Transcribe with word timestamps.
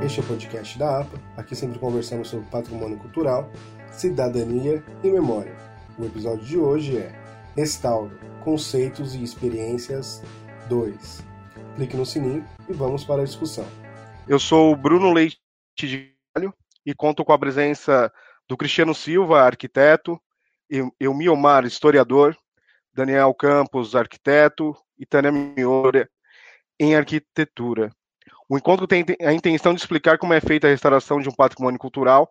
Este 0.00 0.20
é 0.20 0.22
o 0.22 0.26
podcast 0.26 0.78
da 0.78 1.00
APA. 1.00 1.20
Aqui 1.36 1.56
sempre 1.56 1.78
conversamos 1.78 2.28
sobre 2.28 2.48
patrimônio 2.48 2.96
cultural, 2.98 3.50
cidadania 3.90 4.84
e 5.02 5.10
memória. 5.10 5.56
O 5.98 6.04
episódio 6.04 6.44
de 6.44 6.56
hoje 6.56 6.98
é 6.98 7.12
Restauro, 7.56 8.16
Conceitos 8.44 9.14
e 9.14 9.22
Experiências 9.22 10.22
2. 10.68 11.24
Clique 11.74 11.96
no 11.96 12.06
sininho 12.06 12.44
e 12.68 12.72
vamos 12.72 13.04
para 13.04 13.22
a 13.22 13.24
discussão. 13.24 13.66
Eu 14.28 14.38
sou 14.38 14.72
o 14.72 14.76
Bruno 14.76 15.12
Leite 15.12 15.38
de 15.76 16.14
Galho 16.34 16.54
e 16.86 16.94
conto 16.94 17.24
com 17.24 17.32
a 17.32 17.38
presença 17.38 18.12
do 18.48 18.56
Cristiano 18.56 18.94
Silva, 18.94 19.42
arquiteto, 19.42 20.20
Miomar, 21.00 21.64
historiador, 21.64 22.36
Daniel 22.94 23.34
Campos, 23.34 23.94
arquiteto, 23.94 24.74
e 25.02 25.06
Tânia 25.06 25.32
Miura, 25.32 26.08
em 26.78 26.94
arquitetura. 26.94 27.90
O 28.52 28.58
encontro 28.58 28.86
tem 28.86 29.02
a 29.22 29.32
intenção 29.32 29.72
de 29.72 29.80
explicar 29.80 30.18
como 30.18 30.34
é 30.34 30.38
feita 30.38 30.66
a 30.66 30.70
restauração 30.70 31.18
de 31.18 31.26
um 31.26 31.32
patrimônio 31.32 31.80
cultural 31.80 32.30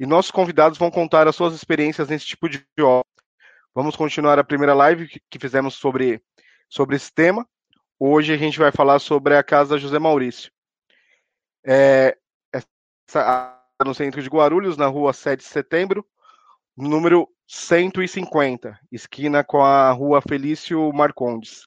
e 0.00 0.06
nossos 0.06 0.30
convidados 0.30 0.78
vão 0.78 0.90
contar 0.90 1.28
as 1.28 1.36
suas 1.36 1.52
experiências 1.54 2.08
nesse 2.08 2.24
tipo 2.24 2.48
de 2.48 2.64
obra. 2.80 3.04
Vamos 3.74 3.94
continuar 3.94 4.38
a 4.38 4.44
primeira 4.44 4.72
live 4.72 5.20
que 5.28 5.38
fizemos 5.38 5.74
sobre, 5.74 6.22
sobre 6.70 6.96
esse 6.96 7.12
tema. 7.12 7.46
Hoje 8.00 8.32
a 8.32 8.38
gente 8.38 8.58
vai 8.58 8.72
falar 8.72 8.98
sobre 8.98 9.36
a 9.36 9.42
Casa 9.42 9.76
José 9.76 9.98
Maurício. 9.98 10.50
É, 11.66 12.16
essa, 12.50 13.62
no 13.84 13.92
centro 13.92 14.22
de 14.22 14.28
Guarulhos, 14.30 14.78
na 14.78 14.86
rua 14.86 15.12
7 15.12 15.40
de 15.40 15.44
setembro, 15.44 16.02
número 16.74 17.28
150, 17.46 18.80
esquina 18.90 19.44
com 19.44 19.62
a 19.62 19.90
rua 19.90 20.22
Felício 20.26 20.90
Marcondes, 20.94 21.66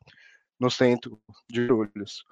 no 0.59 0.71
centro 0.71 1.21
de 1.47 1.67
Guarulhos. 1.67 2.25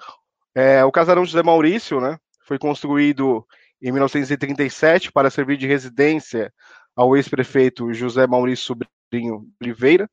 É, 0.62 0.84
o 0.84 0.91
casarão 0.91 1.23
José 1.23 1.41
Maurício, 1.41 2.02
né, 2.02 2.20
foi 2.41 2.59
construído 2.59 3.48
em 3.81 3.94
1937 3.94 5.10
para 5.10 5.29
servir 5.29 5.55
de 5.55 5.66
residência 5.66 6.54
ao 6.93 7.16
ex-prefeito 7.16 7.93
José 7.93 8.27
Maurício 8.27 8.66
Sobrinho 8.66 9.48
Oliveira. 9.62 10.10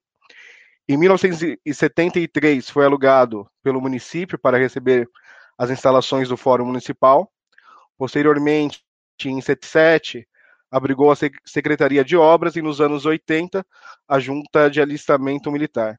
Em 0.88 0.96
1973 0.96 2.70
foi 2.70 2.84
alugado 2.84 3.50
pelo 3.60 3.80
município 3.80 4.38
para 4.38 4.56
receber 4.56 5.10
as 5.58 5.68
instalações 5.68 6.28
do 6.28 6.36
Fórum 6.36 6.66
Municipal. 6.66 7.28
Posteriormente, 7.98 8.84
em 9.24 9.40
77, 9.40 10.28
abrigou 10.70 11.10
a 11.10 11.16
Secretaria 11.44 12.04
de 12.04 12.16
Obras 12.16 12.54
e 12.54 12.62
nos 12.62 12.80
anos 12.80 13.04
80 13.04 13.66
a 14.06 14.20
Junta 14.20 14.70
de 14.70 14.80
Alistamento 14.80 15.50
Militar. 15.50 15.98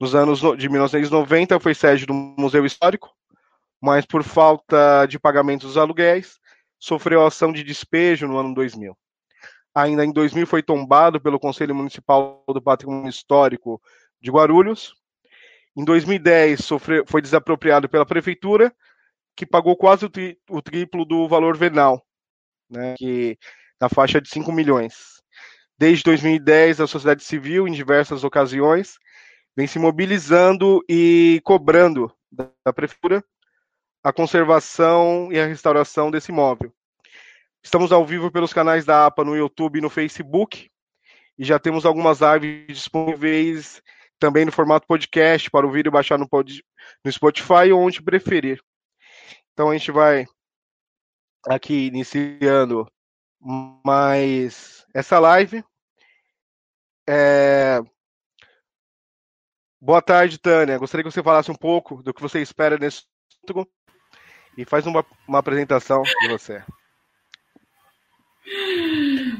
Nos 0.00 0.16
anos 0.16 0.40
de 0.58 0.68
1990 0.68 1.60
foi 1.60 1.74
sede 1.74 2.06
do 2.06 2.12
Museu 2.12 2.66
Histórico, 2.66 3.16
mas 3.80 4.04
por 4.04 4.22
falta 4.22 5.06
de 5.06 5.18
pagamento 5.18 5.66
dos 5.66 5.76
aluguéis, 5.76 6.38
sofreu 6.78 7.24
ação 7.24 7.52
de 7.52 7.62
despejo 7.62 8.26
no 8.26 8.38
ano 8.38 8.54
2000. 8.54 8.96
Ainda 9.74 10.04
em 10.04 10.12
2000 10.12 10.46
foi 10.46 10.62
tombado 10.62 11.20
pelo 11.20 11.38
Conselho 11.38 11.74
Municipal 11.74 12.44
do 12.48 12.60
Patrimônio 12.60 13.08
Histórico 13.08 13.80
de 14.20 14.30
Guarulhos. 14.30 14.94
Em 15.76 15.84
2010 15.84 16.64
sofreu, 16.64 17.04
foi 17.06 17.22
desapropriado 17.22 17.88
pela 17.88 18.06
prefeitura, 18.06 18.74
que 19.36 19.46
pagou 19.46 19.76
quase 19.76 20.04
o, 20.04 20.10
tri, 20.10 20.36
o 20.50 20.60
triplo 20.60 21.04
do 21.04 21.28
valor 21.28 21.56
venal, 21.56 22.04
né, 22.68 22.94
que 22.96 23.38
na 23.80 23.88
faixa 23.88 24.20
de 24.20 24.28
5 24.28 24.50
milhões. 24.50 25.22
Desde 25.78 26.02
2010, 26.02 26.80
a 26.80 26.86
sociedade 26.88 27.22
civil, 27.22 27.68
em 27.68 27.72
diversas 27.72 28.24
ocasiões, 28.24 28.94
vem 29.56 29.68
se 29.68 29.78
mobilizando 29.78 30.80
e 30.88 31.40
cobrando 31.44 32.12
da 32.32 32.72
prefeitura 32.72 33.22
a 34.08 34.12
conservação 34.12 35.30
e 35.30 35.38
a 35.38 35.44
restauração 35.44 36.10
desse 36.10 36.32
imóvel. 36.32 36.72
Estamos 37.62 37.92
ao 37.92 38.06
vivo 38.06 38.32
pelos 38.32 38.54
canais 38.54 38.86
da 38.86 39.04
APA 39.04 39.22
no 39.22 39.36
YouTube 39.36 39.76
e 39.78 39.82
no 39.82 39.90
Facebook, 39.90 40.70
e 41.36 41.44
já 41.44 41.58
temos 41.58 41.84
algumas 41.84 42.20
lives 42.20 42.78
disponíveis 42.78 43.82
também 44.18 44.46
no 44.46 44.52
formato 44.52 44.86
podcast 44.86 45.50
para 45.50 45.66
ouvir 45.66 45.86
e 45.86 45.90
baixar 45.90 46.18
no, 46.18 46.26
pod, 46.26 46.64
no 47.04 47.12
Spotify 47.12 47.70
ou 47.70 47.82
onde 47.82 48.02
preferir. 48.02 48.62
Então 49.52 49.68
a 49.68 49.76
gente 49.76 49.92
vai 49.92 50.24
aqui 51.46 51.88
iniciando 51.88 52.90
mais 53.84 54.86
essa 54.94 55.18
live. 55.18 55.62
É... 57.06 57.78
Boa 59.78 60.00
tarde, 60.00 60.38
Tânia. 60.38 60.78
Gostaria 60.78 61.04
que 61.04 61.10
você 61.10 61.22
falasse 61.22 61.50
um 61.50 61.54
pouco 61.54 62.02
do 62.02 62.14
que 62.14 62.22
você 62.22 62.40
espera 62.40 62.78
nesse 62.78 63.02
e 64.58 64.64
faz 64.64 64.84
uma, 64.86 65.06
uma 65.26 65.38
apresentação 65.38 66.02
de 66.02 66.28
você. 66.28 66.60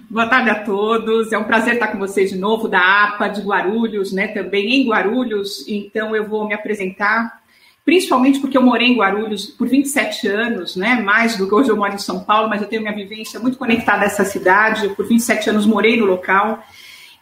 Boa 0.08 0.28
tarde 0.28 0.50
a 0.50 0.62
todos. 0.62 1.32
É 1.32 1.38
um 1.38 1.44
prazer 1.44 1.74
estar 1.74 1.88
com 1.88 1.98
vocês 1.98 2.30
de 2.30 2.38
novo, 2.38 2.68
da 2.68 3.04
APA 3.04 3.26
de 3.26 3.42
Guarulhos, 3.42 4.12
né? 4.12 4.28
Também 4.28 4.74
em 4.74 4.88
Guarulhos. 4.88 5.66
Então 5.66 6.14
eu 6.14 6.28
vou 6.28 6.46
me 6.46 6.54
apresentar, 6.54 7.42
principalmente 7.84 8.38
porque 8.38 8.56
eu 8.56 8.62
morei 8.62 8.88
em 8.88 8.96
Guarulhos 8.96 9.46
por 9.46 9.66
27 9.66 10.28
anos, 10.28 10.76
né? 10.76 10.94
Mais 11.02 11.36
do 11.36 11.48
que 11.48 11.54
hoje 11.54 11.68
eu 11.68 11.76
moro 11.76 11.94
em 11.94 11.98
São 11.98 12.22
Paulo, 12.22 12.48
mas 12.48 12.62
eu 12.62 12.68
tenho 12.68 12.82
minha 12.82 12.94
vivência 12.94 13.40
muito 13.40 13.58
conectada 13.58 14.02
a 14.02 14.06
essa 14.06 14.24
cidade. 14.24 14.84
Eu, 14.84 14.94
por 14.94 15.04
27 15.04 15.50
anos 15.50 15.66
morei 15.66 15.96
no 15.96 16.06
local. 16.06 16.62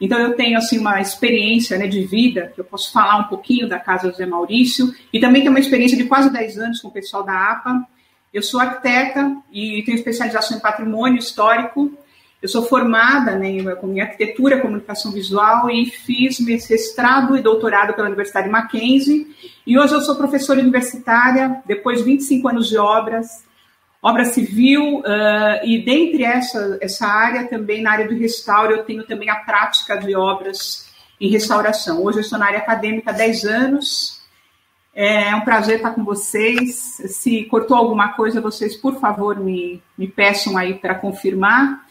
Então 0.01 0.19
eu 0.19 0.34
tenho 0.34 0.59
assim 0.59 0.79
uma 0.79 1.01
experiência 1.01 1.79
né, 1.79 1.87
de 1.87 2.05
vida, 2.05 2.53
que 2.55 2.61
eu 2.61 2.65
posso 2.65 2.93
falar 2.93 3.19
um 3.19 3.25
pouquinho 3.25 3.69
da 3.69 3.79
Casa 3.79 4.11
José 4.11 4.27
Maurício, 4.27 4.95
e 5.12 5.19
também 5.19 5.43
tenho 5.43 5.53
uma 5.53 5.61
experiência 5.61 5.97
de 5.97 6.05
quase 6.05 6.31
10 6.31 6.59
anos 6.59 6.81
com 6.81 6.89
o 6.89 6.93
pessoal 6.93 7.23
da 7.23 7.53
APA. 7.53 7.87
Eu 8.33 8.43
sou 8.43 8.61
arquiteta 8.61 9.34
e 9.51 9.83
tenho 9.84 9.97
especialização 9.97 10.59
em 10.59 10.61
patrimônio 10.61 11.19
histórico. 11.19 11.91
Eu 12.43 12.49
sou 12.51 12.62
formada 12.65 13.34
né, 13.37 13.49
em 13.49 14.01
arquitetura, 14.01 14.61
comunicação 14.61 15.11
visual 15.11 15.71
e 15.71 15.87
fiz 15.87 16.39
mestrado 16.39 17.34
e 17.37 17.41
doutorado 17.41 17.95
pela 17.95 18.09
Universidade 18.09 18.49
Mackenzie. 18.49 19.27
E 19.67 19.78
hoje 19.78 19.95
eu 19.95 20.03
sou 20.03 20.17
professora 20.17 20.61
universitária, 20.61 21.63
depois 21.65 21.99
de 21.99 22.05
25 22.05 22.49
anos 22.49 22.69
de 22.69 22.77
obras, 22.77 23.46
obra 24.06 24.25
civil, 24.25 25.00
uh, 25.00 25.65
e 25.65 25.83
dentre 25.84 26.22
essa, 26.22 26.78
essa 26.81 27.06
área, 27.06 27.49
também 27.49 27.83
na 27.83 27.91
área 27.91 28.06
do 28.06 28.15
restauro, 28.15 28.72
eu 28.72 28.84
tenho 28.84 29.05
também 29.05 29.28
a 29.28 29.34
prática 29.37 29.97
de 29.97 30.15
obras 30.15 30.87
em 31.21 31.28
restauração. 31.28 32.05
Hoje 32.05 32.19
eu 32.19 32.22
estou 32.22 32.39
na 32.39 32.47
área 32.47 32.61
acadêmica 32.61 33.11
há 33.11 33.15
10 33.15 33.45
anos. 33.45 34.22
É 34.95 35.34
um 35.34 35.41
prazer 35.41 35.77
estar 35.77 35.91
com 35.91 36.05
vocês. 36.05 37.00
Se 37.09 37.45
cortou 37.45 37.77
alguma 37.77 38.12
coisa, 38.12 38.41
vocês, 38.41 38.77
por 38.77 39.00
favor, 39.00 39.41
me, 39.41 39.83
me 39.99 40.06
peçam 40.06 40.56
aí 40.56 40.75
para 40.75 40.95
confirmar. 40.95 41.84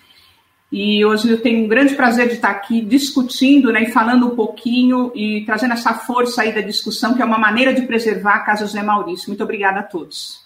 E 0.71 1.03
hoje 1.03 1.29
eu 1.29 1.41
tenho 1.41 1.65
um 1.65 1.67
grande 1.67 1.95
prazer 1.95 2.29
de 2.29 2.35
estar 2.35 2.49
aqui 2.49 2.81
discutindo 2.81 3.73
né, 3.73 3.83
e 3.83 3.91
falando 3.91 4.27
um 4.27 4.35
pouquinho 4.35 5.11
e 5.13 5.43
trazendo 5.45 5.73
essa 5.73 5.93
força 5.93 6.43
aí 6.43 6.53
da 6.53 6.61
discussão, 6.61 7.13
que 7.13 7.21
é 7.21 7.25
uma 7.25 7.37
maneira 7.37 7.73
de 7.73 7.81
preservar 7.81 8.35
a 8.35 8.39
Casa 8.39 8.65
José 8.65 8.81
Maurício. 8.81 9.27
Muito 9.27 9.43
obrigada 9.43 9.81
a 9.81 9.83
todos. 9.83 10.44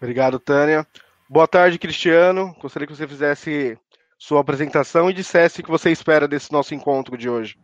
Obrigado, 0.00 0.38
Tânia. 0.38 0.86
Boa 1.28 1.46
tarde, 1.46 1.78
Cristiano. 1.78 2.56
Gostaria 2.58 2.88
que 2.88 2.96
você 2.96 3.06
fizesse 3.06 3.78
sua 4.18 4.40
apresentação 4.40 5.10
e 5.10 5.12
dissesse 5.12 5.60
o 5.60 5.62
que 5.62 5.70
você 5.70 5.90
espera 5.90 6.26
desse 6.26 6.50
nosso 6.50 6.74
encontro 6.74 7.18
de 7.18 7.28
hoje. 7.28 7.58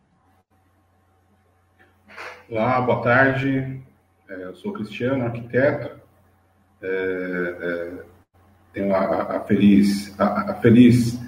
Olá, 2.47 2.79
boa 2.79 3.01
tarde. 3.01 3.81
É, 4.29 4.43
eu 4.43 4.53
sou 4.53 4.71
Cristiano, 4.71 5.25
arquiteto. 5.25 5.99
É, 6.79 7.57
é, 7.59 7.91
tenho 8.71 8.93
a, 8.93 9.37
a, 9.37 9.39
feliz, 9.39 10.13
a, 10.19 10.51
a 10.51 10.53
feliz 10.61 11.19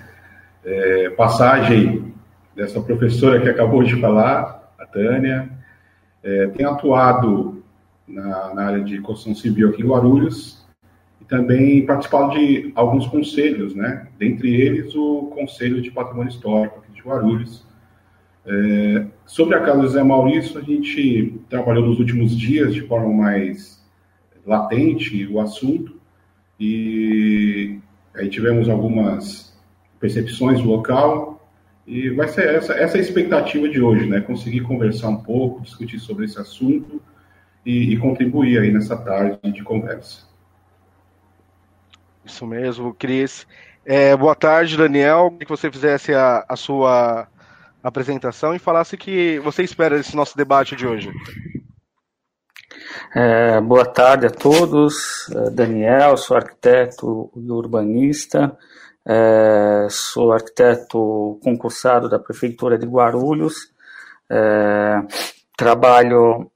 é, 0.63 1.09
passagem 1.09 2.13
dessa 2.55 2.79
professora 2.81 3.41
que 3.41 3.49
acabou 3.49 3.81
de 3.83 3.99
falar, 3.99 4.71
a 4.77 4.85
Tânia. 4.85 5.49
É, 6.21 6.47
tenho 6.49 6.69
atuado 6.69 7.63
na, 8.07 8.53
na 8.53 8.65
área 8.67 8.83
de 8.83 9.01
construção 9.01 9.33
civil 9.33 9.69
aqui 9.69 9.81
em 9.81 9.87
Guarulhos 9.87 10.58
também 11.29 11.85
participado 11.85 12.31
de 12.31 12.71
alguns 12.73 13.05
conselhos, 13.07 13.75
né? 13.75 14.07
Dentre 14.17 14.53
eles, 14.59 14.95
o 14.95 15.27
Conselho 15.27 15.79
de 15.79 15.91
Patrimônio 15.91 16.31
Histórico 16.31 16.83
de 16.91 17.01
Guarulhos. 17.01 17.65
É, 18.45 19.05
sobre 19.27 19.55
a 19.55 19.59
casa 19.59 19.79
do 19.79 19.87
Zé 19.87 20.01
Maurício, 20.01 20.59
a 20.59 20.63
gente 20.63 21.39
trabalhou 21.47 21.85
nos 21.85 21.99
últimos 21.99 22.35
dias 22.35 22.73
de 22.73 22.81
forma 22.81 23.13
mais 23.13 23.79
latente 24.43 25.27
o 25.27 25.39
assunto 25.39 25.99
e 26.59 27.77
aí 28.15 28.27
tivemos 28.27 28.67
algumas 28.67 29.55
percepções 29.99 30.59
do 30.61 30.67
local 30.67 31.47
e 31.85 32.09
vai 32.09 32.27
ser 32.27 32.55
essa, 32.55 32.73
essa 32.73 32.97
é 32.97 32.99
a 32.99 33.03
expectativa 33.03 33.69
de 33.69 33.79
hoje, 33.79 34.07
né? 34.07 34.19
Conseguir 34.21 34.61
conversar 34.61 35.09
um 35.09 35.17
pouco, 35.17 35.61
discutir 35.61 35.99
sobre 35.99 36.25
esse 36.25 36.39
assunto 36.39 36.99
e, 37.63 37.93
e 37.93 37.97
contribuir 37.97 38.59
aí 38.59 38.71
nessa 38.71 38.97
tarde 38.97 39.39
de 39.51 39.63
conversa. 39.63 40.28
Isso 42.29 42.45
mesmo, 42.45 42.93
Cris. 42.93 43.47
É, 43.83 44.15
boa 44.15 44.35
tarde, 44.35 44.77
Daniel. 44.77 45.35
Que 45.39 45.49
você 45.49 45.69
fizesse 45.71 46.13
a, 46.13 46.45
a 46.47 46.55
sua 46.55 47.27
apresentação 47.83 48.53
e 48.53 48.59
falasse 48.59 48.95
que 48.95 49.39
você 49.39 49.63
espera 49.63 49.97
desse 49.97 50.15
nosso 50.15 50.37
debate 50.37 50.75
de 50.75 50.85
hoje. 50.85 51.11
É, 53.15 53.59
boa 53.59 53.83
tarde 53.83 54.27
a 54.27 54.29
todos. 54.29 55.27
É, 55.31 55.49
Daniel, 55.49 56.15
sou 56.17 56.37
arquiteto 56.37 57.31
e 57.35 57.51
urbanista. 57.51 58.55
É, 59.05 59.87
sou 59.89 60.31
arquiteto 60.31 61.39
concursado 61.43 62.07
da 62.07 62.19
Prefeitura 62.19 62.77
de 62.77 62.85
Guarulhos. 62.85 63.73
É, 64.29 65.01
trabalho, 65.57 66.49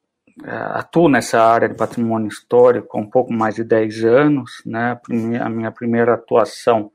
atuo 0.44 1.08
nessa 1.08 1.42
área 1.42 1.70
de 1.70 1.76
patrimônio 1.76 2.28
histórico 2.28 2.98
há 2.98 3.02
um 3.02 3.10
pouco 3.10 3.32
mais 3.32 3.56
de 3.56 3.64
10 3.64 4.04
anos. 4.06 4.62
Né? 4.66 5.00
A 5.42 5.50
minha 5.50 5.72
primeira 5.72 6.16
atuação 6.16 6.92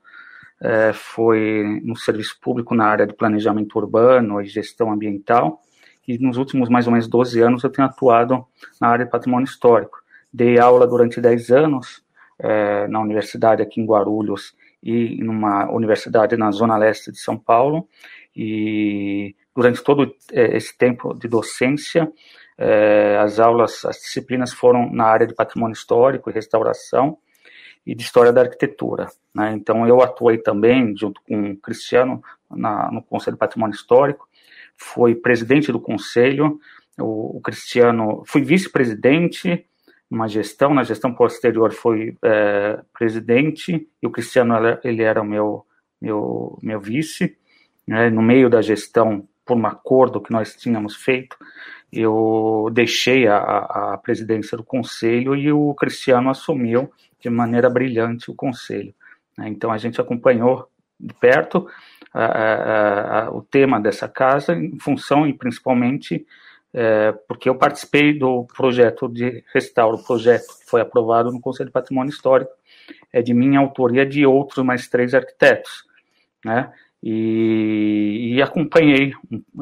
é, 0.61 0.93
foi 0.93 1.81
no 1.85 1.97
serviço 1.97 2.39
público 2.41 2.75
na 2.75 2.87
área 2.87 3.07
de 3.07 3.15
planejamento 3.15 3.77
urbano 3.77 4.41
e 4.41 4.47
gestão 4.47 4.91
ambiental 4.91 5.61
e 6.07 6.19
nos 6.19 6.37
últimos 6.37 6.69
mais 6.69 6.87
ou 6.87 6.93
menos 6.93 7.07
12 7.07 7.41
anos 7.41 7.63
eu 7.63 7.71
tenho 7.71 7.87
atuado 7.87 8.45
na 8.81 8.89
área 8.89 9.05
de 9.05 9.11
patrimônio 9.11 9.45
histórico. 9.45 9.99
Dei 10.33 10.59
aula 10.59 10.87
durante 10.87 11.21
10 11.21 11.51
anos 11.51 12.03
é, 12.39 12.89
na 12.89 13.01
universidade 13.01 13.63
aqui 13.63 13.81
em 13.81 13.87
Guarulhos 13.87 14.55
e 14.83 15.23
numa 15.23 15.71
universidade 15.71 16.37
na 16.37 16.51
zona 16.51 16.77
leste 16.77 17.13
de 17.13 17.19
São 17.19 17.37
Paulo 17.37 17.89
e 18.35 19.35
durante 19.55 19.83
todo 19.83 20.15
é, 20.33 20.57
esse 20.57 20.77
tempo 20.77 21.13
de 21.15 21.29
docência 21.29 22.11
é, 22.59 23.17
as 23.19 23.39
aulas, 23.39 23.85
as 23.85 23.97
disciplinas 23.99 24.53
foram 24.53 24.91
na 24.93 25.05
área 25.05 25.27
de 25.27 25.35
patrimônio 25.35 25.75
histórico 25.75 26.29
e 26.29 26.33
restauração 26.33 27.17
e 27.87 27.95
de 27.95 28.03
história 28.03 28.33
da 28.33 28.41
arquitetura. 28.41 29.09
Né? 29.35 29.53
Então, 29.55 29.87
eu 29.87 30.03
atuei 30.03 30.39
também, 30.39 30.95
junto 30.97 31.23
com 31.23 31.53
o 31.53 31.57
Cristiano, 31.57 32.21
na, 32.51 32.91
no 32.91 33.03
Conselho 33.03 33.37
de 33.37 33.39
Patrimônio 33.39 33.75
Histórico, 33.75 34.29
fui 34.77 35.15
presidente 35.15 35.71
do 35.71 35.81
Conselho, 35.81 36.59
o, 36.99 37.39
o 37.39 37.41
Cristiano, 37.41 38.25
fui 38.27 38.43
vice-presidente 38.43 39.65
numa 40.11 40.27
gestão, 40.27 40.75
na 40.75 40.83
gestão 40.83 41.15
posterior 41.15 41.73
foi 41.73 42.17
é, 42.23 42.81
presidente, 42.93 43.87
e 44.03 44.07
o 44.07 44.11
Cristiano, 44.11 44.55
ele 44.83 45.03
era 45.03 45.21
o 45.21 45.25
meu, 45.25 45.65
meu, 46.01 46.59
meu 46.63 46.81
vice, 46.81 47.37
né? 47.87 48.11
no 48.11 48.23
meio 48.23 48.51
da 48.51 48.63
gestão, 48.63 49.29
por 49.45 49.57
um 49.57 49.67
acordo 49.67 50.21
que 50.21 50.33
nós 50.33 50.55
tínhamos 50.57 50.97
feito, 50.97 51.37
eu 51.93 52.69
deixei 52.73 53.27
a, 53.27 53.39
a 53.95 53.99
presidência 53.99 54.57
do 54.57 54.65
Conselho 54.65 55.35
e 55.35 55.51
o 55.53 55.75
Cristiano 55.75 56.31
assumiu 56.31 56.91
de 57.21 57.31
maneira 57.31 57.71
brilhante 57.71 58.31
o 58.31 58.35
Conselho. 58.35 58.95
Né? 59.37 59.49
Então, 59.49 59.73
a 59.73 59.79
gente 59.79 60.01
acompanhou 60.01 60.69
de 61.01 61.15
perto 61.15 61.67
o 63.33 63.43
tema 63.43 63.81
dessa 63.81 64.09
casa, 64.09 64.55
em 64.55 64.79
função 64.79 65.27
e 65.27 65.33
principalmente 65.33 66.27
é, 66.73 67.13
porque 67.27 67.49
eu 67.49 67.55
participei 67.55 68.19
do 68.19 68.47
projeto 68.57 69.09
de 69.09 69.43
restauro, 69.55 69.97
o 69.97 70.05
projeto 70.05 70.47
que 70.59 70.69
foi 70.69 70.81
aprovado 70.81 71.33
no 71.33 71.41
Conselho 71.41 71.69
de 71.69 71.73
Patrimônio 71.73 72.11
Histórico, 72.11 72.51
é 73.13 73.23
de 73.23 73.33
minha 73.33 73.59
autoria 73.59 74.05
de 74.05 74.27
outros 74.27 74.65
mais 74.65 74.89
três 74.89 75.15
arquitetos, 75.15 75.85
né? 76.45 76.71
E, 77.03 78.35
e, 78.35 78.43
acompanhei 78.43 79.13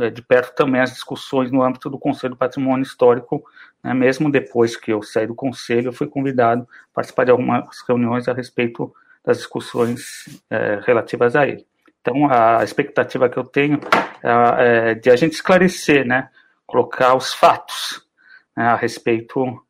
é, 0.01 0.09
de 0.09 0.23
perto 0.23 0.55
também 0.55 0.81
as 0.81 0.93
discussões 0.93 1.51
no 1.51 1.63
âmbito 1.63 1.91
do 1.91 1.99
Conselho 1.99 2.35
do 2.35 2.39
Patrimônio 2.39 2.83
Histórico, 2.83 3.45
né, 3.85 3.93
mesmo 3.93 4.31
depois 4.31 4.75
que 4.75 4.91
eu 4.91 5.03
saí 5.03 5.27
do 5.27 5.35
Conselho, 5.35 5.89
eu 5.89 5.93
fui 5.93 6.07
convidado 6.07 6.63
a 6.63 6.95
participar 6.95 7.25
de 7.25 7.31
algumas 7.31 7.67
reuniões 7.87 8.27
a 8.27 8.33
respeito 8.33 8.93
das 9.23 9.37
discussões 9.39 10.41
é, 10.49 10.81
relativas 10.87 11.37
a 11.37 11.47
ele. 11.47 11.67
Então, 12.01 12.31
a 12.31 12.65
expectativa 12.65 13.29
que 13.29 13.37
eu 13.37 13.45
tenho 13.45 13.81
é, 14.23 14.91
é 14.91 14.95
de 14.95 15.11
a 15.11 15.17
gente 15.17 15.35
esclarecer, 15.35 16.07
né, 16.07 16.31
colocar 16.67 17.15
os 17.15 17.35
fatos 17.35 18.03
né, 18.57 18.65
a 18.65 18.77
respeito 18.77 19.63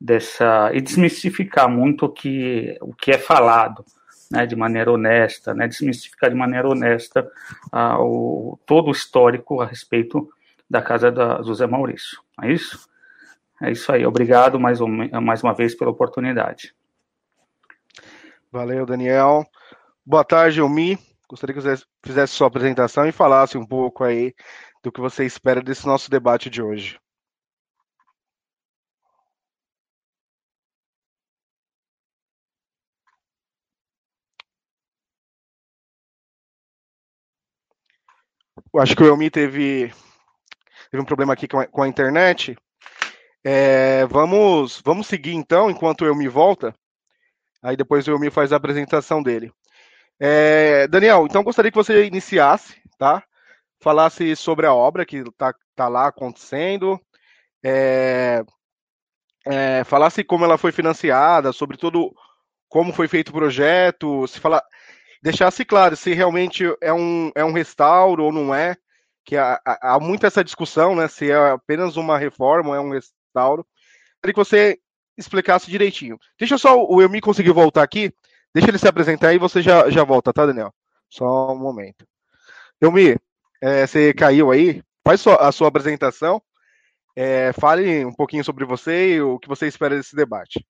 dessa 0.00 0.70
e 0.74 0.80
desmistificar 0.80 1.68
muito 1.68 2.06
o 2.06 2.08
que, 2.08 2.76
o 2.80 2.92
que 2.92 3.12
é 3.12 3.18
falado 3.18 3.84
né, 4.32 4.46
de 4.46 4.56
maneira 4.56 4.90
honesta, 4.90 5.52
né, 5.52 5.68
desmistificar 5.68 6.30
de 6.30 6.36
maneira 6.36 6.66
honesta 6.66 7.30
uh, 7.72 8.00
o, 8.00 8.58
todo 8.64 8.88
o 8.88 8.92
histórico 8.92 9.60
a 9.60 9.66
respeito 9.66 10.26
da 10.68 10.80
casa 10.80 11.12
da 11.12 11.42
José 11.42 11.66
Maurício. 11.66 12.18
É 12.42 12.50
isso? 12.50 12.88
É 13.60 13.70
isso 13.70 13.92
aí. 13.92 14.06
Obrigado 14.06 14.58
mais, 14.58 14.80
um, 14.80 14.88
mais 15.20 15.42
uma 15.42 15.52
vez 15.52 15.74
pela 15.74 15.90
oportunidade. 15.90 16.74
Valeu, 18.50 18.86
Daniel. 18.86 19.46
Boa 20.04 20.24
tarde, 20.24 20.62
Omi. 20.62 20.98
Gostaria 21.28 21.54
que 21.54 21.60
você 21.60 21.82
fizesse 22.02 22.32
sua 22.32 22.48
apresentação 22.48 23.06
e 23.06 23.12
falasse 23.12 23.58
um 23.58 23.66
pouco 23.66 24.02
aí 24.02 24.34
do 24.82 24.90
que 24.90 25.00
você 25.00 25.24
espera 25.24 25.62
desse 25.62 25.86
nosso 25.86 26.10
debate 26.10 26.48
de 26.48 26.62
hoje. 26.62 26.98
Acho 38.80 38.96
que 38.96 39.02
o 39.02 39.06
Elmi 39.06 39.30
teve, 39.30 39.92
teve 40.90 41.02
um 41.02 41.04
problema 41.04 41.32
aqui 41.32 41.46
com 41.46 41.60
a, 41.60 41.66
com 41.66 41.82
a 41.82 41.88
internet. 41.88 42.56
É, 43.44 44.06
vamos, 44.06 44.80
vamos 44.84 45.06
seguir 45.06 45.34
então, 45.34 45.70
enquanto 45.70 46.02
o 46.02 46.06
Elmi 46.06 46.28
volta. 46.28 46.74
Aí 47.62 47.76
depois 47.76 48.06
o 48.06 48.10
Elmi 48.10 48.30
faz 48.30 48.52
a 48.52 48.56
apresentação 48.56 49.22
dele. 49.22 49.52
É, 50.18 50.86
Daniel, 50.88 51.26
então 51.26 51.42
gostaria 51.42 51.70
que 51.70 51.76
você 51.76 52.04
iniciasse, 52.04 52.80
tá? 52.98 53.22
Falasse 53.80 54.36
sobre 54.36 54.66
a 54.66 54.74
obra 54.74 55.04
que 55.04 55.16
está 55.16 55.54
tá 55.74 55.88
lá 55.88 56.06
acontecendo. 56.06 57.00
É, 57.64 58.44
é, 59.44 59.84
falasse 59.84 60.22
como 60.22 60.44
ela 60.44 60.56
foi 60.56 60.72
financiada, 60.72 61.52
sobre 61.52 61.76
todo 61.76 62.14
como 62.68 62.92
foi 62.92 63.08
feito 63.08 63.28
o 63.30 63.32
projeto, 63.32 64.26
se 64.26 64.40
falar, 64.40 64.62
deixasse 65.22 65.64
claro 65.64 65.96
se 65.96 66.12
realmente 66.12 66.64
é 66.80 66.92
um, 66.92 67.30
é 67.34 67.44
um 67.44 67.52
restauro 67.52 68.24
ou 68.24 68.32
não 68.32 68.54
é, 68.54 68.76
que 69.24 69.36
há, 69.36 69.60
há 69.64 70.00
muito 70.00 70.26
essa 70.26 70.42
discussão, 70.42 70.96
né, 70.96 71.06
se 71.06 71.30
é 71.30 71.50
apenas 71.50 71.96
uma 71.96 72.18
reforma 72.18 72.70
ou 72.70 72.74
é 72.74 72.80
um 72.80 72.90
restauro. 72.90 73.64
Queria 74.20 74.34
que 74.34 74.38
você 74.38 74.78
explicasse 75.16 75.70
direitinho. 75.70 76.18
Deixa 76.38 76.58
só 76.58 76.84
o 76.84 77.00
Elmi 77.00 77.20
conseguir 77.20 77.52
voltar 77.52 77.82
aqui, 77.82 78.12
deixa 78.52 78.68
ele 78.68 78.78
se 78.78 78.88
apresentar 78.88 79.32
e 79.32 79.38
você 79.38 79.62
já, 79.62 79.88
já 79.88 80.02
volta, 80.02 80.32
tá, 80.32 80.44
Daniel? 80.44 80.74
Só 81.08 81.52
um 81.52 81.58
momento. 81.58 82.04
Elmi, 82.80 83.16
é, 83.60 83.86
você 83.86 84.12
caiu 84.12 84.50
aí, 84.50 84.82
faz 85.06 85.24
a 85.26 85.52
sua 85.52 85.68
apresentação, 85.68 86.42
é, 87.14 87.52
fale 87.52 88.04
um 88.04 88.12
pouquinho 88.12 88.42
sobre 88.42 88.64
você 88.64 89.14
e 89.14 89.22
o 89.22 89.38
que 89.38 89.48
você 89.48 89.68
espera 89.68 89.96
desse 89.96 90.16
debate. 90.16 90.66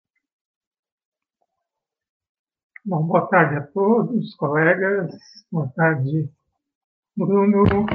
Bom, 2.88 3.06
boa 3.06 3.27
tarde 3.27 3.58
a 3.58 3.67
todos, 3.67 4.34
colegas. 4.36 5.13
Boa 5.51 5.67
tarde, 5.75 6.32
Bruno, 7.17 7.86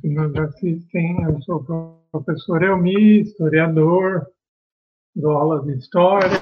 que 0.00 0.08
nos 0.08 0.36
assistem. 0.36 1.20
Eu 1.24 1.42
sou 1.42 1.56
o 1.56 2.22
professor 2.22 2.62
Elmi, 2.62 3.22
historiador, 3.22 4.28
dou 5.12 5.32
aula 5.32 5.60
de 5.64 5.76
história. 5.76 6.40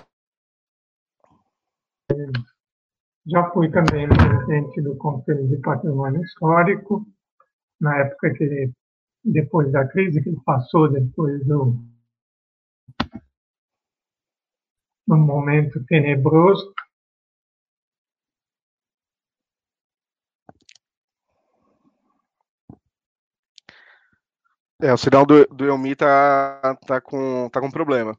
Já 3.27 3.51
fui 3.53 3.71
também 3.71 4.07
presidente 4.07 4.83
do 4.83 4.95
Conselho 4.97 5.49
de 5.49 5.57
Patrimônio 5.57 6.21
Histórico, 6.21 7.07
na 7.81 7.97
época 8.01 8.35
que, 8.35 8.71
depois 9.25 9.73
da 9.73 9.89
crise 9.89 10.23
que 10.23 10.29
ele 10.29 10.41
passou, 10.45 10.93
depois 10.93 11.43
do 11.47 11.96
num 15.07 15.19
momento 15.19 15.85
tenebroso. 15.87 16.75
É, 24.81 24.93
o 24.93 24.97
sinal 24.99 25.25
do, 25.25 25.47
do 25.47 25.67
Elmi 25.67 25.97
tá, 25.97 26.77
tá, 26.87 27.01
com, 27.01 27.49
tá 27.49 27.61
com 27.61 27.71
problema. 27.71 28.19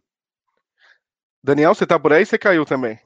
Daniel, 1.43 1.75
você 1.75 1.85
tá 1.85 1.99
por 1.99 2.11
aí? 2.13 2.25
Você 2.25 2.37
caiu 2.37 2.65
também. 2.65 2.99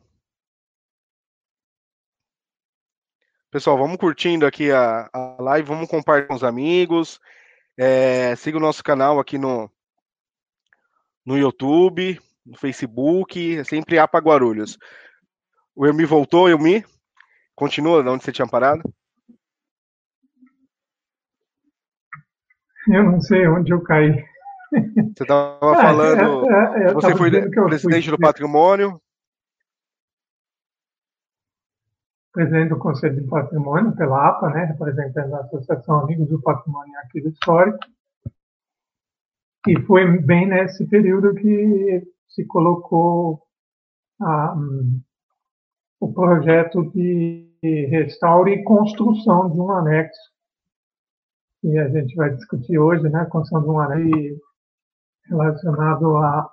Pessoal, 3.52 3.78
vamos 3.78 3.98
curtindo 3.98 4.46
aqui 4.46 4.72
a, 4.72 5.10
a 5.12 5.42
live, 5.42 5.68
vamos 5.68 5.90
compartilhar 5.90 6.28
com 6.30 6.36
os 6.36 6.44
amigos. 6.44 7.20
É, 7.78 8.36
siga 8.38 8.58
o 8.58 8.62
nosso 8.62 8.82
canal 8.84 9.20
aqui 9.20 9.38
no, 9.38 9.70
no 11.26 11.38
YouTube 11.38 12.20
no 12.46 12.58
Facebook, 12.58 13.64
sempre 13.66 14.00
APA 14.00 14.20
Guarulhos. 14.20 14.78
O 15.76 15.86
Elmi 15.86 16.06
voltou, 16.06 16.50
Elmi? 16.50 16.84
Continua 17.56 18.04
de 18.04 18.10
onde 18.10 18.24
você 18.24 18.32
tinha 18.32 18.48
parado? 18.48 18.82
Eu 22.88 23.04
não 23.04 23.22
sei 23.22 23.48
onde 23.48 23.72
eu 23.72 23.82
caí. 23.82 24.26
Você 24.72 25.24
estava 25.24 25.60
ah, 25.62 25.82
falando. 25.82 26.50
É, 26.50 26.84
é, 26.84 26.84
é, 26.86 26.94
você 26.94 27.16
foi 27.16 27.30
presidente 27.30 28.06
fui, 28.06 28.18
do 28.18 28.20
patrimônio. 28.20 29.00
Presidente 32.34 32.70
do 32.70 32.80
Conselho 32.80 33.22
de 33.22 33.28
Patrimônio, 33.28 33.96
pela 33.96 34.30
APA, 34.30 34.50
né, 34.52 34.64
representando 34.64 35.36
a 35.36 35.42
Associação 35.42 36.00
Amigos 36.00 36.30
do 36.30 36.42
Patrimônio 36.42 36.94
e 36.94 36.98
Arquivo 36.98 37.28
Histórico. 37.28 37.80
E 39.68 39.80
foi 39.82 40.18
bem 40.18 40.48
nesse 40.48 40.88
período 40.88 41.36
que 41.36 42.02
se 42.32 42.46
colocou 42.46 43.42
ah, 44.22 44.56
o 46.00 46.12
projeto 46.12 46.90
de 46.92 47.48
restauro 47.90 48.50
e 48.50 48.64
construção 48.64 49.50
de 49.50 49.60
um 49.60 49.72
anexo. 49.72 50.32
E 51.64 51.78
a 51.78 51.88
gente 51.90 52.16
vai 52.16 52.32
discutir 52.34 52.80
hoje, 52.80 53.08
né, 53.08 53.22
a 53.22 53.26
construção 53.26 53.62
de 53.62 53.70
um 53.70 53.80
anexo 53.80 54.42
relacionado 55.26 56.18
à, 56.18 56.50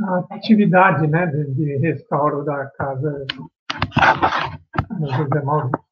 à 0.00 0.18
atividade 0.30 1.06
né, 1.06 1.26
de, 1.26 1.54
de, 1.54 1.76
restauro 1.76 2.44
da 2.44 2.66
casa 2.70 3.24
José 5.00 5.42
Maurício. 5.44 5.82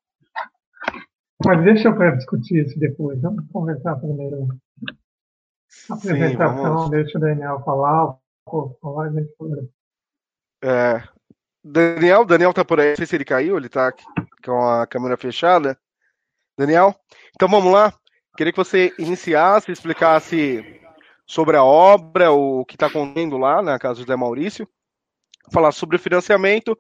Mas 1.45 1.65
deixa 1.65 1.89
eu 1.89 2.17
discutir 2.17 2.67
isso 2.67 2.79
depois. 2.79 3.21
Vamos 3.23 3.47
conversar 3.51 3.97
primeiro. 3.97 4.49
A 5.89 5.95
apresentação, 5.95 6.85
Sim, 6.85 6.91
deixa 6.91 7.17
o 7.17 7.21
Daniel 7.21 7.63
falar, 7.65 8.17
é, 10.63 11.03
Daniel, 11.63 12.25
Daniel 12.25 12.53
tá 12.53 12.65
por 12.65 12.81
aí, 12.81 12.91
não 12.91 12.97
sei 12.97 13.07
se 13.07 13.17
ele 13.17 13.25
caiu, 13.25 13.57
ele 13.57 13.69
tá 13.69 13.93
com 14.45 14.69
a 14.69 14.87
câmera 14.87 15.17
fechada. 15.17 15.79
Daniel, 16.57 16.95
então 17.35 17.49
vamos 17.49 17.73
lá. 17.73 17.93
Queria 18.37 18.53
que 18.53 18.59
você 18.59 18.93
iniciasse, 18.99 19.71
explicasse 19.71 20.81
sobre 21.27 21.57
a 21.57 21.65
obra, 21.65 22.33
o 22.33 22.65
que 22.65 22.75
está 22.75 22.87
acontecendo 22.87 23.39
lá 23.39 23.63
na 23.63 23.79
casa 23.79 24.03
do 24.03 24.07
Zé 24.07 24.17
Maurício, 24.17 24.69
falar 25.53 25.73
sobre 25.73 25.97
o 25.97 25.99
financiamento 25.99 26.77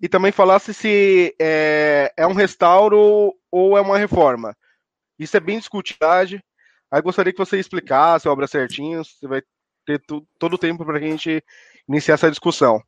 e 0.00 0.08
também 0.08 0.32
falasse 0.32 0.74
se 0.74 1.34
é, 1.40 2.12
é 2.16 2.26
um 2.26 2.32
restauro 2.32 3.34
ou 3.50 3.76
é 3.76 3.80
uma 3.80 3.98
reforma. 3.98 4.56
Isso 5.18 5.36
é 5.36 5.40
bem 5.40 5.58
discutido. 5.58 6.04
Aí 6.90 7.00
gostaria 7.00 7.32
que 7.32 7.38
você 7.38 7.58
explicasse 7.58 8.26
a 8.26 8.32
obra 8.32 8.46
certinho, 8.46 9.04
você 9.04 9.26
vai 9.26 9.42
ter 9.84 10.02
todo 10.38 10.54
o 10.54 10.58
tempo 10.58 10.84
para 10.84 10.98
a 10.98 11.00
gente 11.00 11.42
iniciar 11.88 12.14
essa 12.14 12.30
discussão. 12.30 12.80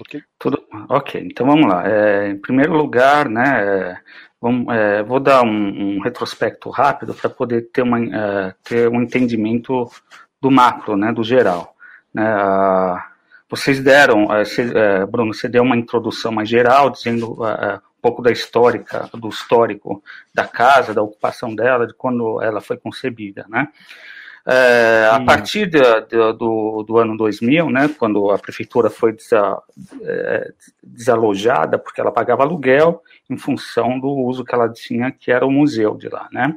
Ok, 0.00 0.20
Tudo, 0.38 0.66
ok, 0.88 1.20
então 1.24 1.46
vamos 1.46 1.68
lá. 1.68 1.88
É, 1.88 2.28
em 2.30 2.36
primeiro 2.36 2.76
lugar, 2.76 3.28
né, 3.28 3.62
é, 3.64 3.96
vamos, 4.40 4.74
é, 4.74 5.02
vou 5.04 5.20
dar 5.20 5.42
um, 5.42 5.96
um 5.96 6.00
retrospecto 6.00 6.68
rápido 6.68 7.14
para 7.14 7.30
poder 7.30 7.70
ter, 7.72 7.82
uma, 7.82 8.00
é, 8.00 8.54
ter 8.64 8.88
um 8.88 9.00
entendimento 9.00 9.88
do 10.40 10.50
macro, 10.50 10.96
né, 10.96 11.12
do 11.12 11.22
geral. 11.22 11.76
Né, 12.12 12.24
vocês 13.48 13.78
deram, 13.78 14.26
você, 14.26 14.62
é, 14.74 15.06
Bruno, 15.06 15.32
você 15.32 15.48
deu 15.48 15.62
uma 15.62 15.76
introdução 15.76 16.32
mais 16.32 16.48
geral, 16.48 16.90
dizendo 16.90 17.44
um 17.44 18.00
pouco 18.02 18.20
da 18.20 18.32
histórica, 18.32 19.08
do 19.14 19.28
histórico 19.28 20.02
da 20.34 20.44
casa, 20.44 20.92
da 20.92 21.02
ocupação 21.02 21.54
dela, 21.54 21.86
de 21.86 21.94
quando 21.94 22.42
ela 22.42 22.60
foi 22.60 22.76
concebida, 22.76 23.46
né? 23.48 23.68
É, 24.46 25.08
a 25.10 25.20
partir 25.20 25.66
de, 25.66 25.80
de, 25.80 26.32
do, 26.34 26.82
do, 26.82 26.98
ano 26.98 27.16
2000, 27.16 27.70
né, 27.70 27.88
quando 27.98 28.30
a 28.30 28.38
prefeitura 28.38 28.90
foi 28.90 29.12
desa, 29.12 29.58
é, 30.02 30.52
desalojada, 30.82 31.78
porque 31.78 31.98
ela 31.98 32.12
pagava 32.12 32.42
aluguel 32.42 33.02
em 33.30 33.38
função 33.38 33.98
do 33.98 34.08
uso 34.08 34.44
que 34.44 34.54
ela 34.54 34.70
tinha, 34.70 35.10
que 35.10 35.32
era 35.32 35.46
o 35.46 35.50
museu 35.50 35.94
de 35.96 36.10
lá, 36.10 36.28
né. 36.30 36.54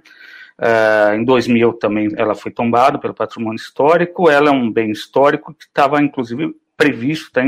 É, 0.60 1.15
em 1.15 1.24
2000 1.24 1.74
também 1.74 2.10
ela 2.17 2.36
foi 2.36 2.51
tombada 2.51 2.98
pelo 2.98 3.13
patrimônio 3.13 3.56
histórico, 3.56 4.29
ela 4.29 4.50
é 4.50 4.51
um 4.51 4.72
bem 4.72 4.91
histórico 4.91 5.53
que 5.53 5.65
estava 5.65 6.01
inclusive 6.01 6.53
previsto, 6.75 7.27
está 7.27 7.41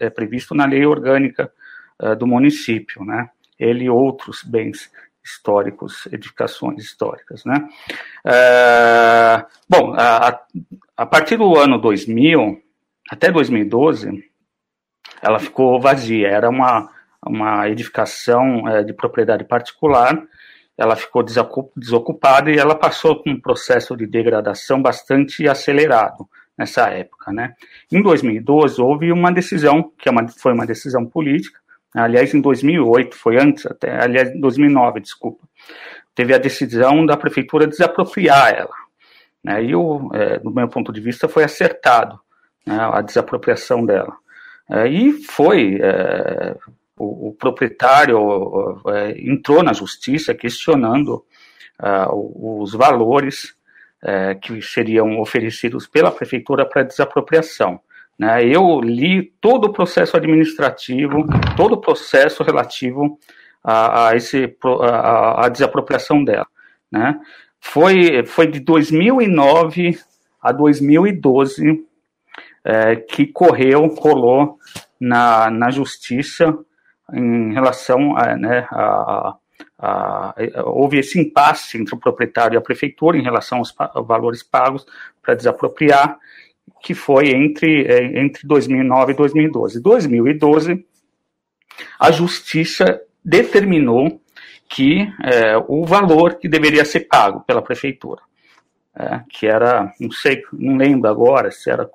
é, 0.00 0.08
previsto 0.08 0.54
na 0.54 0.64
lei 0.64 0.86
orgânica 0.86 1.52
é, 2.00 2.14
do 2.14 2.26
município, 2.26 3.04
né, 3.04 3.28
ele 3.58 3.84
e 3.84 3.90
outros 3.90 4.42
bens 4.42 4.90
históricos, 5.24 6.06
edificações 6.12 6.82
históricas, 6.82 7.44
né? 7.44 7.68
É, 8.24 9.44
bom, 9.68 9.94
a, 9.96 10.40
a, 10.96 11.06
partir 11.06 11.36
do 11.36 11.56
ano 11.56 11.78
2000 11.78 12.60
até 13.10 13.30
2012, 13.30 14.24
ela 15.20 15.38
ficou 15.38 15.80
vazia. 15.80 16.28
Era 16.28 16.48
uma 16.48 16.90
uma 17.24 17.68
edificação 17.68 18.68
é, 18.68 18.82
de 18.82 18.92
propriedade 18.92 19.44
particular. 19.44 20.20
Ela 20.76 20.96
ficou 20.96 21.22
desocupada 21.76 22.50
e 22.50 22.58
ela 22.58 22.74
passou 22.74 23.22
por 23.22 23.30
um 23.30 23.40
processo 23.40 23.96
de 23.96 24.06
degradação 24.06 24.82
bastante 24.82 25.48
acelerado 25.48 26.28
nessa 26.56 26.88
época, 26.88 27.32
né? 27.32 27.54
Em 27.90 28.02
2012 28.02 28.80
houve 28.80 29.12
uma 29.12 29.30
decisão 29.30 29.92
que 29.98 30.08
é 30.08 30.12
uma, 30.12 30.26
foi 30.28 30.52
uma 30.52 30.66
decisão 30.66 31.06
política 31.06 31.60
Aliás, 31.94 32.32
em 32.32 32.40
2008, 32.40 33.16
foi 33.16 33.36
antes 33.36 33.66
até, 33.66 34.02
aliás, 34.02 34.30
em 34.30 34.40
2009, 34.40 35.00
desculpa, 35.00 35.46
teve 36.14 36.34
a 36.34 36.38
decisão 36.38 37.04
da 37.04 37.16
prefeitura 37.16 37.66
desapropriar 37.66 38.54
ela. 38.54 38.74
Né, 39.44 39.64
e, 39.64 39.74
o, 39.74 40.10
é, 40.14 40.38
do 40.38 40.50
meu 40.50 40.68
ponto 40.68 40.92
de 40.92 41.00
vista, 41.00 41.28
foi 41.28 41.44
acertado 41.44 42.18
né, 42.66 42.78
a 42.80 43.00
desapropriação 43.02 43.84
dela. 43.84 44.16
É, 44.70 44.86
e 44.88 45.12
foi, 45.12 45.78
é, 45.82 46.56
o, 46.96 47.28
o, 47.28 47.32
proprietário 47.34 48.80
é, 48.86 49.20
entrou 49.20 49.62
na 49.62 49.72
justiça 49.72 50.34
questionando 50.34 51.24
é, 51.82 52.06
os 52.10 52.72
valores 52.72 53.54
é, 54.02 54.34
que 54.34 54.62
seriam 54.62 55.20
oferecidos 55.20 55.86
pela 55.86 56.10
prefeitura 56.10 56.64
para 56.64 56.84
desapropriação. 56.84 57.80
Né? 58.18 58.46
Eu 58.46 58.80
li 58.80 59.32
todo 59.40 59.66
o 59.66 59.72
processo 59.72 60.16
administrativo, 60.16 61.26
todo 61.56 61.72
o 61.72 61.80
processo 61.80 62.42
relativo 62.42 63.18
a, 63.62 64.08
a 64.08 64.16
esse, 64.16 64.56
a, 64.82 65.46
a, 65.46 65.48
desapropriação 65.48 66.24
dela. 66.24 66.46
Né? 66.90 67.18
Foi, 67.60 68.24
foi 68.24 68.46
de 68.46 68.60
2009 68.60 69.98
a 70.40 70.52
2012 70.52 71.84
é, 72.64 72.96
que 72.96 73.26
correu, 73.26 73.86
rolou 73.86 74.58
na, 75.00 75.50
na 75.50 75.70
justiça 75.70 76.56
em 77.12 77.52
relação 77.52 78.16
a, 78.16 78.36
né, 78.36 78.66
a, 78.70 79.36
a, 79.78 80.34
houve 80.64 80.98
esse 80.98 81.18
impasse 81.20 81.78
entre 81.78 81.94
o 81.94 81.98
proprietário 81.98 82.56
e 82.56 82.58
a 82.58 82.62
prefeitura 82.62 83.18
em 83.18 83.22
relação 83.22 83.58
aos 83.58 83.74
valores 84.06 84.42
pagos 84.42 84.86
para 85.20 85.34
desapropriar, 85.34 86.18
que 86.82 86.94
foi 86.94 87.30
entre, 87.30 87.84
é, 87.84 88.20
entre 88.20 88.46
2009 88.46 89.12
e 89.12 89.16
2012. 89.16 89.80
2012, 89.80 90.84
a 91.98 92.10
justiça 92.10 93.00
determinou 93.24 94.20
que 94.68 95.06
é, 95.22 95.56
o 95.68 95.84
valor 95.84 96.36
que 96.36 96.48
deveria 96.48 96.84
ser 96.84 97.00
pago 97.00 97.40
pela 97.40 97.62
prefeitura, 97.62 98.22
é, 98.96 99.20
que 99.28 99.46
era, 99.46 99.92
não 100.00 100.10
sei, 100.10 100.42
não 100.52 100.76
lembro 100.76 101.10
agora 101.10 101.50
se 101.50 101.70
era 101.70 101.88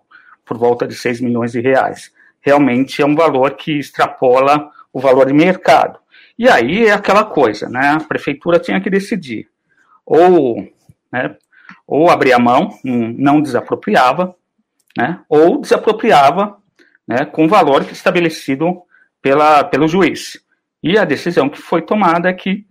por 0.45 0.57
volta 0.57 0.87
de 0.87 0.95
6 0.95 1.19
milhões 1.21 1.51
de 1.51 1.59
reais. 1.59 2.13
Realmente 2.39 3.01
é 3.01 3.05
um 3.05 3.15
valor 3.15 3.55
que 3.55 3.73
extrapola 3.73 4.71
o 4.93 4.99
valor 4.99 5.25
de 5.25 5.33
mercado. 5.33 5.99
E 6.39 6.47
aí 6.47 6.85
é 6.85 6.91
aquela 6.91 7.25
coisa, 7.25 7.67
né? 7.67 7.89
A 7.89 7.99
prefeitura 7.99 8.59
tinha 8.59 8.79
que 8.79 8.89
decidir. 8.89 9.49
Ou, 10.05 10.71
né, 11.11 11.35
ou 11.85 12.09
abria 12.09 12.39
mão, 12.39 12.69
não 12.83 13.41
desapropriava, 13.41 14.35
né, 14.97 15.19
ou 15.29 15.61
desapropriava 15.61 16.57
né, 17.07 17.23
com 17.25 17.45
o 17.45 17.47
valor 17.47 17.83
estabelecido 17.91 18.81
pela, 19.21 19.63
pelo 19.63 19.87
juiz. 19.87 20.41
E 20.81 20.97
a 20.97 21.05
decisão 21.05 21.47
que 21.47 21.61
foi 21.61 21.81
tomada 21.81 22.29
é 22.29 22.33
que 22.33 22.65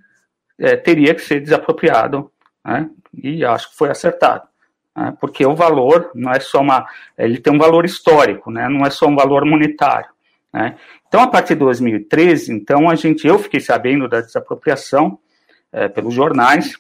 é, 0.59 0.77
teria 0.77 1.15
que 1.15 1.23
ser 1.23 1.41
desapropriado, 1.41 2.31
né, 2.65 2.91
e 3.15 3.45
acho 3.45 3.71
que 3.71 3.77
foi 3.77 3.91
acertado. 3.91 4.47
Né, 4.95 5.17
porque 5.21 5.47
o 5.47 5.55
valor 5.55 6.11
não 6.15 6.33
é 6.33 6.41
só 6.41 6.61
uma. 6.61 6.87
Ele 7.17 7.39
tem 7.39 7.53
um 7.53 7.59
valor 7.59 7.85
histórico, 7.85 8.51
né, 8.51 8.69
não 8.69 8.85
é 8.85 8.91
só 8.91 9.07
um 9.07 9.15
valor 9.15 9.45
monetário. 9.45 10.11
Né. 10.53 10.77
Então, 11.07 11.23
a 11.23 11.29
partir 11.29 11.55
de 11.55 11.61
2013, 11.61 12.53
então, 12.53 12.91
a 12.91 12.95
gente, 12.97 13.27
eu 13.27 13.39
fiquei 13.39 13.61
sabendo 13.61 14.09
da 14.09 14.21
desapropriação 14.21 15.19
é, 15.73 15.89
pelos 15.89 16.15
jornais, 16.15 16.77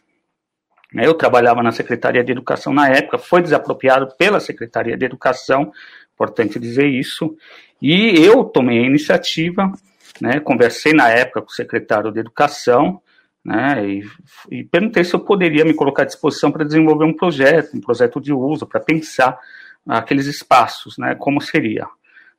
eu 0.95 1.15
trabalhava 1.15 1.63
na 1.63 1.73
Secretaria 1.73 2.23
de 2.23 2.33
Educação 2.33 2.73
na 2.73 2.89
época, 2.89 3.19
foi 3.19 3.43
desapropriado 3.43 4.09
pela 4.17 4.41
Secretaria 4.41 4.97
de 4.97 5.05
Educação, 5.05 5.73
importante 6.15 6.59
dizer 6.59 6.87
isso, 6.87 7.37
e 7.81 8.25
eu 8.25 8.45
tomei 8.45 8.79
a 8.79 8.87
iniciativa, 8.87 9.71
né, 10.21 10.41
conversei 10.41 10.93
na 10.93 11.11
época 11.11 11.43
com 11.43 11.49
o 11.49 11.55
secretário 11.55 12.11
de 12.11 12.21
Educação, 12.21 13.01
né, 13.45 13.87
e, 13.87 14.05
e 14.51 14.65
perguntei 14.65 15.05
se 15.05 15.15
eu 15.15 15.21
poderia 15.21 15.65
me 15.65 15.75
colocar 15.75 16.03
à 16.03 16.07
disposição 16.07 16.51
para 16.51 16.65
desenvolver 16.65 17.05
um 17.05 17.13
projeto, 17.13 17.77
um 17.77 17.81
projeto 17.81 18.21
de 18.21 18.33
uso, 18.33 18.67
para 18.67 18.81
pensar 18.81 19.39
aqueles 19.87 20.27
espaços, 20.27 20.97
né, 20.99 21.15
como 21.15 21.41
seria. 21.41 21.87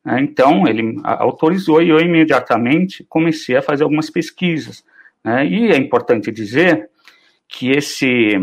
Né. 0.04 0.20
Então, 0.22 0.68
ele 0.68 1.00
autorizou 1.04 1.82
e 1.82 1.90
eu 1.90 2.00
imediatamente 2.00 3.06
comecei 3.08 3.56
a 3.56 3.62
fazer 3.62 3.84
algumas 3.84 4.10
pesquisas. 4.10 4.84
Né, 5.24 5.46
e 5.46 5.72
é 5.72 5.78
importante 5.78 6.32
dizer 6.32 6.90
que 7.48 7.72
esse, 7.72 8.34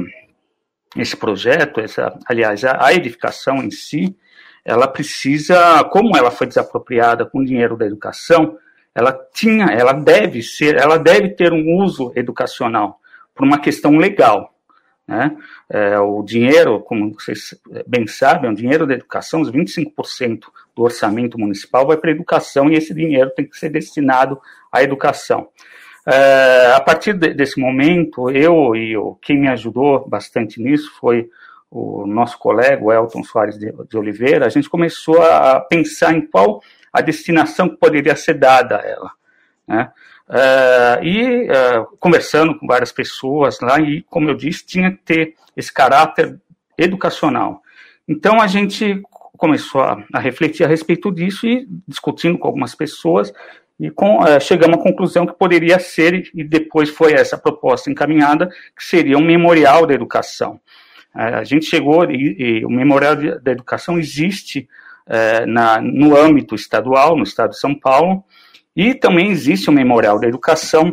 esse 0.97 1.17
projeto, 1.17 1.81
essa, 1.81 2.19
aliás, 2.27 2.65
a, 2.65 2.87
a 2.87 2.95
edificação 2.95 3.63
em 3.63 3.71
si, 3.71 4.17
ela 4.65 4.89
precisa, 4.89 5.85
como 5.85 6.17
ela 6.17 6.31
foi 6.31 6.47
desapropriada 6.47 7.27
com 7.27 7.41
o 7.41 7.45
dinheiro 7.45 7.77
da 7.77 7.85
educação, 7.85 8.57
ela 8.95 9.13
tinha, 9.33 9.67
ela 9.67 9.93
deve 9.93 10.43
ser, 10.43 10.77
ela 10.77 10.97
deve 10.97 11.31
ter 11.31 11.53
um 11.53 11.83
uso 11.83 12.13
educacional 12.15 13.01
por 13.35 13.45
uma 13.45 13.59
questão 13.59 13.99
legal, 13.99 14.55
Né? 15.07 15.37
É, 15.69 15.99
o 15.99 16.23
dinheiro, 16.23 16.81
como 16.81 17.13
vocês 17.13 17.55
bem 17.87 18.07
sabem, 18.07 18.51
o 18.51 18.55
dinheiro 18.55 18.87
da 18.87 18.95
educação, 18.95 19.41
os 19.41 19.51
25% 19.51 20.45
do 20.75 20.83
orçamento 20.83 21.39
municipal 21.39 21.87
vai 21.87 21.99
para 21.99 22.11
a 22.11 22.15
educação 22.15 22.71
e 22.71 22.77
esse 22.77 22.95
dinheiro 22.95 23.31
tem 23.37 23.45
que 23.45 23.59
ser 23.59 23.69
destinado 23.69 24.41
à 24.73 24.83
educação. 24.83 25.49
É, 26.07 26.73
a 26.75 26.81
partir 26.81 27.15
de, 27.15 27.33
desse 27.33 27.59
momento, 27.59 28.31
eu 28.31 28.77
e 28.77 28.97
o, 28.97 29.15
quem 29.23 29.41
me 29.41 29.49
ajudou 29.49 30.07
bastante 30.07 30.61
nisso 30.61 30.93
foi 31.01 31.31
o 31.71 32.07
nosso 32.07 32.39
colega, 32.39 32.85
o 32.85 32.93
Elton 32.93 33.25
Soares 33.25 33.59
de, 33.59 33.73
Oliveira, 33.97 34.47
a 34.47 34.49
gente 34.49 34.69
começou 34.69 35.21
a 35.21 35.59
pensar 35.59 36.15
em 36.15 36.21
qual 36.21 36.63
a 36.93 37.01
destinação 37.01 37.69
que 37.69 37.77
poderia 37.77 38.15
ser 38.15 38.35
dada 38.35 38.79
a 38.79 38.87
ela. 38.87 39.11
Né? 39.67 39.91
Uh, 40.29 41.05
e 41.05 41.49
uh, 41.49 41.97
conversando 41.99 42.57
com 42.57 42.67
várias 42.67 42.93
pessoas 42.93 43.59
lá, 43.61 43.81
e 43.81 44.03
como 44.03 44.31
eu 44.31 44.35
disse, 44.35 44.65
tinha 44.65 44.93
que 44.93 44.99
ter 44.99 45.35
esse 45.57 45.73
caráter 45.73 46.39
educacional. 46.79 47.61
Então 48.07 48.41
a 48.41 48.47
gente 48.47 49.03
começou 49.37 49.81
a, 49.81 50.05
a 50.13 50.21
refletir 50.21 50.65
a 50.65 50.69
respeito 50.69 51.11
disso 51.11 51.47
e 51.47 51.67
discutindo 51.89 52.39
com 52.39 52.47
algumas 52.47 52.75
pessoas 52.75 53.33
e 53.79 53.91
com, 53.91 54.23
uh, 54.23 54.41
chegamos 54.41 54.79
à 54.79 54.83
conclusão 54.83 55.27
que 55.27 55.35
poderia 55.35 55.79
ser, 55.79 56.31
e 56.35 56.45
depois 56.45 56.91
foi 56.91 57.13
essa 57.13 57.37
proposta 57.37 57.91
encaminhada, 57.91 58.49
que 58.77 58.85
seria 58.85 59.19
um 59.19 59.25
memorial 59.25 59.87
da 59.87 59.95
educação. 59.95 60.61
a 61.13 61.45
gente 61.45 61.67
chegou, 61.67 62.11
e, 62.11 62.61
e, 62.61 62.65
o 62.65 62.71
memorial 62.71 63.17
da 63.17 63.53
educação 63.53 63.99
existe 63.99 64.69
na, 65.47 65.83
no 65.83 66.17
âmbito 66.17 66.55
estadual, 66.55 67.15
no 67.15 67.25
estado 67.25 67.51
de 67.51 67.59
São 67.59 67.75
Paulo, 67.75 68.25
e 68.77 68.95
também 68.95 69.31
existe 69.31 69.71
o 69.71 69.73
Memorial 69.73 70.19
da 70.19 70.27
Educação 70.27 70.93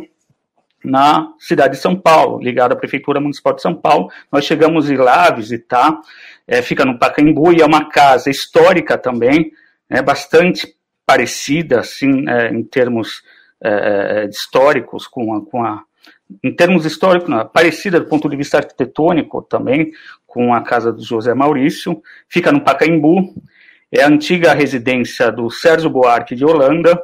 na 0.84 1.32
cidade 1.38 1.76
de 1.76 1.80
São 1.80 1.96
Paulo, 1.96 2.40
ligado 2.40 2.72
à 2.72 2.76
Prefeitura 2.76 3.20
Municipal 3.20 3.54
de 3.54 3.62
São 3.62 3.74
Paulo. 3.74 4.10
Nós 4.30 4.44
chegamos 4.44 4.90
ir 4.90 4.98
lá 4.98 5.30
visitar, 5.30 6.00
é, 6.46 6.60
fica 6.62 6.84
no 6.84 6.98
Pacaembu 6.98 7.52
e 7.52 7.60
é 7.60 7.66
uma 7.66 7.88
casa 7.88 8.30
histórica 8.30 8.98
também, 8.98 9.52
é 9.88 10.02
bastante 10.02 10.74
parecida, 11.06 11.80
assim, 11.80 12.28
é, 12.28 12.48
em 12.48 12.62
termos 12.62 13.22
é, 13.62 14.24
é 14.24 14.28
históricos, 14.28 15.06
com 15.06 15.34
a, 15.34 15.44
com 15.44 15.64
a, 15.64 15.82
em 16.42 16.54
termos 16.54 16.84
históricos, 16.84 17.28
não, 17.28 17.46
parecida 17.46 18.00
do 18.00 18.06
ponto 18.06 18.28
de 18.28 18.36
vista 18.36 18.58
arquitetônico 18.58 19.42
também, 19.42 19.92
com 20.26 20.54
a 20.54 20.62
casa 20.62 20.92
do 20.92 21.02
José 21.02 21.34
Maurício, 21.34 22.02
fica 22.28 22.50
no 22.50 22.62
Pacaembu, 22.62 23.34
é 23.90 24.02
a 24.02 24.08
antiga 24.08 24.54
residência 24.54 25.30
do 25.30 25.50
Sérgio 25.50 25.90
Buarque 25.90 26.34
de 26.34 26.44
Holanda, 26.44 26.98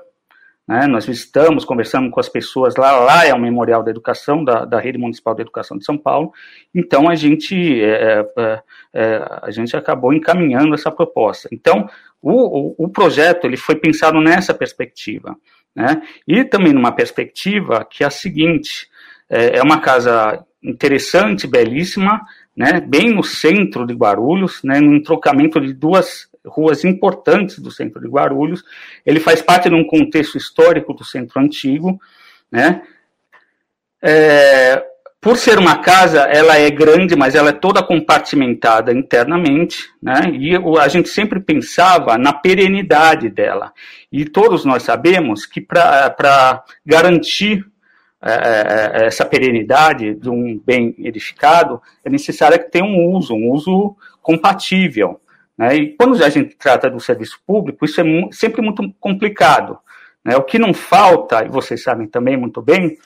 né? 0.69 0.87
Nós 0.87 1.07
visitamos, 1.07 1.65
conversamos 1.65 2.13
com 2.13 2.21
as 2.21 2.29
pessoas 2.29 2.77
lá, 2.77 2.93
lá 3.01 3.27
é 3.27 3.33
o 3.33 3.41
Memorial 3.41 3.83
da 3.83 3.91
Educação, 3.91 4.45
da, 4.45 4.67
da 4.67 4.79
Rede 4.79 4.99
Municipal 4.99 5.35
de 5.35 5.41
Educação 5.41 5.79
de 5.79 5.85
São 5.85 5.97
Paulo, 5.97 6.31
então 6.75 7.09
a 7.09 7.15
gente, 7.15 7.83
é, 7.83 8.27
é, 8.37 8.63
é, 8.93 9.41
a 9.43 9.51
gente 9.51 9.75
acabou 9.75 10.13
encaminhando 10.13 10.75
essa 10.75 10.91
proposta. 10.91 11.49
Então, 11.51 11.89
o, 12.21 12.75
o, 12.83 12.85
o, 12.85 12.89
projeto 12.91 13.47
ele 13.47 13.57
foi 13.57 13.77
pensado 13.77 14.21
nessa 14.21 14.53
perspectiva, 14.53 15.35
né? 15.75 16.03
e 16.27 16.45
também 16.45 16.75
numa 16.75 16.93
perspectiva 16.93 17.87
que 17.89 18.05
é 18.05 18.07
a 18.07 18.11
seguinte, 18.11 18.89
é, 19.31 19.59
é 19.59 19.63
uma 19.63 19.81
casa 19.81 20.45
interessante, 20.63 21.47
belíssima, 21.47 22.21
né, 22.55 22.81
bem 22.81 23.15
no 23.15 23.23
centro 23.23 23.87
de 23.87 23.95
Guarulhos, 23.95 24.61
né, 24.65 24.81
num 24.81 25.01
trocamento 25.01 25.61
de 25.61 25.73
duas 25.73 26.28
ruas 26.47 26.85
importantes 26.85 27.59
do 27.59 27.71
centro 27.71 28.01
de 28.01 28.09
Guarulhos. 28.09 28.63
Ele 29.05 29.21
faz 29.21 29.43
parte 29.43 29.69
de 29.69 29.75
um 29.75 29.87
contexto 29.87 30.37
histórico 30.37 30.95
do 30.95 31.05
centro 31.05 31.41
antigo, 31.41 32.01
né? 32.51 32.83
É, 34.03 34.85
por 35.21 35.37
ser 35.37 35.59
uma 35.59 35.79
casa, 35.79 36.21
ela 36.21 36.57
é 36.57 36.71
grande, 36.71 37.17
mas 37.17 37.35
ela 37.35 37.51
é 37.51 37.53
toda 37.53 37.83
compartimentada 37.83 38.93
internamente, 38.93 39.89
né? 40.01 40.31
E 40.33 40.55
a 40.79 40.89
gente 40.89 41.09
sempre 41.09 41.41
pensava 41.41 42.17
na 42.17 42.33
perenidade 42.33 43.29
dela. 43.29 43.73
E 44.13 44.25
todos 44.25 44.65
nós 44.65 44.85
sabemos 44.85 45.45
que 45.45 45.61
para 45.61 46.65
garantir 46.87 47.67
é, 48.21 48.33
é, 48.33 49.03
é, 49.03 49.07
essa 49.07 49.25
perenidade 49.25 50.13
de 50.15 50.29
um 50.29 50.59
bem 50.59 50.93
edificado, 50.99 51.81
é 52.05 52.11
necessário 52.11 52.59
que 52.59 52.69
tenha 52.69 52.85
um 52.85 53.13
uso, 53.15 53.33
um 53.33 53.53
uso 53.53 53.97
compatível. 54.21 55.21
Né? 55.59 55.75
E 55.75 55.97
quando 55.97 56.23
a 56.23 56.29
gente 56.29 56.55
trata 56.55 56.89
do 56.89 57.01
serviço 57.01 57.41
público, 57.45 57.85
isso 57.85 58.01
é 58.01 58.05
sempre 58.31 58.63
muito 58.63 58.83
complicado. 59.01 59.79
Né? 60.25 60.37
O 60.37 60.45
que 60.45 60.59
não 60.59 60.73
falta, 60.73 61.45
e 61.45 61.49
vocês 61.49 61.83
sabem 61.83 62.07
também 62.07 62.37
muito 62.37 62.63
bem, 62.63 62.97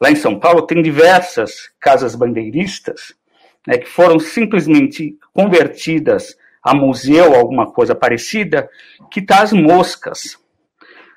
lá 0.00 0.10
em 0.10 0.16
São 0.16 0.38
Paulo 0.38 0.66
tem 0.66 0.82
diversas 0.82 1.70
casas 1.78 2.16
bandeiristas 2.16 3.14
né, 3.66 3.78
que 3.78 3.88
foram 3.88 4.18
simplesmente 4.18 5.16
convertidas 5.32 6.36
a 6.62 6.74
museu, 6.74 7.34
alguma 7.34 7.70
coisa 7.70 7.94
parecida, 7.94 8.68
que 9.10 9.20
está 9.20 9.42
as 9.42 9.52
moscas. 9.52 10.38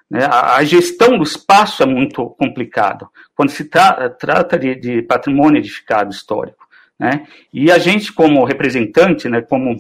Né? 0.09 0.25
A, 0.25 0.57
a, 0.57 0.63
gestão 0.63 1.17
do 1.17 1.23
espaço 1.23 1.83
é 1.83 1.85
muito 1.85 2.29
complicado 2.31 3.09
quando 3.35 3.49
se 3.49 3.65
tra 3.65 4.09
trata 4.09 4.57
de, 4.57 4.75
de, 4.75 5.01
patrimônio 5.01 5.57
edificado 5.57 6.11
histórico. 6.11 6.65
Né? 6.99 7.25
E 7.51 7.71
a 7.71 7.77
gente, 7.77 8.13
como 8.13 8.45
representante, 8.45 9.27
né, 9.27 9.41
como 9.41 9.75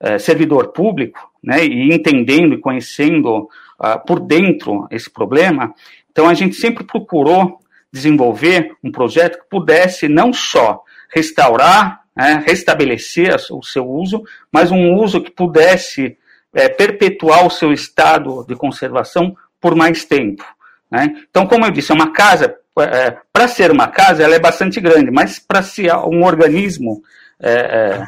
é, 0.00 0.18
servidor 0.18 0.68
público, 0.68 1.30
né, 1.42 1.64
e 1.64 1.94
entendendo 1.94 2.54
e 2.54 2.60
conhecendo 2.60 3.48
uh, 3.78 4.06
por 4.06 4.20
dentro 4.20 4.86
esse 4.90 5.10
problema, 5.10 5.74
então 6.10 6.28
a 6.28 6.34
gente 6.34 6.54
sempre 6.54 6.84
procurou 6.84 7.58
desenvolver 7.92 8.72
um 8.82 8.90
projeto 8.90 9.38
que 9.38 9.48
pudesse 9.48 10.08
não 10.08 10.32
só 10.32 10.82
restaurar, 11.14 12.02
né, 12.16 12.42
restabelecer 12.46 13.36
o 13.50 13.62
seu 13.62 13.88
uso, 13.88 14.22
mas 14.50 14.70
um 14.70 14.94
uso 14.94 15.20
que 15.20 15.30
pudesse 15.30 16.16
é, 16.52 16.68
perpetuar 16.68 17.46
o 17.46 17.50
seu 17.50 17.72
estado 17.72 18.44
de 18.46 18.54
conservação 18.54 19.36
por 19.60 19.74
mais 19.74 20.04
tempo. 20.04 20.44
Né? 20.90 21.24
Então, 21.28 21.46
como 21.46 21.64
eu 21.64 21.70
disse, 21.70 21.90
é 21.90 21.94
uma 21.94 22.12
casa, 22.12 22.56
é, 22.78 23.16
para 23.32 23.48
ser 23.48 23.70
uma 23.70 23.88
casa, 23.88 24.22
ela 24.22 24.34
é 24.34 24.40
bastante 24.40 24.80
grande, 24.80 25.10
mas 25.10 25.38
para 25.38 25.62
ser 25.62 25.92
um 25.94 26.24
organismo 26.24 27.02
é, 27.40 28.06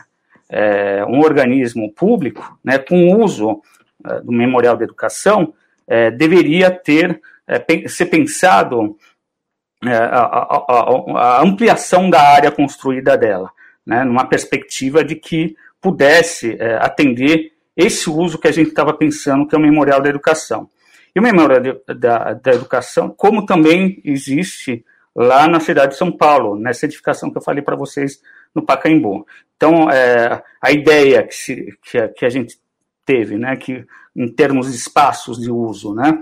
é, 0.50 1.04
um 1.04 1.20
organismo 1.20 1.92
público, 1.92 2.58
né, 2.64 2.78
com 2.78 3.14
uso 3.22 3.60
é, 4.04 4.20
do 4.20 4.32
Memorial 4.32 4.76
da 4.76 4.84
Educação, 4.84 5.52
é, 5.86 6.10
deveria 6.10 6.70
ter 6.70 7.20
é, 7.46 7.88
ser 7.88 8.06
pensado 8.06 8.96
é, 9.84 9.94
a, 9.94 10.20
a, 10.20 11.38
a, 11.38 11.42
ampliação 11.42 12.10
da 12.10 12.20
área 12.20 12.50
construída 12.50 13.16
dela, 13.16 13.50
né, 13.86 14.02
numa 14.04 14.26
perspectiva 14.26 15.04
de 15.04 15.14
que 15.14 15.56
pudesse 15.80 16.56
é, 16.58 16.76
atender 16.76 17.52
esse 17.76 18.08
uso 18.10 18.38
que 18.38 18.48
a 18.48 18.52
gente 18.52 18.70
estava 18.70 18.92
pensando, 18.92 19.46
que 19.46 19.54
é 19.54 19.58
o 19.58 19.62
Memorial 19.62 20.00
da 20.00 20.08
Educação. 20.08 20.68
E 21.14 21.20
o 21.20 21.22
Memorial 21.22 21.60
da, 21.86 22.32
da 22.32 22.52
Educação, 22.52 23.10
como 23.10 23.46
também 23.46 24.00
existe 24.04 24.84
lá 25.14 25.46
na 25.46 25.60
cidade 25.60 25.92
de 25.92 25.98
São 25.98 26.10
Paulo, 26.10 26.58
nessa 26.58 26.86
edificação 26.86 27.30
que 27.30 27.38
eu 27.38 27.42
falei 27.42 27.62
para 27.62 27.76
vocês 27.76 28.20
no 28.54 28.62
Pacaembu. 28.62 29.26
Então, 29.56 29.90
é, 29.90 30.42
a 30.60 30.70
ideia 30.70 31.22
que, 31.22 31.34
se, 31.34 31.78
que, 31.82 31.98
a, 31.98 32.08
que, 32.08 32.26
a, 32.26 32.28
gente 32.28 32.58
teve, 33.04 33.38
né, 33.38 33.56
que 33.56 33.84
em 34.14 34.28
termos 34.28 34.70
de 34.70 34.76
espaços 34.76 35.38
de 35.38 35.50
uso, 35.50 35.94
né, 35.94 36.20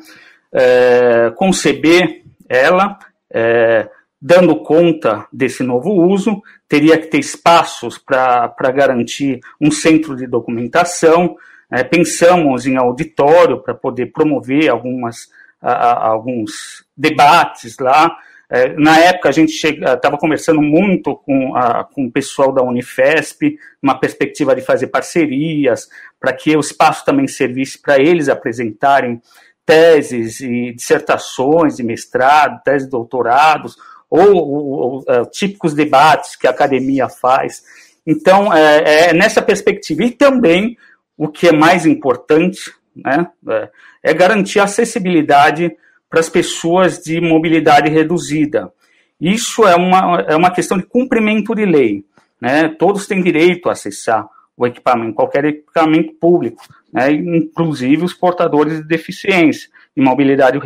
é, 0.53 1.33
conceber 1.37 2.23
ela 2.49 2.99
é, 3.33 3.89
dando 4.21 4.57
conta 4.63 5.27
desse 5.33 5.63
novo 5.63 5.91
uso, 5.91 6.43
teria 6.69 6.97
que 6.97 7.09
ter 7.09 7.19
espaços 7.19 7.99
para 7.99 8.71
garantir 8.75 9.41
um 9.61 9.71
centro 9.71 10.17
de 10.17 10.27
documentação, 10.27 11.37
é, 11.71 11.83
pensamos 11.83 12.67
em 12.67 12.77
auditório 12.77 13.61
para 13.61 13.75
poder 13.75 14.13
promover 14.13 14.71
algumas, 14.71 15.29
a, 15.61 15.73
a, 15.73 16.07
alguns 16.09 16.85
debates 16.97 17.77
lá, 17.79 18.17
é, 18.55 18.73
na 18.77 19.01
época, 19.01 19.29
a 19.29 19.33
gente 19.33 19.51
estava 19.51 20.17
conversando 20.17 20.63
muito 20.63 21.17
com, 21.17 21.57
a, 21.57 21.83
com 21.83 22.07
o 22.07 22.13
pessoal 22.13 22.53
da 22.53 22.63
Unifesp, 22.63 23.59
uma 23.83 23.99
perspectiva 23.99 24.55
de 24.55 24.63
fazer 24.63 24.87
parcerias, 24.87 25.89
para 26.21 26.33
que 26.33 26.57
o 26.57 26.61
espaço 26.61 27.05
também 27.05 27.27
servisse 27.27 27.83
para 27.83 27.99
eles 27.99 28.29
apresentarem 28.29 29.21
teses 29.67 30.39
e 30.39 30.73
dissertações 30.73 31.75
de 31.75 31.83
mestrado, 31.83 32.63
teses 32.63 32.85
de 32.85 32.93
doutorados, 32.93 33.77
ou, 34.09 34.37
ou, 34.37 34.67
ou 34.69 35.05
é, 35.09 35.25
típicos 35.25 35.75
debates 35.75 36.37
que 36.37 36.47
a 36.47 36.51
academia 36.51 37.09
faz. 37.09 37.65
Então, 38.07 38.55
é, 38.55 39.09
é, 39.09 39.13
nessa 39.13 39.43
perspectiva. 39.43 40.05
E 40.05 40.13
também, 40.13 40.79
o 41.17 41.27
que 41.27 41.49
é 41.49 41.53
mais 41.53 41.87
importante, 41.87 42.73
né, 42.95 43.27
é, 43.49 43.71
é 44.11 44.15
garantir 44.15 44.61
a 44.61 44.65
acessibilidade 44.65 45.77
para 46.15 46.21
as 46.21 46.29
pessoas 46.29 47.01
de 47.01 47.21
mobilidade 47.21 47.91
reduzida. 47.91 48.73
Isso 49.21 49.67
é 49.67 49.75
uma, 49.75 50.21
é 50.29 50.37
uma 50.37 50.53
questão 50.53 50.79
de 50.79 50.85
cumprimento 50.85 51.57
de 51.57 51.67
lei. 51.67 52.05
Né? 52.41 52.69
Todos 52.69 53.09
têm 53.09 53.21
direito 53.21 53.69
a 53.69 53.73
acessar 53.73 54.25
o 54.57 54.65
equipamento, 54.65 55.15
qualquer 55.15 55.45
equipamento 55.45 56.15
público, 56.15 56.63
né? 56.93 57.11
inclusive 57.11 58.05
os 58.05 58.15
portadores 58.15 58.77
de 58.77 58.87
deficiência 58.87 59.69
e 59.97 60.01
mobilidade 60.01 60.57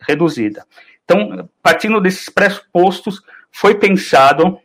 reduzida. 0.00 0.64
Então, 1.04 1.46
partindo 1.62 2.00
desses 2.00 2.30
pressupostos, 2.30 3.20
foi 3.52 3.74
pensado 3.74 4.58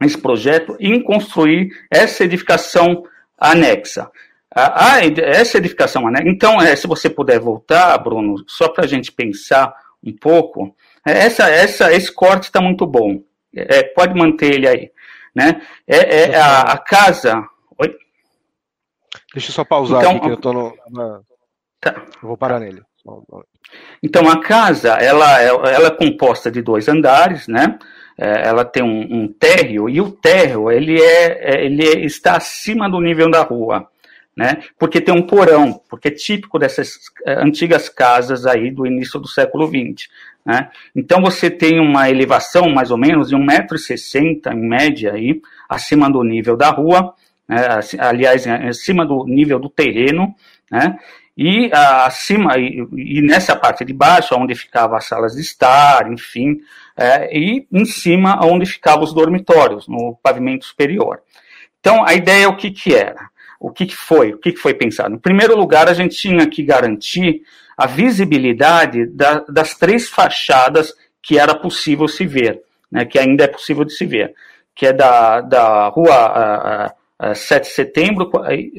esse 0.00 0.16
projeto 0.16 0.76
em 0.78 1.02
construir 1.02 1.70
essa 1.90 2.22
edificação 2.22 3.02
anexa. 3.36 4.08
A, 4.54 4.94
a, 4.94 5.00
essa 5.04 5.58
edificação 5.58 6.06
anexa. 6.06 6.28
Então, 6.28 6.60
é, 6.60 6.74
se 6.76 6.86
você 6.86 7.10
puder 7.10 7.38
voltar, 7.38 7.96
Bruno, 7.98 8.36
só 8.46 8.68
para 8.68 8.84
a 8.84 8.88
gente 8.88 9.12
pensar 9.12 9.74
um 10.02 10.12
pouco, 10.12 10.74
é, 11.06 11.12
essa, 11.26 11.48
essa, 11.48 11.92
esse 11.92 12.12
corte 12.12 12.44
está 12.44 12.60
muito 12.60 12.86
bom. 12.86 13.22
É, 13.54 13.82
pode 13.82 14.14
manter 14.14 14.54
ele 14.54 14.68
aí. 14.68 14.90
Né? 15.34 15.60
É, 15.86 16.30
é 16.30 16.36
a, 16.36 16.60
a, 16.62 16.78
casa. 16.78 17.46
Oi? 17.78 17.94
Deixa 19.34 19.50
eu 19.50 19.54
só 19.54 19.64
pausar 19.64 20.00
então, 20.00 20.12
aqui, 20.12 20.20
que 20.20 20.30
eu 20.30 20.34
estou 20.34 20.52
no. 20.52 20.76
Na... 20.90 21.20
Tá. 21.80 21.94
Eu 22.22 22.28
vou 22.28 22.36
parar 22.36 22.58
nele. 22.58 22.82
Então 24.02 24.28
a 24.28 24.40
casa 24.40 24.94
ela, 24.94 25.40
ela 25.40 25.86
é 25.86 25.90
composta 25.90 26.50
de 26.50 26.60
dois 26.62 26.88
andares, 26.88 27.46
né? 27.46 27.78
É, 28.18 28.48
ela 28.48 28.64
tem 28.64 28.82
um, 28.82 29.22
um, 29.24 29.28
térreo 29.28 29.90
e 29.90 30.00
o 30.00 30.10
térreo 30.10 30.70
ele 30.70 31.00
é, 31.00 31.54
é 31.54 31.64
ele 31.64 31.86
é, 31.86 32.00
está 32.00 32.36
acima 32.36 32.88
do 32.88 32.98
nível 32.98 33.30
da 33.30 33.42
rua, 33.42 33.86
né? 34.36 34.58
Porque 34.78 35.00
tem 35.00 35.14
um 35.14 35.22
porão, 35.22 35.80
porque 35.88 36.08
é 36.08 36.10
típico 36.10 36.58
dessas 36.58 36.98
é, 37.24 37.34
antigas 37.42 37.88
casas 37.88 38.44
aí 38.44 38.70
do 38.70 38.86
início 38.86 39.18
do 39.18 39.26
século 39.26 39.66
XX, 39.66 40.08
né? 40.44 40.68
Então 40.94 41.20
você 41.22 41.50
tem 41.50 41.80
uma 41.80 42.10
elevação 42.10 42.68
mais 42.68 42.90
ou 42.90 42.98
menos 42.98 43.30
de 43.30 43.36
1,60m 43.36 44.52
em 44.52 44.68
média 44.68 45.14
aí 45.14 45.40
acima 45.68 46.10
do 46.10 46.22
nível 46.22 46.56
da 46.56 46.70
rua, 46.70 47.14
né? 47.48 47.80
aliás 47.98 48.46
acima 48.46 49.06
do 49.06 49.24
nível 49.24 49.58
do 49.58 49.70
terreno, 49.70 50.34
né? 50.70 50.98
e 51.36 51.70
acima 51.72 52.56
e, 52.56 53.20
nessa 53.20 53.54
parte 53.54 53.84
de 53.84 53.92
baixo 53.92 54.34
onde 54.34 54.54
ficavam 54.54 54.96
as 54.96 55.04
salas 55.04 55.34
de 55.34 55.42
estar, 55.42 56.10
enfim, 56.10 56.60
é, 56.96 57.36
e 57.36 57.66
em 57.70 57.84
cima 57.84 58.40
onde 58.44 58.64
ficavam 58.64 59.04
os 59.04 59.12
dormitórios 59.12 59.86
no 59.86 60.16
pavimento 60.22 60.64
superior. 60.64 61.20
Então 61.78 62.04
a 62.04 62.14
ideia 62.14 62.48
o 62.48 62.56
que 62.56 62.70
que 62.70 62.94
era, 62.94 63.28
o 63.60 63.70
que, 63.70 63.86
que 63.86 63.96
foi, 63.96 64.32
o 64.32 64.38
que, 64.38 64.52
que 64.52 64.58
foi 64.58 64.74
pensado. 64.74 65.14
Em 65.14 65.18
primeiro 65.18 65.56
lugar 65.56 65.88
a 65.88 65.94
gente 65.94 66.16
tinha 66.16 66.46
que 66.46 66.62
garantir 66.62 67.42
a 67.76 67.86
visibilidade 67.86 69.06
da, 69.06 69.44
das 69.48 69.74
três 69.74 70.08
fachadas 70.08 70.94
que 71.22 71.38
era 71.38 71.54
possível 71.54 72.08
se 72.08 72.26
ver, 72.26 72.62
né, 72.90 73.04
que 73.04 73.18
ainda 73.18 73.44
é 73.44 73.48
possível 73.48 73.84
de 73.84 73.92
se 73.92 74.06
ver, 74.06 74.34
que 74.74 74.86
é 74.86 74.92
da, 74.92 75.40
da 75.40 75.88
rua 75.88 76.14
a, 76.14 76.84
a, 76.84 76.94
a 77.18 77.34
7 77.34 77.64
de 77.64 77.70
setembro, 77.70 78.30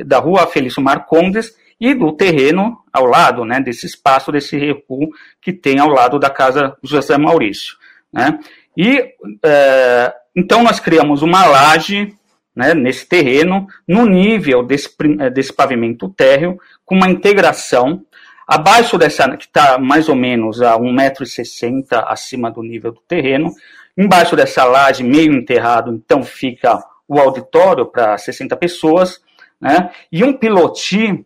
da 0.05 0.19
rua 0.19 0.47
Felício 0.47 0.81
Marcondes 0.81 1.55
e 1.79 1.93
do 1.93 2.11
terreno 2.13 2.79
ao 2.91 3.05
lado, 3.05 3.45
né, 3.45 3.59
desse 3.59 3.85
espaço, 3.85 4.31
desse 4.31 4.57
recuo 4.57 5.09
que 5.41 5.53
tem 5.53 5.79
ao 5.79 5.89
lado 5.89 6.17
da 6.17 6.29
casa 6.29 6.75
José 6.81 7.17
Maurício. 7.17 7.75
Né? 8.11 8.39
E 8.75 9.13
é, 9.43 10.13
então 10.35 10.63
nós 10.63 10.79
criamos 10.79 11.21
uma 11.21 11.45
laje 11.45 12.13
né, 12.57 12.73
nesse 12.73 13.05
terreno, 13.05 13.67
no 13.87 14.07
nível 14.07 14.63
desse, 14.63 14.89
é, 15.19 15.29
desse 15.29 15.53
pavimento 15.53 16.09
térreo, 16.09 16.59
com 16.83 16.95
uma 16.95 17.07
integração. 17.07 18.03
Abaixo 18.47 18.97
dessa, 18.97 19.37
que 19.37 19.45
está 19.45 19.77
mais 19.77 20.09
ou 20.09 20.15
menos 20.15 20.59
a 20.59 20.75
1,60m 20.75 22.03
acima 22.07 22.49
do 22.49 22.63
nível 22.63 22.91
do 22.91 23.01
terreno, 23.07 23.53
embaixo 23.95 24.35
dessa 24.35 24.63
laje, 24.63 25.03
meio 25.03 25.33
enterrado, 25.33 25.93
então 25.93 26.23
fica 26.23 26.83
o 27.07 27.19
auditório 27.19 27.85
para 27.85 28.17
60 28.17 28.57
pessoas, 28.57 29.21
né, 29.61 29.91
e 30.11 30.23
um 30.23 30.33
piloti 30.33 31.23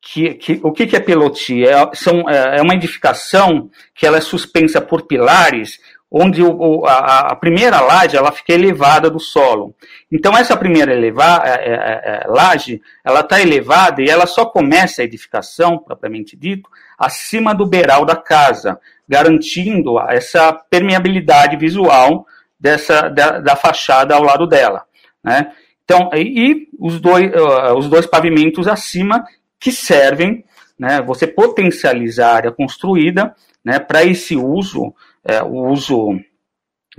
que, 0.00 0.34
que, 0.34 0.60
o 0.62 0.72
que, 0.72 0.86
que 0.86 0.96
é 0.96 1.00
pilotia? 1.00 1.70
É, 1.70 1.90
são, 1.94 2.28
é, 2.28 2.58
é 2.58 2.62
uma 2.62 2.74
edificação 2.74 3.70
que 3.94 4.04
ela 4.04 4.18
é 4.18 4.20
suspensa 4.20 4.80
por 4.80 5.06
pilares, 5.06 5.78
onde 6.12 6.42
o, 6.42 6.84
a, 6.84 7.32
a, 7.32 7.36
primeira 7.36 7.80
laje 7.80 8.18
ela 8.18 8.30
fica 8.30 8.52
elevada 8.52 9.08
do 9.08 9.18
solo. 9.18 9.74
Então 10.10 10.36
essa 10.36 10.54
primeira 10.54 10.92
eleva, 10.92 11.42
é, 11.42 11.50
é, 11.50 11.72
é, 11.72 12.26
laje, 12.26 12.82
ela 13.02 13.20
está 13.20 13.40
elevada 13.40 14.02
e 14.02 14.10
ela 14.10 14.26
só 14.26 14.44
começa 14.44 15.00
a 15.00 15.04
edificação, 15.06 15.78
propriamente 15.78 16.36
dito, 16.36 16.68
acima 16.98 17.54
do 17.54 17.64
beiral 17.64 18.04
da 18.04 18.14
casa, 18.14 18.78
garantindo 19.08 19.98
essa 20.00 20.52
permeabilidade 20.52 21.56
visual 21.56 22.26
dessa, 22.60 23.08
da, 23.08 23.38
da 23.38 23.56
fachada 23.56 24.14
ao 24.14 24.22
lado 24.22 24.46
dela. 24.46 24.84
Né? 25.24 25.50
Então, 25.82 26.10
e, 26.12 26.20
e 26.20 26.68
os, 26.78 27.00
dois, 27.00 27.32
uh, 27.32 27.74
os 27.78 27.88
dois 27.88 28.06
pavimentos 28.06 28.68
acima 28.68 29.24
que 29.58 29.72
servem, 29.72 30.44
né, 30.78 31.00
você 31.00 31.26
potencializar 31.26 32.32
a 32.32 32.34
área 32.34 32.52
construída 32.52 33.34
né, 33.64 33.78
para 33.78 34.04
esse 34.04 34.36
uso, 34.36 34.94
é, 35.24 35.42
o 35.42 35.68
uso, 35.68 36.18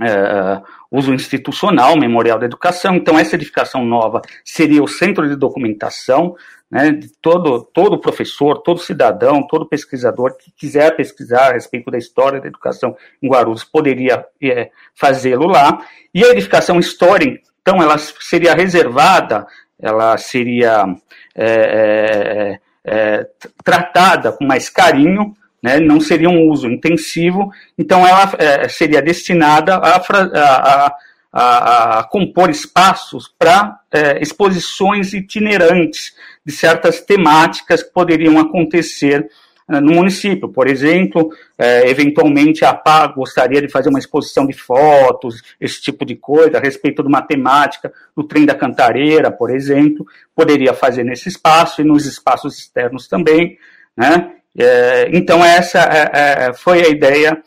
é, 0.00 0.62
uso 0.90 1.12
institucional, 1.12 1.96
memorial 1.96 2.38
da 2.38 2.46
educação. 2.46 2.94
Então, 2.94 3.18
essa 3.18 3.36
edificação 3.36 3.84
nova 3.84 4.22
seria 4.44 4.82
o 4.82 4.88
centro 4.88 5.28
de 5.28 5.36
documentação 5.36 6.34
né, 6.70 6.90
de 6.90 7.08
todo, 7.20 7.62
todo 7.72 8.00
professor, 8.00 8.62
todo 8.62 8.80
cidadão, 8.80 9.46
todo 9.46 9.68
pesquisador 9.68 10.36
que 10.36 10.50
quiser 10.52 10.96
pesquisar 10.96 11.50
a 11.50 11.52
respeito 11.52 11.90
da 11.90 11.98
história 11.98 12.40
da 12.40 12.48
educação 12.48 12.96
em 13.22 13.28
Guarulhos 13.28 13.64
poderia 13.64 14.24
é, 14.42 14.70
fazê-lo 14.94 15.46
lá. 15.46 15.84
E 16.12 16.24
a 16.24 16.30
edificação 16.30 16.78
histórica, 16.78 17.40
então, 17.60 17.82
ela 17.82 17.96
seria 17.96 18.54
reservada 18.54 19.46
ela 19.80 20.16
seria 20.16 20.86
é, 21.34 21.46
é, 21.46 22.60
é, 22.84 23.26
tratada 23.62 24.32
com 24.32 24.44
mais 24.44 24.68
carinho, 24.68 25.34
né, 25.64 25.80
não 25.80 25.98
seria 25.98 26.28
um 26.28 26.50
uso 26.50 26.68
intensivo, 26.68 27.50
então 27.78 28.06
ela 28.06 28.30
é, 28.36 28.68
seria 28.68 29.00
destinada 29.00 29.76
a, 29.76 29.96
a, 29.96 30.96
a, 31.32 31.98
a 32.00 32.04
compor 32.04 32.50
espaços 32.50 33.34
para 33.38 33.80
é, 33.90 34.20
exposições 34.20 35.14
itinerantes 35.14 36.12
de 36.44 36.52
certas 36.52 37.00
temáticas 37.00 37.82
que 37.82 37.90
poderiam 37.94 38.38
acontecer 38.38 39.26
eh, 39.66 39.80
no 39.80 39.94
município. 39.94 40.50
Por 40.50 40.68
exemplo, 40.68 41.30
é, 41.56 41.88
eventualmente 41.88 42.62
a 42.62 42.68
APA 42.68 43.06
gostaria 43.06 43.62
de 43.62 43.70
fazer 43.70 43.88
uma 43.88 43.98
exposição 43.98 44.46
de 44.46 44.52
fotos, 44.52 45.40
esse 45.58 45.80
tipo 45.80 46.04
de 46.04 46.14
coisa, 46.14 46.58
a 46.58 46.60
respeito 46.60 47.02
de 47.02 47.08
matemática, 47.08 47.90
do 48.14 48.22
trem 48.22 48.44
da 48.44 48.54
Cantareira, 48.54 49.30
por 49.30 49.48
exemplo, 49.48 50.04
poderia 50.36 50.74
fazer 50.74 51.04
nesse 51.04 51.30
espaço 51.30 51.80
e 51.80 51.84
nos 51.84 52.04
espaços 52.04 52.58
externos 52.58 53.08
também, 53.08 53.56
né? 53.96 54.34
É, 54.56 55.08
então 55.12 55.44
essa 55.44 55.80
é, 55.80 56.52
foi 56.52 56.82
a 56.84 56.88
ideia 56.88 57.42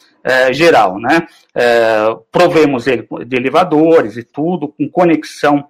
geral, 0.52 1.00
né? 1.00 1.26
provemos 2.30 2.86
ele 2.86 3.08
de 3.26 3.38
elevadores 3.38 4.17
e 4.17 4.24
tudo, 4.24 4.67
com 4.67 4.89
conexão 4.89 5.70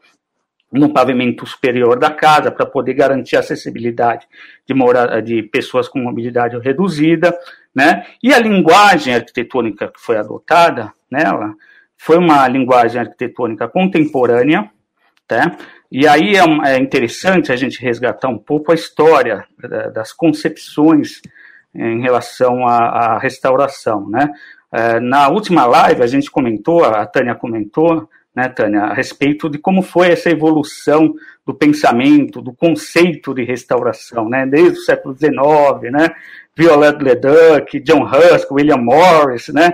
no 0.71 0.91
pavimento 0.91 1.45
superior 1.45 1.97
da 1.97 2.11
casa 2.11 2.51
para 2.51 2.65
poder 2.65 2.93
garantir 2.93 3.37
a 3.37 3.39
acessibilidade 3.39 4.27
de, 4.65 4.73
mora 4.73 5.21
de 5.21 5.43
pessoas 5.43 5.87
com 5.87 5.99
mobilidade 5.99 6.57
reduzida, 6.59 7.37
né? 7.73 8.05
E 8.21 8.33
a 8.33 8.39
linguagem 8.39 9.15
arquitetônica 9.15 9.87
que 9.87 9.99
foi 9.99 10.17
adotada 10.17 10.91
nela 11.09 11.53
foi 11.97 12.17
uma 12.17 12.47
linguagem 12.47 12.99
arquitetônica 12.99 13.67
contemporânea, 13.67 14.69
tá? 15.27 15.57
E 15.91 16.07
aí 16.07 16.35
é, 16.35 16.73
é 16.73 16.77
interessante 16.77 17.51
a 17.51 17.55
gente 17.55 17.81
resgatar 17.81 18.27
um 18.27 18.37
pouco 18.37 18.71
a 18.71 18.75
história 18.75 19.45
das 19.93 20.11
concepções 20.11 21.21
em 21.73 22.01
relação 22.01 22.67
à, 22.67 22.77
à 22.77 23.19
restauração, 23.19 24.09
né? 24.09 24.29
É, 24.71 24.99
na 24.99 25.29
última 25.29 25.65
live 25.65 26.03
a 26.03 26.07
gente 26.07 26.29
comentou, 26.29 26.83
a 26.83 27.05
Tânia 27.05 27.33
comentou, 27.33 28.09
né, 28.35 28.49
Tânia, 28.49 28.81
a 28.81 28.93
respeito 28.93 29.49
de 29.49 29.57
como 29.57 29.81
foi 29.81 30.09
essa 30.09 30.29
evolução 30.29 31.15
do 31.45 31.53
pensamento, 31.53 32.41
do 32.41 32.53
conceito 32.53 33.33
de 33.33 33.43
restauração, 33.43 34.29
né, 34.29 34.45
desde 34.45 34.77
o 34.77 34.81
século 34.83 35.15
XIX, 35.17 35.91
né, 35.91 36.13
Violette 36.55 37.03
Leduc, 37.03 37.79
John 37.79 38.03
Rusk, 38.03 38.51
William 38.51 38.77
Morris, 38.77 39.47
né, 39.47 39.73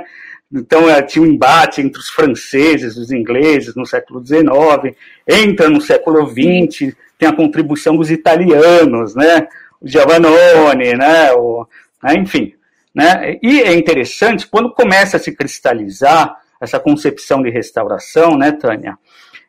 então 0.53 0.89
é, 0.89 1.01
tinha 1.01 1.23
um 1.23 1.27
embate 1.27 1.81
entre 1.81 1.99
os 1.99 2.09
franceses, 2.09 2.95
os 2.95 3.11
ingleses 3.11 3.75
no 3.75 3.85
século 3.85 4.23
XIX, 4.23 4.95
entra 5.27 5.67
no 5.67 5.81
século 5.81 6.27
XX, 6.27 6.95
tem 7.17 7.27
a 7.27 7.35
contribuição 7.35 7.97
dos 7.97 8.11
italianos, 8.11 9.15
né, 9.15 9.47
o 9.81 9.87
Giovannone, 9.87 10.93
né, 10.95 11.33
o, 11.33 11.65
né, 12.03 12.15
enfim, 12.15 12.53
né, 12.93 13.39
e 13.41 13.61
é 13.61 13.73
interessante 13.73 14.47
quando 14.47 14.71
começa 14.71 15.17
a 15.17 15.19
se 15.19 15.31
cristalizar 15.35 16.37
essa 16.61 16.79
concepção 16.79 17.41
de 17.41 17.49
restauração, 17.49 18.37
né, 18.37 18.51
Tânia? 18.51 18.97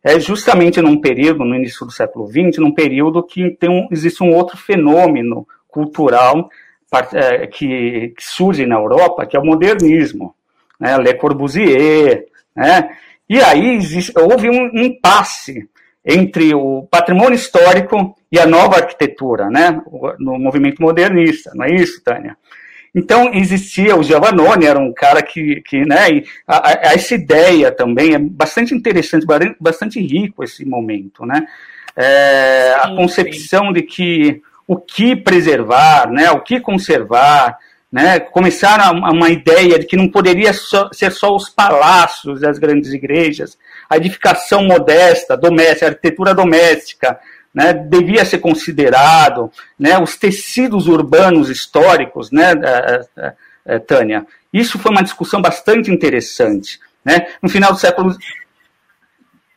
É 0.03 0.19
justamente 0.21 0.83
num 0.83 1.01
período, 1.01 1.45
no 1.45 1.55
início 1.55 1.87
do 1.87 1.93
século 1.93 2.27
XX, 2.27 2.59
num 2.59 2.73
período 2.73 3.23
que 3.23 3.57
um, 3.65 3.89
existe 3.91 4.23
um 4.23 4.35
outro 4.35 4.57
fenômeno 4.57 5.47
cultural 5.67 6.51
é, 7.13 7.47
que, 7.47 8.13
que, 8.17 8.23
surge 8.23 8.67
na 8.67 8.77
Europa, 8.77 9.25
que 9.25 9.37
é 9.37 9.41
o 9.41 9.45
modernismo, 9.45 10.35
né, 10.85 10.99
Le 10.99 11.15
Corbusier, 11.15 12.27
né, 12.55 12.91
e 13.29 13.41
aí 13.41 13.77
existe, 13.77 14.13
houve 14.19 14.51
um 14.51 14.71
impasse 14.75 15.67
entre 16.05 16.55
o 16.55 16.87
patrimônio 16.91 17.35
histórico 17.35 18.15
e 18.31 18.39
a 18.39 18.47
nova 18.47 18.77
arquitetura, 18.77 19.49
né, 19.49 19.81
no 20.19 20.39
movimento 20.39 20.83
modernista, 20.83 21.53
não 21.55 21.65
é 21.65 21.75
isso, 21.75 22.03
Tânia? 22.05 22.37
Então, 22.95 23.33
existia, 23.35 23.97
o 23.97 24.05
Giovannone 24.05 24.67
era 24.67 24.79
um 24.79 24.93
cara 24.93 25.21
que, 25.21 25.61
que 25.63 25.85
né, 25.85 26.23
a, 26.47 26.69
a, 26.69 26.73
essa 26.95 27.15
ideia 27.15 27.73
também 27.73 28.15
é 28.15 28.19
bastante 28.19 28.73
interessante, 28.73 29.27
bastante 29.59 29.99
rico 29.99 30.45
esse 30.45 30.65
momento, 30.65 31.27
né? 31.27 31.45
É, 31.97 32.73
sim, 32.73 32.81
a 32.83 32.97
concepção 32.97 33.67
sim. 33.67 33.73
de 33.73 33.83
que 33.83 34.43
o 34.67 34.77
que 34.77 35.17
preservar, 35.17 36.11
né, 36.11 36.31
o 36.31 36.41
que 36.41 36.61
conservar, 36.61 37.59
né, 37.95 38.19
começaram 38.19 38.99
uma, 38.99 39.31
ideia 39.31 39.79
de 39.79 39.87
que 39.87 39.97
não 39.97 40.09
poderia 40.09 40.53
só, 40.53 40.91
ser 40.93 41.13
só 41.13 41.33
os 41.33 41.49
palácios 41.49 42.41
das 42.41 42.59
grandes 42.59 42.93
igrejas, 42.93 43.57
a 43.89 43.97
edificação 43.97 44.65
modesta, 44.65 45.37
doméstica, 45.37 45.87
a 45.87 45.89
arquitetura 45.91 46.35
doméstica, 46.35 47.21
né, 47.55 47.73
devia 47.73 48.25
ser 48.25 48.39
considerado, 48.39 49.49
né, 49.79 49.97
os 49.97 50.17
tecidos 50.17 50.89
urbanos 50.89 51.49
históricos, 51.49 52.33
né, 52.33 52.55
é, 53.17 53.33
é, 53.65 53.79
Tânia. 53.79 54.27
Isso 54.53 54.77
foi 54.77 54.91
uma 54.91 55.05
discussão 55.05 55.41
bastante 55.41 55.89
interessante. 55.89 56.81
Né? 57.05 57.29
No 57.41 57.49
final 57.49 57.73
do 57.73 57.79
século 57.79 58.13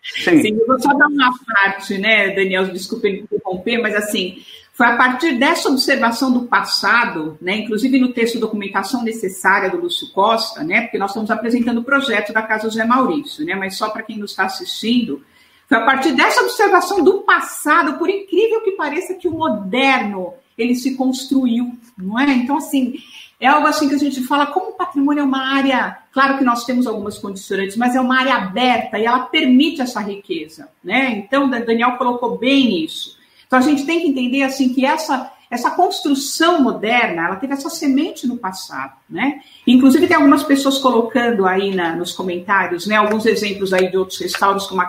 Sim. 0.03 0.41
Sim, 0.41 0.57
eu 0.59 0.67
vou 0.67 0.79
só 0.79 0.93
dar 0.93 1.07
uma 1.07 1.33
parte, 1.55 1.97
né, 1.97 2.29
Daniel, 2.35 2.65
desculpe 2.67 3.09
interromper, 3.09 3.79
mas 3.79 3.95
assim, 3.95 4.43
foi 4.77 4.85
a 4.85 4.95
partir 4.95 5.39
dessa 5.39 5.69
observação 5.69 6.31
do 6.31 6.43
passado, 6.43 7.35
né, 7.41 7.57
inclusive 7.57 7.99
no 7.99 8.13
texto 8.13 8.39
Documentação 8.39 9.03
Necessária 9.03 9.71
do 9.71 9.81
Lúcio 9.81 10.11
Costa, 10.11 10.63
né, 10.63 10.81
porque 10.81 10.99
nós 10.99 11.09
estamos 11.09 11.31
apresentando 11.31 11.79
o 11.79 11.83
projeto 11.83 12.31
da 12.31 12.43
Casa 12.43 12.69
José 12.69 12.85
Maurício, 12.85 13.43
né, 13.43 13.55
mas 13.55 13.75
só 13.75 13.89
para 13.89 14.03
quem 14.03 14.19
nos 14.19 14.29
está 14.29 14.45
assistindo, 14.45 15.25
foi 15.67 15.79
a 15.79 15.83
partir 15.83 16.11
dessa 16.11 16.43
observação 16.43 17.03
do 17.03 17.21
passado, 17.21 17.97
por 17.97 18.07
incrível 18.07 18.61
que 18.61 18.73
pareça, 18.73 19.15
que 19.15 19.27
o 19.27 19.31
moderno 19.31 20.35
ele 20.55 20.75
se 20.75 20.95
construiu, 20.95 21.75
não 21.97 22.19
é? 22.19 22.31
Então, 22.33 22.57
assim, 22.57 22.99
é 23.39 23.47
algo 23.47 23.67
assim 23.67 23.89
que 23.89 23.95
a 23.95 23.99
gente 23.99 24.21
fala, 24.21 24.45
como 24.45 24.69
o 24.69 24.73
patrimônio 24.73 25.21
é 25.21 25.23
uma 25.23 25.55
área, 25.55 25.97
claro 26.11 26.37
que 26.37 26.43
nós 26.43 26.65
temos 26.65 26.85
algumas 26.85 27.17
condicionantes, 27.17 27.75
mas 27.75 27.95
é 27.95 27.99
uma 27.99 28.19
área 28.19 28.35
aberta 28.35 28.99
e 28.99 29.05
ela 29.05 29.21
permite 29.21 29.81
essa 29.81 29.99
riqueza, 30.01 30.69
né? 30.83 31.17
Então, 31.17 31.49
Daniel 31.49 31.97
colocou 31.97 32.37
bem 32.37 32.85
isso. 32.85 33.16
Então, 33.47 33.57
a 33.59 33.61
gente 33.61 33.85
tem 33.85 34.01
que 34.01 34.07
entender, 34.09 34.43
assim, 34.43 34.69
que 34.69 34.85
essa, 34.85 35.31
essa 35.49 35.71
construção 35.71 36.61
moderna, 36.61 37.25
ela 37.27 37.35
teve 37.37 37.53
essa 37.53 37.69
semente 37.69 38.27
no 38.27 38.37
passado, 38.37 38.93
né? 39.09 39.39
Inclusive, 39.65 40.05
tem 40.05 40.17
algumas 40.17 40.43
pessoas 40.43 40.77
colocando 40.77 41.45
aí 41.45 41.73
na, 41.73 41.95
nos 41.95 42.11
comentários, 42.11 42.85
né, 42.85 42.97
alguns 42.97 43.25
exemplos 43.25 43.73
aí 43.73 43.89
de 43.89 43.97
outros 43.97 44.19
restauros, 44.19 44.67
como 44.67 44.85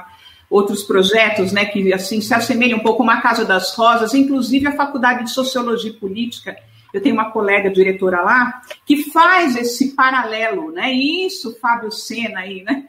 outros 0.50 0.82
projetos, 0.82 1.52
né, 1.52 1.66
que 1.66 1.92
assim 1.92 2.20
se 2.20 2.32
assemelham 2.32 2.78
um 2.78 2.82
pouco 2.82 3.08
a 3.08 3.20
Casa 3.20 3.44
das 3.44 3.74
Rosas, 3.74 4.14
inclusive 4.14 4.66
a 4.66 4.76
Faculdade 4.76 5.24
de 5.24 5.30
Sociologia 5.30 5.90
e 5.90 5.94
Política. 5.94 6.56
Eu 6.92 7.02
tenho 7.02 7.14
uma 7.14 7.30
colega 7.30 7.70
diretora 7.70 8.20
lá 8.22 8.62
que 8.86 9.10
faz 9.10 9.56
esse 9.56 9.94
paralelo, 9.94 10.70
né? 10.70 10.90
Isso, 10.92 11.58
Fábio 11.60 11.92
Sena 11.92 12.40
aí, 12.40 12.62
né? 12.62 12.86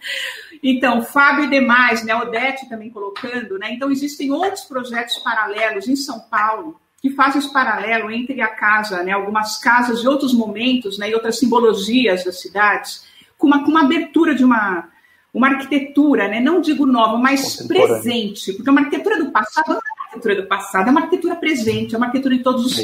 Então, 0.64 1.02
Fábio 1.02 1.46
e 1.46 1.50
demais, 1.50 2.04
né? 2.04 2.16
Odete 2.16 2.68
também 2.70 2.90
colocando, 2.90 3.58
né? 3.58 3.74
Então, 3.74 3.92
existem 3.92 4.32
outros 4.32 4.64
projetos 4.64 5.18
paralelos 5.20 5.88
em 5.88 5.96
São 5.96 6.20
Paulo 6.20 6.80
que 7.02 7.10
fazem 7.12 7.40
esse 7.40 7.52
paralelo 7.52 8.12
entre 8.12 8.42
a 8.42 8.48
casa, 8.48 9.04
né? 9.04 9.12
Algumas 9.12 9.58
casas 9.58 10.02
de 10.02 10.08
outros 10.08 10.34
momentos, 10.34 10.98
né? 10.98 11.10
E 11.10 11.14
outras 11.14 11.40
simbologias 11.40 12.24
das 12.24 12.42
cidades, 12.42 13.06
com 13.38 13.48
uma, 13.48 13.64
com 13.64 13.72
uma 13.72 13.84
abertura 13.84 14.34
de 14.36 14.44
uma 14.44 14.90
uma 15.34 15.48
arquitetura, 15.48 16.28
né? 16.28 16.40
não 16.40 16.60
digo 16.60 16.86
nova, 16.86 17.16
mas 17.18 17.56
presente, 17.68 18.52
porque 18.54 18.70
uma 18.70 18.82
arquitetura 18.82 19.24
do 19.24 19.32
passado 19.32 19.68
não 19.68 19.76
é 19.76 19.80
uma 19.80 20.04
arquitetura 20.06 20.36
do 20.36 20.48
passado, 20.48 20.88
é 20.88 20.92
uma 20.92 21.02
arquitetura 21.02 21.36
presente, 21.36 21.94
é 21.94 21.98
uma 21.98 22.08
arquitetura 22.08 22.36
de 22.36 22.44
todos 22.44 22.66
os 22.66 22.80
é 22.80 22.84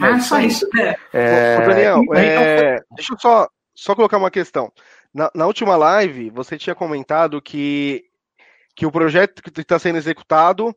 É 0.00 0.06
ah, 0.06 0.20
só 0.20 0.40
isso. 0.40 0.66
É. 0.78 0.96
É... 1.12 1.66
Daniel, 1.66 2.00
é... 2.14 2.80
deixa 2.94 3.14
eu 3.14 3.18
só, 3.18 3.48
só 3.74 3.94
colocar 3.94 4.18
uma 4.18 4.30
questão. 4.30 4.72
Na, 5.12 5.30
na, 5.34 5.46
última 5.46 5.76
live, 5.76 6.30
você 6.30 6.58
tinha 6.58 6.74
comentado 6.74 7.40
que, 7.40 8.04
que 8.74 8.84
o 8.84 8.90
projeto 8.90 9.42
que 9.42 9.60
está 9.60 9.78
sendo 9.78 9.96
executado 9.96 10.74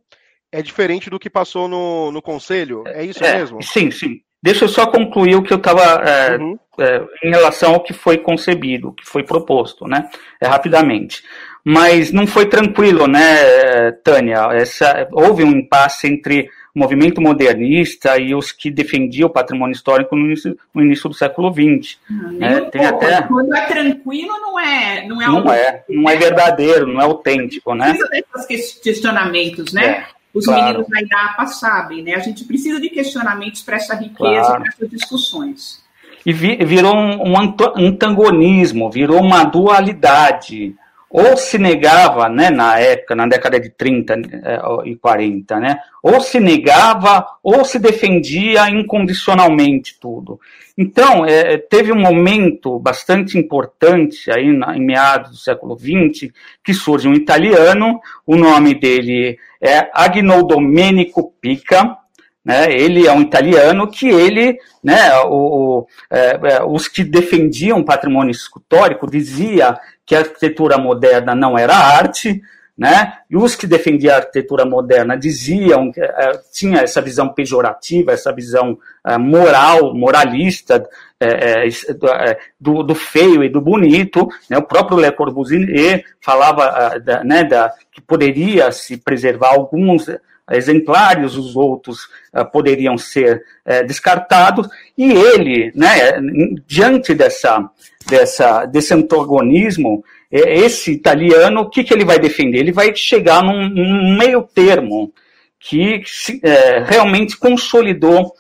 é 0.52 0.62
diferente 0.62 1.10
do 1.10 1.20
que 1.20 1.30
passou 1.30 1.68
no, 1.68 2.12
no 2.12 2.22
conselho. 2.22 2.84
É 2.88 3.04
isso 3.04 3.24
é, 3.24 3.40
mesmo? 3.40 3.62
Sim, 3.64 3.90
sim. 3.90 4.22
Deixa 4.42 4.66
eu 4.66 4.70
só 4.70 4.86
concluir 4.86 5.36
o 5.36 5.42
que 5.42 5.52
eu 5.52 5.58
estava 5.58 5.82
é, 6.08 6.38
uhum. 6.38 6.60
é, 6.80 7.04
em 7.24 7.32
relação 7.32 7.74
ao 7.74 7.84
que 7.84 7.94
foi 7.94 8.18
concebido, 8.20 8.90
o 8.90 8.94
que 8.94 9.04
foi 9.04 9.24
proposto, 9.24 9.88
né? 9.88 10.08
É, 10.40 10.48
rapidamente. 10.48 11.24
Mas 11.66 12.14
não 12.14 12.26
foi 12.26 12.46
tranquilo, 12.46 13.08
né, 13.08 13.92
Tânia? 14.04 14.48
Essa, 14.54 15.08
houve 15.12 15.44
um 15.44 15.52
impasse 15.52 16.08
entre 16.08 16.50
movimento 16.78 17.20
modernista 17.20 18.20
e 18.20 18.36
os 18.36 18.52
que 18.52 18.70
defendiam 18.70 19.28
o 19.28 19.32
patrimônio 19.32 19.74
histórico 19.74 20.16
no 20.16 20.26
início, 20.26 20.58
no 20.74 20.84
início 20.84 21.10
do 21.10 21.16
século 21.16 21.52
XX. 21.52 21.98
né? 22.10 22.62
Tem 22.72 22.86
até... 22.86 23.22
Quando 23.24 23.56
é 23.56 23.66
tranquilo, 23.66 24.30
não 24.40 24.60
é. 24.60 25.08
Não 25.08 25.22
é, 25.22 25.28
não, 25.28 25.52
é, 25.52 25.84
não 25.90 26.10
é 26.10 26.16
verdadeiro, 26.16 26.88
não 26.88 27.02
é 27.02 27.04
autêntico, 27.04 27.74
né? 27.74 27.94
Precisa 27.94 28.48
desses 28.48 28.80
questionamentos, 28.80 29.74
né? 29.74 29.86
É. 29.86 30.06
Os 30.34 30.46
claro. 30.46 30.64
meninos 30.66 30.88
da 30.88 31.02
IDAPA 31.02 31.48
sabem, 31.48 32.04
né? 32.04 32.14
A 32.14 32.20
gente 32.20 32.44
precisa 32.44 32.80
de 32.80 32.90
questionamentos 32.90 33.64
para 33.64 33.78
essa 33.78 33.96
riqueza, 33.96 34.42
claro. 34.42 34.62
para 34.62 34.70
essas 34.70 34.90
discussões. 34.90 35.84
E 36.24 36.34
virou 36.34 36.96
um, 36.96 37.32
um 37.32 37.88
antagonismo, 37.88 38.92
virou 38.92 39.20
uma 39.20 39.46
dualidade 39.46 40.76
ou 41.10 41.38
se 41.38 41.58
negava, 41.58 42.28
né, 42.28 42.50
na 42.50 42.80
época, 42.80 43.16
na 43.16 43.28
década 43.28 43.60
de 43.60 43.70
30 43.70 44.14
eh, 44.14 44.60
e 44.86 44.96
40, 44.96 45.60
né, 45.60 45.80
ou 46.04 46.20
se 46.20 46.40
negava 46.40 47.26
ou 47.42 47.64
se 47.64 47.80
defendia 47.80 48.70
incondicionalmente 48.70 49.98
tudo. 50.00 50.40
Então, 50.78 51.26
é, 51.26 51.58
teve 51.58 51.92
um 51.92 52.00
momento 52.00 52.78
bastante 52.78 53.38
importante 53.38 54.30
aí 54.30 54.52
na, 54.52 54.78
em 54.78 54.86
meados 54.86 55.32
do 55.32 55.38
século 55.38 55.78
XX 55.78 56.32
que 56.64 56.74
surge 56.74 57.08
um 57.08 57.14
italiano, 57.14 58.00
o 58.26 58.36
nome 58.36 58.76
dele 58.76 59.40
é 59.62 59.90
Agnolo 59.94 60.44
Domenico 60.44 61.34
Pica, 61.42 61.98
né, 62.46 62.72
ele 62.72 63.08
é 63.08 63.12
um 63.12 63.22
italiano 63.22 63.90
que 63.90 64.08
ele, 64.08 64.58
né, 64.84 65.18
o, 65.26 65.80
o, 65.80 65.88
é, 66.12 66.64
os 66.64 66.88
que 66.88 67.04
defendiam 67.04 67.80
o 67.80 67.86
patrimônio 67.86 68.32
escultórico 68.32 69.10
dizia 69.10 69.78
que 70.08 70.16
a 70.16 70.20
arquitetura 70.20 70.78
moderna 70.78 71.36
não 71.36 71.60
era 71.60 71.76
arte, 71.76 72.42
né? 72.78 73.14
E 73.30 73.36
os 73.36 73.56
que 73.56 73.68
defendiam 73.68 74.14
a 74.14 74.20
arquitetura 74.20 74.64
moderna 74.64 75.18
diziam 75.18 75.92
que 75.92 76.00
uh, 76.00 76.40
tinha 76.54 76.82
essa 76.82 77.02
visão 77.02 77.28
pejorativa, 77.28 78.14
essa 78.14 78.32
visão 78.32 78.78
uh, 79.06 79.20
moral, 79.20 79.94
moralista 79.94 80.82
uh, 80.82 82.38
do, 82.60 82.84
do, 82.84 82.96
feio 82.96 83.44
e 83.44 83.50
do 83.50 83.60
bonito. 83.60 84.30
Né? 84.50 84.58
O 84.58 84.62
próprio 84.62 85.00
Le 85.00 85.12
Corbusier 85.12 86.06
falava 86.22 87.00
da, 87.00 87.24
né, 87.24 87.44
da, 87.44 87.74
que 87.92 88.00
poderia 88.00 88.72
se 88.72 88.96
preservar 88.96 89.56
alguns 89.56 90.06
exemplares, 90.52 91.36
os 91.36 91.56
outros 91.56 92.08
poderiam 92.52 92.98
ser 92.98 93.44
descartados. 93.86 94.68
E 94.98 95.12
ele, 95.12 95.72
né, 95.76 96.20
diante 96.66 97.14
dessa 97.14 97.70
dessa, 98.08 98.66
desse 98.66 98.94
antagonismo, 98.94 100.04
é, 100.32 100.60
esse 100.60 100.92
italiano, 100.92 101.62
o 101.62 101.70
que, 101.70 101.84
que 101.84 101.94
ele 101.94 102.06
vai 102.06 102.18
defender? 102.18 102.60
Ele 102.60 102.72
vai 102.72 102.96
chegar 102.96 103.44
num, 103.44 103.70
num 103.70 104.18
meio 104.18 104.42
termo 104.42 105.12
que 105.60 106.02
é, 106.44 106.84
realmente 106.84 107.38
consolidou 107.38 108.34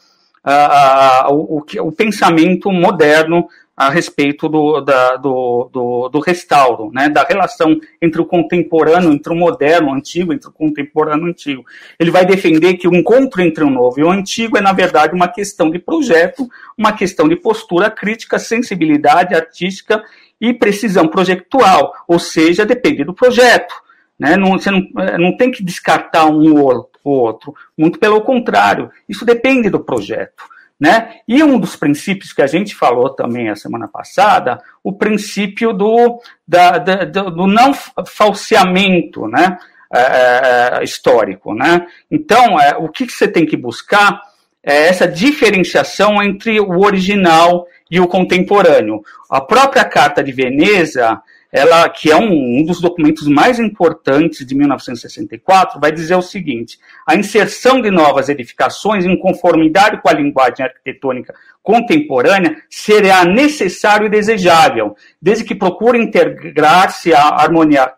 o, 1.30 1.62
o, 1.82 1.92
pensamento 1.92 2.72
moderno 2.72 3.50
a 3.78 3.92
respeito 3.92 4.50
do, 4.50 4.82
da, 4.82 5.18
do, 5.18 5.70
do, 5.72 6.10
do, 6.10 6.20
restauro, 6.20 6.90
né, 6.92 7.08
da 7.10 7.22
relação 7.24 7.80
entre 8.02 8.20
o 8.20 8.26
contemporâneo, 8.26 9.14
entre 9.14 9.32
o 9.32 9.36
moderno, 9.36 9.90
o 9.90 9.94
antigo, 9.94 10.34
entre 10.34 10.50
o 10.50 10.52
contemporâneo 10.52 11.26
e 11.26 11.28
o 11.28 11.30
antigo. 11.30 11.66
Ele 12.00 12.10
vai 12.10 12.26
defender 12.26 12.74
que 12.74 12.88
o 12.88 12.96
encontro 12.96 13.40
entre 13.40 13.64
o 13.64 13.70
novo 13.70 14.00
e 14.00 14.04
o 14.04 14.10
antigo 14.10 14.58
é, 14.58 14.62
na 14.62 14.74
verdade, 14.74 15.14
uma 15.14 15.28
questão 15.28 15.70
de 15.70 15.78
projeto, 15.78 16.50
uma 16.76 16.92
questão 16.92 17.30
de 17.30 17.36
postura 17.36 17.92
crítica, 17.92 18.40
sensibilidade 18.40 19.36
artística 19.36 20.04
e 20.42 20.56
precisão 20.56 21.08
projetual, 21.08 21.94
ou 22.08 22.18
seja, 22.18 22.66
depende 22.66 23.04
do 23.04 23.14
projeto. 23.14 23.76
Né? 24.18 24.36
Não, 24.36 24.54
você 24.54 24.72
não, 24.72 24.88
é, 24.98 25.20
não 25.20 25.38
tem 25.38 25.52
que 25.52 25.64
descartar 25.64 26.26
um 26.26 26.60
ou 26.60 26.90
outro, 27.04 27.54
muito 27.78 28.00
pelo 28.00 28.22
contrário, 28.22 28.90
isso 29.08 29.24
depende 29.24 29.70
do 29.70 29.80
projeto. 29.80 30.57
Né? 30.80 31.22
E 31.28 31.44
um 31.44 31.60
dos 31.60 31.76
princípios 31.76 32.32
que 32.32 32.42
a 32.42 32.48
gente 32.48 32.76
falou 32.76 33.10
também 33.10 33.50
a 33.50 33.56
semana 33.56 33.88
passada, 33.88 34.62
o 34.84 34.94
princípio 34.94 35.74
do, 35.74 36.22
da, 36.48 36.78
da, 36.78 37.06
do 37.06 37.48
não 37.48 37.74
falseamento 38.06 39.28
né? 39.28 39.58
É, 39.92 40.80
é, 40.80 40.84
histórico. 40.84 41.54
Né? 41.54 41.88
Então, 42.12 42.60
é, 42.60 42.76
o 42.78 42.90
que, 42.90 43.08
que 43.08 43.14
você 43.14 43.28
tem 43.28 43.46
que 43.46 43.56
buscar 43.56 44.22
é 44.62 44.90
essa 44.90 45.08
diferenciação 45.08 46.22
entre 46.22 46.60
o 46.60 46.80
original 46.80 47.66
e 47.90 48.02
o 48.02 48.08
contemporâneo. 48.08 49.02
A 49.30 49.40
própria 49.40 49.86
Carta 49.86 50.22
de 50.22 50.34
Veneza 50.34 51.22
ela, 51.52 51.88
que 51.90 52.12
é 52.12 52.16
um, 52.16 52.60
um, 52.60 52.64
dos 52.64 52.82
documentos 52.82 53.28
mais 53.28 53.60
importantes 53.60 54.46
de 54.46 54.54
1964, 54.56 55.80
vai 55.80 55.92
dizer 55.92 56.16
o 56.16 56.22
seguinte: 56.22 56.78
a 57.06 57.16
inserção 57.16 57.82
de 57.82 57.90
novas 57.90 58.30
edificações 58.30 59.06
em 59.06 59.18
conformidade 59.18 60.02
com 60.02 60.10
a 60.10 60.14
linguagem 60.14 60.66
arquitetônica 60.66 61.34
contemporânea 61.64 62.56
será 62.70 63.26
necessário 63.26 64.08
e 64.08 64.10
desejável, 64.10 64.96
desde 65.22 65.44
que 65.44 65.56
procure 65.56 65.98
integrar-se 66.02 67.14
harmonicamente 67.14 67.98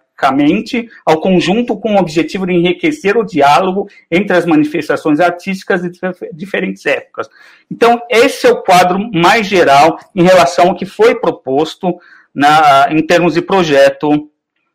ao 1.06 1.22
conjunto 1.22 1.78
com 1.80 1.96
o 1.96 2.00
objetivo 2.00 2.46
de 2.46 2.54
enriquecer 2.54 3.18
o 3.18 3.24
diálogo 3.24 3.88
entre 4.12 4.36
as 4.36 4.46
manifestações 4.46 5.20
artísticas 5.20 5.82
de 5.82 5.92
diferentes 6.34 6.86
épocas. 6.86 7.30
Então, 7.72 8.02
esse 8.10 8.48
é 8.48 8.52
o 8.52 8.62
quadro 8.62 9.00
mais 9.14 9.48
geral 9.48 10.00
em 10.16 10.24
relação 10.24 10.70
ao 10.70 10.76
que 10.76 10.86
foi 10.86 11.16
proposto 11.16 12.00
na, 12.34 12.88
em 12.92 13.06
termos 13.06 13.34
de 13.34 13.42
projeto, 13.42 14.30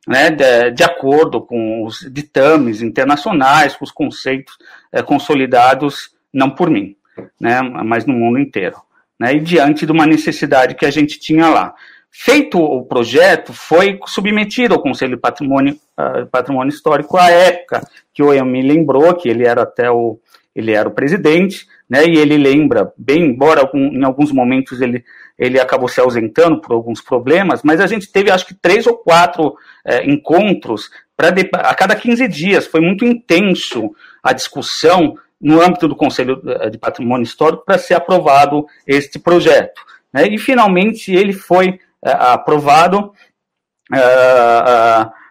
né, 0.07 0.31
de, 0.31 0.71
de, 0.73 0.85
acordo 0.85 1.41
com 1.41 1.85
os 1.85 2.01
ditames 2.13 2.83
internacionais, 2.83 3.75
com 3.75 3.85
os 3.85 3.93
conceitos 3.93 4.57
é, 4.93 5.03
consolidados, 5.03 6.11
não 6.33 6.51
por 6.51 6.69
mim, 6.69 6.97
né, 7.41 7.61
mas 7.63 8.05
no 8.05 8.13
mundo 8.13 8.39
inteiro. 8.39 8.77
Né, 9.19 9.35
e 9.35 9.41
diante 9.41 9.87
de 9.87 9.93
uma 9.93 10.07
necessidade 10.07 10.75
que 10.75 10.85
a 10.85 10.91
gente 10.91 11.19
tinha 11.19 11.49
lá. 11.49 11.75
Feito 12.11 12.59
o 12.59 12.85
projeto, 12.85 13.53
foi 13.53 13.99
submetido 14.07 14.75
ao 14.75 14.81
Conselho 14.81 15.17
de 15.17 15.21
Patrimônio, 15.21 15.77
uh, 15.99 16.27
Patrimônio 16.27 16.73
Histórico 16.73 17.17
à 17.17 17.29
época, 17.29 17.81
que 18.13 18.23
o 18.23 18.33
Ian 18.33 18.45
me 18.45 18.63
lembrou, 18.63 19.15
que 19.15 19.29
ele 19.29 19.45
era 19.45 19.63
até 19.63 19.91
o, 19.91 20.21
ele 20.55 20.73
era 20.73 20.89
o 20.89 20.93
presidente, 20.93 21.67
né, 21.91 22.05
e 22.07 22.17
ele 22.17 22.37
lembra 22.37 22.93
bem, 22.97 23.25
embora 23.25 23.69
em 23.75 24.05
alguns 24.05 24.31
momentos 24.31 24.81
ele 24.81 25.05
ele 25.39 25.61
acabou 25.61 25.89
se 25.89 26.01
ausentando 26.01 26.61
por 26.61 26.73
alguns 26.73 27.01
problemas, 27.01 27.63
mas 27.63 27.81
a 27.81 27.87
gente 27.87 28.11
teve 28.11 28.31
acho 28.31 28.47
que 28.47 28.55
três 28.55 28.87
ou 28.87 28.97
quatro 28.97 29.55
é, 29.85 30.05
encontros 30.05 30.91
para 31.17 31.29
a 31.55 31.75
cada 31.75 31.95
15 31.95 32.29
dias. 32.29 32.67
Foi 32.67 32.81
muito 32.81 33.05
intenso 33.05 33.95
a 34.23 34.33
discussão 34.33 35.17
no 35.41 35.61
âmbito 35.61 35.89
do 35.89 35.97
Conselho 35.97 36.41
é, 36.61 36.71
de 36.71 36.79
Patrimônio 36.79 37.25
Histórico 37.25 37.65
para 37.65 37.79
ser 37.79 37.95
aprovado 37.95 38.67
este 38.87 39.19
projeto. 39.19 39.83
Né? 40.13 40.29
E 40.29 40.39
finalmente 40.39 41.13
ele 41.13 41.33
foi 41.33 41.81
é, 42.05 42.11
aprovado 42.11 43.13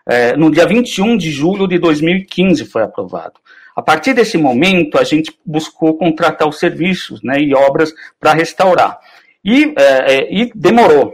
é, 0.07 0.35
no 0.35 0.51
dia 0.51 0.65
21 0.65 1.17
de 1.17 1.31
julho 1.31 1.67
de 1.67 1.79
2015 1.79 2.65
foi 2.65 2.83
aprovado. 2.83 3.39
A 3.75 3.81
partir 3.81 4.13
desse 4.13 4.37
momento, 4.37 4.99
a 4.99 5.03
gente 5.03 5.35
buscou 5.43 5.97
contratar 5.97 6.47
os 6.47 6.59
serviços 6.59 7.23
né, 7.23 7.39
e 7.39 7.55
obras 7.55 7.91
para 8.19 8.33
restaurar. 8.33 8.99
E, 9.43 9.73
é, 9.77 10.15
é, 10.15 10.33
e 10.33 10.51
demorou. 10.55 11.13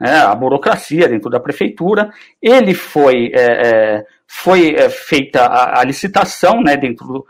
Né, 0.00 0.18
a 0.18 0.34
burocracia 0.34 1.08
dentro 1.08 1.30
da 1.30 1.38
prefeitura, 1.38 2.10
ele 2.42 2.74
foi, 2.74 3.30
é, 3.32 3.44
é 3.44 4.06
foi 4.26 4.74
é, 4.74 4.90
feita 4.90 5.42
a, 5.42 5.80
a, 5.80 5.84
licitação 5.84 6.60
né, 6.60 6.76
dentro 6.76 7.06
do, 7.06 7.26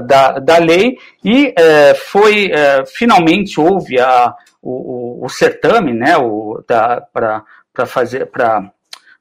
da, 0.00 0.38
da 0.38 0.58
lei 0.58 0.96
e 1.22 1.52
é, 1.54 1.94
foi, 1.94 2.50
finalmente 2.86 3.60
houve 3.60 4.00
a, 4.00 4.34
o, 4.62 5.20
o, 5.20 5.26
o 5.26 5.28
certame 5.28 5.92
né, 5.92 6.14
para 7.12 7.86
fazer 7.86 8.26
para 8.26 8.72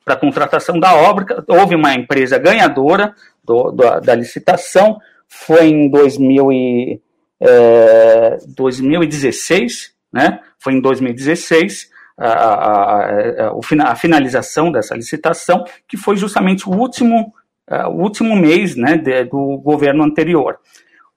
a 0.06 0.16
contratação 0.16 0.80
da 0.80 0.96
obra. 0.96 1.44
Houve 1.48 1.76
uma 1.76 1.94
empresa 1.94 2.40
ganhadora 2.40 3.14
do, 3.44 3.72
do, 3.72 4.00
da 4.00 4.16
licitação, 4.16 4.98
foi 5.28 5.68
em 5.68 5.90
2000 5.90 6.52
e, 6.54 7.02
2016, 8.56 9.95
né? 10.16 10.40
Foi 10.58 10.72
em 10.72 10.80
2016 10.80 11.90
a, 12.18 12.30
a, 12.30 13.50
a, 13.50 13.92
a 13.92 13.96
finalização 13.96 14.72
dessa 14.72 14.96
licitação, 14.96 15.66
que 15.86 15.98
foi 15.98 16.16
justamente 16.16 16.70
o 16.70 16.72
último, 16.72 17.34
o 17.70 18.02
último 18.02 18.34
mês 18.34 18.78
né, 18.78 18.98
de, 18.98 19.26
do 19.26 19.58
governo 19.58 20.06
anterior. 20.06 20.58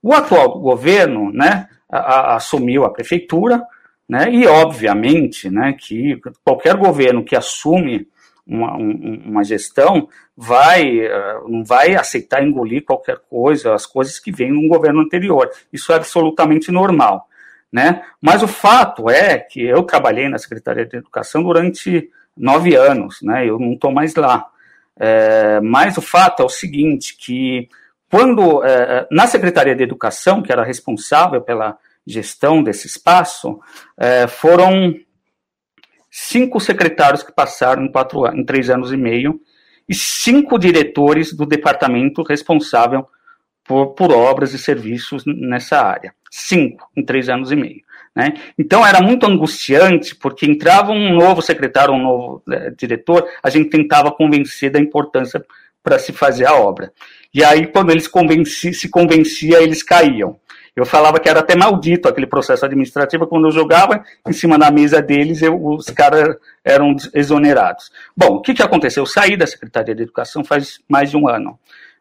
O 0.02 0.12
atual 0.12 0.58
governo 0.58 1.32
né, 1.32 1.68
assumiu 1.88 2.84
a 2.84 2.90
prefeitura, 2.90 3.62
né, 4.08 4.32
e 4.32 4.48
obviamente 4.48 5.48
né, 5.48 5.76
que 5.78 6.20
qualquer 6.44 6.74
governo 6.74 7.22
que 7.22 7.36
assume 7.36 8.08
uma, 8.44 8.76
uma 8.76 9.44
gestão 9.44 10.08
vai 10.36 11.02
não 11.46 11.62
vai 11.62 11.94
aceitar 11.94 12.42
engolir 12.42 12.82
qualquer 12.84 13.18
coisa, 13.28 13.74
as 13.74 13.84
coisas 13.84 14.18
que 14.18 14.32
vêm 14.32 14.50
no 14.50 14.66
governo 14.66 15.02
anterior. 15.02 15.48
Isso 15.72 15.92
é 15.92 15.96
absolutamente 15.96 16.72
normal. 16.72 17.27
Né? 17.72 18.02
Mas 18.20 18.42
o 18.42 18.48
fato 18.48 19.10
é 19.10 19.38
que 19.38 19.62
eu 19.62 19.82
trabalhei 19.82 20.28
na 20.28 20.38
Secretaria 20.38 20.86
de 20.86 20.96
Educação 20.96 21.42
durante 21.42 22.10
nove 22.36 22.74
anos, 22.74 23.20
né? 23.22 23.46
eu 23.46 23.58
não 23.58 23.72
estou 23.72 23.92
mais 23.92 24.14
lá. 24.14 24.46
É, 24.98 25.60
mas 25.60 25.96
o 25.96 26.00
fato 26.00 26.42
é 26.42 26.46
o 26.46 26.48
seguinte, 26.48 27.16
que 27.16 27.68
quando, 28.10 28.64
é, 28.64 29.06
na 29.10 29.26
Secretaria 29.26 29.74
de 29.74 29.82
Educação, 29.82 30.42
que 30.42 30.50
era 30.50 30.64
responsável 30.64 31.42
pela 31.42 31.76
gestão 32.06 32.62
desse 32.62 32.86
espaço, 32.86 33.60
é, 33.96 34.26
foram 34.26 34.94
cinco 36.10 36.58
secretários 36.58 37.22
que 37.22 37.32
passaram 37.32 37.84
em, 37.84 37.92
quatro, 37.92 38.26
em 38.34 38.44
três 38.44 38.70
anos 38.70 38.92
e 38.92 38.96
meio, 38.96 39.40
e 39.88 39.94
cinco 39.94 40.58
diretores 40.58 41.34
do 41.34 41.46
departamento 41.46 42.22
responsável 42.22 43.06
por, 43.64 43.88
por 43.88 44.10
obras 44.10 44.52
e 44.54 44.58
serviços 44.58 45.24
nessa 45.26 45.80
área. 45.80 46.14
Cinco 46.30 46.88
em 46.96 47.04
três 47.04 47.28
anos 47.28 47.50
e 47.50 47.56
meio. 47.56 47.82
Né? 48.14 48.34
Então 48.58 48.84
era 48.86 49.00
muito 49.00 49.26
angustiante, 49.26 50.14
porque 50.16 50.46
entrava 50.46 50.92
um 50.92 51.14
novo 51.14 51.40
secretário, 51.40 51.94
um 51.94 52.02
novo 52.02 52.42
é, 52.50 52.70
diretor, 52.70 53.26
a 53.42 53.50
gente 53.50 53.70
tentava 53.70 54.10
convencer 54.10 54.70
da 54.70 54.80
importância 54.80 55.44
para 55.82 55.98
se 55.98 56.12
fazer 56.12 56.46
a 56.46 56.54
obra. 56.54 56.92
E 57.32 57.44
aí, 57.44 57.66
quando 57.66 57.90
eles 57.90 58.08
convenci, 58.08 58.74
se 58.74 58.88
convencia, 58.88 59.62
eles 59.62 59.82
caíam. 59.82 60.36
Eu 60.74 60.84
falava 60.86 61.18
que 61.18 61.28
era 61.28 61.40
até 61.40 61.56
maldito 61.56 62.08
aquele 62.08 62.26
processo 62.26 62.64
administrativo, 62.64 63.26
quando 63.26 63.46
eu 63.48 63.52
jogava 63.52 64.04
em 64.26 64.32
cima 64.32 64.58
da 64.58 64.70
mesa 64.70 65.02
deles, 65.02 65.42
eu, 65.42 65.60
os 65.64 65.86
caras 65.90 66.36
eram 66.64 66.94
exonerados. 67.14 67.90
Bom, 68.16 68.36
o 68.36 68.40
que, 68.40 68.54
que 68.54 68.62
aconteceu? 68.62 69.02
Eu 69.02 69.06
saí 69.06 69.36
da 69.36 69.46
Secretaria 69.46 69.94
de 69.94 70.02
Educação 70.02 70.44
faz 70.44 70.80
mais 70.88 71.10
de 71.10 71.16
um 71.16 71.28
ano 71.28 71.58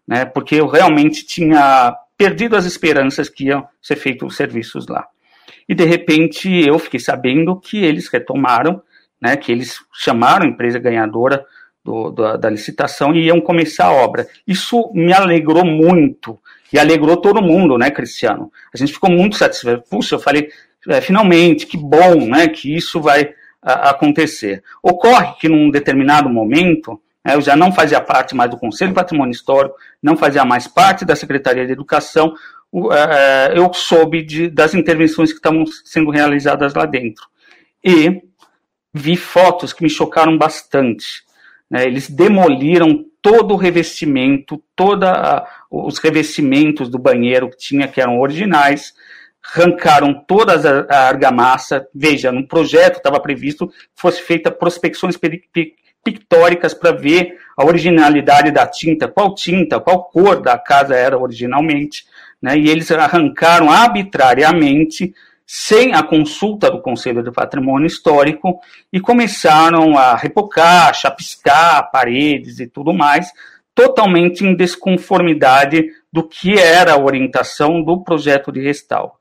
né, 0.07 0.23
porque 0.23 0.55
eu 0.55 0.67
realmente 0.67 1.25
tinha 1.25 1.93
perdido 2.17 2.55
as 2.55 2.65
esperanças 2.65 3.29
que 3.29 3.45
iam 3.45 3.67
ser 3.81 3.95
feitos 3.95 4.27
os 4.27 4.35
serviços 4.35 4.87
lá. 4.87 5.05
E 5.69 5.75
de 5.75 5.83
repente 5.83 6.49
eu 6.49 6.79
fiquei 6.79 6.99
sabendo 6.99 7.59
que 7.59 7.83
eles 7.83 8.07
retomaram, 8.07 8.81
né, 9.21 9.35
que 9.35 9.51
eles 9.51 9.79
chamaram 9.93 10.45
a 10.45 10.49
empresa 10.49 10.79
ganhadora 10.79 11.45
do, 11.83 12.11
do, 12.11 12.37
da 12.37 12.49
licitação 12.49 13.13
e 13.13 13.25
iam 13.25 13.39
começar 13.39 13.85
a 13.85 13.93
obra. 13.93 14.27
Isso 14.45 14.91
me 14.93 15.13
alegrou 15.13 15.65
muito 15.65 16.39
e 16.71 16.79
alegrou 16.79 17.17
todo 17.17 17.41
mundo, 17.41 17.77
né, 17.77 17.91
Cristiano? 17.91 18.51
A 18.73 18.77
gente 18.77 18.91
ficou 18.91 19.09
muito 19.09 19.37
satisfeito. 19.37 19.83
Puxa, 19.89 20.15
eu 20.15 20.19
falei, 20.19 20.49
é, 20.89 20.99
finalmente, 20.99 21.65
que 21.65 21.77
bom, 21.77 22.27
né, 22.27 22.47
que 22.47 22.75
isso 22.75 22.99
vai 22.99 23.33
a, 23.61 23.91
acontecer. 23.91 24.63
Ocorre 24.83 25.35
que 25.39 25.47
num 25.47 25.69
determinado 25.69 26.29
momento 26.29 27.01
eu 27.35 27.41
já 27.41 27.55
não 27.55 27.71
fazia 27.71 27.99
parte 27.99 28.35
mais 28.35 28.49
do 28.49 28.57
Conselho 28.57 28.91
de 28.91 28.95
Patrimônio 28.95 29.31
Histórico, 29.31 29.75
não 30.01 30.15
fazia 30.15 30.45
mais 30.45 30.67
parte 30.67 31.03
da 31.03 31.15
Secretaria 31.15 31.65
de 31.65 31.71
Educação, 31.71 32.33
é, 32.91 33.53
é, 33.53 33.57
eu 33.57 33.73
soube 33.73 34.23
de, 34.23 34.49
das 34.49 34.73
intervenções 34.73 35.31
que 35.31 35.37
estavam 35.37 35.65
sendo 35.85 36.11
realizadas 36.11 36.73
lá 36.73 36.85
dentro. 36.85 37.25
E 37.83 38.21
vi 38.93 39.15
fotos 39.15 39.73
que 39.73 39.83
me 39.83 39.89
chocaram 39.89 40.37
bastante. 40.37 41.23
Né? 41.69 41.85
Eles 41.85 42.09
demoliram 42.09 43.05
todo 43.21 43.53
o 43.53 43.57
revestimento, 43.57 44.61
todos 44.75 45.09
os 45.69 45.97
revestimentos 45.97 46.89
do 46.89 46.99
banheiro 46.99 47.49
que 47.49 47.57
tinha, 47.57 47.87
que 47.87 48.01
eram 48.01 48.19
originais, 48.19 48.93
arrancaram 49.43 50.13
toda 50.13 50.53
a 50.89 51.07
argamassa. 51.07 51.87
Veja, 51.93 52.31
no 52.31 52.47
projeto 52.47 52.97
estava 52.97 53.19
previsto 53.19 53.67
que 53.67 53.75
fosse 53.95 54.21
feita 54.21 54.51
prospecções 54.51 55.17
pictóricas 56.07 56.73
para 56.73 56.93
ver 56.93 57.37
a 57.57 57.65
originalidade 57.65 58.49
da 58.49 58.65
tinta, 58.65 59.09
qual 59.09 59.35
tinta, 59.35 59.77
qual 59.77 60.05
cor 60.05 60.41
da 60.41 60.57
casa 60.57 60.95
era 60.95 61.17
originalmente, 61.17 62.05
né? 62.41 62.57
E 62.57 62.69
eles 62.69 62.89
arrancaram 62.91 63.69
arbitrariamente, 63.69 65.13
sem 65.45 65.93
a 65.93 66.01
consulta 66.01 66.71
do 66.71 66.81
Conselho 66.81 67.21
de 67.21 67.29
Patrimônio 67.29 67.87
Histórico, 67.87 68.57
e 68.91 69.01
começaram 69.01 69.97
a 69.97 70.15
repocar, 70.15 70.93
chapiscar 70.93 71.91
paredes 71.91 72.61
e 72.61 72.67
tudo 72.67 72.93
mais, 72.93 73.29
totalmente 73.75 74.45
em 74.45 74.55
desconformidade 74.55 75.89
do 76.11 76.25
que 76.25 76.57
era 76.57 76.93
a 76.93 77.03
orientação 77.03 77.83
do 77.83 78.01
projeto 78.01 78.49
de 78.49 78.61
restauro. 78.61 79.11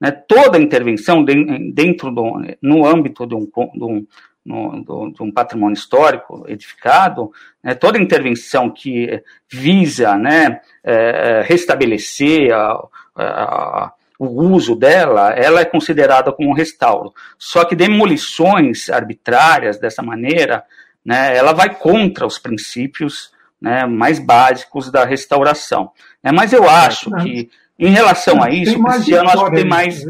Né? 0.00 0.12
Toda 0.12 0.60
intervenção 0.60 1.24
dentro 1.24 2.12
do, 2.12 2.40
no 2.62 2.86
âmbito 2.86 3.26
de 3.26 3.34
um, 3.34 3.46
de 3.74 3.84
um 3.84 4.06
no, 4.46 4.82
do, 4.82 5.10
de 5.10 5.22
um 5.22 5.32
patrimônio 5.32 5.74
histórico 5.74 6.44
edificado, 6.46 7.32
né, 7.62 7.74
toda 7.74 7.98
intervenção 7.98 8.70
que 8.70 9.22
visa 9.50 10.16
né, 10.16 10.60
é, 10.84 10.94
é 10.94 11.42
restabelecer 11.42 12.54
a, 12.54 12.88
a, 13.16 13.92
o 14.18 14.26
uso 14.26 14.76
dela, 14.76 15.32
ela 15.32 15.60
é 15.60 15.64
considerada 15.64 16.32
como 16.32 16.50
um 16.50 16.54
restauro. 16.54 17.12
Só 17.36 17.64
que 17.64 17.74
demolições 17.74 18.88
arbitrárias 18.88 19.78
dessa 19.78 20.02
maneira 20.02 20.64
né, 21.04 21.36
ela 21.36 21.52
vai 21.52 21.74
contra 21.74 22.24
os 22.24 22.38
princípios 22.38 23.32
né, 23.60 23.84
mais 23.84 24.18
básicos 24.18 24.90
da 24.90 25.04
restauração. 25.04 25.90
Né, 26.22 26.30
mas 26.32 26.52
eu 26.52 26.68
acho 26.68 27.10
que, 27.16 27.50
em 27.78 27.90
relação 27.90 28.42
a 28.42 28.50
isso, 28.50 28.78
o 28.78 28.84
Cristiano 28.84 29.28
acho 29.28 29.44
que 29.46 29.56
tem 29.56 29.64
mais. 29.64 30.04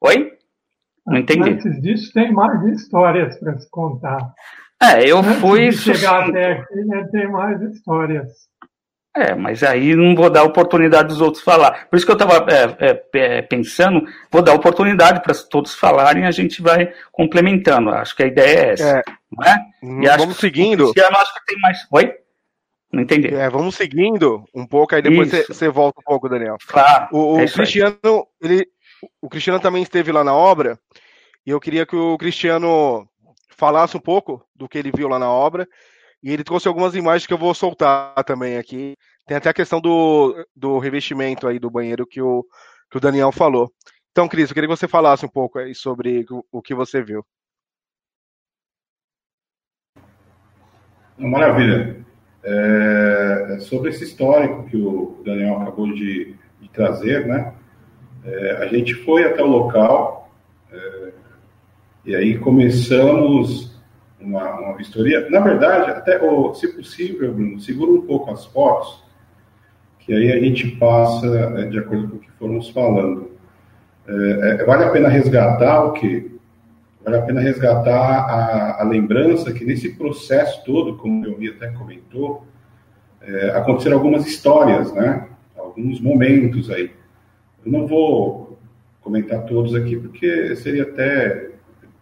Oi? 0.00 0.32
Não 1.06 1.18
entendi. 1.18 1.50
Antes 1.50 1.80
disso, 1.80 2.12
tem 2.12 2.32
mais 2.32 2.62
histórias 2.64 3.38
para 3.38 3.58
se 3.58 3.68
contar. 3.70 4.32
É, 4.80 5.08
eu 5.08 5.18
Antes 5.18 5.38
fui. 5.38 5.68
De 5.68 5.76
chegar 5.76 6.28
até 6.28 6.52
aqui, 6.52 6.84
né, 6.84 7.08
tem 7.10 7.30
mais 7.30 7.60
histórias. 7.62 8.28
É, 9.14 9.34
mas 9.34 9.62
aí 9.62 9.94
não 9.94 10.14
vou 10.14 10.30
dar 10.30 10.42
oportunidade 10.42 11.08
dos 11.08 11.20
outros 11.20 11.44
falar. 11.44 11.86
Por 11.88 11.96
isso 11.96 12.06
que 12.06 12.12
eu 12.12 12.16
estava 12.16 12.46
é, 12.50 12.90
é, 12.90 13.02
é, 13.14 13.42
pensando, 13.42 14.02
vou 14.30 14.40
dar 14.40 14.54
oportunidade 14.54 15.22
para 15.22 15.34
todos 15.50 15.74
falarem, 15.74 16.24
a 16.24 16.30
gente 16.30 16.62
vai 16.62 16.90
complementando. 17.10 17.90
Acho 17.90 18.16
que 18.16 18.22
a 18.22 18.26
ideia 18.26 18.58
é 18.58 18.72
essa. 18.72 18.98
É, 18.98 19.02
não 19.30 19.44
é? 19.44 19.58
E 19.82 20.16
vamos 20.16 20.38
seguindo. 20.38 20.84
Cristiano, 20.84 21.16
acho 21.18 21.34
que 21.34 21.44
tem 21.46 21.60
mais. 21.60 21.78
Oi? 21.90 22.14
Não 22.90 23.02
entendi. 23.02 23.34
É, 23.34 23.50
vamos 23.50 23.74
seguindo 23.74 24.44
um 24.54 24.66
pouco, 24.66 24.94
aí 24.94 25.02
depois 25.02 25.30
você 25.46 25.68
volta 25.68 26.00
um 26.00 26.04
pouco, 26.04 26.28
Daniel. 26.28 26.56
Claro. 26.66 27.08
O, 27.12 27.36
o 27.36 27.40
é 27.40 27.46
Cristiano, 27.46 28.26
ele, 28.40 28.66
o 29.20 29.28
Cristiano 29.28 29.60
também 29.60 29.82
esteve 29.82 30.12
lá 30.12 30.22
na 30.22 30.34
obra, 30.34 30.78
e 31.46 31.50
eu 31.50 31.60
queria 31.60 31.84
que 31.86 31.96
o 31.96 32.16
Cristiano 32.18 33.08
falasse 33.50 33.96
um 33.96 34.00
pouco 34.00 34.44
do 34.54 34.68
que 34.68 34.78
ele 34.78 34.92
viu 34.94 35.08
lá 35.08 35.18
na 35.18 35.30
obra 35.30 35.68
e 36.22 36.32
ele 36.32 36.44
trouxe 36.44 36.68
algumas 36.68 36.94
imagens 36.94 37.26
que 37.26 37.32
eu 37.32 37.38
vou 37.38 37.52
soltar 37.52 38.22
também 38.24 38.56
aqui. 38.56 38.96
Tem 39.26 39.36
até 39.36 39.50
a 39.50 39.54
questão 39.54 39.80
do, 39.80 40.46
do 40.54 40.78
revestimento 40.78 41.48
aí 41.48 41.58
do 41.58 41.70
banheiro 41.70 42.06
que 42.06 42.22
o, 42.22 42.44
que 42.90 42.96
o 42.96 43.00
Daniel 43.00 43.32
falou. 43.32 43.72
Então, 44.12 44.28
Cris, 44.28 44.48
eu 44.48 44.54
queria 44.54 44.68
que 44.68 44.76
você 44.76 44.86
falasse 44.86 45.24
um 45.24 45.28
pouco 45.28 45.58
aí 45.58 45.74
sobre 45.74 46.24
o, 46.50 46.62
que 46.62 46.74
você 46.74 47.02
viu. 47.02 47.24
Maravilha. 51.18 52.04
É, 52.44 53.58
sobre 53.60 53.90
esse 53.90 54.04
histórico 54.04 54.66
que 54.66 54.76
o 54.76 55.22
Daniel 55.24 55.60
acabou 55.60 55.92
de, 55.92 56.36
de 56.60 56.68
trazer, 56.70 57.26
né? 57.26 57.54
É, 58.24 58.52
a 58.62 58.66
gente 58.66 58.94
foi 58.94 59.24
até 59.24 59.42
o 59.42 59.46
local 59.46 60.30
é, 60.72 61.12
e 62.04 62.14
aí 62.14 62.38
começamos 62.38 63.72
uma, 64.20 64.60
uma 64.60 64.76
vistoria. 64.76 65.28
Na 65.30 65.40
verdade, 65.40 65.90
até, 65.90 66.18
se 66.54 66.68
possível, 66.68 67.32
Bruno, 67.32 67.60
segura 67.60 67.90
um 67.90 68.02
pouco 68.02 68.30
as 68.30 68.44
fotos, 68.46 69.02
que 69.98 70.12
aí 70.12 70.32
a 70.32 70.40
gente 70.40 70.68
passa 70.76 71.26
é, 71.26 71.66
de 71.66 71.78
acordo 71.78 72.08
com 72.08 72.16
o 72.16 72.20
que 72.20 72.30
formos 72.32 72.68
falando. 72.70 73.30
É, 74.06 74.60
é, 74.60 74.64
vale 74.64 74.84
a 74.84 74.90
pena 74.90 75.08
resgatar 75.08 75.84
o 75.84 75.92
que? 75.92 76.32
Vale 77.04 77.16
a 77.16 77.22
pena 77.22 77.40
resgatar 77.40 77.98
a, 77.98 78.80
a, 78.80 78.84
lembrança 78.84 79.52
que 79.52 79.64
nesse 79.64 79.94
processo 79.94 80.64
todo, 80.64 80.96
como 80.96 81.24
eu 81.26 81.36
vi 81.36 81.50
até 81.50 81.68
comentou, 81.68 82.46
é, 83.20 83.50
aconteceram 83.50 83.96
algumas 83.96 84.26
histórias, 84.26 84.92
né? 84.92 85.28
Alguns 85.56 86.00
momentos 86.00 86.70
aí. 86.70 86.90
Eu 87.64 87.72
não 87.72 87.86
vou 87.86 88.58
comentar 89.00 89.44
todos 89.44 89.74
aqui 89.74 89.96
porque 89.96 90.54
seria 90.56 90.84
até 90.84 91.50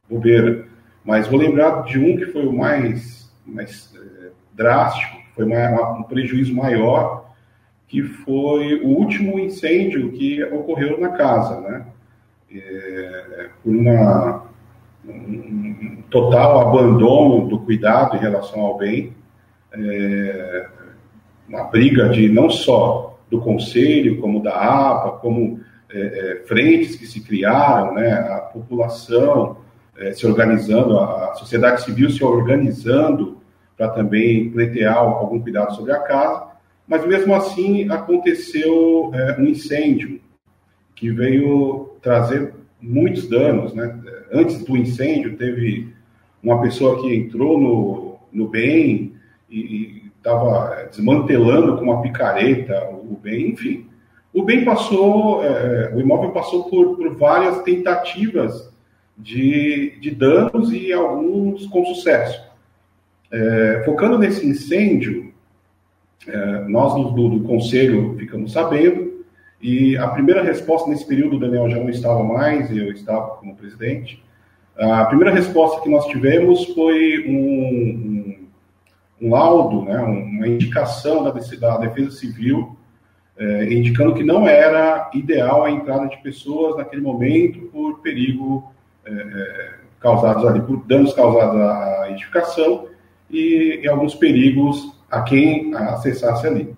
bobeira. 0.08 0.66
Mas 1.04 1.26
vou 1.26 1.38
lembrar 1.38 1.84
de 1.84 1.98
um 1.98 2.16
que 2.16 2.26
foi 2.26 2.46
o 2.46 2.52
mais, 2.52 3.32
mais 3.46 3.92
é, 3.96 4.30
drástico, 4.52 5.18
foi 5.34 5.44
uma, 5.44 5.98
um 5.98 6.02
prejuízo 6.02 6.54
maior, 6.54 7.30
que 7.88 8.02
foi 8.02 8.80
o 8.82 8.88
último 8.88 9.38
incêndio 9.38 10.12
que 10.12 10.42
ocorreu 10.44 11.00
na 11.00 11.10
casa, 11.10 11.60
né? 11.60 11.86
É, 12.52 13.48
por 13.62 13.72
um 13.72 16.02
total 16.10 16.68
abandono 16.68 17.48
do 17.48 17.60
cuidado 17.60 18.16
em 18.16 18.20
relação 18.20 18.60
ao 18.60 18.76
bem, 18.76 19.14
é, 19.72 20.68
uma 21.48 21.64
briga 21.64 22.08
de 22.08 22.28
não 22.28 22.50
só 22.50 23.09
do 23.30 23.40
conselho, 23.40 24.20
como 24.20 24.42
da 24.42 24.54
APA, 24.54 25.18
como 25.18 25.60
é, 25.92 26.00
é, 26.00 26.46
frentes 26.46 26.96
que 26.96 27.06
se 27.06 27.20
criaram, 27.20 27.94
né? 27.94 28.12
A 28.12 28.38
população 28.38 29.58
é, 29.96 30.12
se 30.12 30.26
organizando, 30.26 30.98
a, 30.98 31.34
sociedade 31.34 31.82
civil 31.82 32.10
se 32.10 32.24
organizando 32.24 33.38
para 33.76 33.88
também 33.88 34.50
pleitear 34.50 34.98
algum 34.98 35.40
cuidado 35.40 35.74
sobre 35.74 35.92
a 35.92 35.98
casa, 36.00 36.48
mas 36.86 37.06
mesmo 37.06 37.34
assim 37.34 37.88
aconteceu 37.90 39.10
é, 39.14 39.36
um 39.40 39.44
incêndio 39.44 40.20
que 40.94 41.10
veio 41.10 41.92
trazer 42.02 42.52
muitos 42.80 43.28
danos, 43.28 43.74
né? 43.74 43.98
Antes 44.32 44.64
do 44.64 44.76
incêndio 44.76 45.36
teve 45.36 45.92
uma 46.42 46.60
pessoa 46.60 47.00
que 47.00 47.14
entrou 47.14 47.60
no, 47.60 48.18
no 48.32 48.48
bem 48.48 49.14
e 49.50 50.04
estava 50.16 50.88
desmantelando 50.88 51.76
com 51.76 51.84
uma 51.84 52.02
picareta 52.02 52.88
o 53.10 53.16
bem, 53.16 53.50
enfim. 53.50 53.86
O 54.32 54.44
bem 54.44 54.64
passou, 54.64 55.44
é, 55.44 55.92
o 55.94 56.00
imóvel 56.00 56.30
passou 56.30 56.64
por, 56.70 56.96
por 56.96 57.16
várias 57.16 57.62
tentativas 57.62 58.72
de, 59.18 59.98
de 60.00 60.10
danos 60.12 60.72
e 60.72 60.92
alguns 60.92 61.66
com 61.66 61.84
sucesso. 61.84 62.40
É, 63.30 63.82
focando 63.84 64.18
nesse 64.18 64.46
incêndio, 64.46 65.32
é, 66.26 66.64
nós 66.68 66.94
do, 66.94 67.28
do, 67.28 67.40
Conselho 67.44 68.16
ficamos 68.18 68.52
sabendo, 68.52 69.24
e 69.60 69.96
a 69.96 70.08
primeira 70.08 70.42
resposta 70.42 70.88
nesse 70.88 71.06
período, 71.06 71.36
o 71.36 71.40
Daniel 71.40 71.68
já 71.68 71.78
não 71.78 71.90
estava 71.90 72.22
mais, 72.22 72.74
eu 72.74 72.90
estava 72.92 73.36
como 73.36 73.56
presidente. 73.56 74.22
A 74.76 75.04
primeira 75.04 75.34
resposta 75.34 75.82
que 75.82 75.90
nós 75.90 76.06
tivemos 76.06 76.64
foi 76.72 77.26
um, 77.28 77.36
um, 77.36 79.26
um 79.26 79.30
laudo, 79.30 79.82
né, 79.82 79.98
uma 79.98 80.48
indicação 80.48 81.22
da, 81.22 81.30
da 81.30 81.76
Defesa 81.76 82.12
Civil, 82.12 82.74
é, 83.40 83.72
indicando 83.72 84.12
que 84.12 84.22
não 84.22 84.46
era 84.46 85.10
ideal 85.14 85.64
a 85.64 85.70
entrada 85.70 86.06
de 86.08 86.18
pessoas 86.18 86.76
naquele 86.76 87.00
momento 87.00 87.58
por 87.72 88.00
perigo 88.00 88.70
é, 89.06 89.10
é, 89.10 89.70
causados 89.98 90.44
ali 90.46 90.60
por 90.60 90.84
danos 90.84 91.14
causados 91.14 91.58
à 91.58 92.10
edificação 92.10 92.88
e, 93.30 93.80
e 93.82 93.88
alguns 93.88 94.14
perigos 94.14 94.94
a 95.10 95.22
quem 95.22 95.74
acessasse 95.74 96.46
ali. 96.46 96.74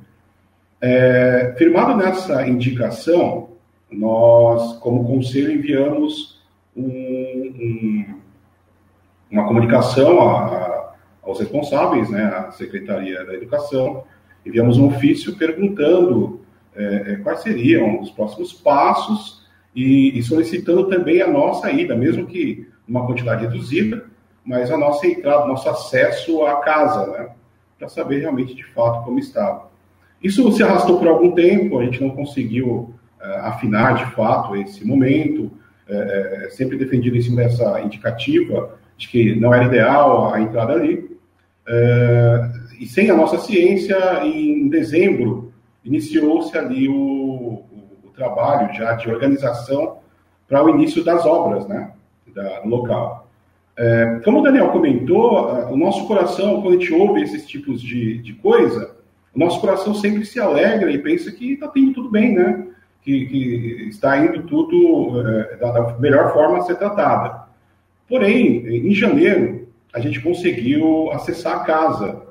É, 0.81 1.53
firmado 1.59 1.97
nessa 1.97 2.47
indicação, 2.47 3.51
nós, 3.91 4.75
como 4.79 5.05
conselho, 5.05 5.51
enviamos 5.51 6.41
um, 6.77 6.85
um, 6.85 8.05
uma 9.31 9.47
comunicação 9.49 10.21
a, 10.21 10.47
a, 10.47 10.95
aos 11.25 11.41
responsáveis, 11.41 12.09
né, 12.09 12.23
à 12.25 12.53
Secretaria 12.53 13.25
da 13.25 13.35
Educação, 13.35 14.05
enviamos 14.47 14.79
um 14.79 14.87
ofício 14.87 15.37
perguntando 15.37 16.41
é, 16.75 17.13
é 17.13 17.17
quais 17.17 17.41
seriam 17.41 18.01
os 18.01 18.11
próximos 18.11 18.53
passos 18.53 19.43
e, 19.75 20.19
e 20.19 20.23
solicitando 20.23 20.89
também 20.89 21.21
a 21.23 21.29
nossa 21.29 21.71
ida, 21.71 21.95
mesmo 21.97 22.27
que 22.27 22.69
uma 22.87 23.07
quantidade 23.07 23.47
reduzida, 23.47 24.05
mas 24.45 24.71
a 24.71 24.77
nossa 24.77 25.07
entrada, 25.07 25.47
nosso 25.47 25.69
acesso 25.69 26.45
à 26.45 26.57
casa, 26.57 27.07
né? 27.13 27.29
Para 27.79 27.89
saber 27.89 28.21
realmente 28.21 28.55
de 28.55 28.65
fato 28.65 29.05
como 29.05 29.19
estava. 29.19 29.71
Isso 30.23 30.51
se 30.53 30.63
arrastou 30.63 30.99
por 30.99 31.09
algum 31.09 31.33
tempo, 31.33 31.79
a 31.79 31.85
gente 31.85 32.01
não 32.01 32.11
conseguiu 32.11 32.95
uh, 33.21 33.39
afinar 33.43 33.95
de 33.95 34.07
fato 34.15 34.55
esse 34.57 34.87
momento, 34.87 35.45
uh, 35.89 36.51
sempre 36.51 36.77
defendido 36.77 37.17
em 37.17 37.23
cima 37.23 37.43
dessa 37.43 37.81
indicativa 37.81 38.79
de 38.97 39.09
que 39.09 39.35
não 39.35 39.53
era 39.53 39.65
ideal 39.65 40.33
a 40.33 40.41
entrada 40.41 40.75
ali. 40.75 41.11
E 42.79 42.87
sem 42.87 43.09
a 43.09 43.17
nossa 43.17 43.39
ciência, 43.39 43.97
em 44.25 44.69
dezembro, 44.69 45.52
iniciou-se 45.85 46.57
ali 46.57 46.89
o, 46.89 47.63
trabalho 48.15 48.73
já 48.75 48.93
de 48.93 49.11
organização 49.11 49.99
para 50.47 50.63
o 50.63 50.69
início 50.69 51.03
das 51.03 51.25
obras, 51.25 51.67
né, 51.67 51.93
da, 52.35 52.61
local. 52.65 53.27
É, 53.77 54.21
como 54.23 54.41
o 54.41 54.43
Daniel 54.43 54.69
comentou, 54.69 55.51
o 55.71 55.77
nosso 55.77 56.07
coração, 56.07 56.61
quando 56.61 56.77
a 56.77 56.81
gente 56.81 56.93
ouve 56.93 57.23
esses 57.23 57.47
tipos 57.47 57.81
de, 57.81 58.19
de 58.19 58.35
coisa, 58.35 58.95
o 59.35 59.39
nosso 59.39 59.61
coração 59.61 59.95
sempre 59.95 60.27
se 60.27 60.39
alegra 60.39 60.91
e 60.91 60.99
pensa 60.99 61.33
que 61.33 61.55
está 61.55 61.69
tudo 61.69 62.11
bem, 62.11 62.35
né? 62.35 62.67
Que, 63.01 63.27
que 63.27 63.89
está 63.89 64.17
indo 64.19 64.43
tudo 64.45 65.21
é, 65.27 65.57
da, 65.57 65.73
da, 65.73 65.99
melhor 65.99 66.33
forma 66.33 66.59
a 66.59 66.63
ser 66.63 66.77
tratada. 66.77 67.47
Porém, 68.07 68.87
em 68.87 68.95
janeiro, 68.95 69.67
a 69.93 69.99
gente 69.99 70.21
conseguiu 70.21 71.11
acessar 71.13 71.57
a 71.57 71.65
casa. 71.65 72.22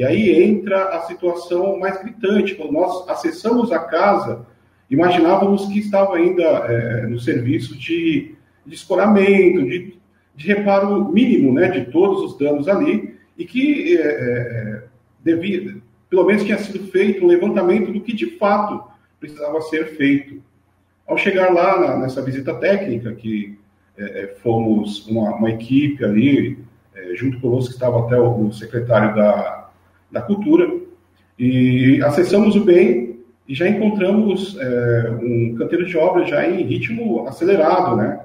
E 0.00 0.04
aí 0.04 0.42
entra 0.42 0.96
a 0.96 1.02
situação 1.02 1.78
mais 1.78 2.00
gritante. 2.00 2.54
Quando 2.54 2.72
nós 2.72 3.06
acessamos 3.06 3.70
a 3.70 3.80
casa, 3.80 4.46
imaginávamos 4.88 5.66
que 5.66 5.78
estava 5.78 6.16
ainda 6.16 6.42
é, 6.42 7.06
no 7.06 7.20
serviço 7.20 7.76
de, 7.76 8.34
de 8.64 8.74
escoramento, 8.74 9.62
de, 9.62 9.98
de, 10.34 10.46
reparo 10.46 11.12
mínimo 11.12 11.52
né, 11.52 11.68
de 11.68 11.92
todos 11.92 12.22
os 12.22 12.38
danos 12.38 12.66
ali, 12.66 13.14
e 13.36 13.44
que 13.44 13.98
é, 13.98 14.00
é, 14.00 14.82
devia, 15.22 15.76
pelo 16.08 16.24
menos 16.24 16.44
tinha 16.44 16.56
sido 16.56 16.78
feito 16.86 17.22
um 17.22 17.28
levantamento 17.28 17.92
do 17.92 18.00
que 18.00 18.14
de 18.14 18.38
fato 18.38 18.82
precisava 19.20 19.60
ser 19.60 19.98
feito. 19.98 20.42
Ao 21.06 21.18
chegar 21.18 21.52
lá 21.52 21.78
na, 21.78 21.98
nessa 21.98 22.22
visita 22.22 22.54
técnica, 22.54 23.12
que 23.12 23.54
é, 23.98 24.22
é, 24.22 24.26
fomos 24.42 25.06
uma, 25.06 25.34
uma, 25.34 25.50
equipe 25.50 26.02
ali, 26.02 26.58
é, 26.94 27.14
junto 27.16 27.38
conosco 27.38 27.74
estava 27.74 28.06
até 28.06 28.18
o, 28.18 28.46
o 28.46 28.50
secretário 28.54 29.14
da, 29.14 29.59
da 30.10 30.20
Cultura, 30.22 30.68
e 31.38 32.02
acessamos 32.02 32.54
o 32.56 32.64
bem 32.64 33.10
e 33.48 33.54
já 33.54 33.68
encontramos 33.68 34.56
é, 34.60 35.10
um 35.20 35.56
canteiro 35.56 35.84
de 35.84 35.98
obras 35.98 36.28
já 36.28 36.48
em 36.48 36.62
ritmo 36.62 37.26
acelerado, 37.26 37.96
né? 37.96 38.20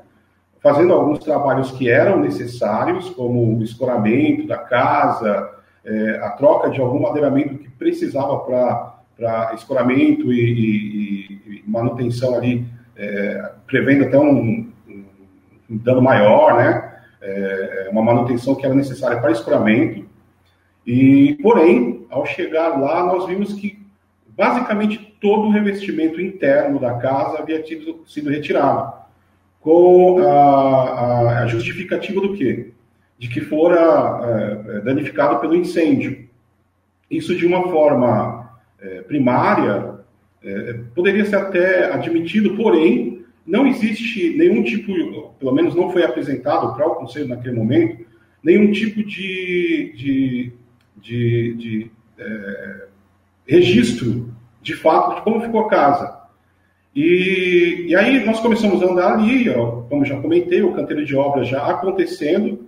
Fazendo 0.61 0.93
alguns 0.93 1.17
trabalhos 1.17 1.71
que 1.71 1.89
eram 1.89 2.19
necessários, 2.19 3.09
como 3.09 3.57
o 3.57 3.63
escoramento 3.63 4.45
da 4.45 4.57
casa, 4.57 5.49
é, 5.83 6.19
a 6.21 6.29
troca 6.31 6.69
de 6.69 6.79
algum 6.79 6.99
madeiramento 6.99 7.57
que 7.57 7.69
precisava 7.71 8.38
para 8.39 9.53
escoramento 9.55 10.31
e, 10.31 10.41
e, 10.41 11.41
e, 11.57 11.63
manutenção 11.65 12.36
ali, 12.36 12.65
é, 12.95 13.51
prevendo 13.65 14.03
até 14.05 14.19
um, 14.19 14.71
um, 15.69 15.77
dano 15.77 16.01
maior, 16.01 16.57
né? 16.57 16.93
É, 17.21 17.89
uma 17.91 18.03
manutenção 18.03 18.53
que 18.53 18.65
era 18.65 18.75
necessária 18.75 19.19
para 19.19 19.31
escoramento. 19.31 20.05
E, 20.86 21.38
porém, 21.41 22.05
ao 22.09 22.25
chegar 22.25 22.79
lá, 22.79 23.05
nós 23.05 23.25
vimos 23.25 23.53
que 23.53 23.79
basicamente 24.27 25.15
todo 25.19 25.47
o 25.47 25.51
revestimento 25.51 26.21
interno 26.21 26.79
da 26.79 26.95
casa 26.95 27.39
havia 27.39 27.61
tido, 27.61 28.03
sido 28.05 28.29
retirado, 28.29 28.93
com 29.59 30.19
a, 30.19 31.43
a 31.43 31.47
justificativa 31.47 32.21
do 32.21 32.33
quê? 32.33 32.71
De 33.17 33.27
que 33.27 33.41
fora 33.41 33.79
é, 34.67 34.81
danificado 34.81 35.39
pelo 35.39 35.55
incêndio. 35.55 36.27
Isso 37.09 37.36
de 37.36 37.45
uma 37.45 37.63
forma 37.63 38.59
é, 38.79 39.01
primária 39.01 39.95
é, 40.43 40.79
poderia 40.93 41.25
ser 41.25 41.38
até 41.38 41.91
admitido, 41.91 42.55
porém 42.55 43.25
não 43.45 43.65
existe 43.65 44.36
nenhum 44.38 44.63
tipo, 44.63 45.33
pelo 45.39 45.53
menos 45.53 45.73
não 45.73 45.91
foi 45.91 46.03
apresentado 46.03 46.75
para 46.75 46.88
o 46.88 46.95
conselho 46.95 47.27
naquele 47.27 47.55
momento, 47.55 48.05
nenhum 48.43 48.71
tipo 48.71 49.03
de, 49.03 49.93
de 49.95 50.53
de, 50.97 51.53
de 51.55 51.91
é, 52.17 52.87
registro 53.47 54.33
de 54.61 54.75
fato 54.75 55.15
de 55.15 55.21
como 55.21 55.41
ficou 55.41 55.61
a 55.61 55.69
casa. 55.69 56.19
E, 56.95 57.85
e 57.89 57.95
aí 57.95 58.25
nós 58.25 58.39
começamos 58.39 58.81
a 58.81 58.85
andar 58.85 59.13
ali, 59.13 59.49
ó, 59.49 59.81
como 59.89 60.05
já 60.05 60.19
comentei, 60.19 60.61
o 60.61 60.73
canteiro 60.73 61.05
de 61.05 61.15
obras 61.15 61.47
já 61.47 61.65
acontecendo, 61.67 62.65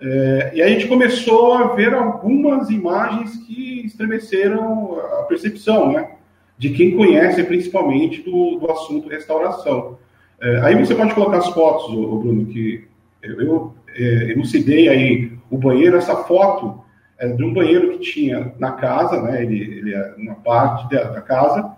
é, 0.00 0.52
e 0.54 0.62
aí 0.62 0.70
a 0.70 0.72
gente 0.74 0.88
começou 0.88 1.54
a 1.54 1.74
ver 1.74 1.92
algumas 1.92 2.70
imagens 2.70 3.36
que 3.46 3.84
estremeceram 3.84 4.98
a 5.00 5.22
percepção, 5.24 5.92
né? 5.92 6.12
De 6.56 6.70
quem 6.70 6.96
conhece 6.96 7.42
principalmente 7.42 8.22
do, 8.22 8.58
do 8.58 8.70
assunto 8.70 9.08
restauração. 9.08 9.98
É, 10.40 10.60
aí 10.60 10.74
você 10.76 10.94
pode 10.94 11.14
colocar 11.14 11.38
as 11.38 11.48
fotos, 11.48 11.90
Bruno, 11.90 12.46
que 12.46 12.84
eu, 13.22 13.40
eu 13.40 13.74
é, 13.94 14.30
elucidei 14.30 14.88
aí 14.88 15.32
o 15.50 15.58
banheiro, 15.58 15.96
essa 15.96 16.16
foto 16.24 16.80
é, 17.18 17.28
de 17.28 17.44
um 17.44 17.52
banheiro 17.52 17.90
que 17.90 17.98
tinha 17.98 18.52
na 18.58 18.72
casa, 18.72 19.20
né? 19.20 19.42
Ele, 19.42 19.78
ele 19.78 19.94
é 19.94 20.14
uma 20.16 20.36
parte 20.36 20.88
da, 20.94 21.04
da, 21.04 21.20
casa. 21.20 21.72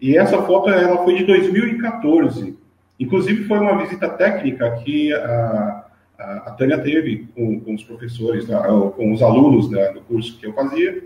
E 0.00 0.16
essa 0.16 0.40
foto 0.42 0.70
ela 0.70 1.04
foi 1.04 1.16
de 1.16 1.24
2014. 1.24 2.56
Inclusive 2.98 3.44
foi 3.44 3.58
uma 3.58 3.76
visita 3.78 4.08
técnica 4.08 4.70
que 4.82 5.12
a, 5.12 5.84
a, 6.18 6.32
a 6.46 6.50
Tânia 6.52 6.78
teve 6.78 7.28
com, 7.34 7.60
com 7.60 7.74
os 7.74 7.84
professores, 7.84 8.46
com 8.96 9.12
os 9.12 9.22
alunos 9.22 9.70
né, 9.70 9.92
do 9.92 10.00
curso 10.00 10.38
que 10.38 10.46
eu 10.46 10.54
fazia. 10.54 11.04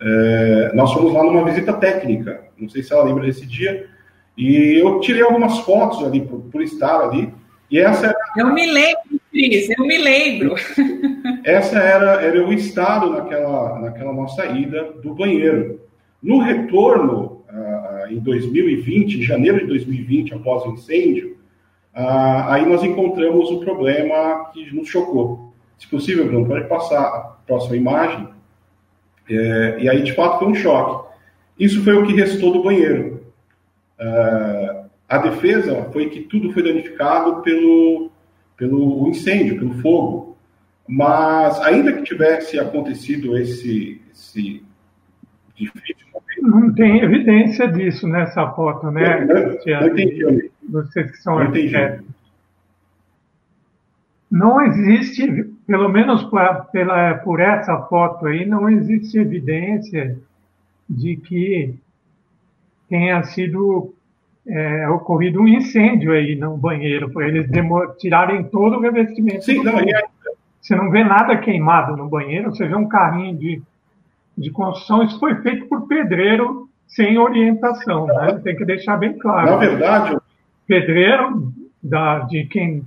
É, 0.00 0.72
nós 0.74 0.92
fomos 0.92 1.12
lá 1.12 1.24
numa 1.24 1.44
visita 1.44 1.72
técnica. 1.72 2.44
Não 2.56 2.68
sei 2.68 2.82
se 2.82 2.92
ela 2.92 3.04
lembra 3.04 3.24
desse 3.24 3.44
dia. 3.44 3.88
E 4.36 4.80
eu 4.80 5.00
tirei 5.00 5.22
algumas 5.22 5.58
fotos 5.60 6.04
ali 6.04 6.20
por, 6.20 6.40
por 6.42 6.62
estar 6.62 7.00
ali. 7.00 7.32
E 7.70 7.78
essa 7.78 8.06
era... 8.06 8.16
Eu 8.36 8.52
me 8.52 8.66
lembro, 8.66 9.00
Cris, 9.36 9.68
eu 9.68 9.86
me 9.86 9.98
lembro. 9.98 10.54
Essa 11.44 11.78
era, 11.78 12.22
era 12.22 12.42
o 12.42 12.52
estado 12.54 13.10
naquela, 13.10 13.78
naquela 13.80 14.12
nossa 14.12 14.46
ida 14.46 14.92
do 15.02 15.14
banheiro. 15.14 15.78
No 16.22 16.38
retorno, 16.38 17.44
uh, 17.50 18.10
em 18.10 18.18
2020, 18.18 19.18
em 19.18 19.22
janeiro 19.22 19.60
de 19.60 19.66
2020, 19.66 20.32
após 20.32 20.64
o 20.64 20.72
incêndio, 20.72 21.36
uh, 21.94 22.48
aí 22.48 22.64
nós 22.64 22.82
encontramos 22.82 23.50
o 23.50 23.60
problema 23.60 24.50
que 24.54 24.74
nos 24.74 24.88
chocou. 24.88 25.52
Se 25.76 25.86
possível, 25.86 26.26
Bruno, 26.26 26.46
pode 26.46 26.66
passar 26.66 27.02
a 27.02 27.20
próxima 27.46 27.76
imagem. 27.76 28.26
É, 29.28 29.76
e 29.80 29.88
aí, 29.90 30.02
de 30.02 30.14
fato, 30.14 30.38
foi 30.38 30.48
um 30.48 30.54
choque. 30.54 31.06
Isso 31.58 31.84
foi 31.84 31.92
o 31.92 32.06
que 32.06 32.14
restou 32.14 32.52
do 32.52 32.62
banheiro. 32.62 33.22
Uh, 34.00 34.86
a 35.06 35.18
defesa 35.18 35.90
foi 35.92 36.08
que 36.08 36.20
tudo 36.20 36.52
foi 36.52 36.62
danificado 36.62 37.42
pelo, 37.42 38.10
pelo 38.56 39.08
incêndio, 39.08 39.58
pelo 39.58 39.74
fogo. 39.80 40.36
Mas, 40.88 41.58
ainda 41.60 41.92
que 41.92 42.02
tivesse 42.02 42.58
acontecido 42.58 43.36
esse, 43.36 44.00
esse 44.12 44.62
difícil. 45.56 46.06
Não 46.42 46.72
tem 46.72 47.02
evidência 47.02 47.66
disso 47.66 48.06
nessa 48.06 48.48
foto, 48.52 48.90
né? 48.90 49.24
Não, 49.24 49.34
não 49.34 49.88
entendi. 49.88 50.50
Vocês 50.68 51.10
que 51.10 51.16
são 51.18 51.38
arquitetos. 51.38 52.06
Não 54.30 54.60
existe, 54.60 55.44
pelo 55.66 55.88
menos 55.88 56.22
por, 56.24 56.66
pela, 56.66 57.14
por 57.14 57.40
essa 57.40 57.78
foto 57.82 58.26
aí, 58.26 58.44
não 58.44 58.68
existe 58.68 59.18
evidência 59.18 60.18
de 60.88 61.16
que 61.16 61.74
tenha 62.88 63.22
sido 63.24 63.94
é, 64.48 64.88
ocorrido 64.88 65.40
um 65.40 65.48
incêndio 65.48 66.12
aí 66.12 66.36
no 66.36 66.56
banheiro, 66.56 67.10
por 67.10 67.22
eles 67.22 67.48
tirarem 67.98 68.44
todo 68.44 68.76
o 68.76 68.80
revestimento. 68.80 69.44
Sim, 69.44 69.62
não, 69.62 69.80
e 69.80 69.92
você 70.60 70.74
não 70.74 70.90
vê 70.90 71.04
nada 71.04 71.36
queimado 71.36 71.96
no 71.96 72.08
banheiro, 72.08 72.54
você 72.54 72.66
vê 72.66 72.74
um 72.74 72.88
carrinho 72.88 73.36
de, 73.36 73.62
de 74.36 74.50
construção. 74.50 75.02
Isso 75.02 75.18
foi 75.18 75.36
feito 75.36 75.66
por 75.66 75.86
pedreiro 75.86 76.68
sem 76.88 77.18
orientação, 77.18 78.06
né? 78.06 78.40
Tem 78.42 78.56
que 78.56 78.64
deixar 78.64 78.96
bem 78.96 79.18
claro. 79.18 79.50
Na 79.50 79.56
verdade, 79.56 80.16
pedreiro 80.66 81.52
da, 81.82 82.20
de 82.20 82.44
quem. 82.46 82.82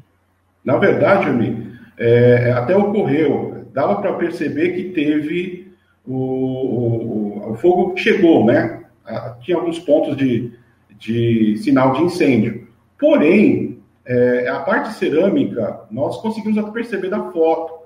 Na 0.63 0.77
verdade, 0.77 1.29
Ami, 1.29 1.71
é, 1.97 2.51
até 2.51 2.75
ocorreu, 2.75 3.65
dava 3.73 4.01
para 4.01 4.13
perceber 4.13 4.69
que 4.69 4.89
teve 4.89 5.71
o, 6.05 6.15
o, 6.15 7.51
o, 7.51 7.55
fogo 7.55 7.95
chegou, 7.97 8.45
né? 8.45 8.81
Tinha 9.41 9.57
alguns 9.57 9.79
pontos 9.79 10.15
de, 10.17 10.51
de 10.99 11.57
sinal 11.57 11.93
de 11.93 12.03
incêndio. 12.03 12.67
Porém, 12.99 13.81
é, 14.05 14.49
a 14.49 14.59
parte 14.59 14.93
cerâmica, 14.93 15.81
nós 15.89 16.17
conseguimos 16.21 16.57
até 16.57 16.69
perceber 16.71 17.09
da 17.09 17.31
foto. 17.31 17.79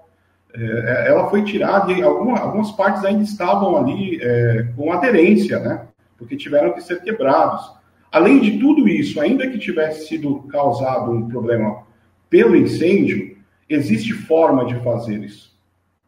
É, 0.55 1.05
ela 1.07 1.29
foi 1.29 1.43
tirada 1.43 1.91
e 1.91 2.01
alguma, 2.01 2.39
algumas 2.39 2.71
partes 2.71 3.05
ainda 3.05 3.23
estavam 3.23 3.77
ali 3.77 4.19
é, 4.21 4.67
com 4.75 4.91
aderência, 4.91 5.59
né? 5.59 5.87
Porque 6.17 6.35
tiveram 6.35 6.73
que 6.73 6.81
ser 6.81 7.01
quebrados. 7.01 7.71
Além 8.11 8.39
de 8.39 8.59
tudo 8.59 8.87
isso, 8.87 9.19
ainda 9.19 9.47
que 9.47 9.57
tivesse 9.57 10.07
sido 10.07 10.43
causado 10.43 11.11
um 11.11 11.27
problema 11.27 11.83
pelo 12.29 12.55
incêndio, 12.55 13.35
existe 13.67 14.13
forma 14.13 14.65
de 14.65 14.75
fazer 14.81 15.23
isso. 15.23 15.53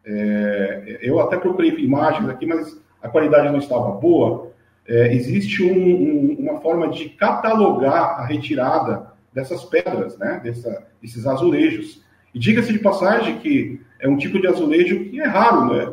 É, 0.05 0.99
eu 1.01 1.19
até 1.19 1.37
procurei 1.37 1.71
imagens 1.77 2.29
aqui, 2.29 2.45
mas 2.45 2.79
a 3.01 3.09
qualidade 3.09 3.49
não 3.49 3.57
estava 3.57 3.91
boa. 3.91 4.51
É, 4.87 5.13
existe 5.13 5.63
um, 5.63 5.73
um, 5.73 6.35
uma 6.39 6.61
forma 6.61 6.89
de 6.89 7.09
catalogar 7.09 8.19
a 8.19 8.25
retirada 8.25 9.07
dessas 9.33 9.63
pedras, 9.63 10.17
né? 10.17 10.39
Dessa, 10.43 10.87
desses 11.01 11.25
azulejos. 11.25 12.03
E 12.33 12.39
diga-se 12.39 12.71
de 12.71 12.79
passagem 12.79 13.39
que 13.39 13.81
é 13.99 14.07
um 14.07 14.17
tipo 14.17 14.39
de 14.39 14.47
azulejo 14.47 15.05
que 15.05 15.19
é 15.19 15.25
raro, 15.25 15.73
né? 15.73 15.83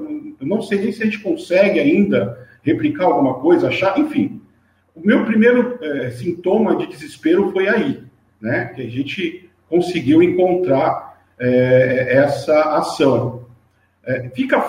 Eu 0.40 0.46
não 0.46 0.60
sei 0.60 0.78
nem 0.78 0.92
se 0.92 1.02
a 1.02 1.06
gente 1.06 1.20
consegue 1.20 1.78
ainda 1.80 2.48
replicar 2.62 3.04
alguma 3.06 3.34
coisa, 3.34 3.68
achar, 3.68 3.98
enfim. 3.98 4.40
O 4.94 5.00
meu 5.00 5.24
primeiro 5.24 5.78
é, 5.82 6.10
sintoma 6.10 6.76
de 6.76 6.86
desespero 6.86 7.50
foi 7.50 7.68
aí, 7.68 8.02
né? 8.40 8.66
Que 8.74 8.82
a 8.82 8.90
gente 8.90 9.48
conseguiu 9.68 10.22
encontrar 10.22 11.24
é, 11.38 12.18
essa 12.18 12.76
ação. 12.76 13.46
É, 14.04 14.28
fica 14.30 14.62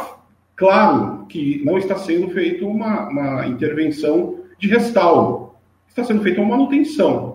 claro 0.55 1.12
que 1.33 1.65
não 1.65 1.77
está 1.77 1.97
sendo 1.97 2.29
feita 2.29 2.63
uma, 2.63 3.09
uma 3.09 3.47
intervenção 3.47 4.39
de 4.59 4.67
restauro, 4.67 5.53
está 5.87 6.03
sendo 6.03 6.21
feita 6.21 6.39
uma 6.39 6.55
manutenção 6.55 7.33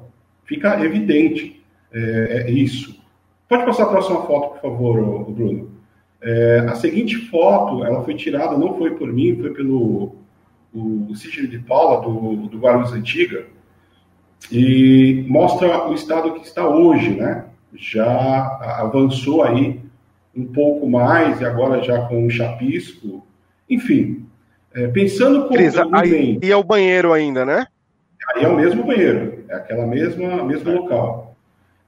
fica 0.49 0.82
evidente 0.82 1.62
é, 1.92 2.46
é 2.46 2.51
isso. 2.51 2.99
Pode 3.49 3.64
passar 3.64 3.84
a 3.84 3.88
próxima 3.88 4.22
foto, 4.22 4.55
por 4.55 4.61
favor, 4.61 5.30
Bruno. 5.30 5.70
É, 6.20 6.66
a 6.68 6.74
seguinte 6.74 7.16
foto, 7.28 7.84
ela 7.84 8.03
foi 8.03 8.14
tirada, 8.14 8.59
não 8.59 8.76
foi 8.76 8.90
por 8.92 9.12
mim, 9.12 9.36
foi 9.36 9.51
pelo 9.53 10.16
o 10.74 11.14
Sidney 11.14 11.46
de 11.46 11.59
Paula, 11.61 12.03
do, 12.03 12.46
do 12.46 12.59
Guarulhos 12.59 12.92
Antiga, 12.92 13.46
e 14.53 15.24
mostra 15.26 15.88
o 15.88 15.94
estado 15.94 16.34
que 16.34 16.46
está 16.46 16.68
hoje, 16.68 17.11
né? 17.11 17.46
Já 17.74 18.59
avançou 18.80 19.42
aí 19.42 19.80
um 20.36 20.44
pouco 20.44 20.88
mais, 20.88 21.40
e 21.40 21.44
agora 21.44 21.82
já 21.82 22.03
com 22.03 22.26
um 22.26 22.30
chapisco. 22.30 23.26
Enfim, 23.69 24.27
é, 24.75 24.87
pensando 24.89 25.43
como... 25.43 25.55
Cris, 25.55 25.75
aí, 25.93 26.39
e 26.43 26.51
é 26.51 26.57
o 26.57 26.62
banheiro 26.62 27.12
ainda, 27.12 27.45
né? 27.45 27.66
Aí 28.35 28.45
é 28.45 28.49
o 28.49 28.57
mesmo 28.57 28.85
banheiro, 28.85 29.45
é 29.49 29.55
aquela 29.55 29.87
mesma 29.87 30.45
mesmo 30.45 30.71
local. 30.73 31.37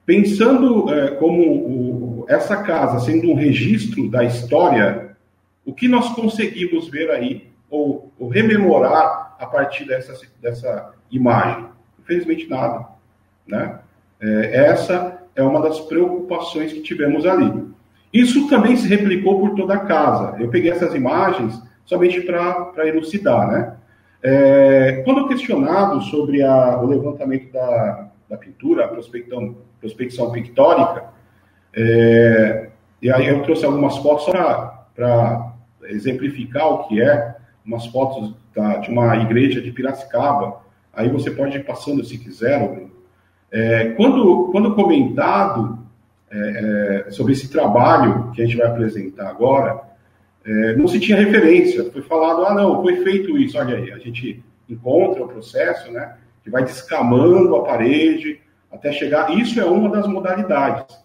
pensando 0.05 0.93
é, 0.93 1.11
como 1.11 1.41
o, 1.41 2.25
essa 2.27 2.63
casa 2.63 2.99
sendo 2.99 3.29
um 3.29 3.35
registro 3.35 4.09
da 4.09 4.23
história, 4.23 5.15
o 5.65 5.73
que 5.73 5.87
nós 5.87 6.09
conseguimos 6.09 6.89
ver 6.89 7.09
aí, 7.11 7.49
ou, 7.69 8.11
ou 8.19 8.27
rememorar 8.29 9.35
a 9.39 9.45
partir 9.45 9.85
dessa, 9.85 10.13
dessa 10.41 10.93
imagem? 11.11 11.65
Infelizmente, 11.99 12.49
nada. 12.49 12.87
Né? 13.47 13.79
É, 14.19 14.65
essa 14.65 15.21
é 15.35 15.43
uma 15.43 15.61
das 15.61 15.79
preocupações 15.81 16.73
que 16.73 16.81
tivemos 16.81 17.25
ali. 17.25 17.71
Isso 18.11 18.49
também 18.49 18.75
se 18.75 18.87
replicou 18.87 19.39
por 19.39 19.55
toda 19.55 19.75
a 19.75 19.79
casa. 19.79 20.35
Eu 20.39 20.49
peguei 20.49 20.71
essas 20.71 20.93
imagens 20.93 21.61
somente 21.91 22.21
para 22.21 22.87
elucidar, 22.87 23.51
né? 23.51 23.75
É, 24.23 25.01
quando 25.03 25.27
questionado 25.27 26.01
sobre 26.03 26.41
a, 26.41 26.79
o 26.79 26.85
levantamento 26.85 27.51
da, 27.51 28.07
da 28.29 28.37
pintura, 28.37 28.85
a 28.85 28.87
prospecção, 28.87 29.57
prospecção 29.77 30.31
pictórica, 30.31 31.05
é, 31.75 32.69
e 33.01 33.11
aí 33.11 33.27
eu 33.27 33.43
trouxe 33.43 33.65
algumas 33.65 33.97
fotos 33.97 34.25
para 34.95 35.53
exemplificar 35.83 36.65
o 36.69 36.87
que 36.87 37.01
é, 37.01 37.35
umas 37.65 37.85
fotos 37.87 38.35
da, 38.55 38.77
de 38.77 38.89
uma 38.89 39.17
igreja 39.17 39.59
de 39.59 39.71
Piracicaba, 39.71 40.61
aí 40.93 41.09
você 41.09 41.29
pode 41.29 41.57
ir 41.57 41.65
passando 41.65 42.05
se 42.05 42.17
quiser. 42.17 42.87
É, 43.51 43.89
quando, 43.97 44.49
quando 44.53 44.75
comentado 44.75 45.79
é, 46.29 47.05
é, 47.07 47.11
sobre 47.11 47.33
esse 47.33 47.49
trabalho 47.49 48.31
que 48.31 48.41
a 48.41 48.45
gente 48.45 48.55
vai 48.55 48.67
apresentar 48.67 49.27
agora, 49.27 49.90
é, 50.45 50.75
não 50.75 50.87
se 50.87 50.99
tinha 50.99 51.17
referência. 51.17 51.91
Foi 51.91 52.01
falado, 52.01 52.45
ah, 52.45 52.53
não, 52.53 52.81
foi 52.81 52.97
feito 53.03 53.37
isso. 53.37 53.57
Olha 53.57 53.77
aí, 53.77 53.91
a 53.91 53.97
gente 53.97 54.43
encontra 54.69 55.23
o 55.23 55.27
processo, 55.27 55.91
né, 55.91 56.15
que 56.43 56.49
vai 56.49 56.63
descamando 56.63 57.55
a 57.55 57.63
parede 57.63 58.39
até 58.71 58.91
chegar. 58.91 59.37
Isso 59.37 59.59
é 59.59 59.65
uma 59.65 59.89
das 59.89 60.07
modalidades. 60.07 61.01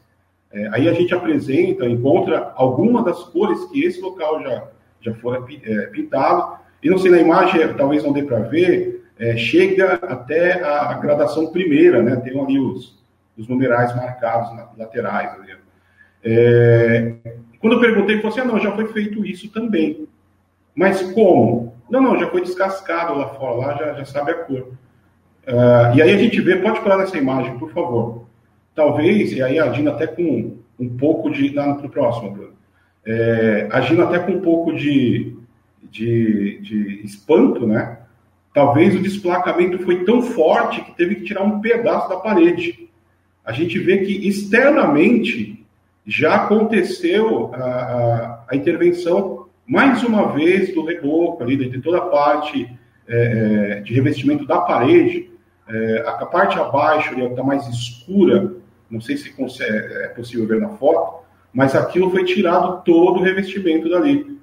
É, 0.52 0.68
aí 0.72 0.88
a 0.88 0.92
gente 0.92 1.14
apresenta, 1.14 1.86
encontra 1.86 2.52
alguma 2.54 3.02
das 3.02 3.22
cores 3.24 3.64
que 3.66 3.84
esse 3.84 4.00
local 4.00 4.42
já, 4.42 4.68
já 5.00 5.14
foi 5.14 5.38
é, 5.64 5.86
pintado. 5.86 6.58
E 6.82 6.88
não 6.88 6.98
sei, 6.98 7.10
na 7.10 7.18
imagem, 7.18 7.74
talvez 7.74 8.04
não 8.04 8.12
dê 8.12 8.22
para 8.22 8.38
ver, 8.40 9.04
é, 9.18 9.36
chega 9.36 9.94
até 9.94 10.62
a, 10.62 10.94
gradação 10.94 11.50
primeira, 11.50 12.02
né? 12.02 12.16
Tem 12.16 12.38
ali 12.40 12.58
os, 12.58 13.02
os 13.36 13.48
numerais 13.48 13.94
marcados 13.96 14.54
nas 14.54 14.76
laterais. 14.76 15.30
Ali. 15.32 15.56
Quando 17.66 17.72
eu 17.72 17.80
perguntei, 17.80 18.16
falou 18.18 18.30
assim: 18.30 18.40
ah, 18.40 18.44
não, 18.44 18.60
já 18.60 18.70
foi 18.70 18.86
feito 18.92 19.26
isso 19.26 19.50
também. 19.50 20.06
Mas 20.72 21.02
como? 21.10 21.74
Não, 21.90 22.00
não, 22.00 22.16
já 22.16 22.30
foi 22.30 22.40
descascado 22.40 23.18
lá 23.18 23.30
fora, 23.30 23.56
lá 23.56 23.74
já, 23.74 23.94
já 23.94 24.04
sabe 24.04 24.30
a 24.30 24.34
cor. 24.34 24.68
Uh, 25.48 25.96
e 25.96 26.00
aí 26.00 26.14
a 26.14 26.16
gente 26.16 26.40
vê, 26.40 26.56
pode 26.56 26.78
falar 26.78 26.98
nessa 26.98 27.18
imagem, 27.18 27.58
por 27.58 27.72
favor. 27.72 28.24
Talvez, 28.72 29.32
e 29.32 29.42
aí 29.42 29.58
agindo 29.58 29.90
até 29.90 30.06
com 30.06 30.58
um 30.78 30.96
pouco 30.96 31.28
de. 31.28 31.48
Lá 31.48 31.66
no 31.66 31.88
próximo, 31.88 32.30
Bruno. 32.30 32.52
É, 33.04 33.68
agindo 33.72 34.02
até 34.04 34.20
com 34.20 34.32
um 34.32 34.40
pouco 34.40 34.72
de, 34.72 35.36
de, 35.90 36.60
de 36.60 37.00
espanto, 37.04 37.66
né? 37.66 37.98
Talvez 38.54 38.94
o 38.94 39.02
desplacamento 39.02 39.80
foi 39.80 40.04
tão 40.04 40.22
forte 40.22 40.82
que 40.82 40.94
teve 40.94 41.16
que 41.16 41.24
tirar 41.24 41.42
um 41.42 41.60
pedaço 41.60 42.08
da 42.08 42.16
parede. 42.16 42.88
A 43.44 43.50
gente 43.50 43.76
vê 43.80 43.98
que 43.98 44.28
externamente 44.28 45.55
já 46.06 46.36
aconteceu 46.36 47.50
a, 47.52 47.58
a, 47.58 48.44
a 48.50 48.56
intervenção, 48.56 49.46
mais 49.66 50.02
uma 50.04 50.32
vez, 50.32 50.72
do 50.72 50.84
reboco, 50.84 51.42
ali, 51.42 51.56
de 51.56 51.80
toda 51.80 51.98
a 51.98 52.02
parte 52.02 52.70
é, 53.08 53.78
é, 53.78 53.80
de 53.80 53.92
revestimento 53.92 54.46
da 54.46 54.60
parede, 54.60 55.30
é, 55.68 56.04
a, 56.06 56.26
parte 56.26 56.58
abaixo 56.58 57.18
está 57.18 57.42
mais 57.42 57.66
escura, 57.66 58.52
não 58.88 59.00
sei 59.00 59.16
se 59.16 59.30
consegue, 59.30 59.94
é 60.04 60.08
possível 60.08 60.46
ver 60.46 60.60
na 60.60 60.68
foto, 60.70 61.24
mas 61.52 61.74
aquilo 61.74 62.10
foi 62.10 62.24
tirado 62.24 62.82
todo 62.84 63.18
o 63.18 63.22
revestimento 63.22 63.88
dali. 63.88 64.36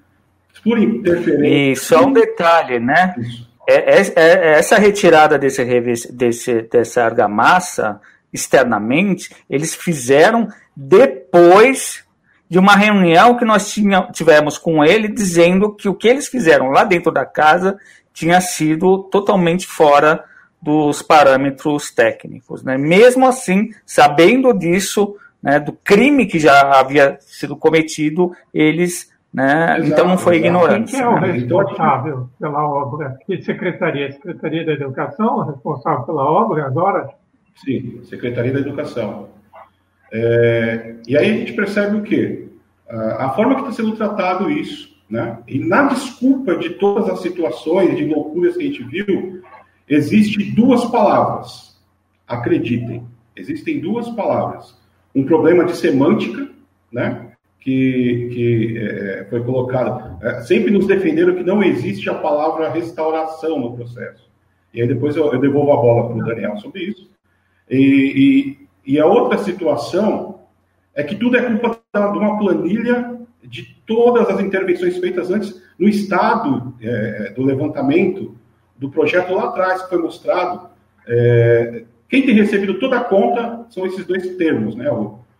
Por 0.64 0.78
interferência. 0.78 1.72
E 1.72 1.76
só 1.76 2.06
um 2.06 2.14
detalhe, 2.14 2.80
né? 2.80 3.16
É, 3.68 4.00
é, 4.00 4.14
é, 4.16 4.52
essa 4.60 4.78
retirada 4.78 5.38
desse, 5.38 5.64
desse, 6.12 6.62
dessa 6.64 7.04
argamassa 7.04 8.00
externamente, 8.32 9.34
eles 9.50 9.76
fizeram 9.76 10.48
depois 10.76 12.04
de 12.50 12.60
uma 12.60 12.76
reunião 12.76 13.36
que 13.36 13.46
nós 13.46 13.72
tinha, 13.72 14.04
tivemos 14.12 14.58
com 14.58 14.84
ele, 14.84 15.08
dizendo 15.08 15.74
que 15.74 15.90
o 15.90 15.96
que 15.96 16.08
eles 16.08 16.28
fizeram 16.28 16.70
lá 16.70 16.84
dentro 16.84 17.12
da 17.12 17.26
casa 17.26 17.78
tinha 18.14 18.40
sido 18.40 19.00
totalmente 19.04 19.66
fora 19.66 20.24
dos 20.62 21.02
parâmetros 21.02 21.92
técnicos. 21.92 22.64
Né? 22.64 22.78
Mesmo 22.78 23.28
assim, 23.28 23.72
sabendo 23.86 24.54
disso, 24.54 25.16
né, 25.42 25.60
do 25.60 25.74
crime 25.74 26.26
que 26.26 26.40
já 26.40 26.80
havia 26.80 27.18
sido 27.20 27.58
cometido, 27.58 28.32
eles. 28.54 29.12
Né, 29.34 29.78
exato, 29.80 29.92
então 29.92 30.08
não 30.08 30.18
foi 30.18 30.38
ignorante. 30.38 30.92
Quem 30.92 31.02
é 31.02 31.08
o 31.08 31.20
né? 31.20 31.32
responsável 31.32 32.30
pela 32.40 32.64
obra? 32.64 33.18
Que 33.26 33.42
secretaria? 33.42 34.12
Secretaria 34.12 34.64
da 34.64 34.74
Educação, 34.74 35.44
responsável 35.48 36.04
pela 36.04 36.24
obra 36.24 36.68
agora? 36.68 37.10
Sim, 37.56 38.00
Secretaria 38.04 38.54
da 38.54 38.60
Educação. 38.60 39.28
É, 40.14 40.96
e 41.08 41.18
aí 41.18 41.32
a 41.32 41.38
gente 41.38 41.54
percebe 41.54 41.98
o 41.98 42.04
quê? 42.04 42.48
A, 42.88 43.32
forma 43.32 43.56
que 43.56 43.62
está 43.62 43.72
sendo 43.72 43.96
tratado 43.96 44.52
isso, 44.52 44.96
né? 45.10 45.40
E 45.48 45.58
na 45.58 45.88
desculpa 45.88 46.56
de 46.56 46.72
todas 46.72 47.10
as 47.10 47.22
situações 47.22 47.98
de 47.98 48.06
loucuras 48.06 48.56
que 48.56 48.62
a 48.62 48.66
gente 48.68 48.84
viu, 48.84 49.42
existe 49.90 50.52
duas 50.52 50.86
palavras. 50.86 51.82
Acreditem, 52.28 53.04
existem 53.36 53.80
duas 53.80 54.08
palavras. 54.12 54.78
Um 55.16 55.26
problema 55.26 55.66
de 55.66 55.76
semântica, 55.76 56.48
né? 56.92 57.32
Que, 57.60 58.30
que 58.32 58.78
é, 58.78 59.26
foi 59.32 59.44
colocado. 59.44 60.24
É, 60.24 60.42
sempre 60.42 60.70
nos 60.70 60.86
defenderam 60.86 61.34
que 61.34 61.44
não 61.44 61.64
existe 61.64 62.08
a 62.08 62.14
palavra 62.14 62.70
restauração 62.70 63.60
no 63.60 63.76
processo. 63.76 64.30
E 64.72 64.82
aí 64.82 64.88
depois 64.88 65.16
eu, 65.16 65.34
eu 65.34 65.40
devolvo 65.40 65.72
a 65.72 65.78
bola 65.78 66.08
para 66.08 66.18
o 66.18 66.26
Daniel 66.26 66.58
sobre 66.58 66.84
isso. 66.84 67.10
E, 67.72 68.63
e 68.86 69.00
a 69.00 69.06
outra 69.06 69.38
situação 69.38 70.40
é 70.94 71.04
que 71.04 71.16
tudo 71.16 71.38
é 71.38 71.42
culpa 71.42 71.80
de 71.94 72.18
uma 72.18 72.38
planilha 72.38 73.20
de 73.44 73.64
todas 73.86 74.30
as 74.30 74.40
intervenções 74.40 74.98
feitas 74.98 75.30
antes 75.30 75.62
no 75.78 75.88
estado 75.88 76.74
é, 76.82 77.34
do 77.36 77.44
levantamento 77.44 78.36
do 78.78 78.90
projeto 78.90 79.34
lá 79.34 79.46
atrás, 79.46 79.82
que 79.82 79.90
foi 79.90 80.02
mostrado. 80.02 80.70
É, 81.08 81.84
quem 82.08 82.26
tem 82.26 82.36
recebido 82.36 82.80
toda 82.80 82.98
a 82.98 83.04
conta 83.04 83.66
são 83.70 83.86
esses 83.86 84.06
dois 84.06 84.36
termos, 84.36 84.76
né? 84.76 84.90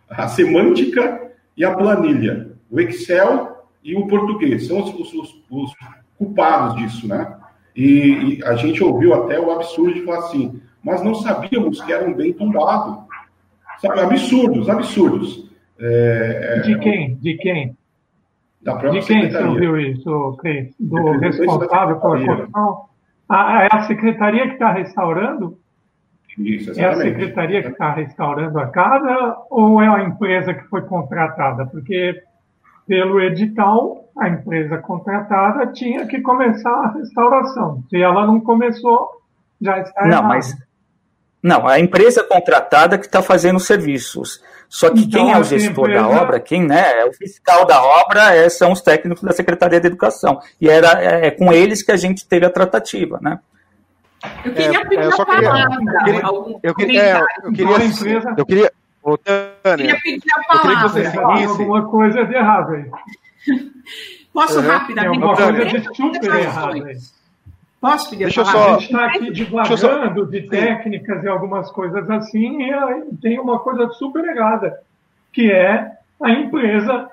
a 0.08 0.28
semântica 0.28 1.30
e 1.56 1.64
a 1.64 1.74
planilha. 1.74 2.52
O 2.70 2.80
Excel 2.80 3.66
e 3.82 3.94
o 3.94 4.06
português 4.06 4.66
são 4.66 4.82
os, 4.82 5.12
os, 5.12 5.42
os 5.50 5.72
culpados 6.16 6.76
disso, 6.76 7.06
né? 7.06 7.36
E, 7.76 8.38
e, 8.38 8.44
a 8.44 8.54
gente 8.54 8.82
ouviu 8.82 9.14
até 9.14 9.38
o 9.38 9.50
absurdo 9.50 9.94
de 9.94 10.02
falar 10.02 10.18
assim, 10.18 10.60
mas 10.82 11.02
não 11.02 11.14
sabíamos 11.14 11.80
que 11.80 11.92
era 11.92 12.08
um 12.08 12.14
bem 12.14 12.32
tombado. 12.32 13.03
Sabe, 13.80 14.00
absurdos, 14.00 14.68
absurdos. 14.68 15.50
É, 15.78 16.56
é, 16.58 16.60
de 16.60 16.78
quem? 16.78 17.14
De 17.16 17.34
quem? 17.36 17.76
Da 18.62 18.76
própria 18.76 19.00
de 19.00 19.06
quem 19.06 19.30
você 19.30 19.42
ouviu 19.42 19.78
isso, 19.78 20.36
Cris? 20.40 20.74
Do 20.78 21.18
responsável 21.18 22.00
pela 22.00 22.16
construção? 22.16 22.84
Ah, 23.28 23.64
é 23.64 23.68
a 23.76 23.82
secretaria 23.82 24.46
que 24.46 24.54
está 24.54 24.72
restaurando? 24.72 25.58
Isso, 26.38 26.78
é 26.78 26.84
a 26.84 26.94
secretaria 26.94 27.62
que 27.62 27.68
está 27.68 27.92
restaurando 27.92 28.58
a 28.58 28.66
casa 28.66 29.36
ou 29.50 29.80
é 29.80 29.88
a 29.88 30.02
empresa 30.02 30.52
que 30.52 30.64
foi 30.64 30.82
contratada? 30.82 31.66
Porque 31.66 32.22
pelo 32.86 33.20
edital, 33.20 34.04
a 34.16 34.28
empresa 34.28 34.78
contratada 34.78 35.66
tinha 35.68 36.06
que 36.06 36.20
começar 36.20 36.70
a 36.70 36.92
restauração. 36.92 37.82
Se 37.88 38.00
ela 38.00 38.26
não 38.26 38.40
começou, 38.40 39.08
já 39.60 39.78
está 39.78 40.02
Não, 40.02 40.08
errado. 40.10 40.28
mas 40.28 40.56
não, 41.44 41.68
a 41.68 41.78
empresa 41.78 42.24
contratada 42.24 42.96
que 42.96 43.04
está 43.04 43.20
fazendo 43.20 43.56
os 43.56 43.66
serviços. 43.66 44.42
Só 44.66 44.88
que 44.88 45.00
então, 45.00 45.26
quem 45.26 45.32
é 45.34 45.38
o 45.38 45.44
gestor 45.44 45.90
empresa... 45.90 46.08
da 46.08 46.08
obra, 46.08 46.40
quem 46.40 46.66
né, 46.66 47.00
é 47.00 47.04
o 47.04 47.12
fiscal 47.12 47.66
da 47.66 47.82
obra, 47.82 48.34
é, 48.34 48.48
são 48.48 48.72
os 48.72 48.80
técnicos 48.80 49.22
da 49.22 49.30
Secretaria 49.30 49.78
de 49.78 49.86
Educação. 49.86 50.40
E 50.58 50.70
era 50.70 51.04
é, 51.04 51.26
é 51.26 51.30
com 51.30 51.52
eles 51.52 51.82
que 51.82 51.92
a 51.92 51.98
gente 51.98 52.26
teve 52.26 52.46
a 52.46 52.50
tratativa, 52.50 53.18
né? 53.20 53.38
Eu 54.42 54.54
queria 54.54 54.80
é, 54.80 54.84
pedir 54.84 54.98
é, 55.00 55.06
a 55.06 55.26
palavra. 55.26 55.78
Eu 55.82 56.04
queria, 56.04 56.22
eu 56.62 56.74
queria, 56.74 57.26
eu 57.42 57.52
queria, 57.52 57.76
eu 58.36 58.46
queria, 58.46 60.00
pedir 60.00 60.32
a 60.32 60.42
palavra. 60.44 60.82
Eu 60.86 60.90
queria 60.90 61.04
que 61.04 61.12
você 61.12 61.18
Alguma 61.18 61.90
coisa 61.90 62.24
de 62.24 62.34
errado 62.34 62.72
aí. 62.72 62.90
Posso 64.32 64.60
uhum. 64.60 64.66
rapidamente? 64.66 65.22
Alguma 65.22 65.36
coisa 65.36 65.64
de 65.66 65.94
super 65.94 66.34
errado 66.40 66.84
aí. 66.84 66.96
Posso 67.84 68.08
pedir 68.08 68.24
Deixa 68.24 68.40
a 68.40 68.44
palavra? 68.46 68.62
Só... 68.62 68.70
A 68.70 68.78
gente 68.78 68.84
está 68.84 69.04
aqui 69.04 69.30
divagando 69.30 69.76
só... 69.76 70.24
de 70.30 70.48
técnicas 70.48 71.22
e 71.22 71.28
algumas 71.28 71.70
coisas 71.70 72.08
assim, 72.08 72.62
e 72.62 73.16
tem 73.20 73.38
uma 73.38 73.58
coisa 73.58 73.90
super 73.90 74.24
errada, 74.24 74.78
que 75.30 75.52
é 75.52 75.92
a 76.22 76.30
empresa 76.30 77.10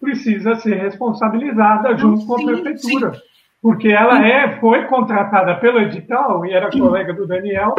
precisa 0.00 0.54
ser 0.56 0.76
responsabilizada 0.76 1.96
junto 1.96 2.20
sim, 2.20 2.26
com 2.28 2.34
a 2.34 2.44
prefeitura. 2.44 3.14
Sim. 3.14 3.20
Porque 3.60 3.88
ela 3.88 4.24
é, 4.24 4.60
foi 4.60 4.84
contratada 4.84 5.56
pelo 5.56 5.80
edital, 5.80 6.46
e 6.46 6.52
era 6.52 6.70
colega 6.70 7.12
do 7.12 7.26
Daniel, 7.26 7.74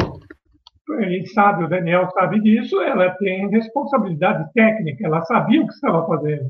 e 0.90 1.26
sabe, 1.28 1.64
o 1.64 1.70
Daniel 1.70 2.10
sabe 2.12 2.42
disso, 2.42 2.82
ela 2.82 3.12
tem 3.12 3.48
responsabilidade 3.48 4.52
técnica, 4.54 5.06
ela 5.06 5.22
sabia 5.22 5.62
o 5.62 5.68
que 5.68 5.74
estava 5.74 6.06
fazendo. 6.06 6.50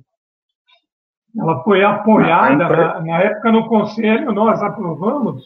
Ela 1.38 1.62
foi 1.64 1.84
apoiada, 1.84 2.56
na, 2.56 3.02
na 3.02 3.20
época 3.20 3.52
no 3.52 3.68
conselho, 3.68 4.32
nós 4.32 4.64
aprovamos, 4.64 5.44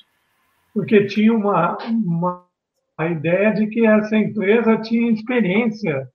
porque 0.79 1.05
tinha 1.07 1.33
uma, 1.33 1.77
uma 1.89 2.45
a 2.97 3.07
ideia 3.07 3.51
de 3.51 3.67
que 3.67 3.85
essa 3.85 4.15
empresa 4.15 4.77
tinha 4.77 5.11
experiência. 5.11 6.07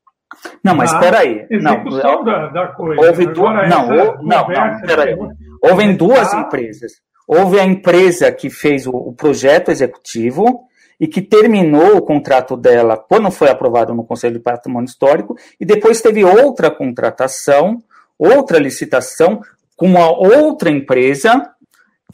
Não, 0.62 0.74
mas 0.74 0.90
espera 0.90 1.20
aí. 1.20 1.46
Execução 1.50 2.16
não, 2.16 2.24
da, 2.24 2.48
da 2.48 2.66
coisa. 2.68 3.00
Houve 3.00 3.26
duas. 3.26 3.68
Não, 3.68 3.88
não, 3.88 4.22
não, 4.22 4.46
peraí. 4.86 5.16
Houve 5.62 5.92
duas 5.92 6.32
empresas. 6.32 6.92
Houve 7.28 7.60
a 7.60 7.64
empresa 7.64 8.32
que 8.32 8.48
fez 8.48 8.86
o, 8.86 8.92
o 8.92 9.12
projeto 9.12 9.70
executivo 9.70 10.66
e 10.98 11.06
que 11.06 11.20
terminou 11.20 11.96
o 11.96 12.02
contrato 12.02 12.56
dela 12.56 12.96
quando 12.96 13.30
foi 13.30 13.50
aprovado 13.50 13.94
no 13.94 14.04
Conselho 14.04 14.34
de 14.34 14.40
Patrimônio 14.40 14.86
Histórico, 14.86 15.36
e 15.60 15.64
depois 15.64 16.00
teve 16.00 16.24
outra 16.24 16.70
contratação, 16.70 17.82
outra 18.18 18.58
licitação 18.58 19.40
com 19.76 19.86
uma 19.86 20.10
outra 20.10 20.70
empresa 20.70 21.53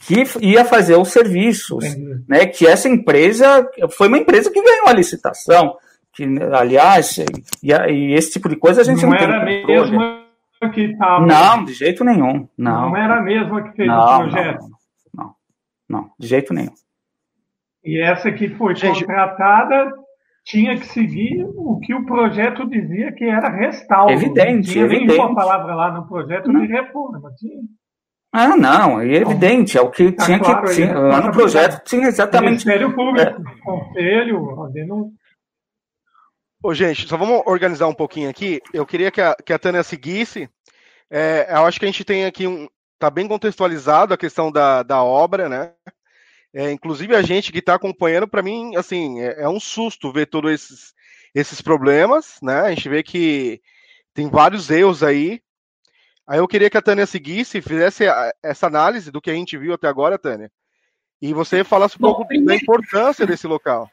que 0.05 0.23
ia 0.41 0.65
fazer 0.65 0.95
os 0.95 1.09
serviços, 1.09 1.83
né? 2.27 2.45
Que 2.45 2.67
essa 2.67 2.89
empresa 2.89 3.69
foi 3.91 4.07
uma 4.07 4.17
empresa 4.17 4.51
que 4.51 4.61
ganhou 4.61 4.87
a 4.87 4.93
licitação, 4.93 5.75
que 6.13 6.25
aliás 6.53 7.17
e, 7.17 7.71
e 7.71 8.13
esse 8.13 8.31
tipo 8.31 8.49
de 8.49 8.55
coisa 8.55 8.81
a 8.81 8.83
gente 8.83 9.03
não, 9.03 9.11
não 9.11 9.17
era 9.17 9.45
tem 9.45 9.65
mesmo 9.65 9.99
que 10.73 10.81
estava. 10.81 11.25
Não, 11.25 11.63
de 11.63 11.73
jeito 11.73 12.03
nenhum, 12.03 12.47
não. 12.57 12.89
Não 12.89 12.97
era 12.97 13.17
a 13.17 13.21
mesma 13.21 13.63
que 13.63 13.75
fez 13.75 13.87
não, 13.87 13.99
o 13.99 14.19
projeto. 14.19 14.61
Não, 15.13 15.23
não, 15.23 15.35
não, 15.89 16.11
de 16.19 16.27
jeito 16.27 16.53
nenhum. 16.53 16.73
E 17.83 17.99
essa 17.99 18.31
que 18.31 18.49
foi 18.49 18.75
contratada 18.79 19.91
tinha 20.43 20.75
que 20.77 20.85
seguir 20.87 21.43
o 21.55 21.79
que 21.79 21.93
o 21.93 22.05
projeto 22.05 22.67
dizia 22.67 23.11
que 23.11 23.25
era 23.25 23.49
restauro. 23.49 24.11
Evidente, 24.11 24.53
não 24.53 24.61
tinha 24.61 24.85
evidente. 24.85 25.07
nenhuma 25.07 25.35
palavra 25.35 25.75
lá 25.75 25.91
no 25.91 26.07
projeto 26.07 26.51
não. 26.51 26.61
de 26.61 26.67
reforma. 26.67 27.31
Tinha. 27.37 27.61
Ah, 28.33 28.55
não, 28.55 29.01
é 29.01 29.13
evidente, 29.13 29.77
é 29.77 29.81
o 29.81 29.91
que 29.91 30.11
tá 30.13 30.25
tinha 30.25 30.39
claro, 30.39 30.67
que. 30.67 30.75
Tinha, 30.75 30.97
lá 30.97 31.19
no 31.21 31.33
projeto 31.33 31.83
tinha 31.83 32.07
exatamente. 32.07 32.65
Ministério 32.65 32.95
Público, 32.95 33.19
é. 33.19 33.61
Conselho, 33.61 34.69
denúncia. 34.71 35.21
Ô, 36.63 36.73
gente, 36.73 37.07
só 37.07 37.17
vamos 37.17 37.41
organizar 37.45 37.87
um 37.87 37.93
pouquinho 37.93 38.29
aqui. 38.29 38.61
Eu 38.71 38.85
queria 38.85 39.11
que 39.11 39.19
a, 39.19 39.35
que 39.35 39.51
a 39.51 39.59
Tânia 39.59 39.83
seguisse. 39.83 40.49
É, 41.09 41.47
eu 41.49 41.65
acho 41.65 41.79
que 41.79 41.85
a 41.85 41.87
gente 41.87 42.05
tem 42.05 42.25
aqui 42.25 42.47
um. 42.47 42.67
Está 42.93 43.09
bem 43.09 43.27
contextualizado 43.27 44.13
a 44.13 44.17
questão 44.17 44.51
da, 44.51 44.83
da 44.83 45.03
obra, 45.03 45.49
né? 45.49 45.73
É, 46.53 46.71
inclusive 46.71 47.15
a 47.15 47.21
gente 47.21 47.51
que 47.51 47.59
está 47.59 47.75
acompanhando, 47.75 48.27
para 48.27 48.43
mim, 48.43 48.75
assim, 48.75 49.19
é, 49.21 49.41
é, 49.41 49.49
um 49.49 49.59
susto 49.59 50.11
ver 50.11 50.27
todos 50.27 50.51
esses, 50.51 50.93
esses 51.33 51.61
problemas, 51.61 52.37
né? 52.43 52.61
A 52.61 52.69
gente 52.69 52.87
vê 52.87 53.01
que 53.01 53.59
tem 54.13 54.29
vários 54.29 54.69
erros 54.69 55.01
aí, 55.01 55.41
Aí 56.31 56.39
eu 56.39 56.47
queria 56.47 56.69
que 56.69 56.77
a 56.77 56.81
Tânia 56.81 57.05
seguisse, 57.05 57.61
fizesse 57.61 58.05
essa 58.41 58.65
análise 58.65 59.11
do 59.11 59.19
que 59.19 59.29
a 59.29 59.33
gente 59.33 59.57
viu 59.57 59.73
até 59.73 59.89
agora, 59.89 60.17
Tânia, 60.17 60.49
e 61.21 61.33
você 61.33 61.61
falasse 61.61 61.97
um 61.97 61.99
Bom, 61.99 62.07
pouco 62.13 62.25
primeiro... 62.25 62.47
da 62.47 62.55
importância 62.55 63.27
desse 63.27 63.45
local. 63.45 63.91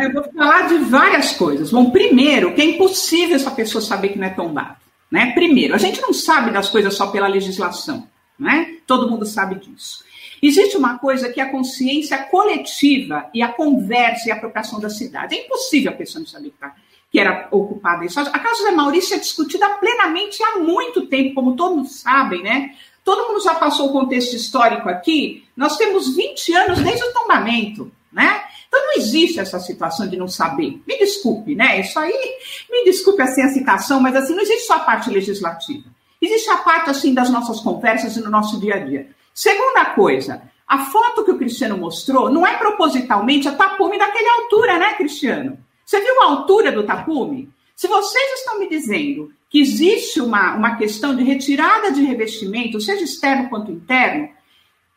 Eu 0.00 0.10
vou 0.10 0.24
falar 0.32 0.66
de 0.66 0.78
várias 0.78 1.32
coisas. 1.32 1.70
Bom, 1.70 1.90
primeiro, 1.90 2.54
que 2.54 2.62
é 2.62 2.64
impossível 2.64 3.36
essa 3.36 3.50
pessoa 3.50 3.82
saber 3.82 4.08
que 4.08 4.18
não 4.18 4.26
é 4.26 4.30
tombado. 4.30 4.78
Né? 5.10 5.32
Primeiro, 5.32 5.74
a 5.74 5.78
gente 5.78 6.00
não 6.00 6.14
sabe 6.14 6.50
das 6.50 6.70
coisas 6.70 6.94
só 6.94 7.08
pela 7.08 7.28
legislação. 7.28 8.08
Né? 8.38 8.78
Todo 8.86 9.10
mundo 9.10 9.26
sabe 9.26 9.56
disso. 9.56 10.02
Existe 10.42 10.78
uma 10.78 10.98
coisa 10.98 11.30
que 11.30 11.38
é 11.38 11.44
a 11.44 11.50
consciência 11.50 12.16
coletiva 12.16 13.28
e 13.34 13.42
a 13.42 13.52
conversa 13.52 14.30
e 14.30 14.32
a 14.32 14.36
apropriação 14.36 14.80
da 14.80 14.88
cidade. 14.88 15.34
É 15.34 15.44
impossível 15.44 15.92
a 15.92 15.94
pessoa 15.94 16.20
não 16.20 16.26
saber 16.26 16.48
que 16.48 16.54
está 16.54 16.74
que 17.14 17.20
era 17.20 17.46
ocupada 17.52 18.04
isso. 18.04 18.18
A 18.18 18.24
Casa 18.24 18.56
José 18.56 18.72
Maurício 18.72 19.14
é 19.14 19.20
discutida 19.20 19.68
plenamente 19.76 20.42
há 20.42 20.58
muito 20.58 21.06
tempo, 21.06 21.32
como 21.32 21.54
todos 21.54 22.00
sabem, 22.00 22.42
né? 22.42 22.74
Todo 23.04 23.28
mundo 23.28 23.40
já 23.40 23.54
passou 23.54 23.88
o 23.88 23.92
contexto 23.92 24.34
histórico 24.34 24.88
aqui. 24.88 25.44
Nós 25.56 25.76
temos 25.76 26.16
20 26.16 26.52
anos 26.54 26.80
desde 26.80 27.04
o 27.04 27.12
tombamento, 27.12 27.88
né? 28.12 28.42
Então 28.66 28.84
não 28.84 28.94
existe 28.94 29.38
essa 29.38 29.60
situação 29.60 30.08
de 30.08 30.16
não 30.16 30.26
saber. 30.26 30.82
Me 30.84 30.98
desculpe, 30.98 31.54
né? 31.54 31.78
Isso 31.78 31.96
aí, 32.00 32.36
me 32.68 32.84
desculpe 32.84 33.22
assim 33.22 33.42
a 33.42 33.48
citação, 33.50 34.00
mas 34.00 34.16
assim, 34.16 34.34
não 34.34 34.42
existe 34.42 34.66
só 34.66 34.74
a 34.74 34.80
parte 34.80 35.08
legislativa. 35.08 35.84
Existe 36.20 36.50
a 36.50 36.56
parte 36.56 36.90
assim 36.90 37.14
das 37.14 37.30
nossas 37.30 37.60
conversas 37.60 38.16
e 38.16 38.20
no 38.20 38.28
nosso 38.28 38.58
dia 38.58 38.74
a 38.74 38.78
dia. 38.80 39.06
Segunda 39.32 39.84
coisa, 39.84 40.42
a 40.66 40.78
foto 40.86 41.24
que 41.24 41.30
o 41.30 41.38
Cristiano 41.38 41.78
mostrou 41.78 42.28
não 42.28 42.44
é 42.44 42.56
propositalmente 42.56 43.46
a 43.46 43.52
tapume 43.52 44.00
daquela 44.00 44.42
altura, 44.42 44.78
né, 44.80 44.94
Cristiano? 44.94 45.62
Você 45.84 46.00
viu 46.00 46.22
a 46.22 46.26
altura 46.26 46.72
do 46.72 46.84
tapume? 46.84 47.50
Se 47.76 47.86
vocês 47.88 48.38
estão 48.38 48.58
me 48.58 48.68
dizendo 48.68 49.32
que 49.50 49.60
existe 49.60 50.20
uma, 50.20 50.54
uma 50.54 50.76
questão 50.76 51.14
de 51.14 51.22
retirada 51.22 51.92
de 51.92 52.02
revestimento, 52.02 52.80
seja 52.80 53.04
externo 53.04 53.48
quanto 53.48 53.70
interno, 53.70 54.28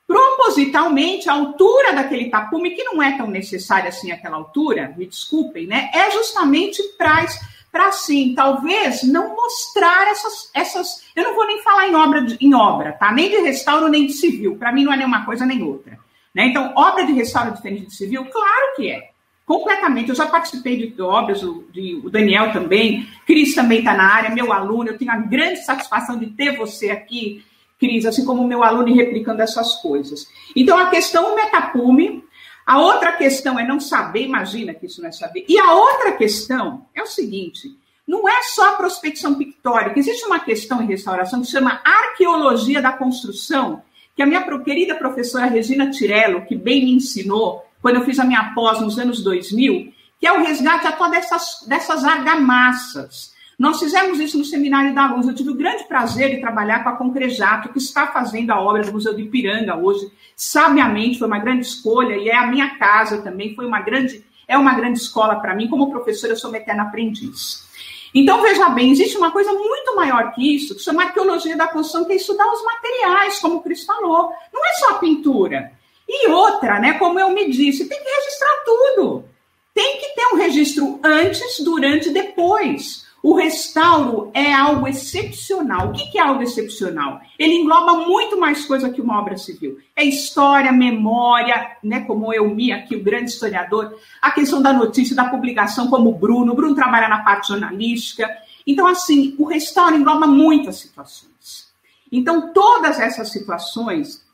propositalmente 0.07 1.29
a 1.29 1.33
altura 1.33 1.93
daquele 1.93 2.29
tapume, 2.29 2.71
que 2.71 2.83
não 2.83 3.03
é 3.03 3.17
tão 3.17 3.27
necessária 3.27 3.89
assim 3.89 4.11
aquela 4.11 4.37
altura, 4.37 4.93
me 4.97 5.05
desculpem, 5.05 5.67
né? 5.67 5.91
É 5.93 6.09
justamente 6.11 6.81
para 6.97 7.89
assim, 7.89 8.33
talvez 8.33 9.03
não 9.03 9.35
mostrar 9.35 10.07
essas, 10.07 10.49
essas. 10.53 11.03
Eu 11.15 11.25
não 11.25 11.35
vou 11.35 11.45
nem 11.45 11.61
falar 11.61 11.87
em 11.89 11.95
obra, 11.95 12.21
de, 12.21 12.37
em 12.39 12.55
obra, 12.55 12.93
tá? 12.93 13.11
Nem 13.11 13.29
de 13.29 13.37
restauro, 13.37 13.89
nem 13.89 14.07
de 14.07 14.13
civil. 14.13 14.55
Para 14.55 14.71
mim 14.71 14.85
não 14.85 14.93
é 14.93 14.97
nenhuma 14.97 15.25
coisa 15.25 15.45
nem 15.45 15.61
outra. 15.61 15.99
Né? 16.33 16.47
Então, 16.47 16.73
obra 16.75 17.05
de 17.05 17.11
restauro 17.11 17.53
diferente 17.53 17.87
de 17.87 17.95
civil, 17.95 18.25
claro 18.25 18.75
que 18.75 18.89
é 18.89 19.11
completamente. 19.47 20.09
Eu 20.09 20.15
já 20.15 20.27
participei 20.27 20.91
de 20.91 21.01
obras, 21.01 21.41
o, 21.41 21.63
de, 21.71 21.95
o 22.03 22.09
Daniel 22.09 22.51
também, 22.51 23.07
Cris 23.25 23.55
também 23.55 23.79
está 23.79 23.95
na 23.95 24.03
área, 24.03 24.29
meu 24.29 24.51
aluno. 24.51 24.89
Eu 24.89 24.97
tenho 24.97 25.09
a 25.09 25.17
grande 25.17 25.63
satisfação 25.63 26.19
de 26.19 26.27
ter 26.27 26.57
você 26.57 26.89
aqui, 26.91 27.43
Cris, 27.79 28.05
assim 28.05 28.25
como 28.25 28.45
meu 28.45 28.61
aluno, 28.61 28.93
replicando 28.93 29.41
essas 29.41 29.75
coisas. 29.75 30.27
Então, 30.55 30.77
a 30.77 30.89
questão 30.89 31.35
metapume. 31.35 32.27
A 32.65 32.81
outra 32.81 33.13
questão 33.13 33.57
é 33.57 33.65
não 33.65 33.79
saber, 33.79 34.23
imagina 34.23 34.73
que 34.73 34.87
isso 34.87 35.01
não 35.01 35.07
é 35.07 35.11
saber. 35.13 35.45
E 35.47 35.57
a 35.57 35.73
outra 35.73 36.11
questão 36.11 36.85
é 36.93 37.01
o 37.01 37.05
seguinte: 37.05 37.73
não 38.05 38.27
é 38.27 38.43
só 38.43 38.73
a 38.73 38.75
prospecção 38.75 39.35
pictórica, 39.35 39.97
existe 39.97 40.25
uma 40.25 40.41
questão 40.41 40.81
em 40.81 40.85
restauração 40.85 41.39
que 41.39 41.47
chama 41.47 41.79
arqueologia 41.85 42.81
da 42.81 42.91
construção, 42.91 43.81
que 44.13 44.21
a 44.21 44.25
minha 44.25 44.43
querida 44.59 44.95
professora 44.95 45.45
Regina 45.45 45.89
Tirello, 45.89 46.45
que 46.45 46.55
bem 46.55 46.83
me 46.83 46.91
ensinou, 46.91 47.63
quando 47.81 47.97
eu 47.97 48.05
fiz 48.05 48.19
a 48.19 48.25
minha 48.25 48.53
pós 48.53 48.81
nos 48.81 48.97
anos 48.97 49.23
2000, 49.23 49.93
que 50.19 50.27
é 50.27 50.31
o 50.31 50.43
resgate 50.43 50.87
atual 50.87 51.11
dessas, 51.11 51.65
dessas 51.67 52.03
argamassas. 52.03 53.35
Nós 53.57 53.79
fizemos 53.79 54.19
isso 54.19 54.37
no 54.37 54.45
Seminário 54.45 54.93
da 54.93 55.07
Luz. 55.07 55.27
Eu 55.27 55.33
tive 55.33 55.49
o 55.49 55.55
grande 55.55 55.85
prazer 55.85 56.29
de 56.35 56.41
trabalhar 56.41 56.83
com 56.83 56.89
a 56.89 56.95
Concrejato, 56.95 57.69
que 57.69 57.79
está 57.79 58.05
fazendo 58.07 58.51
a 58.51 58.61
obra 58.61 58.83
do 58.83 58.91
Museu 58.91 59.15
de 59.15 59.23
Ipiranga 59.23 59.75
hoje. 59.75 60.11
Sabiamente, 60.35 61.17
foi 61.17 61.27
uma 61.27 61.39
grande 61.39 61.65
escolha 61.65 62.15
e 62.15 62.29
é 62.29 62.35
a 62.35 62.45
minha 62.45 62.77
casa 62.77 63.21
também. 63.23 63.55
Foi 63.55 63.65
uma 63.65 63.81
grande, 63.81 64.23
é 64.47 64.55
uma 64.57 64.75
grande 64.75 64.99
escola 64.99 65.37
para 65.37 65.55
mim. 65.55 65.67
Como 65.67 65.89
professora, 65.89 66.33
eu 66.33 66.37
sou 66.37 66.51
uma 66.51 66.57
eterna 66.57 66.83
aprendiz. 66.83 67.67
Então, 68.13 68.41
veja 68.43 68.69
bem, 68.69 68.91
existe 68.91 69.17
uma 69.17 69.31
coisa 69.31 69.51
muito 69.51 69.95
maior 69.95 70.31
que 70.33 70.55
isso, 70.55 70.75
que 70.75 70.81
chama 70.81 71.03
arqueologia 71.03 71.57
da 71.57 71.67
construção, 71.67 72.05
que 72.05 72.13
é 72.13 72.15
estudar 72.15 72.45
os 72.51 72.63
materiais, 72.63 73.39
como 73.39 73.55
o 73.55 73.61
Cris 73.61 73.83
falou. 73.83 74.31
Não 74.53 74.65
é 74.65 74.73
só 74.73 74.91
a 74.91 74.99
pintura. 74.99 75.71
E 76.07 76.27
outra, 76.29 76.79
né, 76.79 76.93
como 76.93 77.19
eu 77.19 77.29
me 77.31 77.49
disse, 77.49 77.87
tem 77.87 78.01
que 78.01 78.09
registrar 78.09 78.63
tudo. 78.65 79.25
Tem 79.73 79.99
que 79.99 80.15
ter 80.15 80.33
um 80.33 80.37
registro 80.37 80.99
antes, 81.03 81.59
durante 81.59 82.09
e 82.09 82.13
depois. 82.13 83.05
O 83.21 83.33
restauro 83.33 84.31
é 84.33 84.53
algo 84.53 84.87
excepcional. 84.87 85.89
O 85.89 85.91
que 85.91 86.17
é 86.17 86.21
algo 86.21 86.41
excepcional? 86.41 87.19
Ele 87.37 87.55
engloba 87.55 88.05
muito 88.05 88.39
mais 88.39 88.65
coisa 88.65 88.89
que 88.89 89.01
uma 89.01 89.19
obra 89.19 89.37
civil. 89.37 89.79
É 89.95 90.03
história, 90.03 90.71
memória, 90.71 91.77
né? 91.83 92.01
Como 92.01 92.33
eu 92.33 92.49
me 92.49 92.71
aqui, 92.71 92.95
o 92.95 93.03
grande 93.03 93.31
historiador, 93.31 93.95
a 94.21 94.31
questão 94.31 94.61
da 94.61 94.71
notícia, 94.71 95.15
da 95.15 95.29
publicação, 95.29 95.89
como 95.89 96.09
o 96.09 96.17
Bruno. 96.17 96.53
O 96.53 96.55
Bruno 96.55 96.75
trabalha 96.75 97.09
na 97.09 97.23
parte 97.23 97.49
jornalística. 97.49 98.29
Então, 98.65 98.87
assim, 98.87 99.35
o 99.37 99.45
restauro 99.45 99.95
engloba 99.95 100.27
muitas 100.27 100.77
situações. 100.77 101.67
Então, 102.11 102.53
todas 102.53 102.99
essas 102.99 103.29
situações 103.29 104.25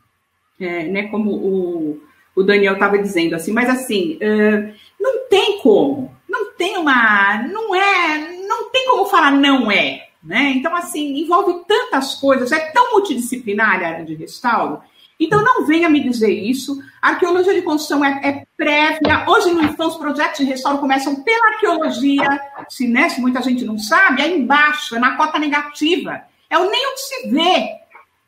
é, 0.64 0.84
né, 0.86 1.04
como 1.04 1.32
o, 1.32 2.02
o 2.36 2.44
Daniel 2.44 2.74
estava 2.74 2.98
dizendo, 2.98 3.36
assim, 3.36 3.52
mas 3.52 3.70
assim, 3.70 4.18
uh, 4.18 4.74
não 5.00 5.28
tem 5.30 5.60
como, 5.60 6.12
não 6.28 6.54
tem 6.54 6.78
uma, 6.78 7.44
não 7.44 7.76
é, 7.76 8.38
não 8.48 8.70
tem 8.72 8.88
como 8.88 9.06
falar 9.06 9.32
não 9.32 9.72
é, 9.72 10.08
né? 10.24 10.54
Então, 10.56 10.76
assim, 10.76 11.20
envolve 11.20 11.66
tantas 11.68 12.16
coisas, 12.16 12.52
é 12.52 12.60
tão 12.72 12.92
multidisciplinar 12.92 13.70
a 13.70 13.88
área 13.88 14.06
de 14.06 14.16
restauro, 14.16 14.82
então 15.20 15.44
não 15.44 15.66
venha 15.66 15.90
me 15.90 16.02
dizer 16.02 16.32
isso, 16.32 16.82
a 17.02 17.10
arqueologia 17.10 17.54
de 17.54 17.62
construção 17.62 18.04
é, 18.04 18.20
é 18.24 18.44
prévia, 18.58 19.26
hoje 19.28 19.52
no 19.52 19.64
IFAM 19.64 19.88
os 19.88 19.96
projetos 19.96 20.40
de 20.40 20.46
restauro 20.46 20.80
começam 20.80 21.24
pela 21.24 21.48
arqueologia, 21.50 22.28
se, 22.70 22.88
né, 22.88 23.10
se 23.10 23.22
muita 23.22 23.42
gente 23.42 23.64
não 23.64 23.78
sabe, 23.78 24.22
é 24.22 24.28
embaixo, 24.28 24.96
é 24.96 25.00
na 25.00 25.16
cota 25.16 25.38
negativa, 25.38 26.22
é 26.50 26.58
o 26.58 26.70
nem 26.70 26.88
o 26.88 26.94
que 26.94 27.00
se 27.00 27.30
vê, 27.30 27.83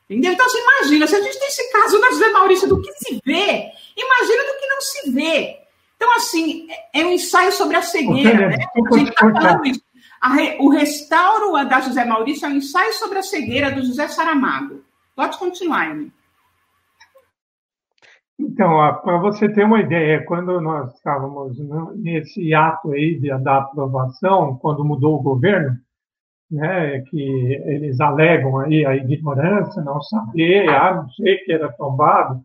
Entendeu? 0.09 0.33
Então, 0.33 0.47
você 0.47 0.61
imagina, 0.61 1.07
se 1.07 1.15
a 1.15 1.21
gente 1.21 1.39
tem 1.39 1.47
esse 1.47 1.71
caso 1.71 1.99
na 1.99 2.11
José 2.11 2.29
Maurício 2.29 2.67
do 2.67 2.81
que 2.81 2.91
se 2.93 3.19
vê, 3.25 3.71
imagina 3.97 4.43
do 4.43 4.59
que 4.59 4.67
não 4.67 4.81
se 4.81 5.11
vê. 5.11 5.59
Então, 5.95 6.15
assim, 6.15 6.67
é 6.93 7.05
um 7.05 7.11
ensaio 7.11 7.51
sobre 7.51 7.77
a 7.77 7.81
cegueira. 7.81 8.49
Né? 8.49 8.57
A 8.91 8.97
gente 8.97 9.09
está 9.09 9.31
falando 9.31 9.65
isso. 9.65 9.81
Re, 10.23 10.57
o 10.59 10.69
restauro 10.69 11.53
da 11.67 11.81
José 11.81 12.05
Maurício 12.05 12.45
é 12.45 12.49
um 12.49 12.55
ensaio 12.55 12.93
sobre 12.93 13.19
a 13.19 13.23
cegueira 13.23 13.71
do 13.71 13.85
José 13.85 14.07
Saramago. 14.07 14.83
Pode 15.15 15.37
continuar, 15.37 15.91
Amy. 15.91 16.11
Então, 18.37 18.69
para 19.01 19.17
você 19.17 19.47
ter 19.47 19.63
uma 19.63 19.79
ideia, 19.79 20.25
quando 20.25 20.59
nós 20.59 20.93
estávamos 20.93 21.57
nesse 21.95 22.53
ato 22.53 22.91
aí 22.91 23.17
de, 23.17 23.29
da 23.39 23.59
aprovação, 23.59 24.57
quando 24.57 24.83
mudou 24.83 25.15
o 25.15 25.23
governo, 25.23 25.77
né, 26.49 27.01
que 27.01 27.19
eles 27.65 27.99
alegam 27.99 28.59
aí 28.59 28.85
a 28.85 28.95
ignorância, 28.95 29.81
não 29.83 30.01
saber, 30.01 30.69
ah, 30.69 30.95
não 30.95 31.09
sei 31.09 31.37
que 31.37 31.51
era 31.51 31.71
tombado, 31.71 32.41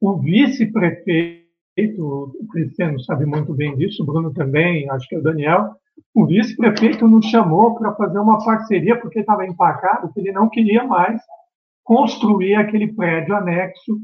o 0.00 0.16
vice-prefeito, 0.18 1.44
o 1.98 2.46
Cristiano 2.50 3.00
sabe 3.00 3.24
muito 3.26 3.54
bem 3.54 3.76
disso, 3.76 4.02
o 4.02 4.06
Bruno 4.06 4.32
também, 4.32 4.88
acho 4.90 5.08
que 5.08 5.16
é 5.16 5.18
o 5.18 5.22
Daniel, 5.22 5.70
o 6.14 6.26
vice-prefeito 6.26 7.06
nos 7.08 7.26
chamou 7.26 7.76
para 7.76 7.94
fazer 7.94 8.18
uma 8.18 8.44
parceria, 8.44 9.00
porque 9.00 9.20
estava 9.20 9.46
empacado, 9.46 10.12
que 10.12 10.20
ele 10.20 10.32
não 10.32 10.48
queria 10.48 10.84
mais 10.84 11.20
construir 11.84 12.54
aquele 12.54 12.92
prédio 12.92 13.34
anexo 13.34 13.98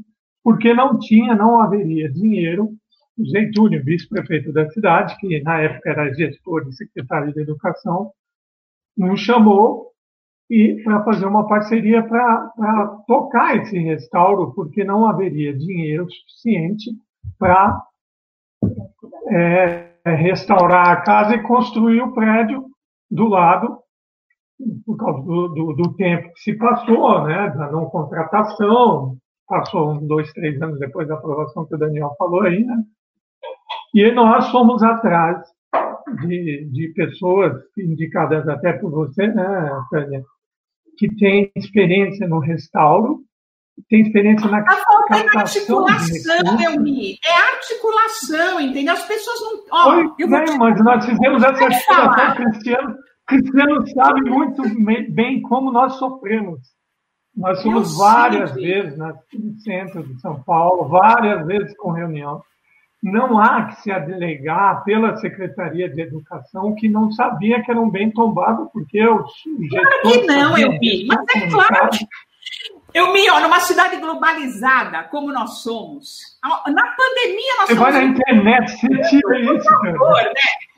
porque 0.45 0.75
não 0.75 0.99
tinha, 0.99 1.33
não 1.35 1.59
haveria 1.59 2.07
dinheiro. 2.07 2.69
O 3.17 3.25
Zentúnio, 3.25 3.83
vice-prefeito 3.83 4.53
da 4.53 4.69
cidade, 4.69 5.17
que 5.17 5.41
na 5.41 5.59
época 5.59 5.89
era 5.89 6.13
gestor 6.13 6.67
e 6.67 6.73
secretário 6.73 7.33
de 7.33 7.41
Educação, 7.41 8.11
nos 8.97 9.19
chamou 9.19 9.91
e 10.49 10.81
para 10.83 11.03
fazer 11.03 11.25
uma 11.25 11.47
parceria 11.47 12.03
para 12.03 12.87
tocar 13.07 13.57
esse 13.57 13.77
restauro, 13.79 14.53
porque 14.53 14.83
não 14.83 15.07
haveria 15.07 15.57
dinheiro 15.57 16.07
suficiente 16.09 16.91
para 17.39 17.81
é, 19.29 19.91
restaurar 20.05 20.89
a 20.89 21.01
casa 21.01 21.35
e 21.35 21.43
construir 21.43 22.01
o 22.01 22.13
prédio 22.13 22.65
do 23.09 23.27
lado, 23.27 23.79
por 24.85 24.97
causa 24.97 25.21
do, 25.23 25.47
do, 25.49 25.73
do 25.73 25.93
tempo 25.95 26.31
que 26.33 26.39
se 26.39 26.53
passou, 26.57 27.23
né, 27.23 27.49
da 27.49 27.71
não 27.71 27.85
contratação, 27.85 29.17
passou 29.47 29.91
uns 29.91 30.07
dois, 30.07 30.31
três 30.33 30.61
anos 30.61 30.79
depois 30.79 31.07
da 31.07 31.15
aprovação 31.15 31.65
que 31.65 31.75
o 31.75 31.77
Daniel 31.77 32.15
falou 32.17 32.41
aí, 32.41 32.63
né? 32.63 32.83
E 33.93 34.11
nós 34.11 34.49
fomos 34.49 34.83
atrás 34.83 35.54
de, 36.25 36.69
de 36.71 36.93
pessoas 36.95 37.53
indicadas 37.77 38.47
até 38.47 38.73
por 38.73 38.91
você, 38.91 39.27
né, 39.27 39.69
Tânia, 39.89 40.23
que 40.97 41.13
tem 41.15 41.51
experiência 41.55 42.27
no 42.27 42.39
restauro, 42.39 43.23
tem 43.89 44.01
experiência 44.01 44.49
na 44.49 44.59
Está 44.59 44.77
faltando 44.85 45.37
articulação, 45.37 46.61
Elmi. 46.61 47.17
É 47.25 47.55
articulação, 47.55 48.61
entendeu? 48.61 48.93
As 48.93 49.05
pessoas 49.05 49.39
não. 49.41 49.63
Ó, 49.71 49.95
vou 49.95 50.15
te... 50.15 50.57
mas 50.57 50.83
nós 50.83 51.05
fizemos 51.05 51.43
essa 51.43 51.65
articulação, 51.65 52.35
Cristiano. 52.35 52.95
Cristiano 53.27 53.87
sabe 53.87 54.21
muito 54.29 54.61
bem 55.11 55.41
como 55.41 55.71
nós 55.71 55.93
sofremos. 55.95 56.59
Nós 57.35 57.61
fomos 57.61 57.97
várias 57.97 58.53
vezes 58.53 58.97
no 58.97 59.59
centro 59.59 60.03
de 60.03 60.21
São 60.21 60.41
Paulo, 60.43 60.87
várias 60.87 61.45
vezes 61.45 61.75
com 61.75 61.91
reunião. 61.91 62.41
Não 63.05 63.39
há 63.39 63.65
que 63.65 63.83
se 63.83 63.99
delegar 63.99 64.83
pela 64.83 65.15
Secretaria 65.17 65.87
de 65.87 66.01
Educação 66.01 66.73
que 66.73 66.89
não 66.89 67.11
sabia 67.11 67.61
que 67.61 67.69
era 67.69 67.79
um 67.79 67.87
bem 67.87 68.09
tombado, 68.09 68.67
porque 68.73 68.99
os 69.07 69.31
Claro 69.69 70.01
que 70.01 70.25
não, 70.25 70.57
eu 70.57 70.71
vi, 70.79 71.05
mas 71.05 71.23
é 71.35 71.47
claro. 71.47 71.89
Eu 72.91 73.13
me 73.13 73.29
olho 73.29 73.43
numa 73.43 73.59
cidade 73.59 73.97
globalizada 73.97 75.03
como 75.03 75.31
nós 75.31 75.59
somos. 75.61 76.17
Na 76.43 76.95
pandemia 76.95 77.55
nós 77.59 77.69
Você 77.69 77.75
vai 77.75 77.91
na 77.91 78.03
internet, 78.05 78.71
você 78.71 78.87
tira 78.87 79.39
isso, 79.39 79.69
favor, 79.69 80.23
né? 80.23 80.33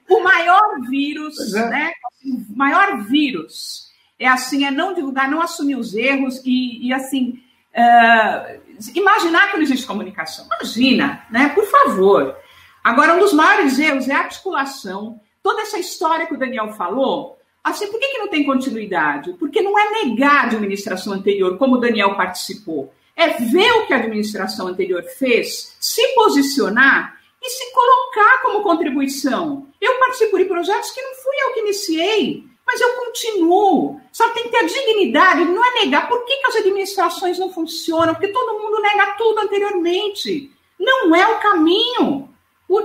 O 0.10 0.22
maior 0.22 0.82
vírus, 0.90 1.54
é. 1.54 1.70
né? 1.70 1.92
O 2.26 2.58
maior 2.58 3.04
vírus 3.06 3.88
é 4.20 4.28
assim, 4.28 4.66
é 4.66 4.72
não 4.72 4.94
divulgar, 4.94 5.32
não 5.32 5.42
assumir 5.42 5.78
os 5.78 5.96
erros 5.96 6.42
e, 6.46 6.88
e 6.88 6.94
assim, 6.94 7.40
uh, 7.78 8.62
imaginar 8.96 9.52
que 9.52 9.58
não 9.58 9.64
existe 9.64 9.86
comunicação. 9.86 10.48
Imagina, 10.60 11.26
né? 11.30 11.50
Por 11.50 11.66
favor. 11.66 12.36
Agora, 12.84 13.16
um 13.16 13.20
dos 13.20 13.34
maiores 13.34 13.78
erros 13.78 14.08
é 14.08 14.14
a 14.14 14.20
articulação. 14.20 15.20
Toda 15.44 15.62
essa 15.62 15.78
história 15.78 16.26
que 16.26 16.34
o 16.34 16.40
Daniel 16.40 16.74
falou, 16.74 17.38
assim, 17.64 17.88
por 17.88 18.00
que, 18.00 18.08
que 18.08 18.18
não 18.18 18.30
tem 18.30 18.46
continuidade? 18.46 19.34
Porque 19.34 19.62
não 19.62 19.78
é 19.78 20.04
negar 20.04 20.46
a 20.46 20.48
administração 20.48 21.14
anterior, 21.14 21.58
como 21.58 21.76
o 21.76 21.80
Daniel 21.80 22.16
participou. 22.16 22.94
É 23.16 23.30
ver 23.30 23.72
o 23.74 23.88
que 23.88 23.94
a 23.94 23.98
administração 23.98 24.68
anterior 24.68 25.04
fez, 25.04 25.76
se 25.80 26.06
posicionar 26.14 27.18
e 27.42 27.50
se 27.50 27.72
colocar 27.74 28.42
como 28.44 28.64
contribuição. 28.64 29.68
Eu 29.82 30.00
participo 30.00 30.38
de 30.38 30.46
projetos 30.46 30.92
que 30.92 31.02
não 31.02 31.16
fui 31.16 31.36
eu 31.42 31.54
que 31.54 31.60
iniciei, 31.62 32.44
mas 32.68 32.82
eu 32.82 32.90
continuo. 32.96 34.02
Só 34.12 34.30
tem 34.32 34.44
que 34.44 34.50
ter 34.50 34.58
a 34.58 34.68
dignidade, 34.68 35.46
não 35.46 35.66
é 35.66 35.86
negar. 35.86 36.10
Por 36.10 36.26
que, 36.26 36.36
que 36.36 36.48
as 36.48 36.58
administrações 36.58 37.40
não 37.40 37.50
funcionam? 37.50 38.14
Porque 38.14 38.28
todo 38.28 38.60
mundo 38.60 38.82
nega 38.82 39.16
tudo 39.18 39.40
anteriormente. 39.40 40.52
Não 40.78 41.16
é 41.16 41.26
o 41.28 41.40
caminho. 41.40 42.30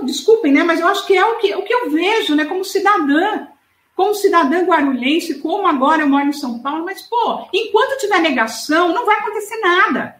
desculpem, 0.03 0.53
né? 0.53 0.63
Mas 0.63 0.79
eu 0.79 0.87
acho 0.87 1.05
que 1.05 1.17
é 1.17 1.25
o 1.25 1.37
que, 1.37 1.53
o 1.53 1.63
que 1.63 1.73
eu 1.73 1.89
vejo, 1.89 2.33
né? 2.33 2.45
Como 2.45 2.63
cidadã. 2.63 3.47
Como 3.93 4.15
cidadã 4.15 4.63
guarulhense, 4.63 5.39
como 5.39 5.67
agora 5.67 6.01
eu 6.01 6.07
moro 6.07 6.25
em 6.25 6.33
São 6.33 6.59
Paulo, 6.59 6.83
mas, 6.83 7.03
pô, 7.03 7.47
enquanto 7.53 7.99
tiver 7.99 8.19
negação, 8.21 8.91
não 8.91 9.05
vai 9.05 9.19
acontecer 9.19 9.57
nada. 9.57 10.15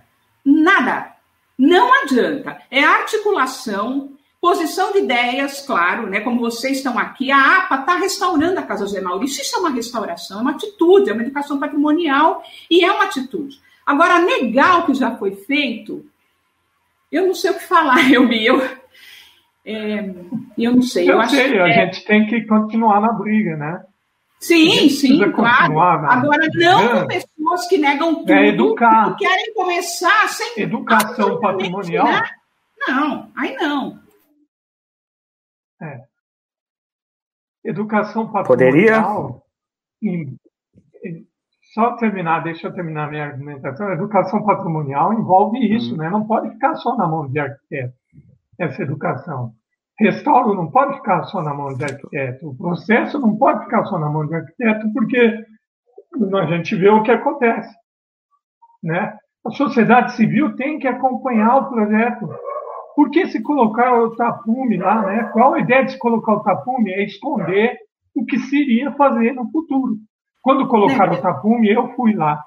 Nada. 0.46 1.16
Não 1.58 1.92
adianta. 2.04 2.62
É 2.70 2.84
articulação, 2.84 4.12
Posição 4.44 4.92
de 4.92 4.98
ideias, 4.98 5.62
claro, 5.66 6.06
né? 6.06 6.20
Como 6.20 6.42
vocês 6.42 6.80
estão 6.80 7.00
aqui, 7.00 7.32
a 7.32 7.60
APA 7.60 7.76
está 7.76 7.96
restaurando 7.96 8.60
a 8.60 8.64
Casa 8.64 8.86
José 8.86 9.00
Maurício. 9.00 9.42
Isso 9.42 9.56
é 9.56 9.60
uma 9.60 9.70
restauração, 9.70 10.40
é 10.40 10.42
uma 10.42 10.52
atitude, 10.52 11.10
é 11.10 11.14
uma 11.14 11.22
educação 11.22 11.58
patrimonial 11.58 12.44
e 12.70 12.84
é 12.84 12.92
uma 12.92 13.06
atitude. 13.06 13.62
Agora, 13.86 14.20
negar 14.20 14.80
o 14.80 14.86
que 14.86 14.96
já 14.96 15.16
foi 15.16 15.32
feito, 15.34 16.06
eu 17.10 17.26
não 17.26 17.34
sei 17.34 17.52
o 17.52 17.54
que 17.54 17.64
falar, 17.64 17.96
eu 18.12 18.30
eu, 18.34 18.62
é, 19.66 20.14
eu 20.58 20.76
não 20.76 20.82
sei. 20.82 21.10
Eu, 21.10 21.14
eu 21.14 21.22
acho 21.22 21.36
sei, 21.36 21.50
que, 21.50 21.60
a 21.60 21.70
é... 21.70 21.74
gente 21.74 22.04
tem 22.04 22.28
que 22.28 22.42
continuar 22.42 23.00
na 23.00 23.14
briga, 23.14 23.56
né? 23.56 23.82
Sim, 24.42 24.90
sim, 24.90 25.20
claro. 25.32 25.80
Agora, 25.80 26.50
não 26.54 27.00
com 27.00 27.08
pessoas 27.08 27.66
que 27.70 27.78
negam 27.78 28.16
tudo 28.16 28.34
é 28.34 28.50
educar. 28.50 29.16
que 29.16 29.26
querem 29.26 29.54
começar 29.54 30.28
sem. 30.28 30.64
Educação 30.64 31.40
patrimonial? 31.40 32.08
Né? 32.08 32.24
Não, 32.90 33.32
aí 33.38 33.56
não. 33.56 34.03
É. 35.82 36.02
Educação 37.64 38.32
patrimonial. 38.32 39.44
Poderia? 40.02 40.44
só 41.74 41.96
terminar, 41.96 42.44
deixa 42.44 42.68
eu 42.68 42.74
terminar 42.74 43.10
minha 43.10 43.26
argumentação. 43.26 43.92
educação 43.92 44.46
patrimonial 44.46 45.14
envolve 45.14 45.58
isso, 45.58 45.96
hum. 45.96 45.98
né? 45.98 46.10
Não 46.10 46.26
pode 46.26 46.52
ficar 46.52 46.76
só 46.76 46.96
na 46.96 47.08
mão 47.08 47.28
de 47.28 47.40
arquiteto, 47.40 47.94
essa 48.60 48.84
educação. 48.84 49.54
Restauro 50.00 50.54
não 50.54 50.70
pode 50.70 50.96
ficar 50.98 51.24
só 51.24 51.42
na 51.42 51.54
mão 51.54 51.74
de 51.76 51.84
arquiteto. 51.84 52.50
O 52.50 52.58
processo 52.58 53.20
não 53.20 53.36
pode 53.38 53.64
ficar 53.64 53.86
só 53.86 53.98
na 53.98 54.10
mão 54.10 54.26
de 54.28 54.36
arquiteto, 54.36 54.92
porque 54.94 55.46
a 56.36 56.46
gente 56.48 56.76
vê 56.76 56.90
o 56.90 57.04
que 57.04 57.12
acontece. 57.12 57.74
Né? 58.84 59.16
A 59.46 59.52
sociedade 59.52 60.14
civil 60.14 60.56
tem 60.56 60.80
que 60.80 60.88
acompanhar 60.88 61.58
o 61.58 61.70
projeto. 61.70 62.30
Por 62.96 63.10
que 63.10 63.28
se 63.28 63.42
colocar 63.42 63.94
o 64.00 64.16
tapume 64.16 64.78
lá, 64.78 65.02
né? 65.02 65.24
Qual 65.34 65.54
a 65.54 65.60
ideia 65.60 65.86
de 65.86 65.92
se 65.92 66.00
colocar 66.00 66.34
o 66.34 66.44
tapume? 66.44 66.92
É 66.92 67.04
esconder 67.04 67.78
o 68.16 68.26
que 68.26 68.38
se 68.38 68.56
iria 68.56 68.92
fazer 68.92 69.34
no 69.34 69.50
futuro. 69.52 69.98
Quando 70.42 70.68
colocaram 70.68 71.14
o 71.14 71.22
tapume, 71.22 71.70
eu 71.70 71.90
fui 71.96 72.14
lá. 72.14 72.44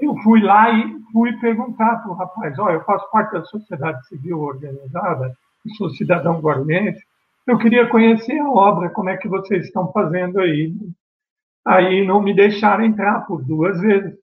Eu 0.00 0.16
fui 0.18 0.40
lá 0.40 0.70
e 0.70 0.96
fui 1.12 1.32
perguntar 1.38 1.96
para 2.02 2.10
o 2.10 2.14
rapaz, 2.14 2.58
olha, 2.58 2.74
eu 2.74 2.84
faço 2.84 3.10
parte 3.10 3.32
da 3.32 3.44
sociedade 3.44 4.06
civil 4.06 4.40
organizada, 4.40 5.32
sou 5.76 5.90
cidadão 5.90 6.40
guarulhense, 6.40 7.00
eu 7.46 7.58
queria 7.58 7.88
conhecer 7.88 8.38
a 8.38 8.48
obra, 8.48 8.90
como 8.90 9.08
é 9.08 9.16
que 9.16 9.26
vocês 9.26 9.66
estão 9.66 9.90
fazendo 9.90 10.38
aí. 10.38 10.72
Aí 11.66 12.06
não 12.06 12.22
me 12.22 12.32
deixaram 12.32 12.84
entrar 12.84 13.26
por 13.26 13.44
duas 13.44 13.80
vezes 13.80 14.14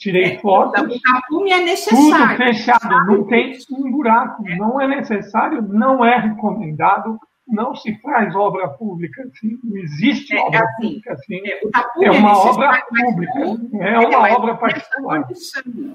tirei 0.00 0.24
é, 0.24 0.38
fotos. 0.38 0.82
O 0.82 1.00
tapume 1.00 1.52
é 1.52 1.62
necessário. 1.62 2.36
Tudo 2.36 2.36
fechado, 2.36 3.06
não 3.06 3.24
tem 3.26 3.56
um 3.70 3.92
buraco. 3.92 4.48
É. 4.48 4.56
Não 4.56 4.80
é 4.80 4.88
necessário, 4.88 5.62
não 5.62 6.04
é 6.04 6.18
recomendado, 6.18 7.20
não 7.46 7.74
se 7.74 7.94
faz 8.00 8.34
obra 8.34 8.68
pública 8.68 9.22
assim, 9.22 9.58
não 9.62 9.76
existe 9.76 10.34
é, 10.34 10.40
obra 10.40 10.60
assim, 10.60 10.88
pública 10.88 11.12
assim. 11.12 11.40
É, 11.44 11.60
é 12.06 12.10
uma 12.10 12.38
obra 12.38 12.82
pública, 12.88 13.38
é 13.78 13.98
uma 13.98 14.36
obra 14.36 14.54
particular. 14.56 15.28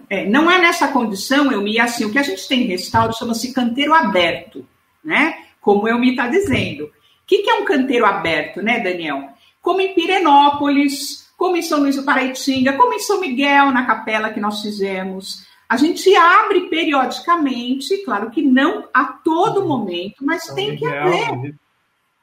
É, 0.09 0.25
não 0.25 0.51
é 0.51 0.59
nessa 0.59 0.89
condição, 0.89 1.51
eu 1.51 1.61
me 1.61 1.79
assim, 1.79 2.05
o 2.05 2.11
que 2.11 2.19
a 2.19 2.23
gente 2.23 2.47
tem 2.47 2.63
em 2.63 2.67
restauro 2.67 3.13
chama-se 3.13 3.53
canteiro 3.53 3.93
aberto, 3.93 4.65
né? 5.03 5.35
Como 5.59 5.87
eu 5.87 5.97
me 5.97 6.11
está 6.11 6.27
dizendo. 6.27 6.85
O 6.85 6.91
que, 7.25 7.39
que 7.39 7.49
é 7.49 7.55
um 7.55 7.65
canteiro 7.65 8.05
aberto, 8.05 8.61
né, 8.61 8.79
Daniel? 8.79 9.29
Como 9.61 9.81
em 9.81 9.95
Pirenópolis, 9.95 11.24
como 11.37 11.57
em 11.57 11.61
São 11.61 11.79
Luís 11.79 11.95
do 11.95 12.03
Paraitinga, 12.03 12.73
como 12.73 12.93
em 12.93 12.99
São 12.99 13.19
Miguel, 13.19 13.71
na 13.71 13.85
capela 13.85 14.29
que 14.29 14.39
nós 14.39 14.61
fizemos. 14.61 15.45
A 15.67 15.77
gente 15.77 16.13
abre 16.15 16.69
periodicamente, 16.69 17.97
claro 18.05 18.29
que 18.29 18.41
não 18.41 18.87
a 18.93 19.05
todo 19.05 19.67
momento, 19.67 20.23
mas 20.23 20.47
tem 20.47 20.75
que 20.75 20.85
haver. 20.85 21.55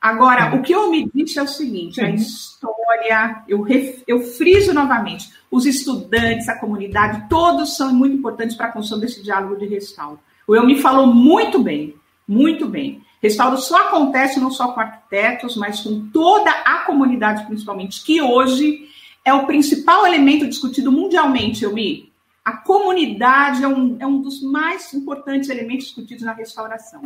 Agora, 0.00 0.54
o 0.56 0.62
que 0.62 0.72
eu 0.72 0.90
me 0.90 1.08
disse 1.14 1.38
é 1.38 1.42
o 1.42 1.48
seguinte: 1.48 2.00
a 2.00 2.10
história, 2.10 3.44
eu, 3.48 3.64
eu 4.06 4.20
friso 4.20 4.72
novamente, 4.72 5.32
os 5.50 5.66
estudantes, 5.66 6.48
a 6.48 6.58
comunidade, 6.58 7.28
todos 7.28 7.76
são 7.76 7.92
muito 7.92 8.16
importantes 8.16 8.56
para 8.56 8.66
a 8.66 8.72
construção 8.72 9.00
desse 9.00 9.22
diálogo 9.22 9.56
de 9.56 9.66
restauro. 9.66 10.18
O 10.46 10.56
Eu 10.56 10.66
me 10.66 10.80
falou 10.80 11.06
muito 11.06 11.60
bem, 11.60 11.94
muito 12.26 12.66
bem. 12.66 13.00
Restauro 13.22 13.56
só 13.58 13.86
acontece 13.86 14.40
não 14.40 14.50
só 14.50 14.72
com 14.72 14.80
arquitetos, 14.80 15.56
mas 15.56 15.80
com 15.80 16.08
toda 16.08 16.50
a 16.50 16.80
comunidade, 16.80 17.46
principalmente, 17.46 18.02
que 18.02 18.20
hoje 18.20 18.88
é 19.24 19.32
o 19.32 19.46
principal 19.46 20.06
elemento 20.06 20.48
discutido 20.48 20.90
mundialmente, 20.90 21.64
eu 21.64 21.72
me. 21.72 22.12
A 22.44 22.56
comunidade 22.56 23.62
é 23.62 23.68
um, 23.68 23.96
é 24.00 24.06
um 24.06 24.20
dos 24.20 24.42
mais 24.42 24.92
importantes 24.94 25.48
elementos 25.48 25.86
discutidos 25.86 26.24
na 26.24 26.32
restauração. 26.32 27.02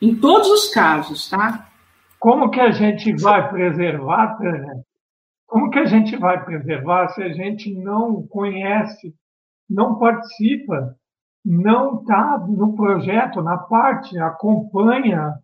Em 0.00 0.14
todos 0.14 0.48
os 0.48 0.72
casos, 0.72 1.28
tá? 1.28 1.68
Como 2.18 2.50
que 2.50 2.60
a 2.60 2.70
gente 2.70 3.14
vai 3.20 3.48
preservar, 3.50 4.38
Tânia? 4.38 4.82
Como 5.46 5.70
que 5.70 5.78
a 5.78 5.84
gente 5.84 6.16
vai 6.16 6.42
preservar 6.44 7.08
se 7.08 7.22
a 7.22 7.32
gente 7.32 7.74
não 7.74 8.26
conhece, 8.28 9.14
não 9.68 9.98
participa, 9.98 10.96
não 11.44 12.00
está 12.00 12.38
no 12.48 12.74
projeto, 12.74 13.42
na 13.42 13.56
parte, 13.56 14.18
acompanha, 14.18 15.34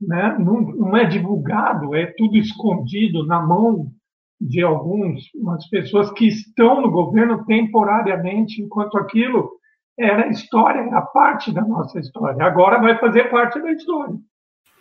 né? 0.00 0.36
não, 0.38 0.60
não 0.60 0.96
é 0.96 1.04
divulgado, 1.04 1.94
é 1.94 2.06
tudo 2.16 2.36
escondido 2.36 3.26
na 3.26 3.40
mão 3.40 3.90
de 4.40 4.62
algumas 4.62 5.24
pessoas 5.70 6.10
que 6.12 6.26
estão 6.28 6.80
no 6.80 6.90
governo 6.90 7.44
temporariamente, 7.44 8.60
enquanto 8.60 8.98
aquilo 8.98 9.50
era 9.98 10.28
história, 10.28 10.80
era 10.80 11.00
parte 11.00 11.52
da 11.52 11.62
nossa 11.62 11.98
história. 11.98 12.44
Agora 12.44 12.78
vai 12.78 12.98
fazer 12.98 13.30
parte 13.30 13.60
da 13.60 13.72
história. 13.72 14.16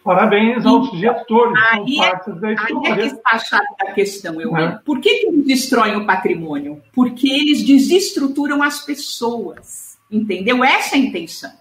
Parabéns 0.04 0.64
aos 0.68 0.88
então, 0.90 1.00
gestores, 1.00 1.58
aí, 1.72 1.96
são 1.96 2.06
partes 2.06 2.42
da 2.42 2.54
história. 2.54 2.94
Aí 2.94 3.00
é 3.00 3.10
que 3.10 3.16
está 3.16 3.30
a 3.32 3.40
chave 3.40 3.66
da 3.80 3.92
questão, 3.92 4.40
eu 4.40 4.56
é. 4.56 4.80
Por 4.86 5.00
que, 5.00 5.10
que 5.16 5.26
eles 5.26 5.48
destroem 5.48 5.96
o 5.96 6.06
patrimônio? 6.06 6.80
Porque 6.94 7.28
eles 7.28 7.66
desestruturam 7.66 8.62
as 8.62 8.86
pessoas, 8.86 9.98
entendeu? 10.12 10.64
Essa 10.64 10.96
é 10.96 11.00
a 11.00 11.02
intenção. 11.02 11.52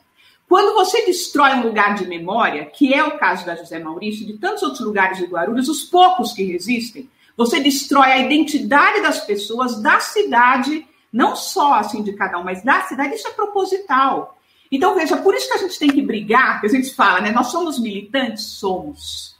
Quando 0.46 0.74
você 0.74 1.06
destrói 1.06 1.52
um 1.54 1.62
lugar 1.62 1.94
de 1.94 2.06
memória, 2.06 2.66
que 2.66 2.92
é 2.92 3.02
o 3.02 3.16
caso 3.16 3.46
da 3.46 3.56
José 3.56 3.78
Maurício 3.78 4.26
de 4.26 4.34
tantos 4.34 4.62
outros 4.62 4.84
lugares 4.84 5.16
de 5.16 5.24
Guarulhos, 5.24 5.70
os 5.70 5.84
poucos 5.84 6.34
que 6.34 6.44
resistem, 6.44 7.08
você 7.36 7.60
destrói 7.60 8.12
a 8.12 8.18
identidade 8.18 9.00
das 9.00 9.20
pessoas, 9.20 9.80
da 9.80 9.98
cidade, 10.00 10.86
não 11.12 11.34
só 11.34 11.74
assim 11.74 12.02
de 12.02 12.12
cada 12.12 12.38
um, 12.38 12.44
mas 12.44 12.62
da 12.62 12.82
cidade. 12.82 13.14
Isso 13.14 13.28
é 13.28 13.32
proposital. 13.32 14.38
Então, 14.70 14.94
veja, 14.94 15.16
por 15.16 15.34
isso 15.34 15.48
que 15.48 15.54
a 15.54 15.58
gente 15.58 15.78
tem 15.78 15.90
que 15.90 16.02
brigar, 16.02 16.60
que 16.60 16.66
a 16.66 16.70
gente 16.70 16.94
fala, 16.94 17.20
né? 17.20 17.30
Nós 17.30 17.48
somos 17.48 17.78
militantes? 17.78 18.44
Somos. 18.44 19.36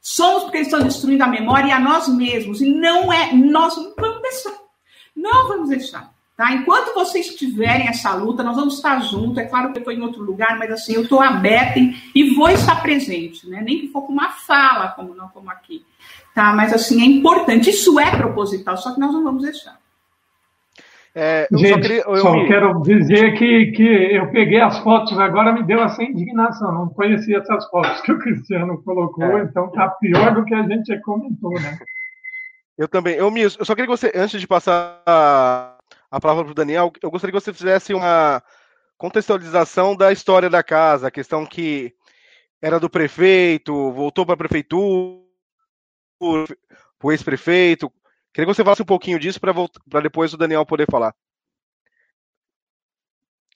Somos 0.00 0.44
porque 0.44 0.58
eles 0.58 0.68
estão 0.68 0.84
destruindo 0.84 1.24
a 1.24 1.28
memória 1.28 1.68
e 1.68 1.72
a 1.72 1.80
nós 1.80 2.08
mesmos. 2.08 2.60
E 2.60 2.70
não 2.70 3.12
é. 3.12 3.32
Nós 3.32 3.76
não 3.76 3.94
vamos 3.96 4.22
deixar. 4.22 4.58
Não 5.16 5.48
vamos 5.48 5.68
deixar. 5.68 6.14
Tá? 6.36 6.52
Enquanto 6.52 6.94
vocês 6.94 7.34
tiverem 7.36 7.88
essa 7.88 8.12
luta, 8.12 8.42
nós 8.42 8.56
vamos 8.56 8.74
estar 8.74 9.00
juntos. 9.00 9.38
É 9.38 9.44
claro 9.44 9.70
que 9.72 9.78
eu 9.78 9.80
estou 9.80 9.94
em 9.94 10.02
outro 10.02 10.22
lugar, 10.22 10.58
mas 10.58 10.70
assim, 10.70 10.94
eu 10.94 11.02
estou 11.02 11.20
aberta 11.20 11.78
e 12.14 12.34
vou 12.34 12.50
estar 12.50 12.82
presente, 12.82 13.48
né? 13.48 13.62
Nem 13.62 13.80
que 13.80 13.88
for 13.88 14.02
com 14.02 14.12
uma 14.12 14.30
fala, 14.30 14.88
como 14.88 15.14
não 15.14 15.28
como 15.28 15.48
aqui 15.48 15.84
tá? 16.34 16.52
Mas 16.52 16.72
assim, 16.72 17.02
é 17.02 17.06
importante. 17.06 17.70
Isso 17.70 17.98
é 17.98 18.16
proposital, 18.16 18.76
só 18.76 18.92
que 18.92 19.00
nós 19.00 19.12
não 19.12 19.22
vamos 19.22 19.42
deixar. 19.42 19.78
É, 21.16 21.46
eu 21.48 21.58
Gente, 21.58 21.74
só, 21.74 21.80
queria, 21.80 22.02
eu 22.02 22.16
só 22.16 22.32
me... 22.32 22.48
quero 22.48 22.82
dizer 22.82 23.38
que, 23.38 23.66
que 23.66 23.86
eu 24.16 24.32
peguei 24.32 24.60
as 24.60 24.78
fotos 24.80 25.16
agora, 25.16 25.52
me 25.52 25.62
deu 25.62 25.80
essa 25.80 26.02
indignação. 26.02 26.72
Não 26.72 26.88
conhecia 26.88 27.38
essas 27.38 27.64
fotos 27.70 28.00
que 28.00 28.10
o 28.10 28.18
Cristiano 28.18 28.82
colocou, 28.82 29.38
é. 29.38 29.44
então 29.44 29.70
tá 29.70 29.88
pior 30.00 30.34
do 30.34 30.44
que 30.44 30.52
a 30.52 30.64
gente 30.64 31.00
comentou, 31.02 31.52
né? 31.52 31.78
Eu 32.76 32.88
também. 32.88 33.14
Eu, 33.14 33.32
eu 33.36 33.64
só 33.64 33.76
queria 33.76 33.86
que 33.86 33.96
você, 33.96 34.10
antes 34.12 34.40
de 34.40 34.46
passar 34.48 35.00
a, 35.06 35.76
a 36.10 36.20
palavra 36.20 36.44
para 36.44 36.50
o 36.50 36.54
Daniel, 36.54 36.92
eu 37.00 37.10
gostaria 37.12 37.32
que 37.32 37.40
você 37.40 37.52
fizesse 37.52 37.94
uma 37.94 38.42
contextualização 38.98 39.94
da 39.94 40.10
história 40.10 40.50
da 40.50 40.64
casa, 40.64 41.06
a 41.06 41.12
questão 41.12 41.46
que 41.46 41.94
era 42.60 42.80
do 42.80 42.90
prefeito, 42.90 43.92
voltou 43.92 44.26
para 44.26 44.34
a 44.34 44.38
prefeitura, 44.38 45.23
o 47.02 47.12
ex-prefeito. 47.12 47.90
Queria 48.32 48.46
que 48.46 48.54
você 48.54 48.64
falasse 48.64 48.82
um 48.82 48.86
pouquinho 48.86 49.18
disso 49.18 49.40
para 49.40 50.00
depois 50.00 50.32
o 50.32 50.36
Daniel 50.36 50.66
poder 50.66 50.86
falar. 50.90 51.14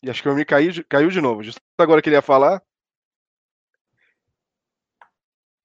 E 0.02 0.08
acho 0.08 0.22
que 0.22 0.28
eu 0.28 0.34
me 0.34 0.44
caiu, 0.44 0.72
caiu 0.88 1.08
de 1.08 1.20
novo. 1.20 1.42
Justo 1.42 1.60
agora 1.78 2.00
que 2.00 2.08
ele 2.08 2.16
ia 2.16 2.22
falar. 2.22 2.62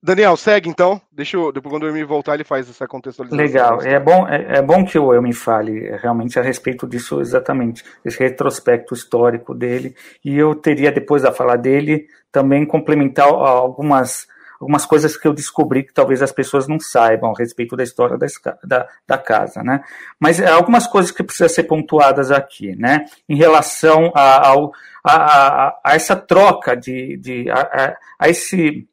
Daniel, 0.02 0.36
segue 0.36 0.68
então. 0.68 1.02
Deixa 1.10 1.38
eu, 1.38 1.52
depois 1.52 1.72
quando 1.72 1.88
eu 1.88 1.94
me 1.94 2.04
voltar, 2.04 2.34
ele 2.34 2.44
faz 2.44 2.70
essa 2.70 2.86
contextualização. 2.86 3.46
Legal. 3.46 3.82
É 3.82 3.98
bom, 3.98 4.28
é, 4.28 4.58
é 4.58 4.62
bom 4.62 4.84
que 4.84 5.00
o 5.00 5.14
eu 5.14 5.22
me 5.22 5.32
fale 5.32 5.96
realmente 5.98 6.38
a 6.38 6.42
respeito 6.42 6.86
disso 6.86 7.22
exatamente, 7.22 7.86
esse 8.04 8.20
retrospecto 8.20 8.94
histórico 8.94 9.56
dele. 9.56 9.96
E 10.26 10.38
eu 10.38 10.56
teria, 10.56 10.92
depois 10.92 11.22
da 11.22 11.32
fala 11.32 11.56
dele, 11.56 12.06
também 12.34 12.66
complementar 12.66 13.30
algumas 13.30 14.28
algumas 14.64 14.86
coisas 14.86 15.18
que 15.18 15.28
eu 15.28 15.34
descobri 15.34 15.84
que 15.84 15.94
talvez 15.94 16.22
as 16.22 16.32
pessoas 16.32 16.68
não 16.68 16.80
saibam 16.80 17.32
a 17.32 17.38
respeito 17.38 17.76
da 17.76 17.84
história 17.84 18.18
da, 18.18 18.28
da, 18.64 18.88
da 19.06 19.18
casa, 19.18 19.62
né? 19.62 19.84
Mas 20.18 20.40
é, 20.40 20.48
algumas 20.48 20.88
coisas 20.88 21.12
que 21.12 21.22
precisam 21.22 21.50
ser 21.50 21.64
pontuadas 21.64 22.32
aqui, 22.32 22.76
né? 22.78 23.06
Em 23.28 23.36
relação 23.36 24.12
a, 24.16 24.54
a, 24.54 24.56
a, 25.04 25.80
a 25.84 25.96
essa 25.96 26.16
troca 26.16 26.76
de, 26.76 27.18
de 27.18 27.50
a, 27.52 27.98
a, 28.18 28.30
esse, 28.30 28.88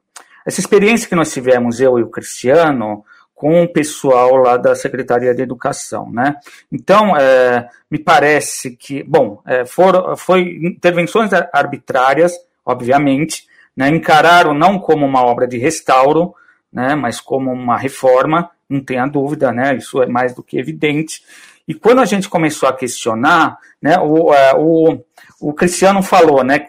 essa 0.44 0.60
experiência 0.60 1.08
que 1.08 1.14
nós 1.14 1.32
tivemos, 1.32 1.80
eu 1.80 1.98
e 1.98 2.02
o 2.02 2.10
Cristiano, 2.10 3.04
com 3.32 3.62
o 3.62 3.72
pessoal 3.72 4.36
lá 4.36 4.56
da 4.56 4.74
Secretaria 4.74 5.34
de 5.34 5.42
Educação, 5.42 6.10
né? 6.10 6.34
Então, 6.70 7.16
é, 7.16 7.68
me 7.88 7.98
parece 7.98 8.76
que, 8.76 9.04
bom, 9.04 9.40
é, 9.46 9.64
foram, 9.64 10.16
foi 10.16 10.58
intervenções 10.62 11.30
arbitrárias, 11.52 12.34
obviamente, 12.66 13.48
né, 13.76 13.88
encararam 13.88 14.54
não 14.54 14.78
como 14.78 15.06
uma 15.06 15.22
obra 15.24 15.46
de 15.46 15.58
restauro, 15.58 16.34
né, 16.72 16.94
mas 16.94 17.20
como 17.20 17.52
uma 17.52 17.76
reforma, 17.76 18.50
não 18.68 18.80
tenha 18.80 19.06
dúvida, 19.06 19.52
né, 19.52 19.76
isso 19.76 20.02
é 20.02 20.06
mais 20.06 20.34
do 20.34 20.42
que 20.42 20.58
evidente. 20.58 21.22
E 21.66 21.74
quando 21.74 22.00
a 22.00 22.04
gente 22.04 22.28
começou 22.28 22.68
a 22.68 22.72
questionar, 22.72 23.58
né, 23.80 23.96
o, 23.98 24.32
é, 24.34 24.54
o, 24.56 24.98
o 25.40 25.52
Cristiano 25.52 26.02
falou, 26.02 26.42
né, 26.42 26.66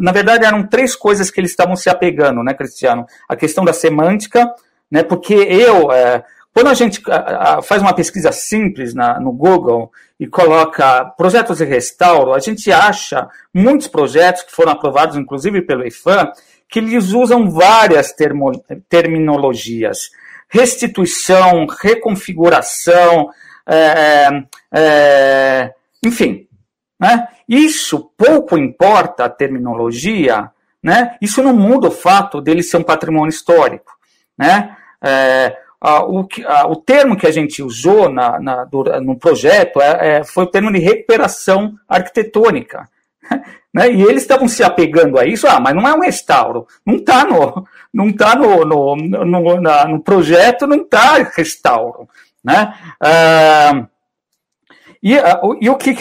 na 0.00 0.12
verdade 0.12 0.44
eram 0.44 0.66
três 0.66 0.96
coisas 0.96 1.30
que 1.30 1.40
eles 1.40 1.50
estavam 1.50 1.76
se 1.76 1.88
apegando, 1.88 2.42
né, 2.42 2.54
Cristiano? 2.54 3.06
A 3.28 3.36
questão 3.36 3.64
da 3.64 3.72
semântica, 3.72 4.52
né, 4.90 5.02
porque 5.02 5.34
eu, 5.34 5.92
é, 5.92 6.24
quando 6.54 6.68
a 6.68 6.74
gente 6.74 7.02
faz 7.62 7.80
uma 7.80 7.94
pesquisa 7.94 8.30
simples 8.30 8.94
na, 8.94 9.18
no 9.18 9.32
Google 9.32 9.90
e 10.20 10.26
coloca 10.26 11.06
projetos 11.16 11.58
de 11.58 11.64
restauro, 11.64 12.34
a 12.34 12.38
gente 12.38 12.70
acha 12.70 13.28
muitos 13.54 13.88
projetos 13.88 14.42
que 14.42 14.52
foram 14.52 14.72
aprovados, 14.72 15.16
inclusive 15.16 15.62
pelo 15.62 15.86
IFAM, 15.86 16.30
que 16.68 16.78
eles 16.78 17.12
usam 17.12 17.50
várias 17.50 18.12
termo, 18.12 18.52
terminologias. 18.88 20.10
Restituição, 20.48 21.66
reconfiguração, 21.66 23.30
é, 23.66 24.28
é, 24.74 25.74
enfim. 26.04 26.46
Né? 27.00 27.28
Isso 27.48 28.12
pouco 28.16 28.58
importa 28.58 29.24
a 29.24 29.30
terminologia, 29.30 30.50
né? 30.82 31.16
isso 31.20 31.42
não 31.42 31.54
muda 31.54 31.88
o 31.88 31.92
fato 31.92 32.40
dele 32.40 32.62
ser 32.62 32.76
um 32.76 32.82
patrimônio 32.82 33.30
histórico. 33.30 33.92
Né? 34.38 34.76
É, 35.02 35.56
ah, 35.84 36.04
o, 36.04 36.28
ah, 36.46 36.68
o 36.68 36.76
termo 36.76 37.16
que 37.16 37.26
a 37.26 37.32
gente 37.32 37.60
usou 37.60 38.08
na, 38.08 38.38
na, 38.38 38.68
no 39.02 39.18
projeto 39.18 39.80
é, 39.80 40.18
é, 40.18 40.24
foi 40.24 40.44
o 40.44 40.46
termo 40.46 40.72
de 40.72 40.78
recuperação 40.78 41.74
arquitetônica. 41.88 42.88
Né? 43.74 43.90
E 43.90 44.02
eles 44.02 44.20
estavam 44.20 44.46
se 44.48 44.62
apegando 44.62 45.18
a 45.18 45.24
isso, 45.24 45.48
ah, 45.48 45.58
mas 45.58 45.74
não 45.74 45.88
é 45.88 45.94
um 45.94 46.00
restauro, 46.00 46.66
não 46.84 46.96
está 46.96 47.24
no, 47.24 47.66
tá 48.12 48.36
no, 48.36 48.66
no, 48.66 48.96
no, 49.24 49.60
no 49.88 50.00
projeto, 50.00 50.66
não 50.66 50.82
está 50.82 51.22
restauro. 51.34 52.06
Né? 52.44 52.74
Ah, 53.00 53.86
e, 55.02 55.16
e, 55.60 55.68
o 55.68 55.74
que, 55.74 55.96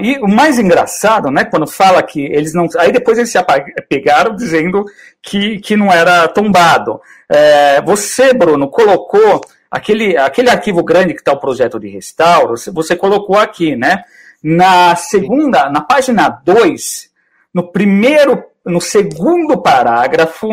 e 0.00 0.18
o 0.18 0.26
mais 0.26 0.58
engraçado, 0.58 1.30
né, 1.30 1.44
quando 1.44 1.66
fala 1.66 2.02
que 2.02 2.24
eles 2.24 2.54
não, 2.54 2.66
aí 2.78 2.90
depois 2.90 3.18
eles 3.18 3.30
se 3.30 3.38
pegaram 3.86 4.34
dizendo 4.34 4.82
que, 5.22 5.58
que 5.58 5.76
não 5.76 5.92
era 5.92 6.26
tombado. 6.28 6.98
É, 7.28 7.82
você, 7.82 8.32
Bruno, 8.32 8.70
colocou 8.70 9.42
aquele, 9.70 10.16
aquele 10.16 10.48
arquivo 10.48 10.82
grande 10.82 11.12
que 11.12 11.20
está 11.20 11.32
o 11.32 11.40
projeto 11.40 11.78
de 11.78 11.88
restauro, 11.88 12.54
você 12.72 12.96
colocou 12.96 13.36
aqui, 13.36 13.76
né? 13.76 14.04
Na 14.42 14.96
segunda, 14.96 15.68
na 15.68 15.82
página 15.82 16.28
2, 16.42 17.10
no 17.52 17.70
primeiro, 17.70 18.42
no 18.64 18.80
segundo 18.80 19.60
parágrafo, 19.60 20.48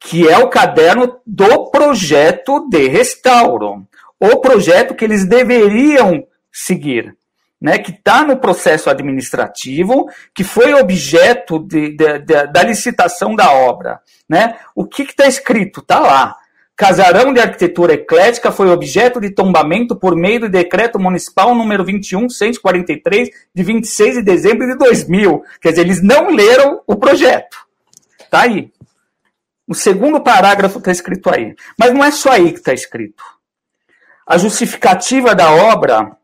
que 0.00 0.28
é 0.28 0.38
o 0.38 0.48
caderno 0.48 1.20
do 1.24 1.70
projeto 1.70 2.68
de 2.68 2.88
restauro. 2.88 3.86
O 4.18 4.36
projeto 4.38 4.94
que 4.94 5.04
eles 5.04 5.24
deveriam 5.24 6.24
seguir. 6.54 7.16
né, 7.60 7.78
que 7.78 7.92
está 7.92 8.22
no 8.22 8.36
processo 8.36 8.90
administrativo, 8.90 10.06
que 10.34 10.44
foi 10.44 10.74
objeto 10.74 11.58
de, 11.58 11.96
de, 11.96 12.18
de, 12.18 12.46
da 12.48 12.62
licitação 12.62 13.34
da 13.34 13.50
obra. 13.52 14.00
Né? 14.28 14.58
O 14.74 14.84
que 14.84 15.02
está 15.02 15.26
escrito? 15.26 15.80
Está 15.80 15.98
lá. 15.98 16.36
Casarão 16.76 17.32
de 17.32 17.40
arquitetura 17.40 17.94
eclética 17.94 18.52
foi 18.52 18.68
objeto 18.68 19.18
de 19.18 19.30
tombamento 19.30 19.96
por 19.96 20.14
meio 20.14 20.40
do 20.40 20.48
decreto 20.50 20.98
municipal 20.98 21.54
número 21.54 21.84
21.143, 21.84 23.30
de 23.54 23.62
26 23.62 24.16
de 24.16 24.22
dezembro 24.22 24.66
de 24.66 24.76
2000. 24.76 25.42
Quer 25.58 25.70
dizer, 25.70 25.82
eles 25.82 26.02
não 26.02 26.30
leram 26.30 26.82
o 26.86 26.96
projeto. 26.96 27.56
Está 28.20 28.42
aí. 28.42 28.70
O 29.66 29.74
segundo 29.74 30.20
parágrafo 30.20 30.80
está 30.80 30.90
escrito 30.90 31.32
aí. 31.32 31.54
Mas 31.78 31.94
não 31.94 32.04
é 32.04 32.10
só 32.10 32.32
aí 32.32 32.52
que 32.52 32.58
está 32.58 32.74
escrito. 32.74 33.24
A 34.26 34.36
justificativa 34.36 35.34
da 35.34 35.50
obra 35.50 36.14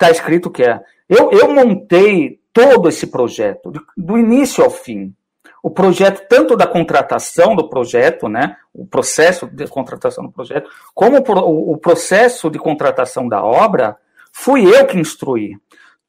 está 0.00 0.10
escrito 0.10 0.50
que 0.50 0.62
é. 0.62 0.80
Eu, 1.06 1.30
eu 1.30 1.52
montei 1.52 2.40
todo 2.52 2.88
esse 2.88 3.06
projeto, 3.06 3.70
do 3.96 4.18
início 4.18 4.64
ao 4.64 4.70
fim. 4.70 5.14
O 5.62 5.70
projeto, 5.70 6.26
tanto 6.26 6.56
da 6.56 6.66
contratação 6.66 7.54
do 7.54 7.68
projeto, 7.68 8.28
né, 8.28 8.56
o 8.72 8.86
processo 8.86 9.46
de 9.46 9.66
contratação 9.66 10.24
do 10.24 10.32
projeto, 10.32 10.70
como 10.94 11.18
o, 11.18 11.72
o 11.72 11.76
processo 11.76 12.48
de 12.48 12.58
contratação 12.58 13.28
da 13.28 13.44
obra, 13.44 13.96
fui 14.32 14.64
eu 14.64 14.86
que 14.86 14.98
instruí. 14.98 15.56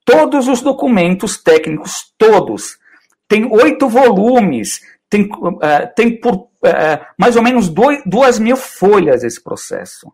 Todos 0.05 0.47
os 0.47 0.61
documentos 0.61 1.37
técnicos, 1.37 2.13
todos. 2.17 2.79
Tem 3.27 3.45
oito 3.51 3.89
volumes, 3.89 4.79
tem, 5.09 5.23
uh, 5.23 5.59
tem 5.95 6.19
por 6.19 6.35
uh, 6.35 6.49
mais 7.17 7.35
ou 7.35 7.43
menos 7.43 7.67
dois, 7.69 8.01
duas 8.05 8.39
mil 8.39 8.55
folhas 8.55 9.23
esse 9.23 9.43
processo. 9.43 10.11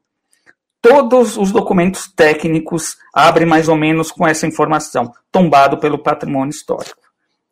Todos 0.82 1.38
os 1.38 1.52
documentos 1.52 2.12
técnicos 2.12 2.98
abrem 3.14 3.48
mais 3.48 3.68
ou 3.68 3.76
menos 3.76 4.12
com 4.12 4.28
essa 4.28 4.46
informação, 4.46 5.12
tombado 5.32 5.78
pelo 5.78 5.98
patrimônio 5.98 6.52
histórico. 6.52 7.02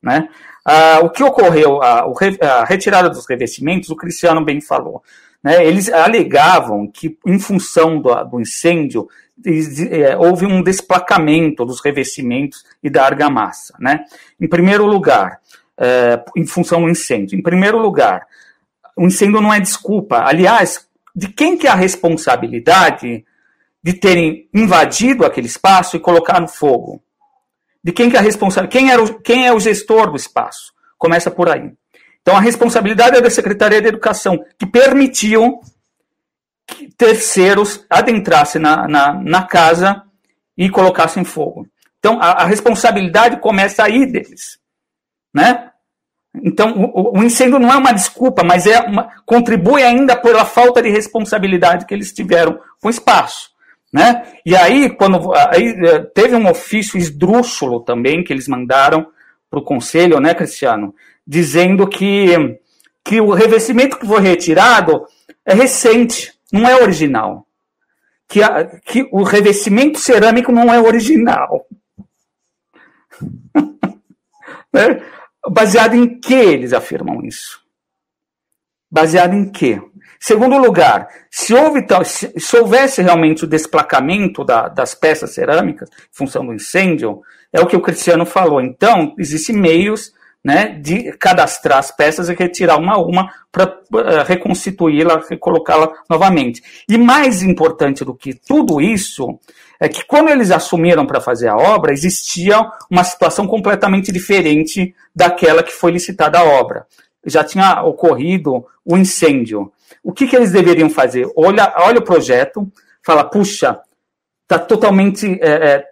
Né? 0.01 0.29
Uh, 0.67 1.05
o 1.05 1.09
que 1.09 1.23
ocorreu, 1.23 1.81
a, 1.81 2.05
a, 2.41 2.65
retirada 2.65 3.09
dos 3.09 3.27
revestimentos, 3.27 3.89
o 3.89 3.95
Cristiano 3.95 4.43
bem 4.43 4.61
falou. 4.61 5.03
Né? 5.43 5.65
Eles 5.65 5.91
alegavam 5.91 6.87
que, 6.87 7.17
em 7.25 7.39
função 7.39 7.99
do, 7.99 8.13
do 8.25 8.39
incêndio, 8.39 9.07
é, 9.91 10.15
houve 10.15 10.45
um 10.45 10.63
desplacamento 10.63 11.65
dos 11.65 11.81
revestimentos 11.83 12.63
e 12.81 12.89
da 12.89 13.03
argamassa. 13.03 13.75
Né? 13.79 14.05
Em 14.39 14.47
primeiro 14.47 14.85
lugar, 14.85 15.39
é, 15.77 16.23
em 16.35 16.45
função 16.45 16.81
do 16.81 16.89
incêndio. 16.89 17.37
Em 17.37 17.41
primeiro 17.41 17.77
lugar, 17.77 18.25
o 18.95 19.05
incêndio 19.05 19.41
não 19.41 19.53
é 19.53 19.59
desculpa. 19.59 20.23
Aliás, 20.25 20.87
de 21.15 21.27
quem 21.29 21.57
que 21.57 21.67
é 21.67 21.69
a 21.69 21.75
responsabilidade 21.75 23.25
de 23.83 23.93
terem 23.93 24.49
invadido 24.53 25.25
aquele 25.25 25.47
espaço 25.47 25.95
e 25.95 25.99
colocar 25.99 26.39
no 26.39 26.47
fogo? 26.47 27.01
De 27.83 27.91
quem 27.91 28.09
que 28.09 28.15
é 28.15 28.19
a 28.19 28.23
responsabilidade? 28.23 28.77
Quem, 28.77 28.91
era 28.91 29.03
o, 29.03 29.19
quem 29.21 29.47
é 29.47 29.53
o 29.53 29.59
gestor 29.59 30.09
do 30.09 30.17
espaço? 30.17 30.73
Começa 30.97 31.29
por 31.29 31.49
aí. 31.49 31.71
Então, 32.21 32.35
a 32.35 32.39
responsabilidade 32.39 33.17
é 33.17 33.21
da 33.21 33.29
Secretaria 33.29 33.81
de 33.81 33.87
Educação, 33.87 34.43
que 34.57 34.65
permitiu 34.65 35.59
que 36.67 36.89
terceiros 36.95 37.85
adentrassem 37.89 38.59
na, 38.59 38.87
na, 38.87 39.13
na 39.13 39.43
casa 39.43 40.03
e 40.57 40.69
colocassem 40.69 41.23
fogo. 41.23 41.67
Então, 41.99 42.19
a, 42.19 42.41
a 42.41 42.45
responsabilidade 42.45 43.39
começa 43.39 43.83
aí 43.83 44.11
deles 44.11 44.59
né? 45.35 45.69
Então, 46.43 46.73
o, 46.93 47.19
o, 47.19 47.23
incêndio 47.23 47.59
não 47.59 47.71
é 47.71 47.75
uma 47.77 47.91
desculpa, 47.91 48.43
mas 48.43 48.65
é 48.65 48.79
uma, 48.81 49.09
contribui 49.25 49.83
ainda 49.83 50.15
pela 50.15 50.45
falta 50.45 50.81
de 50.81 50.89
responsabilidade 50.89 51.85
que 51.85 51.93
eles 51.93 52.11
tiveram 52.11 52.59
com 52.81 52.87
o 52.87 52.89
espaço. 52.89 53.49
Né? 53.91 54.23
E 54.45 54.55
aí, 54.55 54.89
quando 54.89 55.33
aí, 55.33 55.73
é, 55.85 55.99
teve 55.99 56.35
um 56.35 56.49
ofício 56.49 56.97
esdrúxulo 56.97 57.79
também 57.79 58.23
que 58.23 58.33
eles 58.33 58.47
mandaram 58.47 59.07
para 59.49 59.59
o 59.59 59.63
conselho, 59.63 60.19
né, 60.19 60.33
Cristiano, 60.33 60.93
dizendo 61.25 61.87
que, 61.87 62.59
que 63.03 63.21
o 63.21 63.31
revestimento 63.31 63.97
que 63.97 64.05
foi 64.05 64.19
retirado 64.21 65.05
é 65.45 65.53
recente, 65.53 66.33
não 66.51 66.67
é 66.67 66.75
original. 66.81 67.47
Que, 68.27 68.41
a, 68.43 68.65
que 68.65 69.07
o 69.11 69.23
revestimento 69.23 69.99
cerâmico 69.99 70.51
não 70.51 70.73
é 70.73 70.79
original. 70.79 71.65
né? 74.73 75.01
Baseado 75.49 75.95
em 75.95 76.19
que 76.19 76.33
eles 76.33 76.73
afirmam 76.73 77.23
isso? 77.23 77.59
Baseado 78.89 79.33
em 79.33 79.51
que? 79.51 79.81
Segundo 80.19 80.57
lugar, 80.57 81.07
se, 81.29 81.53
houve, 81.53 81.85
se, 82.05 82.33
se 82.39 82.57
houvesse 82.57 83.01
realmente 83.01 83.43
o 83.43 83.47
desplacamento 83.47 84.43
da, 84.43 84.67
das 84.67 84.95
peças 84.95 85.33
cerâmicas, 85.33 85.89
em 85.89 86.15
função 86.17 86.45
do 86.45 86.53
incêndio, 86.53 87.21
é 87.51 87.59
o 87.59 87.67
que 87.67 87.75
o 87.75 87.81
Cristiano 87.81 88.25
falou. 88.25 88.61
Então, 88.61 89.13
existem 89.19 89.55
meios 89.55 90.13
né, 90.43 90.79
de 90.79 91.11
cadastrar 91.13 91.79
as 91.79 91.89
peças 91.89 92.29
e 92.29 92.33
retirar 92.35 92.77
uma 92.77 92.93
a 92.93 93.01
uma 93.01 93.33
para 93.51 93.79
eh, 93.95 94.23
reconstituí-la, 94.27 95.23
recolocá-la 95.27 95.91
novamente. 96.07 96.61
E 96.87 96.99
mais 96.99 97.41
importante 97.41 98.05
do 98.05 98.13
que 98.13 98.35
tudo 98.35 98.79
isso 98.79 99.39
é 99.79 99.89
que 99.89 100.05
quando 100.05 100.29
eles 100.29 100.51
assumiram 100.51 101.05
para 101.05 101.21
fazer 101.21 101.47
a 101.47 101.55
obra, 101.55 101.93
existia 101.93 102.59
uma 102.89 103.03
situação 103.03 103.47
completamente 103.47 104.11
diferente 104.11 104.95
daquela 105.15 105.63
que 105.63 105.71
foi 105.71 105.91
licitada 105.91 106.39
a 106.39 106.43
obra. 106.43 106.85
Já 107.25 107.43
tinha 107.43 107.83
ocorrido 107.83 108.65
o 108.85 108.97
incêndio. 108.97 109.71
O 110.03 110.13
que, 110.13 110.27
que 110.27 110.35
eles 110.35 110.51
deveriam 110.51 110.89
fazer? 110.89 111.27
Olha, 111.35 111.73
olha 111.77 111.99
o 111.99 112.03
projeto, 112.03 112.71
fala, 113.03 113.23
puxa, 113.23 113.79
está 114.43 114.59
totalmente. 114.59 115.39
É, 115.41 115.49
é, 115.49 115.85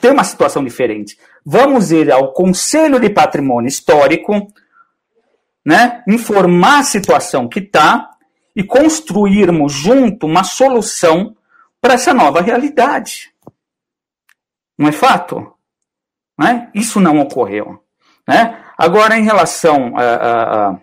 tem 0.00 0.10
uma 0.10 0.24
situação 0.24 0.64
diferente. 0.64 1.18
Vamos 1.44 1.92
ir 1.92 2.10
ao 2.10 2.32
Conselho 2.32 2.98
de 2.98 3.10
Patrimônio 3.10 3.68
Histórico, 3.68 4.48
né, 5.64 6.02
informar 6.08 6.80
a 6.80 6.84
situação 6.84 7.48
que 7.48 7.60
está 7.60 8.10
e 8.56 8.64
construirmos 8.64 9.72
junto 9.72 10.26
uma 10.26 10.42
solução 10.42 11.36
para 11.80 11.94
essa 11.94 12.12
nova 12.12 12.40
realidade. 12.40 13.32
Não 14.78 14.88
é 14.88 14.92
fato? 14.92 15.54
Não 16.38 16.46
é? 16.46 16.70
Isso 16.74 17.00
não 17.00 17.20
ocorreu. 17.20 17.82
Né? 18.26 18.64
Agora, 18.76 19.16
em 19.18 19.24
relação 19.24 19.92
a, 19.96 20.02
a, 20.02 20.80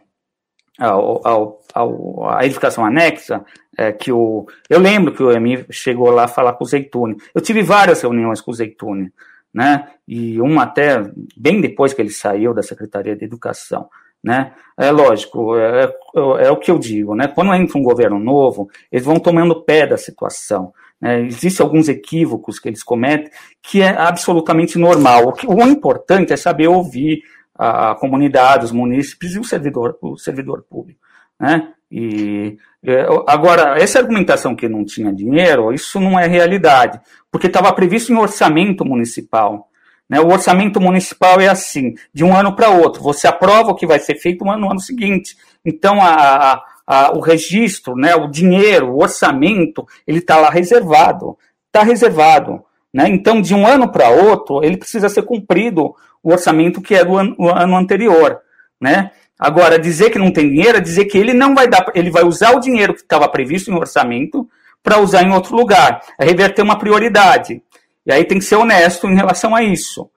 a, 0.80 2.38
a 2.38 2.46
edificação 2.46 2.86
anexa, 2.86 3.44
é, 3.78 3.92
que 3.92 4.12
o, 4.12 4.46
eu 4.70 4.80
lembro 4.80 5.14
que 5.14 5.22
o 5.22 5.32
EMI 5.32 5.66
chegou 5.70 6.10
lá 6.10 6.28
falar 6.28 6.54
com 6.54 6.64
o 6.64 6.68
Zeitune. 6.68 7.18
Eu 7.34 7.42
tive 7.42 7.62
várias 7.62 8.02
reuniões 8.02 8.42
com 8.42 8.52
o 8.52 8.54
Zeitune, 8.54 9.12
né? 9.54 9.88
e 10.08 10.42
uma 10.42 10.64
até 10.64 11.04
bem 11.36 11.62
depois 11.62 11.94
que 11.94 12.02
ele 12.02 12.10
saiu 12.10 12.54
da 12.54 12.64
Secretaria 12.64 13.16
de 13.16 13.26
Educação. 13.26 13.88
Né? 14.24 14.52
É 14.76 14.92
lógico, 14.92 15.56
é, 15.56 15.86
é, 15.86 16.48
é 16.48 16.52
o 16.52 16.58
que 16.58 16.72
eu 16.72 16.80
digo, 16.80 17.16
né? 17.16 17.28
quando 17.28 17.54
entra 17.54 17.78
um 17.78 17.84
governo 17.84 18.20
novo, 18.20 18.70
eles 18.92 19.06
vão 19.06 19.20
tomando 19.20 19.64
pé 19.64 19.86
da 19.86 19.98
situação. 19.98 20.74
Né? 21.02 21.22
Existem 21.22 21.64
alguns 21.64 21.88
equívocos 21.88 22.60
que 22.60 22.68
eles 22.68 22.84
cometem 22.84 23.32
que 23.62 23.82
é 23.82 23.90
absolutamente 23.90 24.78
normal. 24.78 25.28
O, 25.28 25.34
que, 25.34 25.48
o 25.48 25.62
importante 25.62 26.34
é 26.34 26.38
saber 26.38 26.68
ouvir 26.68 27.22
a, 27.56 27.92
a 27.92 27.96
comunidade, 27.96 28.66
os 28.66 28.72
munícipes 28.72 29.36
e 29.36 29.40
o 29.40 29.44
servidor, 29.44 29.98
o 30.02 30.18
servidor 30.18 30.64
público. 30.70 31.00
Né? 31.40 31.74
E 31.92 32.58
é, 32.84 33.06
agora, 33.28 33.82
essa 33.82 34.00
argumentação 34.00 34.56
que 34.56 34.68
não 34.68 34.84
tinha 34.84 35.14
dinheiro, 35.14 35.74
isso 35.74 36.00
não 36.00 36.20
é 36.20 36.28
realidade, 36.28 37.00
porque 37.32 37.48
estava 37.48 37.72
previsto 37.74 38.12
em 38.12 38.18
orçamento 38.18 38.84
municipal. 38.84 39.70
Né? 40.10 40.20
O 40.20 40.28
orçamento 40.28 40.80
municipal 40.80 41.40
é 41.40 41.48
assim, 41.48 41.96
de 42.14 42.24
um 42.24 42.36
ano 42.36 42.56
para 42.56 42.70
outro. 42.70 43.02
Você 43.04 43.28
aprova 43.28 43.72
o 43.72 43.76
que 43.76 43.88
vai 43.88 44.00
ser 44.00 44.16
feito 44.16 44.44
no 44.44 44.52
ano, 44.52 44.62
no 44.62 44.72
ano 44.72 44.80
seguinte. 44.80 45.36
Então, 45.66 46.02
a, 46.02 46.54
a 46.54 46.64
a, 46.88 47.12
o 47.12 47.20
registro, 47.20 47.96
né, 47.96 48.16
o 48.16 48.28
dinheiro, 48.28 48.92
o 48.92 49.02
orçamento, 49.02 49.86
ele 50.08 50.20
está 50.20 50.38
lá 50.38 50.50
reservado. 50.50 51.38
Está 51.68 51.84
reservado. 51.84 52.64
Né? 52.94 53.10
Então, 53.10 53.42
de 53.42 53.54
um 53.54 53.68
ano 53.68 53.92
para 53.92 54.10
outro, 54.10 54.64
ele 54.64 54.78
precisa 54.78 55.10
ser 55.10 55.24
cumprido 55.24 55.94
o 56.24 56.32
orçamento 56.32 56.82
que 56.82 56.96
é 56.96 57.04
do 57.04 57.18
ano, 57.18 57.36
ano 57.54 57.76
anterior. 57.76 58.40
Né? 58.80 59.12
Agora, 59.38 59.78
dizer 59.78 60.10
que 60.10 60.18
não 60.18 60.32
tem 60.32 60.50
dinheiro 60.50 60.78
é 60.78 60.82
dizer 60.82 61.06
que 61.06 61.18
ele 61.18 61.34
não 61.34 61.54
vai 61.54 61.68
dar, 61.68 61.86
ele 61.94 62.10
vai 62.10 62.24
usar 62.24 62.56
o 62.56 62.60
dinheiro 62.60 62.94
que 62.94 63.02
estava 63.02 63.28
previsto 63.28 63.70
em 63.70 63.76
orçamento 63.76 64.50
para 64.82 65.00
usar 65.00 65.24
em 65.24 65.32
outro 65.32 65.56
lugar. 65.56 66.02
É 66.18 66.26
reverter 66.26 66.62
uma 66.62 66.80
prioridade. 66.80 67.62
E 68.06 68.12
aí 68.12 68.24
tem 68.24 68.40
que 68.40 68.46
ser 68.46 68.56
honesto 68.56 69.06
em 69.08 69.16
relação 69.16 69.54
a 69.54 69.62
isso. 69.62 70.10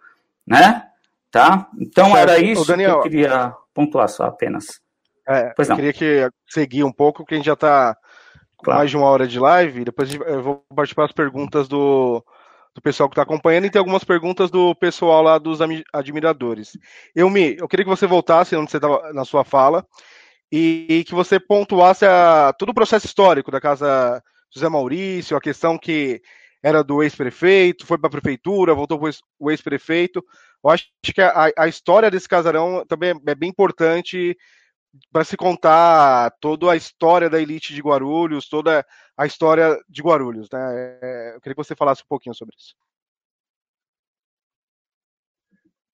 Né? 0.47 0.85
Tá? 1.31 1.69
Então 1.79 2.13
certo. 2.13 2.19
era 2.19 2.39
isso 2.39 2.67
Daniel, 2.67 2.93
que 2.93 2.97
eu 2.97 3.03
queria 3.03 3.53
pontuar 3.75 4.09
só 4.09 4.25
apenas. 4.25 4.81
É, 5.31 5.53
pois 5.55 5.69
não. 5.69 5.77
queria 5.77 5.93
que 5.93 6.29
seguir 6.49 6.83
um 6.83 6.91
pouco, 6.91 7.23
porque 7.23 7.35
a 7.35 7.37
gente 7.37 7.47
já 7.47 7.53
está 7.53 7.97
com 8.57 8.73
mais 8.73 8.91
de 8.91 8.97
uma 8.97 9.07
hora 9.07 9.29
de 9.29 9.39
live. 9.39 9.85
Depois 9.85 10.13
eu 10.13 10.43
vou 10.43 10.65
participar 10.75 11.03
das 11.03 11.13
perguntas 11.13 11.69
do, 11.69 12.25
do 12.75 12.83
pessoal 12.83 13.09
que 13.09 13.13
está 13.13 13.23
acompanhando 13.23 13.67
e 13.67 13.71
tem 13.71 13.79
algumas 13.79 14.03
perguntas 14.03 14.51
do 14.51 14.75
pessoal 14.75 15.23
lá 15.23 15.39
dos 15.39 15.61
admiradores. 15.93 16.77
Eu 17.15 17.31
me, 17.31 17.57
eu 17.57 17.69
queria 17.69 17.85
que 17.85 17.91
você 17.91 18.09
voltasse 18.09 18.57
onde 18.57 18.73
você 18.73 18.79
estava 18.79 19.13
na 19.13 19.25
sua 19.25 19.45
fala 19.45 19.87
e, 20.51 20.87
e, 20.89 21.05
que 21.05 21.15
você 21.15 21.39
pontuasse 21.39 22.05
a, 22.05 22.53
todo 22.59 22.71
o 22.71 22.75
processo 22.75 23.07
histórico 23.07 23.53
da 23.53 23.61
casa 23.61 24.21
José 24.53 24.69
Maurício, 24.69 25.37
a 25.37 25.41
questão 25.41 25.79
que 25.79 26.21
era 26.61 26.83
do 26.83 27.05
ex-prefeito, 27.05 27.87
foi 27.87 27.99
para 27.99 28.09
a 28.09 28.11
prefeitura, 28.11 28.75
voltou 28.75 28.99
para 28.99 29.11
o 29.39 29.51
ex-prefeito. 29.51 30.25
Eu 30.63 30.71
acho 30.71 30.87
que 31.03 31.23
a, 31.23 31.53
a, 31.57 31.69
história 31.69 32.11
desse 32.11 32.29
casarão 32.29 32.85
também 32.87 33.15
é 33.27 33.35
bem 33.35 33.49
importante 33.49 34.37
para 35.13 35.25
se 35.25 35.37
contar 35.37 36.31
toda 36.41 36.71
a 36.71 36.77
história 36.77 37.31
da 37.31 37.41
elite 37.41 37.75
de 37.75 37.81
Guarulhos, 37.81 38.49
toda 38.49 38.85
a 39.17 39.27
história 39.27 39.79
de 39.89 40.03
Guarulhos. 40.03 40.49
Né? 40.53 40.99
É, 41.03 41.35
eu 41.37 41.41
queria 41.41 41.55
que 41.55 41.65
você 41.65 41.77
falasse 41.77 42.03
um 42.03 42.09
pouquinho 42.09 42.35
sobre 42.35 42.55
isso. 42.57 42.75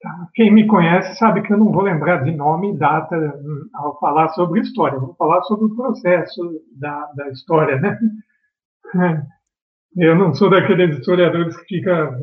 Tá. 0.00 0.28
Quem 0.34 0.52
me 0.52 0.66
conhece 0.66 1.18
sabe 1.18 1.42
que 1.42 1.52
eu 1.52 1.58
não 1.58 1.72
vou 1.72 1.82
lembrar 1.82 2.22
de 2.22 2.30
nome 2.30 2.72
e 2.72 2.76
data 2.76 3.16
hum, 3.16 3.68
ao 3.74 3.98
falar 3.98 4.28
sobre 4.30 4.60
história, 4.60 4.98
vou 4.98 5.14
falar 5.14 5.42
sobre 5.42 5.66
o 5.66 5.74
processo 5.74 6.62
da, 6.72 7.06
da 7.14 7.28
história. 7.30 7.80
Né? 8.94 9.26
Eu 9.96 10.14
não 10.14 10.34
sou 10.34 10.50
daqueles 10.50 10.98
historiadores 10.98 11.56
que 11.56 11.76
fica 11.76 12.20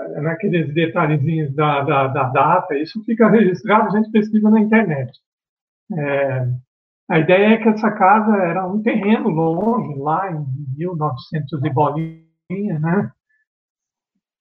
eh, 0.00 0.20
naqueles 0.20 0.74
detalhezinhos 0.74 1.54
da, 1.54 1.82
da, 1.82 2.08
da 2.08 2.24
data, 2.24 2.76
isso 2.76 3.02
fica 3.04 3.28
registrado, 3.28 3.86
a 3.86 3.98
gente 3.98 4.10
pesquisa 4.10 4.50
na 4.50 4.60
internet. 4.60 5.12
É, 5.92 6.48
a 7.08 7.18
ideia 7.20 7.54
é 7.54 7.56
que 7.58 7.68
essa 7.68 7.90
casa 7.92 8.36
era 8.36 8.66
um 8.66 8.82
terreno 8.82 9.28
longe, 9.28 9.98
lá 10.00 10.30
em 10.32 10.44
1900 10.76 11.64
e 11.64 11.70
bolinha, 11.70 12.78
né? 12.80 13.12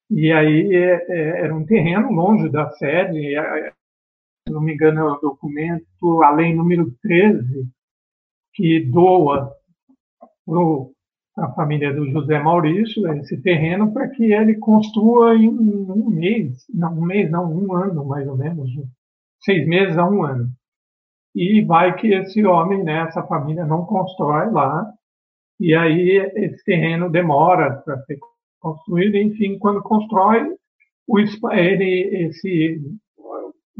E 0.09 0.31
aí 0.31 0.75
é, 0.75 1.05
é, 1.09 1.41
era 1.41 1.55
um 1.55 1.65
terreno 1.65 2.11
longe 2.11 2.49
da 2.49 2.69
sede, 2.71 3.35
é, 3.35 3.71
se 4.47 4.53
não 4.53 4.61
me 4.61 4.73
engano 4.73 4.99
é 5.01 5.03
o 5.03 5.19
documento, 5.19 6.23
a 6.23 6.31
lei 6.31 6.53
número 6.53 6.91
13, 7.01 7.67
que 8.53 8.79
doa 8.91 9.51
para 10.45 11.45
a 11.47 11.53
família 11.53 11.93
do 11.93 12.09
José 12.11 12.39
Maurício 12.39 13.11
esse 13.13 13.41
terreno 13.41 13.91
para 13.91 14.07
que 14.07 14.31
ele 14.31 14.55
construa 14.55 15.35
em 15.35 15.49
um 15.49 16.09
mês, 16.09 16.65
não 16.73 16.97
um 16.97 17.01
mês, 17.01 17.29
não 17.29 17.51
um 17.51 17.73
ano 17.73 18.05
mais 18.05 18.27
ou 18.27 18.37
menos, 18.37 18.69
seis 19.41 19.67
meses 19.67 19.97
a 19.97 20.07
um 20.07 20.23
ano. 20.23 20.49
E 21.35 21.61
vai 21.65 21.93
que 21.97 22.13
esse 22.13 22.45
homem, 22.45 22.81
né, 22.81 23.01
essa 23.01 23.21
família 23.23 23.65
não 23.65 23.85
constrói 23.85 24.49
lá, 24.49 24.89
e 25.59 25.75
aí 25.75 26.17
esse 26.33 26.63
terreno 26.63 27.09
demora 27.09 27.81
para 27.83 28.01
ser 28.03 28.17
construído, 28.59 29.17
enfim, 29.17 29.59
quando 29.59 29.81
constrói, 29.81 30.55
o, 31.05 31.19
ele, 31.19 32.25
esse 32.25 32.81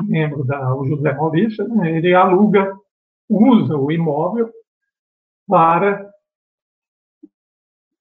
membro 0.04 0.44
da 0.44 0.76
o 0.76 0.86
José 0.86 1.14
Maurício, 1.14 1.68
né, 1.70 1.98
ele 1.98 2.14
aluga, 2.14 2.76
usa 3.30 3.78
o 3.78 3.90
imóvel 3.90 4.52
para 5.48 6.12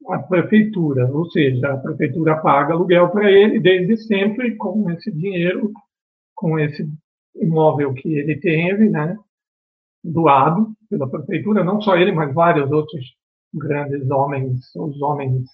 a 0.09 0.19
prefeitura, 0.19 1.11
ou 1.11 1.31
seja, 1.31 1.73
a 1.73 1.77
prefeitura 1.79 2.37
paga 2.37 2.75
aluguel 2.75 3.09
para 3.11 3.31
ele 3.31 3.61
desde 3.61 3.97
sempre 3.99 4.57
com 4.57 4.91
esse 4.91 5.11
dinheiro, 5.13 5.73
com 6.35 6.59
esse 6.59 6.87
imóvel 7.37 7.95
que 7.95 8.19
ele 8.19 8.37
teve, 8.37 8.91
né, 8.91 9.17
doado 10.05 10.73
pela 10.89 11.11
prefeitura, 11.11 11.65
não 11.65 11.81
só 11.81 11.97
ele, 11.97 12.13
mas 12.13 12.35
vários 12.35 12.71
outros 12.71 13.05
grandes 13.53 14.11
homens, 14.11 14.61
os 14.77 15.01
homens 15.01 15.47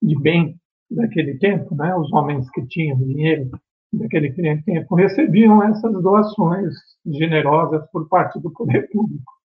de 0.00 0.18
bem 0.20 0.56
daquele 0.90 1.38
tempo, 1.38 1.74
né, 1.74 1.94
os 1.96 2.12
homens 2.12 2.48
que 2.50 2.64
tinham 2.66 2.96
dinheiro 2.98 3.50
daquele 3.92 4.32
tempo, 4.62 4.94
recebiam 4.94 5.62
essas 5.62 5.92
doações 6.02 6.74
generosas 7.06 7.84
por 7.90 8.08
parte 8.08 8.38
do 8.40 8.50
poder 8.52 8.88
público 8.90 9.38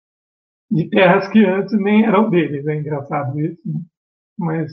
de 0.71 0.89
terras 0.89 1.29
que 1.29 1.45
antes 1.45 1.73
nem 1.79 2.05
eram 2.05 2.31
deles. 2.31 2.67
É 2.67 2.77
engraçado 2.77 3.39
isso, 3.41 3.61
né? 3.67 3.81
mas 4.39 4.71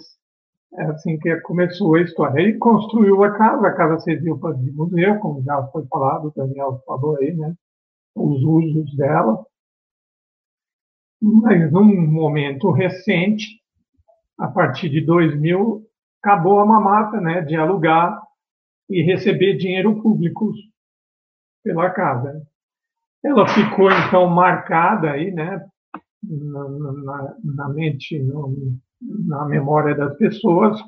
é 0.75 0.83
assim 0.83 1.17
que 1.17 1.35
começou 1.41 1.95
a 1.95 2.01
história. 2.01 2.41
Ele 2.41 2.57
construiu 2.57 3.23
a 3.23 3.31
casa, 3.37 3.67
a 3.67 3.73
casa 3.73 3.99
serviu 3.99 4.37
para 4.37 4.55
de 4.55 4.71
museu, 4.71 5.19
como 5.19 5.43
já 5.43 5.61
foi 5.67 5.85
falado, 5.87 6.27
o 6.27 6.33
Daniel 6.35 6.81
falou 6.85 7.17
aí, 7.17 7.33
né? 7.35 7.53
Os 8.15 8.43
usos 8.43 8.95
dela. 8.95 9.45
Mas 11.21 11.71
num 11.71 12.07
momento 12.07 12.71
recente, 12.71 13.59
a 14.37 14.47
partir 14.47 14.89
de 14.89 15.01
2000, 15.01 15.83
acabou 16.21 16.59
a 16.59 16.65
mamata, 16.65 17.19
né, 17.19 17.41
de 17.41 17.55
alugar 17.55 18.21
e 18.89 19.01
receber 19.01 19.57
dinheiro 19.57 20.01
público 20.01 20.51
pela 21.63 21.89
casa. 21.89 22.41
Ela 23.23 23.47
ficou 23.47 23.89
então 23.91 24.27
marcada 24.27 25.11
aí, 25.11 25.31
né, 25.31 25.65
na, 26.23 26.69
na, 26.69 27.35
na 27.43 27.69
mente, 27.69 28.19
no, 28.19 28.77
na 29.01 29.45
memória 29.45 29.95
das 29.95 30.15
pessoas 30.17 30.79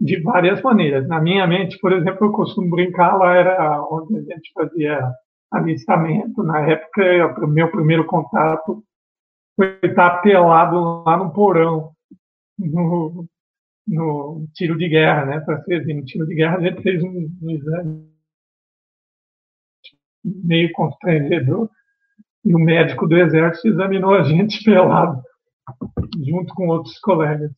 de 0.00 0.20
várias 0.22 0.62
maneiras. 0.62 1.06
Na 1.08 1.20
minha 1.20 1.46
mente, 1.46 1.78
por 1.78 1.92
exemplo, 1.92 2.26
eu 2.26 2.32
costumo 2.32 2.70
brincar, 2.70 3.16
lá 3.16 3.34
era 3.34 3.82
onde 3.90 4.16
a 4.16 4.22
gente 4.22 4.52
fazia 4.54 5.00
alistamento. 5.50 6.42
Na 6.42 6.60
época, 6.60 7.44
o 7.44 7.46
meu 7.46 7.70
primeiro 7.70 8.06
contato 8.06 8.82
estar 9.82 10.20
pelado 10.22 11.02
lá 11.04 11.16
no 11.16 11.32
porão, 11.32 11.92
no, 12.58 13.26
no 13.86 14.46
tiro 14.54 14.76
de 14.76 14.88
guerra, 14.88 15.24
né? 15.24 15.40
Para 15.40 15.62
ser 15.62 15.80
assim, 15.80 15.94
no 15.94 16.04
tiro 16.04 16.26
de 16.26 16.34
guerra 16.34 16.58
a 16.58 16.60
gente 16.60 16.82
fez 16.82 17.02
um, 17.02 17.30
um 17.42 17.50
exame 17.50 18.08
meio 20.24 20.70
constrangedor 20.72 21.70
e 22.44 22.54
o 22.54 22.58
médico 22.58 23.06
do 23.06 23.16
exército 23.16 23.68
examinou 23.68 24.14
a 24.14 24.22
gente 24.22 24.62
pelado 24.64 25.22
junto 26.24 26.54
com 26.54 26.68
outros 26.68 26.98
colegas. 26.98 27.50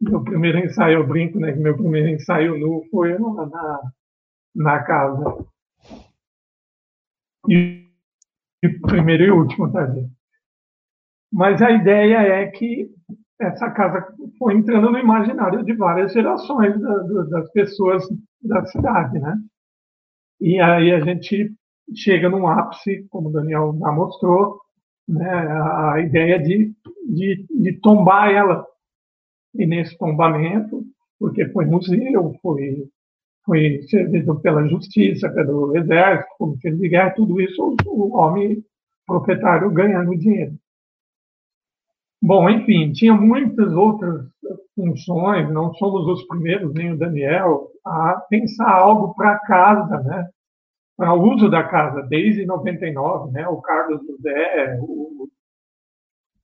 Meu 0.00 0.22
primeiro 0.22 0.58
ensaio, 0.58 0.98
eu 0.98 1.06
brinco, 1.06 1.38
né? 1.38 1.52
Meu 1.52 1.76
primeiro 1.76 2.08
ensaio 2.08 2.58
nu 2.58 2.84
foi 2.90 3.18
na, 3.18 3.80
na 4.54 4.82
casa. 4.82 5.46
E, 7.48 7.86
e 8.62 8.68
primeiro 8.80 9.24
e 9.24 9.30
último, 9.30 9.72
tá, 9.72 9.86
gente? 9.86 10.15
Mas 11.36 11.60
a 11.60 11.70
ideia 11.70 12.16
é 12.16 12.46
que 12.46 12.88
essa 13.38 13.70
casa 13.70 14.08
foi 14.38 14.54
entrando 14.54 14.90
no 14.90 14.98
imaginário 14.98 15.62
de 15.62 15.74
várias 15.74 16.14
gerações 16.14 16.80
da, 16.80 17.22
das 17.24 17.52
pessoas 17.52 18.08
da 18.40 18.64
cidade, 18.64 19.18
né? 19.18 19.36
E 20.40 20.58
aí 20.58 20.90
a 20.92 21.00
gente 21.00 21.52
chega 21.94 22.30
num 22.30 22.48
ápice, 22.48 23.06
como 23.10 23.28
o 23.28 23.32
Daniel 23.32 23.76
já 23.78 23.92
mostrou, 23.92 24.62
né, 25.06 25.30
a 25.30 26.00
ideia 26.00 26.42
de, 26.42 26.74
de, 27.06 27.44
de 27.50 27.80
tombar 27.82 28.32
ela. 28.32 28.66
E 29.54 29.66
nesse 29.66 29.94
tombamento, 29.98 30.86
porque 31.18 31.46
foi 31.50 31.66
museu, 31.66 32.34
foi, 32.40 32.88
foi 33.44 33.82
servido 33.90 34.40
pela 34.40 34.66
justiça, 34.66 35.28
pelo 35.28 35.76
exército, 35.76 36.34
como 36.38 36.56
de 36.56 36.88
guerra, 36.88 37.10
tudo 37.10 37.38
isso 37.42 37.76
o 37.84 38.16
homem 38.16 38.64
proprietário 39.06 39.70
ganhando 39.70 40.16
dinheiro. 40.16 40.58
Bom, 42.22 42.48
enfim, 42.50 42.92
tinha 42.92 43.14
muitas 43.14 43.72
outras 43.72 44.26
funções, 44.74 45.52
não 45.52 45.72
somos 45.74 46.06
os 46.08 46.26
primeiros, 46.26 46.72
nem 46.74 46.92
o 46.92 46.98
Daniel, 46.98 47.70
a 47.84 48.20
pensar 48.28 48.70
algo 48.70 49.14
para 49.14 49.38
casa, 49.40 50.00
né? 50.00 50.28
para 50.96 51.12
o 51.12 51.34
uso 51.34 51.50
da 51.50 51.62
casa 51.68 52.02
desde 52.02 52.46
99, 52.46 53.30
né? 53.30 53.46
O 53.48 53.60
Carlos 53.60 54.00
José, 54.06 54.78
o 54.80 55.28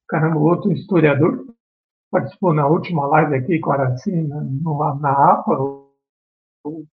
caramba, 0.07 0.39
outro 0.39 0.71
historiador 0.73 1.47
participou 2.11 2.53
na 2.53 2.67
última 2.67 3.07
live 3.07 3.35
aqui 3.35 3.59
com 3.59 3.73
a 3.73 3.75
Aracina, 3.75 4.43
na, 4.43 4.95
na 4.97 5.33
APA, 5.33 5.59
o, 6.65 6.87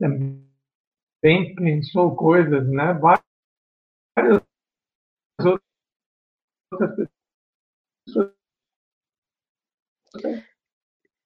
também 0.00 1.54
pensou 1.54 2.16
coisas, 2.16 2.68
né? 2.68 2.92
Várias 2.94 4.42
outras 6.72 7.08
pessoas. 8.06 8.32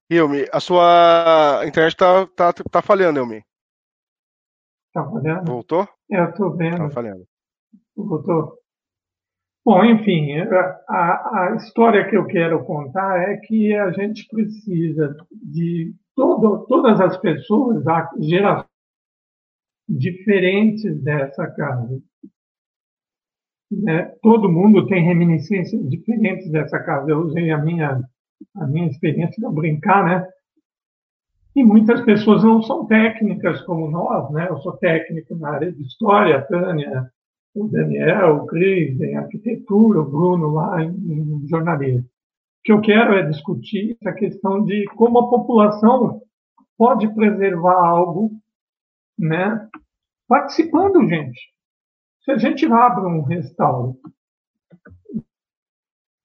Ilmi, 0.09 0.47
a 0.53 0.61
sua 0.61 1.63
internet 1.67 1.97
tá, 1.97 2.27
tá, 2.27 2.53
tá 2.53 2.83
falhando, 2.83 3.19
Ilmi. 3.19 3.43
Tá 4.93 5.05
falhando? 5.05 5.51
Voltou? 5.51 5.89
É, 6.11 6.21
eu 6.21 6.35
tô 6.35 6.51
vendo. 6.51 6.79
Tá 6.79 6.91
falhando. 6.91 7.27
Voltou. 7.97 8.59
Bom, 9.65 9.85
enfim, 9.85 10.33
a, 10.89 11.51
a 11.51 11.57
história 11.57 12.09
que 12.09 12.17
eu 12.17 12.25
quero 12.27 12.65
contar 12.65 13.21
é 13.29 13.37
que 13.39 13.75
a 13.75 13.91
gente 13.91 14.29
precisa 14.29 15.17
de 15.33 15.93
todo, 16.15 16.65
todas 16.67 17.01
as 17.01 17.17
pessoas, 17.17 17.83
gerações 18.21 18.71
diferentes 19.89 21.03
dessa 21.03 21.49
casa. 21.49 22.01
Né? 23.71 24.05
Todo 24.23 24.51
mundo 24.51 24.87
tem 24.87 25.03
reminiscências 25.03 25.89
diferentes 25.89 26.51
dessa 26.51 26.79
casa. 26.79 27.11
Eu 27.11 27.21
usei 27.21 27.51
a 27.51 27.59
minha, 27.59 28.01
a 28.57 28.67
minha 28.67 28.89
experiência 28.89 29.41
para 29.41 29.51
brincar, 29.51 30.05
né? 30.05 30.29
E 31.55 31.65
muitas 31.65 32.03
pessoas 32.03 32.45
não 32.45 32.63
são 32.63 32.87
técnicas 32.87 33.63
como 33.63 33.91
nós, 33.91 34.31
né? 34.31 34.47
Eu 34.49 34.59
sou 34.59 34.77
técnico 34.77 35.35
na 35.37 35.51
área 35.51 35.73
de 35.73 35.83
história, 35.83 36.37
a 36.37 36.43
Tânia, 36.43 37.11
o 37.55 37.67
Daniel, 37.67 38.37
o 38.37 38.47
Cris 38.47 39.01
em 39.01 39.17
arquitetura, 39.17 40.01
o 40.01 40.11
Bruno 40.11 40.49
lá 40.49 40.85
em, 40.85 40.91
em 40.91 41.49
jornalismo. 41.49 42.05
que 42.63 42.73
eu 42.73 42.81
quero 42.81 43.15
é 43.15 43.23
discutir 43.23 43.97
essa 44.01 44.13
questão 44.13 44.65
de 44.65 44.85
como 44.97 45.19
a 45.19 45.31
população 45.31 46.21
pode 46.77 47.09
preservar 47.15 47.87
algo, 47.87 48.31
né? 49.19 49.67
Participando, 50.29 51.09
gente. 51.09 51.56
Se 52.27 52.33
a 52.33 52.39
gente 52.39 52.67
abre 52.67 53.07
um 53.07 53.23
restauro, 53.23 53.97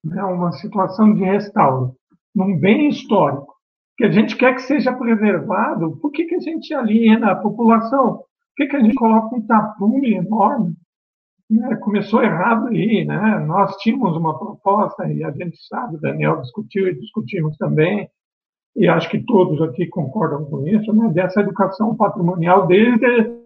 né, 0.03 0.23
uma 0.23 0.51
situação 0.53 1.13
de 1.13 1.23
restauro, 1.23 1.95
num 2.33 2.59
bem 2.59 2.89
histórico, 2.89 3.53
que 3.95 4.05
a 4.05 4.11
gente 4.11 4.35
quer 4.35 4.55
que 4.55 4.63
seja 4.63 4.91
preservado, 4.91 5.95
por 5.97 6.11
que, 6.11 6.25
que 6.25 6.33
a 6.33 6.39
gente 6.39 6.73
aliena 6.73 7.31
a 7.31 7.35
população? 7.35 8.17
Por 8.17 8.25
que, 8.57 8.65
que 8.65 8.77
a 8.77 8.79
gente 8.79 8.95
coloca 8.95 9.35
um 9.35 9.45
tapume 9.45 10.15
enorme? 10.15 10.73
Né? 11.47 11.75
Começou 11.75 12.23
errado 12.23 12.69
aí, 12.69 13.05
né? 13.05 13.37
Nós 13.45 13.77
tínhamos 13.77 14.17
uma 14.17 14.39
proposta, 14.39 15.07
e 15.07 15.23
a 15.23 15.29
gente 15.29 15.55
sabe, 15.67 15.97
o 15.97 16.01
Daniel 16.01 16.41
discutiu 16.41 16.87
e 16.87 16.99
discutimos 16.99 17.55
também, 17.57 18.09
e 18.75 18.87
acho 18.87 19.07
que 19.07 19.23
todos 19.23 19.61
aqui 19.61 19.85
concordam 19.85 20.45
com 20.45 20.67
isso, 20.67 20.91
né? 20.93 21.09
dessa 21.09 21.41
educação 21.41 21.95
patrimonial 21.95 22.65
desde 22.65 23.39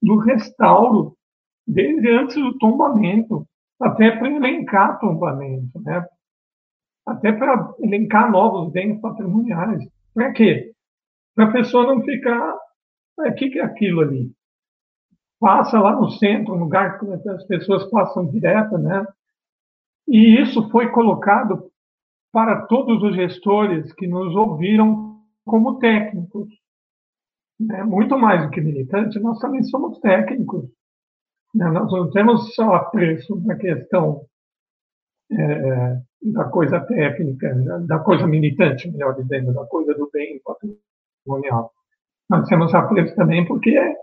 do 0.00 0.16
restauro, 0.18 1.16
desde 1.72 2.10
antes 2.10 2.36
do 2.36 2.58
tombamento, 2.58 3.46
até 3.80 4.10
para 4.10 4.30
elencar 4.30 4.98
tombamento, 4.98 5.80
né? 5.80 6.04
até 7.06 7.32
para 7.32 7.74
elencar 7.80 8.30
novos 8.30 8.72
bens 8.72 9.00
patrimoniais. 9.00 9.88
Para 10.12 10.32
quê? 10.32 10.72
Para 11.34 11.46
a 11.46 11.52
pessoa 11.52 11.86
não 11.86 12.02
ficar, 12.02 12.56
o 13.18 13.34
que, 13.34 13.50
que 13.50 13.58
é 13.58 13.64
aquilo 13.64 14.00
ali? 14.00 14.30
Passa 15.38 15.78
lá 15.78 15.96
no 15.96 16.10
centro, 16.10 16.54
um 16.54 16.58
lugar 16.58 16.98
que 16.98 17.06
as 17.28 17.46
pessoas 17.46 17.88
passam 17.88 18.26
direto, 18.26 18.76
né? 18.76 19.06
E 20.06 20.40
isso 20.40 20.68
foi 20.70 20.90
colocado 20.90 21.70
para 22.32 22.66
todos 22.66 23.02
os 23.02 23.14
gestores 23.14 23.92
que 23.94 24.06
nos 24.06 24.34
ouviram 24.34 25.20
como 25.46 25.78
técnicos. 25.78 26.48
Né? 27.58 27.82
Muito 27.84 28.18
mais 28.18 28.42
do 28.42 28.50
que 28.50 28.60
militantes, 28.60 29.20
nós 29.22 29.38
também 29.38 29.62
somos 29.62 29.98
técnicos. 30.00 30.68
Né? 31.54 31.68
Nós 31.70 31.90
não 31.90 32.10
temos 32.10 32.54
só 32.54 32.74
apreço 32.74 33.40
na 33.44 33.56
questão 33.56 34.24
é, 35.32 36.00
da 36.32 36.44
coisa 36.44 36.80
técnica, 36.80 37.54
da 37.86 37.98
coisa 37.98 38.26
militante, 38.26 38.90
melhor 38.90 39.14
dizendo, 39.14 39.52
da 39.52 39.64
coisa 39.66 39.94
do 39.94 40.10
bem 40.12 40.40
patrimonial. 40.44 41.72
Nós 42.28 42.46
temos 42.48 42.74
apreço 42.74 43.14
também 43.16 43.46
porque 43.46 43.70
é, 43.70 43.94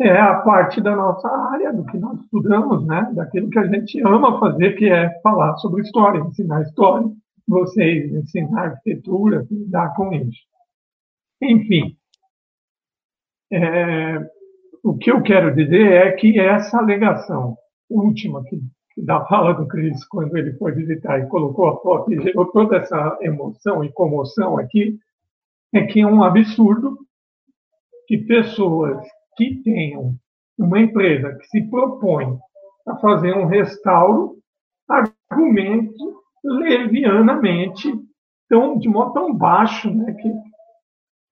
é 0.00 0.20
a 0.20 0.36
parte 0.40 0.80
da 0.80 0.94
nossa 0.94 1.28
área, 1.28 1.72
do 1.72 1.84
que 1.84 1.98
nós 1.98 2.20
estudamos, 2.20 2.86
né? 2.86 3.10
daquilo 3.14 3.50
que 3.50 3.58
a 3.58 3.66
gente 3.66 4.00
ama 4.06 4.38
fazer, 4.38 4.74
que 4.76 4.88
é 4.88 5.20
falar 5.20 5.56
sobre 5.56 5.82
história, 5.82 6.20
ensinar 6.20 6.62
história, 6.62 7.08
vocês 7.46 8.12
ensinar 8.12 8.68
arquitetura, 8.68 9.46
lidar 9.50 9.94
com 9.94 10.12
isso. 10.12 10.40
Enfim, 11.40 11.96
é, 13.50 14.18
o 14.82 14.96
que 14.96 15.10
eu 15.10 15.22
quero 15.22 15.54
dizer 15.54 15.92
é 15.92 16.12
que 16.12 16.38
essa 16.38 16.78
alegação 16.78 17.56
última 17.90 18.42
que 18.44 18.60
da 18.96 19.24
fala 19.26 19.54
do 19.54 19.66
Cris 19.66 20.04
quando 20.06 20.36
ele 20.36 20.52
foi 20.54 20.72
visitar 20.72 21.18
e 21.20 21.28
colocou 21.28 21.68
a 21.68 21.80
foto 21.80 22.12
e 22.12 22.20
gerou 22.20 22.46
toda 22.46 22.78
essa 22.78 23.18
emoção 23.22 23.84
e 23.84 23.92
comoção 23.92 24.58
aqui, 24.58 24.98
é 25.72 25.84
que 25.84 26.00
é 26.00 26.06
um 26.06 26.22
absurdo 26.22 26.98
que 28.06 28.18
pessoas 28.18 28.98
que 29.36 29.62
tenham 29.62 30.16
uma 30.58 30.80
empresa 30.80 31.34
que 31.34 31.46
se 31.46 31.62
propõe 31.70 32.38
a 32.86 32.96
fazer 32.96 33.36
um 33.36 33.46
restauro 33.46 34.38
argumente 34.88 36.02
levianamente, 36.42 37.92
tão, 38.48 38.78
de 38.78 38.88
modo 38.88 39.12
tão 39.12 39.34
baixo, 39.34 39.92
né, 39.92 40.12
que, 40.14 40.32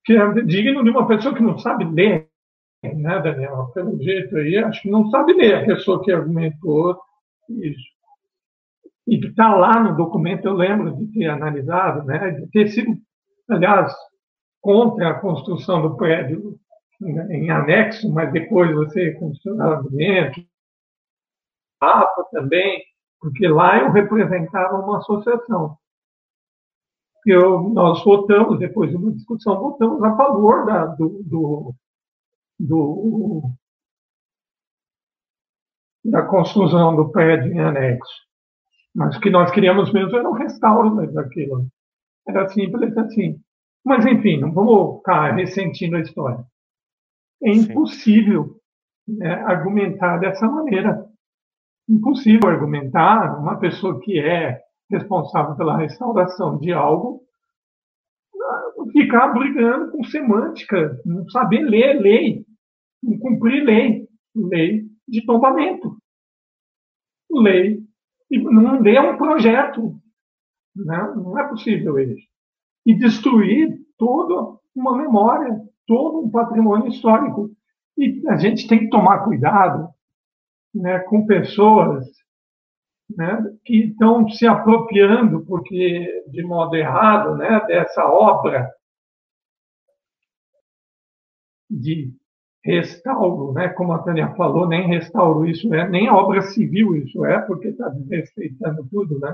que 0.05 0.12
é 0.16 0.43
digno 0.43 0.85
de 0.85 0.90
uma 0.90 1.06
pessoa 1.06 1.35
que 1.35 1.43
não 1.43 1.59
sabe 1.59 1.85
ler, 1.85 2.26
né, 2.94 3.20
Daniel? 3.20 3.70
Pelo 3.74 4.00
jeito 4.02 4.36
aí, 4.36 4.58
acho 4.58 4.82
que 4.82 4.90
não 4.90 5.10
sabe 5.10 5.32
ler 5.32 5.54
a 5.54 5.64
pessoa 5.64 6.02
que 6.02 6.12
argumentou 6.12 6.98
isso. 7.48 7.96
E 9.06 9.24
está 9.24 9.54
lá 9.54 9.80
no 9.80 9.96
documento, 9.96 10.46
eu 10.46 10.54
lembro 10.54 10.96
de 10.96 11.06
ter 11.12 11.26
analisado, 11.26 12.04
né, 12.04 12.32
de 12.32 12.46
ter 12.48 12.68
sido, 12.68 12.96
aliás, 13.48 13.94
contra 14.60 15.10
a 15.10 15.20
construção 15.20 15.80
do 15.80 15.96
prédio 15.96 16.58
né, 17.00 17.26
em 17.30 17.50
anexo, 17.50 18.12
mas 18.12 18.32
depois 18.32 18.74
você 18.74 19.12
construiu 19.12 19.82
dentro. 19.90 20.44
APA 21.80 22.24
também, 22.32 22.82
porque 23.20 23.46
lá 23.46 23.78
eu 23.78 23.92
representava 23.92 24.78
uma 24.78 24.98
associação. 24.98 25.76
Eu, 27.26 27.60
nós 27.70 28.02
votamos, 28.04 28.58
depois 28.58 28.90
de 28.90 28.96
uma 28.96 29.12
discussão, 29.12 29.60
votamos 29.60 30.02
a 30.02 30.16
favor 30.16 30.64
da, 30.64 30.86
do, 30.86 31.22
do, 31.24 31.74
do 32.58 33.50
da 36.04 36.22
construção 36.22 36.94
do 36.94 37.10
prédio 37.10 37.52
em 37.52 37.58
anexo. 37.58 38.14
Mas 38.94 39.16
o 39.16 39.20
que 39.20 39.28
nós 39.28 39.50
queríamos 39.50 39.92
mesmo 39.92 40.16
era 40.16 40.28
um 40.28 40.34
restauro 40.34 40.94
daquilo. 41.12 41.66
Era 42.26 42.48
simples 42.48 42.96
assim. 42.96 43.40
Mas, 43.84 44.06
enfim, 44.06 44.38
não 44.38 44.52
vamos 44.52 44.98
ficar 44.98 45.32
ressentindo 45.34 45.96
a 45.96 46.00
história. 46.00 46.44
É 47.42 47.50
impossível 47.50 48.56
né, 49.06 49.34
argumentar 49.44 50.18
dessa 50.18 50.46
maneira. 50.48 51.06
Impossível 51.88 52.48
argumentar 52.48 53.38
uma 53.38 53.58
pessoa 53.58 54.00
que 54.00 54.18
é 54.18 54.60
responsável 54.90 55.56
pela 55.56 55.76
restauração 55.76 56.58
de 56.58 56.72
algo 56.72 57.26
ficar 58.92 59.28
brigando 59.28 59.92
com 59.92 60.04
semântica, 60.04 60.98
não 61.04 61.28
saber 61.28 61.60
ler 61.60 62.00
lei, 62.00 62.45
não 63.02 63.18
cumprir 63.18 63.64
lei, 63.64 64.09
lei 64.35 64.86
de 65.06 65.24
tombamento. 65.24 65.97
Lei. 67.31 67.82
E 68.31 68.39
não 68.39 68.81
lê 68.81 68.98
um 68.98 69.16
projeto. 69.16 70.01
Né? 70.74 71.12
Não 71.16 71.39
é 71.39 71.48
possível 71.48 71.98
isso. 71.98 72.27
E 72.85 72.94
destruir 72.94 73.78
toda 73.97 74.59
uma 74.74 74.97
memória, 74.97 75.60
todo 75.86 76.20
um 76.20 76.31
patrimônio 76.31 76.89
histórico. 76.89 77.51
E 77.97 78.23
a 78.28 78.36
gente 78.36 78.68
tem 78.68 78.81
que 78.81 78.90
tomar 78.90 79.24
cuidado 79.24 79.89
né, 80.74 80.98
com 81.01 81.27
pessoas 81.27 82.06
né, 83.09 83.56
que 83.64 83.85
estão 83.85 84.28
se 84.28 84.47
apropriando, 84.47 85.44
porque 85.47 86.24
de 86.28 86.43
modo 86.43 86.77
errado, 86.77 87.36
né, 87.36 87.60
dessa 87.66 88.05
obra 88.05 88.70
de 91.70 92.12
restauro, 92.66 93.52
né? 93.52 93.68
como 93.68 93.93
a 93.93 93.98
Tânia 94.01 94.34
falou, 94.34 94.66
nem 94.66 94.88
restauro 94.88 95.47
isso 95.47 95.72
é, 95.72 95.88
nem 95.88 96.10
obra 96.10 96.43
civil 96.43 96.97
isso 96.97 97.24
é, 97.24 97.40
porque 97.43 97.68
está 97.68 97.88
desrespeitando 97.88 98.84
tudo, 98.90 99.20
né? 99.20 99.32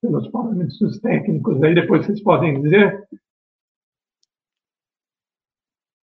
pelos 0.00 0.28
parâmetros 0.28 0.98
técnicos. 1.00 1.62
Aí 1.62 1.74
depois 1.74 2.06
vocês 2.06 2.22
podem 2.22 2.62
dizer. 2.62 3.06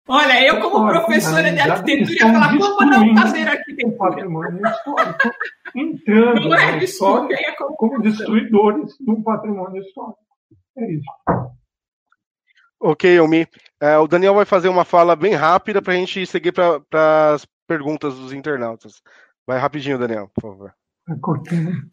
Olha, 0.08 0.44
eu 0.44 0.60
como 0.60 0.78
Olha, 0.78 1.00
professora 1.00 1.50
de 1.52 1.60
arquitetura 1.60 2.12
ia 2.12 2.32
falar 2.32 2.58
como 2.58 2.90
não 2.90 3.16
fazer 3.16 3.48
arquitetura. 3.48 3.96
patrimônio 3.96 4.62
histórico, 4.66 5.30
entrando 5.76 6.48
não 6.48 6.54
é 6.54 6.72
na 6.72 6.84
história 6.84 7.36
é 7.36 7.52
como, 7.52 8.00
destruidores 8.00 8.96
de 8.98 9.10
um 9.10 9.22
patrimônio 9.22 9.80
histórico. 9.80 10.18
É 10.78 10.92
isso. 10.92 11.10
Ok, 12.84 13.08
Elmi. 13.08 13.46
É, 13.80 13.96
o 13.96 14.08
Daniel 14.08 14.34
vai 14.34 14.44
fazer 14.44 14.68
uma 14.68 14.84
fala 14.84 15.14
bem 15.14 15.34
rápida 15.34 15.80
para 15.80 15.92
a 15.92 15.96
gente 15.96 16.26
seguir 16.26 16.50
para 16.50 17.32
as 17.32 17.46
perguntas 17.64 18.14
dos 18.14 18.32
internautas. 18.32 19.00
Vai 19.46 19.56
rapidinho, 19.60 19.98
Daniel, 19.98 20.28
por 20.34 20.42
favor. 20.42 20.74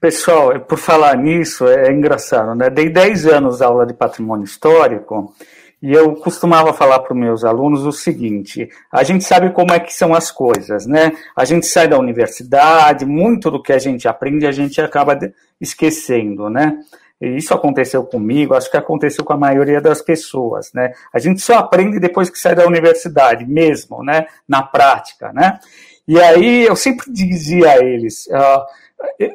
Pessoal, 0.02 0.60
por 0.62 0.80
falar 0.80 1.16
nisso, 1.16 1.68
é 1.68 1.92
engraçado, 1.92 2.56
né? 2.56 2.72
Dei 2.72 2.90
10 2.90 3.28
anos 3.28 3.62
aula 3.62 3.86
de 3.86 3.94
patrimônio 3.94 4.44
histórico 4.44 5.36
e 5.80 5.94
eu 5.94 6.16
costumava 6.16 6.74
falar 6.74 7.00
para 7.00 7.14
os 7.14 7.20
meus 7.20 7.44
alunos 7.44 7.86
o 7.86 7.92
seguinte: 7.92 8.68
a 8.92 9.04
gente 9.04 9.24
sabe 9.24 9.52
como 9.52 9.72
é 9.72 9.80
que 9.80 9.94
são 9.94 10.16
as 10.16 10.32
coisas, 10.32 10.88
né? 10.88 11.12
A 11.36 11.46
gente 11.46 11.68
sai 11.68 11.88
da 11.88 12.00
universidade, 12.00 13.06
muito 13.06 13.52
do 13.52 13.62
que 13.62 13.74
a 13.74 13.80
gente 13.80 14.08
aprende 14.08 14.48
a 14.48 14.52
gente 14.52 14.82
acaba 14.82 15.18
esquecendo, 15.62 16.50
né? 16.50 16.80
Isso 17.22 17.54
aconteceu 17.54 18.04
comigo, 18.06 18.54
acho 18.54 18.72
que 18.72 18.78
aconteceu 18.78 19.26
com 19.26 19.34
a 19.34 19.38
maioria 19.38 19.82
das 19.82 20.02
pessoas, 20.02 20.72
né? 20.74 20.94
A 21.14 21.20
gente 21.20 21.42
só 21.42 21.56
aprende 21.56 22.00
depois 22.00 22.30
que 22.30 22.40
sai 22.40 22.56
da 22.56 22.66
universidade, 22.66 23.46
mesmo, 23.46 24.02
né? 24.04 24.28
Na 24.48 24.64
prática, 24.64 25.34
né? 25.34 25.60
E 26.08 26.20
aí 26.20 26.66
eu 26.66 26.76
sempre 26.76 27.12
dizia 27.12 27.72
a 27.72 27.78
eles, 27.84 28.26
uh, 28.28 28.66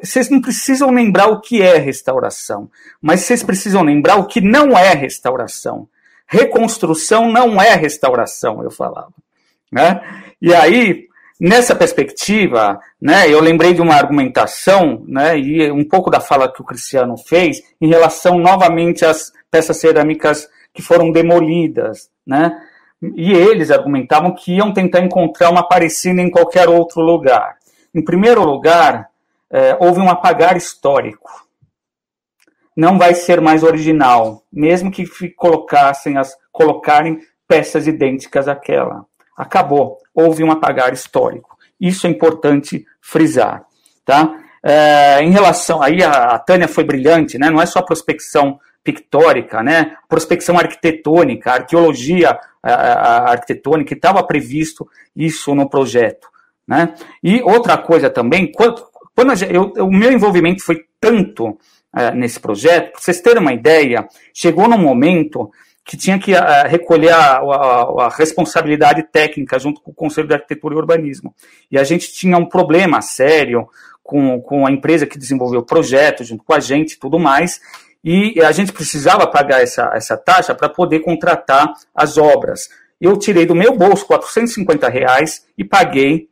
vocês 0.03 0.29
não 0.29 0.41
precisam 0.41 0.91
lembrar 0.91 1.27
o 1.27 1.39
que 1.39 1.61
é 1.61 1.77
restauração, 1.77 2.69
mas 3.01 3.21
vocês 3.21 3.43
precisam 3.43 3.83
lembrar 3.83 4.15
o 4.15 4.25
que 4.25 4.41
não 4.41 4.77
é 4.77 4.93
restauração. 4.93 5.87
Reconstrução 6.27 7.31
não 7.31 7.61
é 7.61 7.75
restauração, 7.75 8.63
eu 8.63 8.71
falava, 8.71 9.13
né? 9.71 10.01
E 10.41 10.53
aí 10.53 11.07
nessa 11.39 11.75
perspectiva, 11.75 12.79
né, 13.01 13.29
eu 13.29 13.39
lembrei 13.39 13.73
de 13.73 13.81
uma 13.81 13.95
argumentação, 13.95 15.03
né, 15.07 15.37
e 15.37 15.71
um 15.71 15.87
pouco 15.87 16.09
da 16.09 16.19
fala 16.19 16.51
que 16.51 16.61
o 16.61 16.65
Cristiano 16.65 17.15
fez 17.17 17.61
em 17.79 17.87
relação 17.87 18.37
novamente 18.37 19.05
às 19.05 19.31
peças 19.51 19.77
cerâmicas 19.77 20.47
que 20.73 20.81
foram 20.81 21.11
demolidas, 21.11 22.09
né, 22.25 22.51
e 23.15 23.33
eles 23.33 23.71
argumentavam 23.71 24.33
que 24.33 24.55
iam 24.55 24.73
tentar 24.73 25.01
encontrar 25.01 25.49
uma 25.49 25.67
parecida 25.67 26.21
em 26.21 26.29
qualquer 26.29 26.69
outro 26.69 27.01
lugar. 27.01 27.57
Em 27.93 28.03
primeiro 28.03 28.43
lugar, 28.43 29.09
é, 29.49 29.77
houve 29.79 29.99
um 29.99 30.09
apagar 30.09 30.57
histórico. 30.57 31.45
Não 32.75 32.97
vai 32.97 33.13
ser 33.13 33.39
mais 33.39 33.63
original, 33.63 34.43
mesmo 34.51 34.91
que 34.91 35.05
colocassem 35.35 36.17
as 36.17 36.35
colocarem 36.51 37.19
peças 37.47 37.87
idênticas 37.87 38.47
àquela. 38.47 39.05
Acabou. 39.35 39.97
Houve 40.13 40.43
um 40.43 40.51
apagar 40.51 40.93
histórico. 40.93 41.57
Isso 41.79 42.07
é 42.07 42.09
importante 42.09 42.85
frisar, 43.01 43.65
tá? 44.05 44.37
É, 44.63 45.21
em 45.21 45.29
relação 45.29 45.81
aí 45.81 46.01
a, 46.01 46.35
a 46.35 46.39
Tânia 46.39 46.67
foi 46.67 46.83
brilhante, 46.83 47.37
né? 47.37 47.49
Não 47.49 47.61
é 47.61 47.65
só 47.65 47.81
prospecção 47.81 48.59
pictórica, 48.83 49.61
né? 49.61 49.95
Prospecção 50.07 50.57
arquitetônica, 50.57 51.51
arqueologia 51.51 52.37
a, 52.63 52.73
a 52.73 53.31
arquitetônica, 53.31 53.93
estava 53.93 54.23
previsto 54.23 54.87
isso 55.15 55.53
no 55.53 55.69
projeto, 55.69 56.27
né? 56.67 56.93
E 57.23 57.41
outra 57.41 57.77
coisa 57.77 58.09
também, 58.09 58.51
quando, 58.51 58.83
quando 59.15 59.33
eu, 59.43 59.85
o 59.85 59.91
meu 59.91 60.11
envolvimento 60.11 60.63
foi 60.63 60.85
tanto 60.99 61.57
é, 61.95 62.11
nesse 62.11 62.39
projeto, 62.39 62.91
para 62.91 63.01
vocês 63.01 63.21
terem 63.21 63.41
uma 63.41 63.53
ideia, 63.53 64.07
chegou 64.33 64.67
num 64.67 64.77
momento 64.77 65.51
que 65.85 65.95
tinha 65.95 66.17
que 66.17 66.33
uh, 66.33 66.67
recolher 66.67 67.11
a, 67.11 67.37
a, 67.37 68.05
a, 68.05 68.09
responsabilidade 68.09 69.03
técnica 69.03 69.59
junto 69.59 69.79
com 69.81 69.91
o 69.91 69.93
Conselho 69.93 70.27
de 70.27 70.33
Arquitetura 70.33 70.73
e 70.73 70.77
Urbanismo. 70.77 71.33
E 71.71 71.77
a 71.77 71.83
gente 71.83 72.11
tinha 72.11 72.37
um 72.37 72.45
problema 72.45 73.01
sério 73.01 73.69
com, 74.03 74.41
com 74.41 74.65
a 74.65 74.71
empresa 74.71 75.05
que 75.05 75.17
desenvolveu 75.17 75.59
o 75.59 75.65
projeto, 75.65 76.23
junto 76.23 76.43
com 76.43 76.53
a 76.53 76.59
gente 76.59 76.93
e 76.93 76.99
tudo 76.99 77.19
mais, 77.19 77.61
e 78.03 78.41
a 78.41 78.51
gente 78.51 78.73
precisava 78.73 79.27
pagar 79.27 79.61
essa, 79.61 79.91
essa 79.93 80.17
taxa 80.17 80.55
para 80.55 80.69
poder 80.69 81.01
contratar 81.01 81.71
as 81.93 82.17
obras. 82.17 82.67
Eu 82.99 83.17
tirei 83.17 83.45
do 83.45 83.55
meu 83.55 83.75
bolso 83.75 84.07
450 84.07 84.89
reais 84.89 85.45
e 85.55 85.63
paguei 85.63 86.29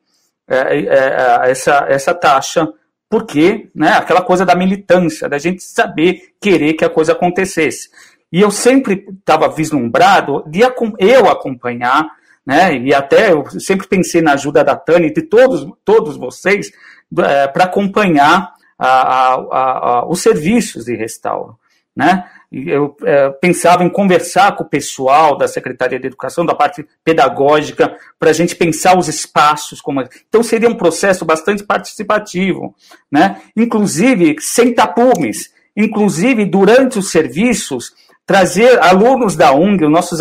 é, 0.47 0.55
é, 0.55 1.51
essa, 1.51 1.85
essa 1.89 2.13
taxa, 2.13 2.67
porque 3.09 3.69
né, 3.75 3.93
aquela 3.93 4.21
coisa 4.21 4.45
da 4.45 4.55
militância, 4.55 5.30
da 5.30 5.38
gente 5.38 5.63
saber, 5.63 6.34
querer 6.41 6.73
que 6.73 6.85
a 6.85 6.89
coisa 6.89 7.11
acontecesse. 7.11 7.89
E 8.34 8.41
eu 8.41 8.51
sempre 8.51 9.05
estava 9.19 9.47
vislumbrado 9.47 10.43
de 10.47 10.61
eu 10.99 11.30
acompanhar, 11.30 12.11
né, 12.45 12.76
e 12.76 12.93
até 12.93 13.31
eu 13.31 13.45
sempre 13.60 13.88
pensei 13.88 14.22
na 14.22 14.34
ajuda 14.34 14.64
da 14.64 14.76
Tânia 14.76 15.07
e 15.07 15.14
de 15.14 15.22
todos, 15.22 15.65
todos 15.85 16.18
vocês, 16.18 16.72
é, 17.19 17.47
para 17.47 17.64
acompanhar 17.64 18.51
a, 18.77 18.88
a, 18.88 19.99
a, 19.99 20.05
os 20.07 20.22
serviços 20.22 20.85
de 20.85 20.95
restauro 20.95 21.57
né? 21.95 22.26
Eu 22.51 22.95
é, 23.03 23.30
pensava 23.30 23.84
em 23.84 23.89
conversar 23.89 24.55
com 24.55 24.64
o 24.64 24.69
pessoal 24.69 25.38
da 25.38 25.47
Secretaria 25.47 25.99
de 25.99 26.07
Educação, 26.07 26.45
da 26.45 26.53
parte 26.53 26.85
pedagógica, 27.03 27.95
para 28.19 28.30
a 28.30 28.34
gente 28.34 28.55
pensar 28.55 28.97
os 28.97 29.07
espaços. 29.07 29.81
Como... 29.81 30.03
Então, 30.27 30.43
seria 30.43 30.69
um 30.69 30.76
processo 30.76 31.26
bastante 31.26 31.64
participativo, 31.64 32.76
né? 33.11 33.41
inclusive 33.55 34.35
sem 34.39 34.73
tapumes, 34.73 35.51
inclusive 35.76 36.45
durante 36.45 36.99
os 36.99 37.10
serviços, 37.10 37.93
trazer 38.26 38.82
alunos 38.82 39.36
da 39.36 39.54
UNG, 39.54 39.86
os 39.86 39.91
nossos 39.91 40.20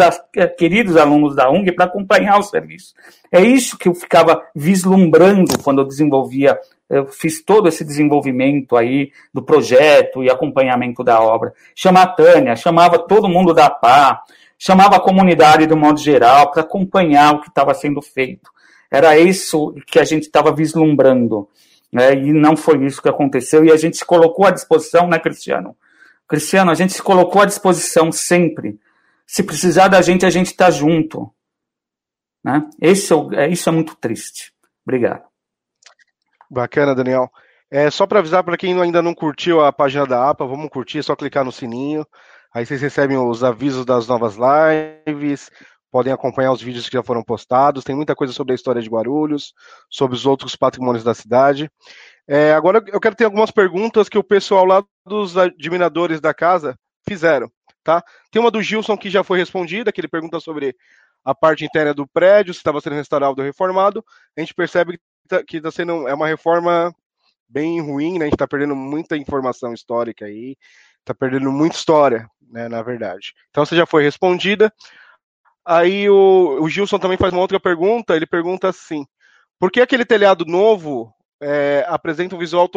queridos 0.59 0.97
alunos 0.97 1.37
da 1.37 1.51
UNG, 1.51 1.73
para 1.73 1.85
acompanhar 1.85 2.39
o 2.39 2.43
serviço. 2.43 2.95
É 3.31 3.41
isso 3.41 3.79
que 3.79 3.89
eu 3.89 3.95
ficava 3.95 4.43
vislumbrando 4.55 5.59
quando 5.59 5.81
eu 5.81 5.87
desenvolvia 5.87 6.59
eu 6.93 7.07
fiz 7.07 7.43
todo 7.43 7.69
esse 7.69 7.83
desenvolvimento 7.83 8.77
aí 8.77 9.12
do 9.33 9.43
projeto 9.43 10.23
e 10.23 10.29
acompanhamento 10.29 11.03
da 11.03 11.23
obra. 11.23 11.55
Chamava 11.74 12.11
a 12.11 12.12
Tânia, 12.12 12.55
chamava 12.55 12.99
todo 12.99 13.31
mundo 13.31 13.55
da 13.55 13.70
PA, 13.70 14.20
chamava 14.59 14.97
a 14.97 15.01
comunidade 15.01 15.66
do 15.66 15.74
modo 15.74 15.99
geral 15.99 16.51
para 16.51 16.61
acompanhar 16.61 17.33
o 17.33 17.41
que 17.41 17.49
estava 17.49 17.73
sendo 17.73 18.03
feito. 18.03 18.51
Era 18.91 19.19
isso 19.19 19.74
que 19.87 19.99
a 19.99 20.05
gente 20.05 20.24
estava 20.24 20.55
vislumbrando. 20.55 21.49
Né? 21.91 22.12
E 22.12 22.31
não 22.31 22.59
foi 22.59 22.85
isso 22.85 23.01
que 23.01 23.09
aconteceu. 23.09 23.65
E 23.65 23.73
a 23.73 23.77
gente 23.79 23.97
se 23.97 24.05
colocou 24.05 24.45
à 24.45 24.51
disposição, 24.51 25.09
né, 25.09 25.19
Cristiano? 25.19 25.74
Cristiano, 26.32 26.70
a 26.70 26.74
gente 26.74 26.94
se 26.94 27.02
colocou 27.02 27.42
à 27.42 27.44
disposição 27.44 28.10
sempre. 28.10 28.80
Se 29.26 29.42
precisar 29.42 29.88
da 29.88 30.00
gente, 30.00 30.24
a 30.24 30.30
gente 30.30 30.46
está 30.46 30.70
junto. 30.70 31.30
Né? 32.42 32.66
Esse 32.80 33.12
é, 33.34 33.48
isso 33.48 33.68
é 33.68 33.72
muito 33.72 33.94
triste. 33.96 34.50
Obrigado. 34.82 35.24
Bacana, 36.50 36.94
Daniel. 36.94 37.30
É, 37.70 37.90
só 37.90 38.06
para 38.06 38.20
avisar 38.20 38.42
para 38.42 38.56
quem 38.56 38.80
ainda 38.80 39.02
não 39.02 39.14
curtiu 39.14 39.62
a 39.62 39.70
página 39.70 40.06
da 40.06 40.30
APA, 40.30 40.46
vamos 40.46 40.70
curtir, 40.70 41.00
é 41.00 41.02
só 41.02 41.14
clicar 41.14 41.44
no 41.44 41.52
sininho. 41.52 42.06
Aí 42.54 42.64
vocês 42.64 42.80
recebem 42.80 43.18
os 43.18 43.44
avisos 43.44 43.84
das 43.84 44.09
novas 44.09 44.34
lives, 44.36 45.50
podem 45.90 46.14
acompanhar 46.14 46.52
os 46.52 46.62
vídeos 46.62 46.88
que 46.88 46.96
já 46.96 47.02
foram 47.02 47.22
postados. 47.22 47.84
Tem 47.84 47.94
muita 47.94 48.14
coisa 48.14 48.32
sobre 48.32 48.52
a 48.52 48.56
história 48.56 48.80
de 48.80 48.88
Guarulhos, 48.88 49.52
sobre 49.90 50.16
os 50.16 50.24
outros 50.24 50.56
patrimônios 50.56 51.04
da 51.04 51.12
cidade. 51.12 51.70
É, 52.34 52.54
agora 52.54 52.82
eu 52.86 52.98
quero 52.98 53.14
ter 53.14 53.24
algumas 53.24 53.50
perguntas 53.50 54.09
que 54.09 54.16
o 54.16 54.24
pessoal 54.24 54.64
lá 54.64 54.82
dos 55.04 55.36
admiradores 55.36 56.18
da 56.18 56.32
casa 56.32 56.78
fizeram, 57.06 57.52
tá? 57.84 58.02
Tem 58.30 58.40
uma 58.40 58.50
do 58.50 58.62
Gilson 58.62 58.96
que 58.96 59.10
já 59.10 59.22
foi 59.22 59.38
respondida, 59.38 59.92
que 59.92 60.00
ele 60.00 60.09
pergunta 60.09 60.40
sobre 60.40 60.74
a 61.22 61.34
parte 61.34 61.64
interna 61.64 61.92
do 61.92 62.06
prédio, 62.06 62.54
se 62.54 62.60
estava 62.60 62.80
sendo 62.80 62.96
restaurado 62.96 63.38
ou 63.38 63.44
reformado. 63.44 64.02
A 64.34 64.40
gente 64.40 64.54
percebe 64.54 64.98
Tá, 65.28 65.42
que 65.42 65.59
está 65.59 65.70
sendo 65.70 66.09
é 66.09 66.14
uma 66.14 66.26
reforma 66.26 66.94
bem 67.48 67.80
ruim, 67.80 68.18
né? 68.18 68.24
A 68.24 68.24
gente 68.24 68.34
está 68.34 68.48
perdendo 68.48 68.74
muita 68.74 69.16
informação 69.16 69.72
histórica 69.72 70.26
aí, 70.26 70.56
está 71.00 71.14
perdendo 71.14 71.50
muita 71.52 71.76
história, 71.76 72.28
né? 72.50 72.68
Na 72.68 72.82
verdade. 72.82 73.34
Então 73.50 73.64
você 73.64 73.76
já 73.76 73.86
foi 73.86 74.02
respondida. 74.02 74.72
Aí 75.64 76.09
o, 76.10 76.59
o 76.60 76.68
Gilson 76.68 76.98
também 76.98 77.18
faz 77.18 77.32
uma 77.32 77.42
outra 77.42 77.60
pergunta. 77.60 78.16
Ele 78.16 78.26
pergunta 78.26 78.68
assim: 78.68 79.06
por 79.59 79.70
que 79.70 79.80
aquele 79.80 80.04
telhado 80.04 80.44
novo 80.44 81.14
é, 81.43 81.85
apresenta 81.89 82.35
um 82.35 82.39
visual 82.39 82.70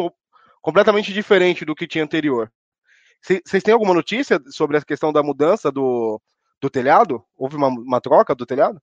completamente 0.60 1.12
diferente 1.12 1.64
do 1.64 1.74
que 1.74 1.86
tinha 1.86 2.04
anterior? 2.04 2.52
Vocês 3.22 3.62
têm 3.62 3.72
alguma 3.72 3.94
notícia 3.94 4.40
sobre 4.50 4.76
a 4.76 4.82
questão 4.82 5.12
da 5.12 5.22
mudança 5.22 5.72
do, 5.72 6.20
do 6.60 6.68
telhado? 6.68 7.24
Houve 7.36 7.56
uma, 7.56 7.68
uma 7.68 8.00
troca 8.00 8.34
do 8.34 8.46
telhado? 8.46 8.80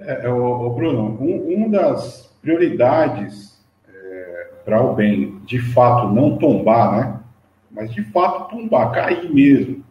É, 0.00 0.26
é, 0.26 0.28
o, 0.28 0.66
o 0.66 0.70
Bruno, 0.70 1.18
um, 1.20 1.54
uma 1.54 1.68
das 1.68 2.26
prioridades 2.42 3.64
é, 3.88 4.50
para 4.64 4.82
o 4.82 4.94
bem, 4.94 5.38
de 5.40 5.60
fato, 5.72 6.08
não 6.08 6.36
tombar, 6.36 6.92
né? 6.92 7.20
Mas 7.70 7.92
de 7.92 8.02
fato 8.12 8.50
tombar, 8.50 8.92
cair 8.92 9.32
mesmo, 9.32 9.84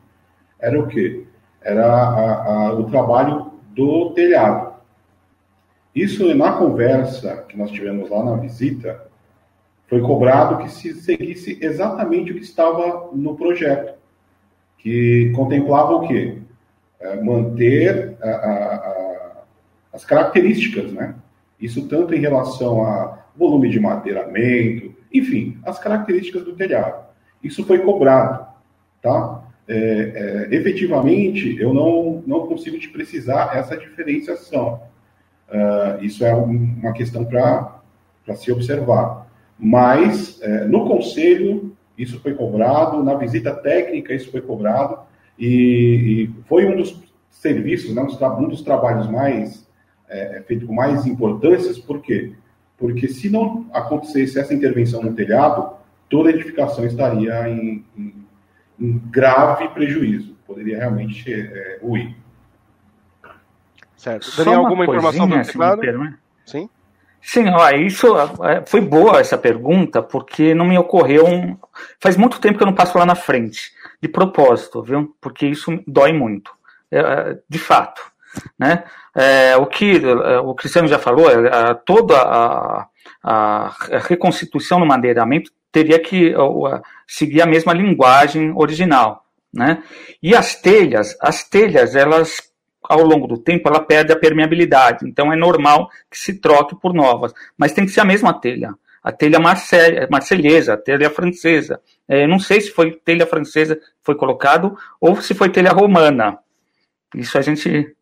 era 0.60 0.80
o 0.80 0.88
quê? 0.88 1.26
Era 1.62 1.86
a, 1.86 2.68
a, 2.68 2.74
o 2.74 2.90
trabalho 2.90 3.52
do 3.74 4.12
telhado. 4.12 4.73
Isso, 5.96 6.34
na 6.34 6.54
conversa 6.54 7.46
que 7.48 7.58
nós 7.58 7.72
tivemos 7.72 8.10
lá 8.10 8.24
na 8.24 8.36
visita, 8.36 9.08
foi 9.88 10.02
cobrado 10.02 10.64
que 10.64 10.72
se 10.72 10.94
seguisse 10.96 11.58
exatamente 11.62 12.32
o 12.32 12.36
que 12.36 12.42
estava 12.42 13.10
no 13.14 13.36
projeto, 13.36 13.94
que 14.78 15.32
contemplava 15.36 15.94
o 15.94 16.08
quê? 16.08 16.40
É, 17.00 17.22
manter 17.22 18.18
a, 18.22 18.30
a 18.30 19.04
as 19.94 20.04
características, 20.04 20.92
né? 20.92 21.16
Isso 21.62 21.88
tanto 21.88 22.16
em 22.16 22.20
relação 22.20 22.84
a 22.84 23.26
volume 23.36 23.70
de 23.70 23.80
madeiramento, 23.80 24.94
enfim, 25.14 25.58
as 25.64 25.78
características 25.78 26.44
do 26.44 26.56
telhado. 26.56 27.06
Isso 27.44 27.64
foi 27.64 27.78
cobrado, 27.80 28.48
tá? 29.02 29.44
É, 29.68 30.50
é, 30.52 30.56
efetivamente, 30.56 31.56
eu 31.60 31.74
não, 31.74 32.24
não 32.26 32.48
consigo 32.48 32.78
te 32.80 32.90
precisar 32.90 33.56
essa 33.56 33.78
diferenciação. 33.78 34.82
Uh, 35.54 36.04
isso 36.04 36.26
é 36.26 36.34
uma 36.34 36.94
questão 36.94 37.24
para 37.24 37.80
se 38.36 38.52
observar. 38.52 39.28
Mas, 39.58 40.42
é, 40.42 40.66
no 40.66 40.88
conselho, 40.88 41.76
isso 41.98 42.20
foi 42.20 42.34
cobrado, 42.34 43.04
na 43.04 43.14
visita 43.14 43.54
técnica, 43.54 44.14
isso 44.14 44.32
foi 44.32 44.42
cobrado, 44.42 44.98
e, 45.38 46.28
e 46.28 46.44
foi 46.48 46.66
um 46.66 46.76
dos 46.76 47.02
serviços, 47.30 47.94
né, 47.94 48.02
um 48.02 48.48
dos 48.48 48.62
trabalhos 48.62 49.10
mais 49.10 49.68
é, 50.10 50.44
feito 50.48 50.66
com 50.66 50.74
mais 50.74 51.06
importâncias, 51.06 51.78
por 51.78 52.02
quê? 52.02 52.34
Porque 52.78 53.08
se 53.08 53.30
não 53.30 53.68
acontecesse 53.72 54.40
essa 54.40 54.54
intervenção 54.54 55.02
no 55.02 55.14
telhado, 55.14 55.76
toda 56.10 56.30
a 56.30 56.34
edificação 56.34 56.86
estaria 56.86 57.50
em, 57.50 57.86
em, 57.98 58.14
em 58.80 58.98
grave 59.10 59.70
prejuízo, 59.70 60.36
poderia 60.46 60.78
realmente 60.78 61.32
é, 61.32 61.80
ruir. 61.82 62.16
Certo. 64.04 64.36
Daniel, 64.36 64.60
alguma 64.60 64.84
informação 64.84 65.28
do 65.30 65.42
teclado? 65.42 65.82
Sim. 66.46 66.70
Sim, 67.22 67.46
ó, 67.52 67.70
isso 67.70 68.14
é, 68.44 68.66
foi 68.66 68.82
boa 68.82 69.22
essa 69.22 69.38
pergunta, 69.38 70.04
porque 70.04 70.54
não 70.54 70.66
me 70.66 70.78
ocorreu. 70.78 71.26
Um... 71.26 71.58
Faz 72.02 72.18
muito 72.18 72.38
tempo 72.42 72.58
que 72.58 72.64
eu 72.64 72.68
não 72.68 72.76
passo 72.76 72.98
lá 72.98 73.06
na 73.06 73.16
frente, 73.16 73.72
de 74.02 74.10
propósito, 74.10 74.84
viu? 74.84 75.16
Porque 75.22 75.48
isso 75.48 75.72
dói 75.88 76.12
muito, 76.12 76.52
é, 76.92 77.38
de 77.48 77.58
fato. 77.58 78.02
Né? 78.60 78.84
É, 79.16 79.56
o 79.56 79.66
que 79.68 80.02
é, 80.04 80.40
o 80.40 80.54
Cristiano 80.54 80.88
já 80.90 81.00
falou, 81.00 81.30
é, 81.30 81.74
toda 81.86 82.18
a, 82.18 82.88
a, 83.24 83.74
reconstituição 84.02 84.80
no 84.80 84.86
madeiramento 84.86 85.50
teria 85.72 86.00
que 86.00 86.36
seguir 87.08 87.42
a 87.42 87.46
mesma 87.46 87.72
linguagem 87.72 88.52
original. 88.54 89.24
Né? 89.54 89.82
E 90.22 90.36
as 90.36 90.56
telhas, 90.56 91.16
as 91.22 91.48
telhas, 91.48 91.96
elas 91.96 92.53
ao 92.90 93.04
longo 93.04 93.28
do 93.28 93.38
tempo 93.38 93.68
ela 93.68 93.80
perde 93.80 94.12
a 94.12 94.20
permeabilidade, 94.20 95.08
então 95.08 95.32
é 95.32 95.36
normal 95.36 95.90
que 96.10 96.18
se 96.18 96.40
troque 96.40 96.76
por 96.76 96.94
novas, 96.94 97.34
mas 97.58 97.74
tem 97.74 97.86
que 97.86 97.92
ser 97.92 98.02
a 98.02 98.06
mesma 98.06 98.34
telha 98.34 98.74
a 99.04 99.12
telha 99.12 99.38
marselhesa, 100.10 100.74
a 100.74 100.78
telha 100.78 101.10
francesa. 101.10 101.82
É, 102.08 102.26
não 102.26 102.40
sei 102.40 102.62
se 102.62 102.72
foi 102.72 102.92
telha 102.92 103.28
francesa 103.28 103.76
que 103.76 103.84
foi 104.02 104.16
colocado 104.16 104.78
ou 105.00 105.22
se 105.22 105.34
foi 105.34 105.50
telha 105.50 105.72
romana. 105.72 106.40
Isso 107.14 107.38
a 107.38 107.42
gente. 107.42 107.96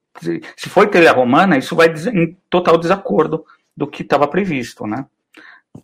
Se 0.55 0.69
foi 0.69 0.87
telha 0.87 1.11
romana, 1.11 1.57
isso 1.57 1.75
vai 1.75 1.87
em 2.13 2.37
total 2.49 2.77
desacordo 2.77 3.43
do 3.75 3.87
que 3.87 4.03
estava 4.03 4.27
previsto, 4.27 4.85
né? 4.85 5.05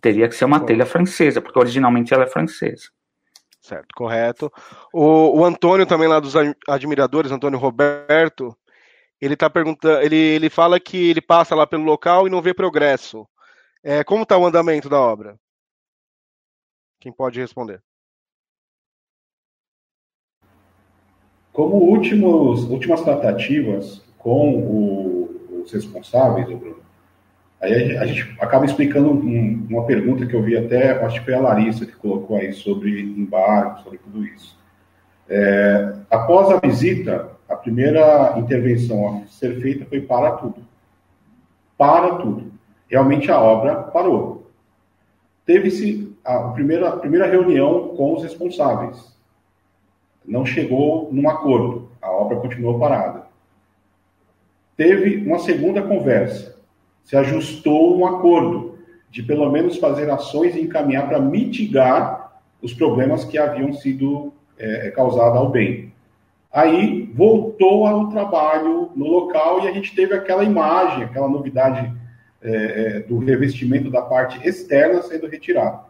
Teria 0.00 0.28
que 0.28 0.36
ser 0.36 0.44
uma 0.44 0.60
telha 0.60 0.86
francesa, 0.86 1.40
porque 1.40 1.58
originalmente 1.58 2.14
ela 2.14 2.24
é 2.24 2.28
francesa. 2.28 2.90
Certo, 3.60 3.88
correto. 3.94 4.52
O, 4.92 5.40
o 5.40 5.44
Antônio 5.44 5.86
também 5.86 6.06
lá 6.06 6.20
dos 6.20 6.34
admiradores, 6.68 7.32
Antônio 7.32 7.58
Roberto, 7.58 8.56
ele 9.20 9.36
tá 9.36 9.50
perguntando, 9.50 10.00
ele, 10.02 10.16
ele 10.16 10.50
fala 10.50 10.78
que 10.78 11.10
ele 11.10 11.20
passa 11.20 11.54
lá 11.54 11.66
pelo 11.66 11.84
local 11.84 12.26
e 12.26 12.30
não 12.30 12.42
vê 12.42 12.54
progresso. 12.54 13.26
É, 13.82 14.04
como 14.04 14.22
está 14.22 14.36
o 14.36 14.46
andamento 14.46 14.88
da 14.88 15.00
obra? 15.00 15.36
Quem 17.00 17.12
pode 17.12 17.40
responder? 17.40 17.82
Como 21.52 21.76
últimos, 21.76 22.64
últimas 22.64 23.02
tratativas 23.02 24.02
com 24.18 24.58
o, 24.58 25.62
os 25.62 25.72
responsáveis, 25.72 26.46
Bruno, 26.46 26.82
aí 27.60 27.96
a, 27.96 28.06
gente 28.06 28.36
acaba 28.40 28.64
explicando 28.64 29.10
um, 29.10 29.66
uma 29.68 29.84
pergunta 29.84 30.26
que 30.26 30.34
eu 30.34 30.42
vi 30.42 30.56
até, 30.56 30.92
acho 31.04 31.18
que 31.18 31.24
foi 31.24 31.34
a 31.34 31.40
Larissa 31.40 31.86
que 31.86 31.96
colocou 31.96 32.36
aí 32.36 32.52
sobre 32.52 33.00
embargo, 33.00 33.82
sobre 33.82 33.98
tudo 33.98 34.24
isso. 34.24 34.56
É, 35.28 35.94
após 36.10 36.50
a 36.50 36.60
visita, 36.60 37.37
a 37.48 37.56
primeira 37.56 38.38
intervenção 38.38 39.22
a 39.22 39.26
ser 39.26 39.60
feita 39.60 39.86
foi 39.86 40.00
para 40.00 40.32
tudo. 40.32 40.62
Para 41.76 42.16
tudo 42.16 42.58
realmente 42.88 43.30
a 43.30 43.40
obra 43.40 43.74
parou. 43.76 44.46
Teve-se 45.44 46.16
a 46.24 46.38
primeira, 46.48 46.88
a 46.88 46.96
primeira 46.96 47.26
reunião 47.26 47.88
com 47.96 48.14
os 48.14 48.22
responsáveis. 48.22 49.16
Não 50.26 50.44
chegou 50.44 51.08
num 51.12 51.28
acordo, 51.28 51.88
a 52.02 52.10
obra 52.10 52.38
continuou 52.38 52.78
parada. 52.78 53.26
Teve 54.76 55.24
uma 55.26 55.38
segunda 55.38 55.82
conversa, 55.82 56.56
se 57.02 57.16
ajustou 57.16 57.98
um 57.98 58.06
acordo 58.06 58.78
de 59.10 59.22
pelo 59.22 59.50
menos 59.50 59.78
fazer 59.78 60.10
ações 60.10 60.54
e 60.54 60.60
encaminhar 60.60 61.08
para 61.08 61.18
mitigar 61.18 62.40
os 62.60 62.74
problemas 62.74 63.24
que 63.24 63.38
haviam 63.38 63.72
sido 63.72 64.32
é, 64.58 64.90
causados 64.90 65.38
ao 65.38 65.48
bem. 65.48 65.92
Aí 66.52 67.10
voltou 67.14 67.86
ao 67.86 68.08
trabalho 68.08 68.90
no 68.96 69.06
local 69.06 69.64
e 69.64 69.68
a 69.68 69.72
gente 69.72 69.94
teve 69.94 70.14
aquela 70.14 70.42
imagem, 70.42 71.04
aquela 71.04 71.28
novidade 71.28 71.92
é, 72.40 72.50
é, 72.50 73.00
do 73.00 73.18
revestimento 73.18 73.90
da 73.90 74.00
parte 74.00 74.46
externa 74.46 75.02
sendo 75.02 75.26
retirado. 75.26 75.80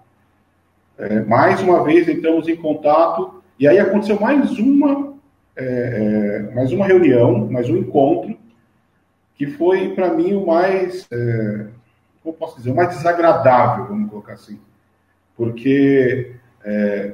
É, 0.96 1.20
mais 1.20 1.60
uma 1.60 1.84
vez 1.84 2.08
entramos 2.08 2.48
em 2.48 2.56
contato 2.56 3.42
e 3.58 3.68
aí 3.68 3.78
aconteceu 3.78 4.18
mais 4.18 4.58
uma 4.58 5.14
é, 5.54 6.46
é 6.50 6.54
mais 6.54 6.72
uma 6.72 6.86
reunião, 6.86 7.48
mais 7.50 7.68
um 7.68 7.76
encontro 7.76 8.36
que 9.34 9.46
foi 9.46 9.94
para 9.94 10.12
mim 10.12 10.34
o 10.34 10.46
mais 10.46 11.06
é, 11.12 11.66
como 12.22 12.34
posso 12.34 12.56
dizer, 12.56 12.70
o 12.70 12.74
mais 12.74 12.96
desagradável, 12.96 13.86
vamos 13.86 14.10
colocar 14.10 14.32
assim, 14.32 14.58
porque 15.36 16.32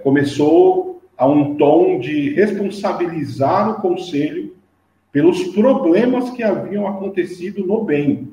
começou 0.03 0.94
a 1.17 1.27
um 1.27 1.55
tom 1.57 1.99
de 1.99 2.35
responsabilizar 2.35 3.71
o 3.71 3.81
conselho 3.81 4.55
pelos 5.13 5.45
problemas 5.45 6.31
que 6.31 6.43
haviam 6.43 6.89
acontecido 6.89 7.65
no 7.65 7.85
bem 7.85 8.31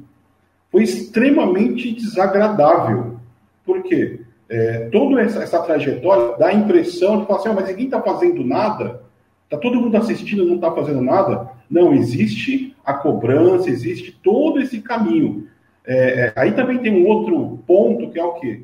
foi 0.71 0.83
extremamente 0.83 1.91
desagradável. 1.91 3.17
Por 3.65 3.83
quê? 3.83 4.21
É, 4.49 4.89
toda 4.91 5.21
essa, 5.21 5.43
essa, 5.43 5.61
trajetória 5.61 6.37
dá 6.37 6.47
a 6.47 6.53
impressão 6.53 7.19
de 7.19 7.27
falar 7.27 7.39
assim, 7.39 7.49
oh, 7.49 7.53
mas 7.53 7.67
ninguém 7.67 7.85
está 7.85 8.01
fazendo 8.01 8.43
nada, 8.43 9.01
está 9.43 9.57
todo 9.57 9.79
mundo 9.79 9.95
assistindo 9.95 10.45
não 10.45 10.55
está 10.55 10.71
fazendo 10.71 11.01
nada. 11.01 11.51
Não, 11.69 11.93
existe 11.93 12.75
a 12.83 12.93
cobrança, 12.93 13.69
existe 13.69 14.11
todo 14.23 14.59
esse 14.59 14.81
caminho. 14.81 15.47
É, 15.85 15.95
é, 15.95 16.33
aí 16.35 16.51
também 16.51 16.79
tem 16.79 16.91
um 16.91 17.07
outro 17.07 17.59
ponto 17.65 18.09
que 18.09 18.19
é 18.19 18.23
o 18.23 18.33
quê? 18.33 18.63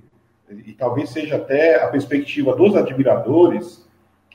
E 0.50 0.74
talvez 0.74 1.10
seja 1.10 1.36
até 1.36 1.82
a 1.82 1.88
perspectiva 1.88 2.56
dos 2.56 2.76
admiradores, 2.76 3.87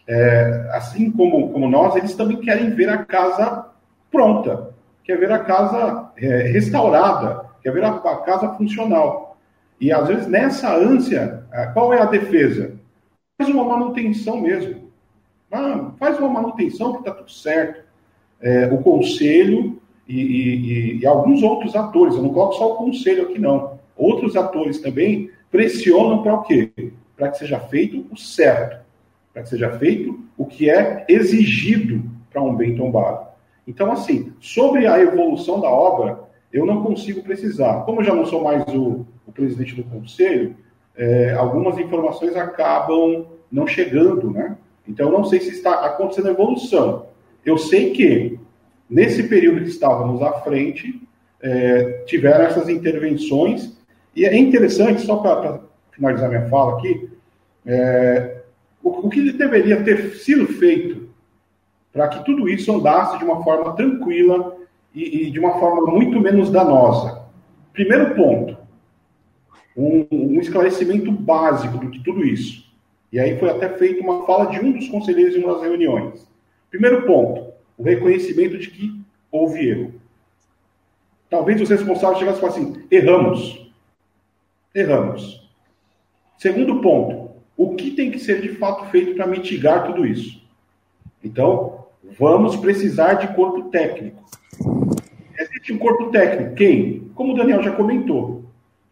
é, 0.07 0.69
assim 0.73 1.11
como, 1.11 1.51
como 1.53 1.69
nós, 1.69 1.97
eles 1.97 2.15
também 2.15 2.39
querem 2.41 2.70
ver 2.70 2.89
a 2.89 3.05
casa 3.05 3.66
pronta, 4.11 4.70
quer 5.05 5.19
ver 5.19 5.33
a 5.33 5.39
casa 5.39 6.11
é, 6.16 6.43
restaurada, 6.49 7.47
quer 7.62 7.73
ver 7.73 7.85
a, 7.85 7.91
a 7.91 8.16
casa 8.19 8.51
funcional. 8.55 9.37
E 9.81 9.93
às 9.93 10.07
vezes 10.07 10.27
nessa 10.27 10.74
ânsia, 10.77 11.45
qual 11.74 11.93
é 11.93 12.01
a 12.01 12.07
defesa? 12.07 12.74
Faz 13.37 13.51
uma 13.53 13.65
manutenção 13.65 14.41
mesmo. 14.41 14.93
Ah, 15.51 15.91
faz 15.99 16.19
uma 16.19 16.29
manutenção 16.29 16.93
que 16.93 16.99
está 17.01 17.12
tudo 17.12 17.31
certo. 17.31 17.83
É, 18.41 18.66
o 18.66 18.79
conselho 18.79 19.81
e, 20.09 20.20
e, 20.20 20.99
e, 20.99 21.07
alguns 21.07 21.43
outros 21.43 21.77
atores, 21.77 22.15
eu 22.15 22.23
não 22.23 22.33
coloco 22.33 22.55
só 22.55 22.73
o 22.73 22.77
conselho 22.77 23.24
aqui 23.24 23.39
não, 23.39 23.79
outros 23.97 24.37
atores 24.37 24.81
também 24.81 25.31
pressionam 25.51 26.23
para 26.23 26.35
o 26.35 26.43
quê? 26.43 26.73
Para 27.16 27.29
que 27.29 27.39
seja 27.39 27.61
feito 27.61 28.05
o 28.11 28.16
certo, 28.16 28.85
para 29.33 29.43
que 29.43 29.49
seja 29.49 29.71
feito 29.79 30.19
o 30.37 30.45
que 30.45 30.69
é 30.69 31.05
exigido 31.09 32.03
para 32.31 32.43
um 32.43 32.55
bem 32.55 32.77
tombado. 32.77 33.27
Então, 33.67 33.93
assim, 33.93 34.33
sobre 34.41 34.87
a 34.87 35.01
evolução 35.01 35.61
da 35.61 35.69
obra, 35.69 36.21
eu 36.53 36.67
não 36.67 36.83
consigo 36.83 37.23
precisar. 37.23 37.85
Como 37.85 38.01
eu 38.01 38.05
já 38.05 38.15
não 38.15 38.27
sou 38.27 38.43
mais 38.43 38.63
o, 38.69 39.07
o 39.27 39.33
presidente 39.33 39.75
do 39.75 39.85
conselho, 39.85 40.57
é, 40.97 41.33
algumas 41.33 41.79
informações 41.79 42.37
acabam 42.37 43.27
não 43.51 43.67
chegando, 43.67 44.31
né? 44.31 44.57
Então, 44.87 45.07
eu 45.07 45.13
não 45.13 45.25
sei 45.25 45.41
se 45.41 45.51
está 45.51 45.87
acontecendo 45.87 46.29
evolução. 46.29 47.07
Eu 47.45 47.57
sei 47.57 47.93
que, 47.93 48.39
nesse 48.91 49.23
período 49.25 49.63
que 49.63 49.69
estávamos 49.69 50.21
à 50.23 50.33
frente, 50.41 51.01
é, 51.41 52.03
tiveram 52.07 52.45
essas 52.45 52.69
intervenções, 52.69 53.77
e 54.15 54.25
é 54.27 54.37
interessante, 54.37 55.03
só 55.03 55.17
para 55.17 55.61
finalizar 55.93 56.29
minha 56.29 56.49
fala 56.49 56.79
aqui, 56.79 57.11
é, 57.65 58.41
o, 58.83 59.07
o 59.07 59.11
que 59.11 59.33
deveria 59.33 59.83
ter 59.83 60.15
sido 60.17 60.47
feito 60.47 61.09
para 61.93 62.09
que 62.09 62.25
tudo 62.25 62.49
isso 62.49 62.75
andasse 62.75 63.19
de 63.19 63.25
uma 63.25 63.43
forma 63.45 63.75
tranquila 63.75 64.57
e, 64.95 65.27
e 65.27 65.31
de 65.31 65.39
uma 65.39 65.59
forma 65.59 65.93
muito 65.93 66.19
menos 66.21 66.51
danosa. 66.51 67.23
Primeiro 67.73 68.15
ponto, 68.15 68.57
um, 69.77 70.07
um, 70.11 70.41
esclarecimento 70.41 71.11
básico 71.13 71.79
do 71.79 71.91
que 71.91 72.03
tudo 72.03 72.25
isso. 72.25 72.71
E 73.11 73.21
aí 73.21 73.39
foi 73.39 73.51
até 73.51 73.69
feita 73.69 74.03
uma 74.03 74.27
fala 74.27 74.47
de 74.47 74.59
um 74.59 74.73
dos 74.73 74.89
conselheiros 74.89 75.37
em 75.37 75.45
uma 75.45 75.55
das 75.55 75.63
reuniões. 75.63 76.27
Primeiro 76.71 77.03
ponto, 77.03 77.53
o 77.77 77.83
reconhecimento 77.83 78.59
de 78.59 78.71
que 78.71 79.03
houve 79.31 79.69
erro. 79.69 79.95
Talvez 81.29 81.61
os 81.61 81.69
responsáveis 81.69 82.19
chegassem 82.19 82.43
e 82.43 82.47
assim, 82.47 82.87
erramos. 82.91 83.73
Erramos. 84.75 85.51
Segundo 86.39 86.81
ponto, 86.81 87.22
o 87.62 87.76
que 87.76 87.93
tem 87.93 88.10
que 88.10 88.18
ser 88.18 88.40
de 88.40 88.51
fato 88.56 88.90
feito 88.90 89.14
para 89.14 89.26
mitigar 89.26 89.86
tudo 89.86 90.05
isso? 90.05 90.43
Então, 91.22 91.86
vamos 92.18 92.56
precisar 92.56 93.14
de 93.14 93.28
corpo 93.34 93.70
técnico. 93.70 94.22
Existe 95.39 95.72
um 95.72 95.78
corpo 95.78 96.10
técnico. 96.10 96.55
Quem? 96.55 97.10
Como 97.14 97.32
o 97.32 97.36
Daniel 97.36 97.62
já 97.62 97.70
comentou. 97.70 98.43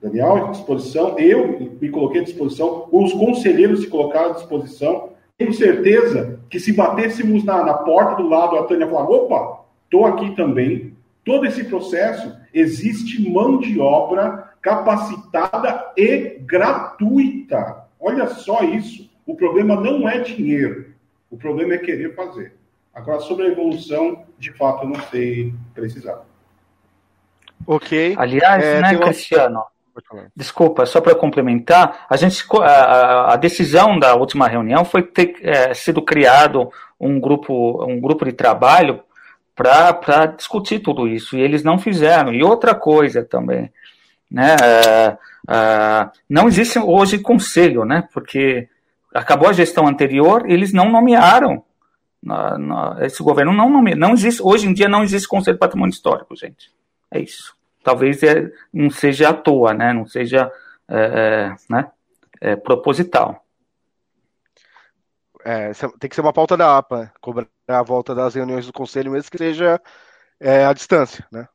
Daniel 0.00 0.36
à 0.36 0.50
disposição, 0.50 1.18
eu 1.18 1.72
me 1.80 1.90
coloquei 1.90 2.20
à 2.20 2.24
disposição, 2.24 2.88
os 2.90 3.12
conselheiros 3.12 3.80
se 3.80 3.88
colocaram 3.88 4.30
à 4.30 4.34
disposição. 4.34 5.10
Tenho 5.36 5.52
certeza 5.52 6.40
que 6.48 6.60
se 6.60 6.72
batêssemos 6.72 7.44
na, 7.44 7.64
na 7.64 7.74
porta 7.74 8.22
do 8.22 8.28
lado, 8.28 8.56
a 8.56 8.64
Tânia 8.64 8.86
falar: 8.86 9.10
opa, 9.10 9.64
estou 9.84 10.06
aqui 10.06 10.34
também. 10.36 10.94
Todo 11.24 11.44
esse 11.44 11.64
processo 11.64 12.34
existe 12.54 13.28
mão 13.28 13.58
de 13.58 13.78
obra 13.80 14.52
capacitada 14.62 15.92
e 15.96 16.38
gratuita. 16.40 17.79
Olha 18.00 18.28
só 18.28 18.62
isso. 18.62 19.10
O 19.26 19.36
problema 19.36 19.76
não 19.76 20.08
é 20.08 20.20
dinheiro, 20.20 20.94
o 21.30 21.36
problema 21.36 21.74
é 21.74 21.78
querer 21.78 22.14
fazer. 22.14 22.54
Agora, 22.92 23.20
sobre 23.20 23.46
a 23.46 23.50
evolução, 23.50 24.24
de 24.38 24.52
fato, 24.52 24.84
eu 24.84 24.88
não 24.88 25.00
sei 25.08 25.54
precisar. 25.74 26.24
Ok. 27.66 28.14
Aliás, 28.18 28.64
é, 28.64 28.80
né, 28.80 28.90
uma... 28.92 29.04
Cristiano? 29.04 29.64
Desculpa, 30.34 30.86
só 30.86 31.00
para 31.00 31.14
complementar, 31.14 32.06
a 32.08 32.16
gente 32.16 32.44
a, 32.60 33.34
a, 33.34 33.36
decisão 33.36 33.98
da 33.98 34.14
última 34.14 34.48
reunião 34.48 34.84
foi 34.84 35.02
ter 35.02 35.34
é, 35.42 35.74
sido 35.74 36.00
criado 36.00 36.70
um 36.98 37.20
grupo 37.20 37.84
um 37.84 38.00
grupo 38.00 38.24
de 38.24 38.32
trabalho 38.32 39.02
para 39.54 40.26
discutir 40.26 40.78
tudo 40.78 41.06
isso, 41.06 41.36
e 41.36 41.40
eles 41.40 41.62
não 41.62 41.78
fizeram. 41.78 42.32
E 42.32 42.42
outra 42.42 42.74
coisa 42.74 43.22
também, 43.22 43.70
né, 44.30 44.56
é, 44.62 45.18
é, 45.48 46.10
não 46.28 46.48
existe 46.48 46.78
hoje 46.78 47.18
conselho, 47.18 47.84
né, 47.84 48.08
porque 48.12 48.68
acabou 49.14 49.48
a 49.48 49.52
gestão 49.52 49.86
anterior, 49.86 50.48
eles 50.48 50.72
não 50.72 50.90
nomearam, 50.90 51.64
na, 52.22 52.98
esse 53.00 53.22
governo 53.22 53.52
não 53.52 53.70
nomeia, 53.70 53.96
não 53.96 54.12
existe, 54.12 54.42
hoje 54.42 54.66
em 54.66 54.74
dia 54.74 54.88
não 54.88 55.02
existe 55.02 55.28
conselho 55.28 55.56
de 55.56 55.60
patrimônio 55.60 55.92
histórico, 55.92 56.36
gente, 56.36 56.70
é 57.10 57.20
isso. 57.20 57.54
Talvez 57.82 58.22
é, 58.22 58.50
não 58.72 58.90
seja 58.90 59.30
à 59.30 59.34
toa, 59.34 59.72
né, 59.72 59.92
não 59.92 60.06
seja, 60.06 60.50
é, 60.88 60.98
é 60.98 61.56
né, 61.68 61.90
é, 62.40 62.56
proposital. 62.56 63.44
É, 65.42 65.72
tem 65.98 66.10
que 66.10 66.14
ser 66.14 66.20
uma 66.20 66.34
pauta 66.34 66.56
da 66.56 66.76
APA, 66.76 67.10
cobrar 67.20 67.46
a 67.66 67.82
volta 67.82 68.14
das 68.14 68.34
reuniões 68.34 68.66
do 68.66 68.72
conselho, 68.72 69.12
mesmo 69.12 69.30
que 69.30 69.38
seja 69.38 69.80
é, 70.38 70.64
à 70.66 70.72
distância, 70.72 71.26
né? 71.32 71.48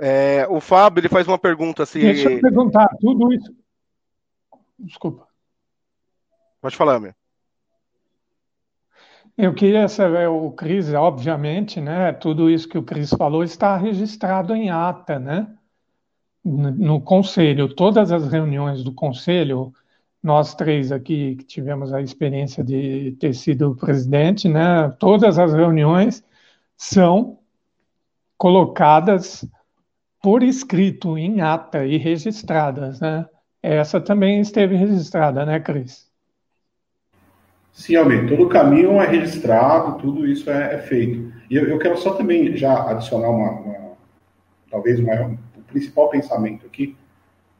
É, 0.00 0.46
o 0.48 0.60
Fábio 0.60 1.00
ele 1.00 1.08
faz 1.08 1.26
uma 1.28 1.38
pergunta 1.38 1.82
assim. 1.82 2.00
Deixa 2.00 2.30
eu 2.30 2.40
perguntar, 2.40 2.88
tudo 3.00 3.32
isso. 3.32 3.54
Desculpa. 4.78 5.26
Pode 6.60 6.76
falar, 6.76 6.98
meu. 6.98 7.14
Eu 9.36 9.54
queria 9.54 9.88
saber, 9.88 10.28
o 10.28 10.50
Cris, 10.52 10.92
obviamente, 10.92 11.80
né? 11.80 12.12
Tudo 12.12 12.50
isso 12.50 12.68
que 12.68 12.78
o 12.78 12.82
Cris 12.82 13.10
falou 13.10 13.42
está 13.42 13.76
registrado 13.76 14.54
em 14.54 14.70
ata, 14.70 15.18
né? 15.18 15.48
No, 16.44 16.70
no 16.70 17.00
conselho, 17.00 17.72
todas 17.72 18.12
as 18.12 18.30
reuniões 18.30 18.82
do 18.82 18.92
conselho 18.92 19.72
nós 20.22 20.54
três 20.54 20.92
aqui 20.92 21.34
que 21.36 21.44
tivemos 21.44 21.92
a 21.92 22.00
experiência 22.00 22.62
de 22.62 23.16
ter 23.18 23.34
sido 23.34 23.74
presidente, 23.74 24.48
né, 24.48 24.88
todas 24.98 25.38
as 25.38 25.52
reuniões 25.52 26.22
são 26.76 27.38
colocadas 28.38 29.44
por 30.22 30.42
escrito, 30.44 31.18
em 31.18 31.40
ata 31.40 31.84
e 31.84 31.98
registradas, 31.98 33.00
né? 33.00 33.26
Essa 33.60 34.00
também 34.00 34.40
esteve 34.40 34.76
registrada, 34.76 35.44
né, 35.44 35.58
Cris? 35.58 36.10
Sim, 37.72 37.96
Almir, 37.96 38.28
todo 38.28 38.44
o 38.44 38.48
caminho 38.48 39.00
é 39.00 39.06
registrado, 39.06 39.98
tudo 39.98 40.26
isso 40.26 40.48
é, 40.50 40.74
é 40.74 40.78
feito. 40.78 41.32
E 41.50 41.56
eu, 41.56 41.66
eu, 41.68 41.78
quero 41.78 41.96
só 41.96 42.14
também 42.14 42.56
já 42.56 42.90
adicionar 42.90 43.30
uma, 43.30 43.50
uma 43.50 43.92
talvez 44.70 45.00
o 45.00 45.62
principal 45.66 46.08
pensamento 46.08 46.66
aqui, 46.66 46.96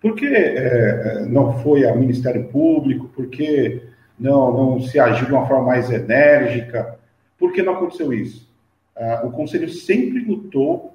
por 0.00 0.16
que 0.16 0.26
é, 0.26 1.24
não 1.28 1.58
foi 1.60 1.88
ao 1.88 1.96
Ministério 1.96 2.48
Público? 2.48 3.08
Por 3.08 3.28
que 3.28 3.82
não, 4.18 4.52
não 4.52 4.80
se 4.80 4.98
agiu 4.98 5.26
de 5.26 5.32
uma 5.32 5.46
forma 5.46 5.66
mais 5.66 5.90
enérgica? 5.90 6.98
Por 7.38 7.52
que 7.52 7.62
não 7.62 7.74
aconteceu 7.74 8.12
isso? 8.12 8.50
Ah, 8.96 9.22
o 9.24 9.30
Conselho 9.30 9.68
sempre 9.68 10.24
lutou 10.24 10.91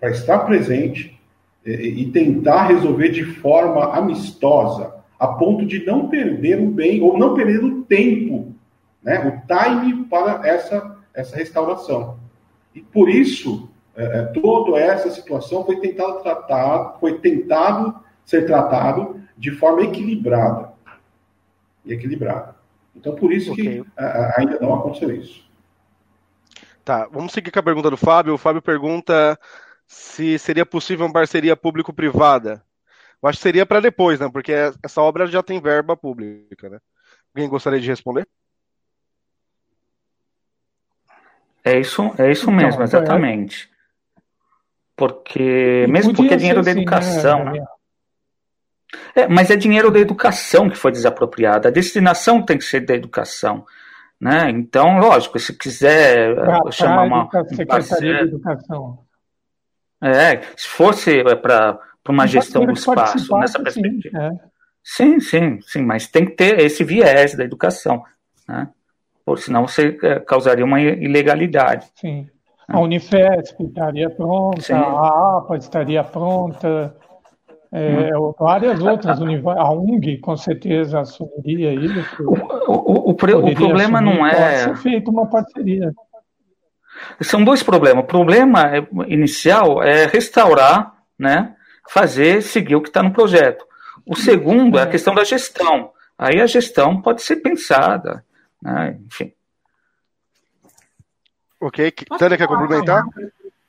para 0.00 0.10
estar 0.10 0.40
presente 0.40 1.20
e, 1.64 1.70
e 1.70 2.10
tentar 2.10 2.68
resolver 2.68 3.10
de 3.10 3.24
forma 3.24 3.94
amistosa, 3.94 4.94
a 5.18 5.28
ponto 5.28 5.66
de 5.66 5.84
não 5.84 6.08
perder 6.08 6.58
o 6.58 6.70
bem 6.70 7.02
ou 7.02 7.18
não 7.18 7.34
perder 7.34 7.62
o 7.62 7.82
tempo, 7.82 8.54
né, 9.02 9.18
o 9.20 9.46
time 9.46 10.04
para 10.06 10.48
essa, 10.48 10.96
essa 11.14 11.36
restauração. 11.36 12.18
E 12.74 12.80
por 12.80 13.08
isso 13.08 13.68
é, 13.94 14.04
é, 14.04 14.22
toda 14.40 14.78
essa 14.78 15.10
situação 15.10 15.64
foi 15.64 15.76
tentado 15.76 16.22
tratar, 16.22 16.96
foi 16.98 17.18
tentado 17.18 17.94
ser 18.24 18.46
tratado 18.46 19.20
de 19.36 19.50
forma 19.50 19.82
equilibrada 19.82 20.72
e 21.84 21.92
equilibrada. 21.92 22.54
Então, 22.94 23.14
por 23.14 23.32
isso 23.32 23.52
okay. 23.52 23.82
que 23.82 24.02
ainda 24.36 24.58
não 24.60 24.74
aconteceu 24.74 25.10
isso. 25.14 25.44
Tá, 26.84 27.08
vamos 27.10 27.32
seguir 27.32 27.50
com 27.50 27.58
a 27.58 27.62
pergunta 27.62 27.90
do 27.90 27.96
Fábio. 27.96 28.34
O 28.34 28.38
Fábio 28.38 28.62
pergunta 28.62 29.38
se 29.90 30.38
seria 30.38 30.64
possível 30.64 31.04
uma 31.04 31.12
parceria 31.12 31.56
público-privada. 31.56 32.62
Eu 33.20 33.28
acho 33.28 33.38
que 33.38 33.42
seria 33.42 33.66
para 33.66 33.80
depois, 33.80 34.20
né? 34.20 34.30
Porque 34.32 34.52
essa 34.84 35.02
obra 35.02 35.26
já 35.26 35.42
tem 35.42 35.60
verba 35.60 35.96
pública, 35.96 36.70
né? 36.70 36.78
Alguém 37.34 37.50
gostaria 37.50 37.80
de 37.80 37.88
responder? 37.88 38.26
É 41.64 41.76
isso, 41.76 42.02
é 42.18 42.30
isso 42.30 42.52
mesmo, 42.52 42.74
então, 42.74 42.84
exatamente. 42.84 43.68
Porque, 44.94 45.84
e 45.88 45.90
mesmo 45.90 46.14
porque 46.14 46.34
é 46.34 46.36
dinheiro 46.36 46.62
da 46.62 46.70
assim, 46.70 46.80
educação. 46.80 47.44
Né? 47.46 47.64
É, 49.16 49.26
mas 49.26 49.50
é 49.50 49.56
dinheiro 49.56 49.90
da 49.90 49.98
educação 49.98 50.70
que 50.70 50.76
foi 50.76 50.92
desapropriado. 50.92 51.66
A 51.66 51.70
destinação 51.70 52.44
tem 52.44 52.56
que 52.56 52.64
ser 52.64 52.86
da 52.86 52.94
educação. 52.94 53.66
Né? 54.20 54.50
Então, 54.50 54.98
lógico, 54.98 55.36
se 55.40 55.52
quiser 55.52 56.36
pra, 56.36 56.60
eh, 56.64 56.70
chamar 56.70 57.02
uma. 57.02 57.28
Secretaria 57.48 58.18
de 58.18 58.34
Educação. 58.34 59.09
É, 60.02 60.40
se 60.56 60.68
fosse 60.68 61.20
é, 61.20 61.34
para 61.34 61.78
uma 62.08 62.26
gestão 62.26 62.64
do 62.64 62.72
espaço 62.72 63.36
nessa 63.36 63.62
perspectiva. 63.62 64.30
Sim, 64.82 65.14
é. 65.16 65.20
sim, 65.20 65.20
sim, 65.20 65.58
sim, 65.62 65.82
mas 65.82 66.06
tem 66.06 66.24
que 66.24 66.32
ter 66.32 66.58
esse 66.60 66.82
viés 66.82 67.34
da 67.36 67.44
educação. 67.44 68.02
Né? 68.48 68.68
Por 69.24 69.38
senão 69.38 69.66
você 69.66 69.98
é, 70.02 70.18
causaria 70.20 70.64
uma 70.64 70.80
ilegalidade. 70.80 71.86
Sim. 71.94 72.28
A 72.66 72.80
Unifesp 72.80 73.64
estaria 73.64 74.08
pronta, 74.08 74.62
Sim. 74.62 74.74
a 74.74 75.38
APA 75.38 75.56
estaria 75.56 76.04
pronta, 76.04 76.94
é, 77.72 78.16
hum. 78.16 78.32
várias 78.38 78.80
outras, 78.80 79.20
a 79.20 79.70
UNG 79.72 80.18
com 80.18 80.36
certeza 80.36 81.00
assumiria 81.00 81.72
isso. 81.72 82.22
O, 82.22 82.34
o, 82.72 83.08
o, 83.08 83.10
o 83.10 83.14
problema 83.14 84.00
não 84.00 84.26
é. 84.26 84.66
Pode 84.66 84.78
ser 84.78 84.90
feita 84.90 85.10
uma 85.10 85.26
parceria. 85.26 85.92
São 87.22 87.44
dois 87.44 87.62
problemas. 87.62 88.04
O 88.04 88.06
problema 88.06 88.70
inicial 89.06 89.82
é 89.82 90.06
restaurar, 90.06 90.94
né, 91.18 91.54
fazer, 91.88 92.42
seguir 92.42 92.76
o 92.76 92.82
que 92.82 92.88
está 92.88 93.02
no 93.02 93.12
projeto. 93.12 93.64
O 94.06 94.16
segundo 94.16 94.78
é 94.78 94.82
a 94.82 94.86
questão 94.86 95.14
da 95.14 95.24
gestão. 95.24 95.92
Aí 96.18 96.40
a 96.40 96.46
gestão 96.46 97.00
pode 97.00 97.22
ser 97.22 97.36
pensada, 97.36 98.24
né, 98.62 98.98
enfim. 99.06 99.32
Ok, 101.60 101.92
Tânia 102.18 102.38
quer 102.38 102.46
complementar? 102.46 103.04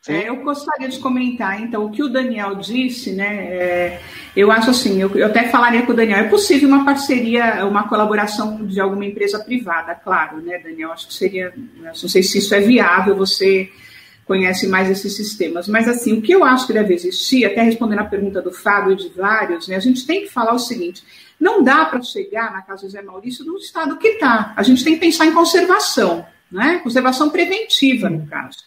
É, 0.07 0.29
eu 0.29 0.37
gostaria 0.37 0.87
de 0.87 0.97
comentar, 0.97 1.61
então, 1.61 1.85
o 1.85 1.91
que 1.91 2.01
o 2.01 2.09
Daniel 2.09 2.55
disse, 2.55 3.11
né? 3.11 3.45
É, 3.53 4.01
eu 4.35 4.51
acho 4.51 4.71
assim, 4.71 4.99
eu, 4.99 5.15
eu, 5.15 5.27
até 5.27 5.49
falaria 5.49 5.83
com 5.83 5.91
o 5.91 5.95
Daniel, 5.95 6.17
é 6.17 6.27
possível 6.27 6.67
uma 6.67 6.83
parceria, 6.83 7.63
uma 7.67 7.87
colaboração 7.87 8.65
de 8.65 8.79
alguma 8.81 9.05
empresa 9.05 9.37
privada, 9.37 9.93
claro, 9.93 10.41
né, 10.41 10.57
Daniel? 10.57 10.91
Acho 10.91 11.07
que 11.07 11.13
seria, 11.13 11.53
não 11.79 11.93
sei 11.93 12.23
se 12.23 12.39
isso 12.39 12.55
é 12.55 12.59
viável, 12.59 13.15
você 13.15 13.69
conhece 14.25 14.67
mais 14.67 14.89
esses 14.89 15.15
sistemas. 15.15 15.67
Mas, 15.67 15.87
assim, 15.87 16.13
o 16.13 16.21
que 16.21 16.31
eu 16.31 16.43
acho 16.43 16.65
que 16.65 16.73
deve 16.73 16.95
existir, 16.95 17.45
até 17.45 17.61
respondendo 17.61 17.99
a 17.99 18.05
pergunta 18.05 18.41
do 18.41 18.51
Fábio 18.51 18.93
e 18.93 18.95
de 18.95 19.09
vários, 19.09 19.67
né, 19.67 19.75
a 19.75 19.79
gente 19.79 20.07
tem 20.07 20.21
que 20.21 20.29
falar 20.29 20.53
o 20.53 20.59
seguinte: 20.59 21.03
não 21.39 21.61
dá 21.61 21.85
para 21.85 22.01
chegar 22.01 22.51
na 22.51 22.63
casa 22.63 22.87
do 22.87 22.91
Zé 22.91 23.03
Maurício 23.03 23.45
no 23.45 23.55
estado 23.55 23.97
que 23.97 24.07
está. 24.07 24.51
A 24.55 24.63
gente 24.63 24.83
tem 24.83 24.95
que 24.95 24.99
pensar 24.99 25.27
em 25.27 25.31
conservação 25.31 26.25
né? 26.51 26.79
conservação 26.83 27.29
preventiva, 27.29 28.09
no 28.09 28.27
caso. 28.27 28.57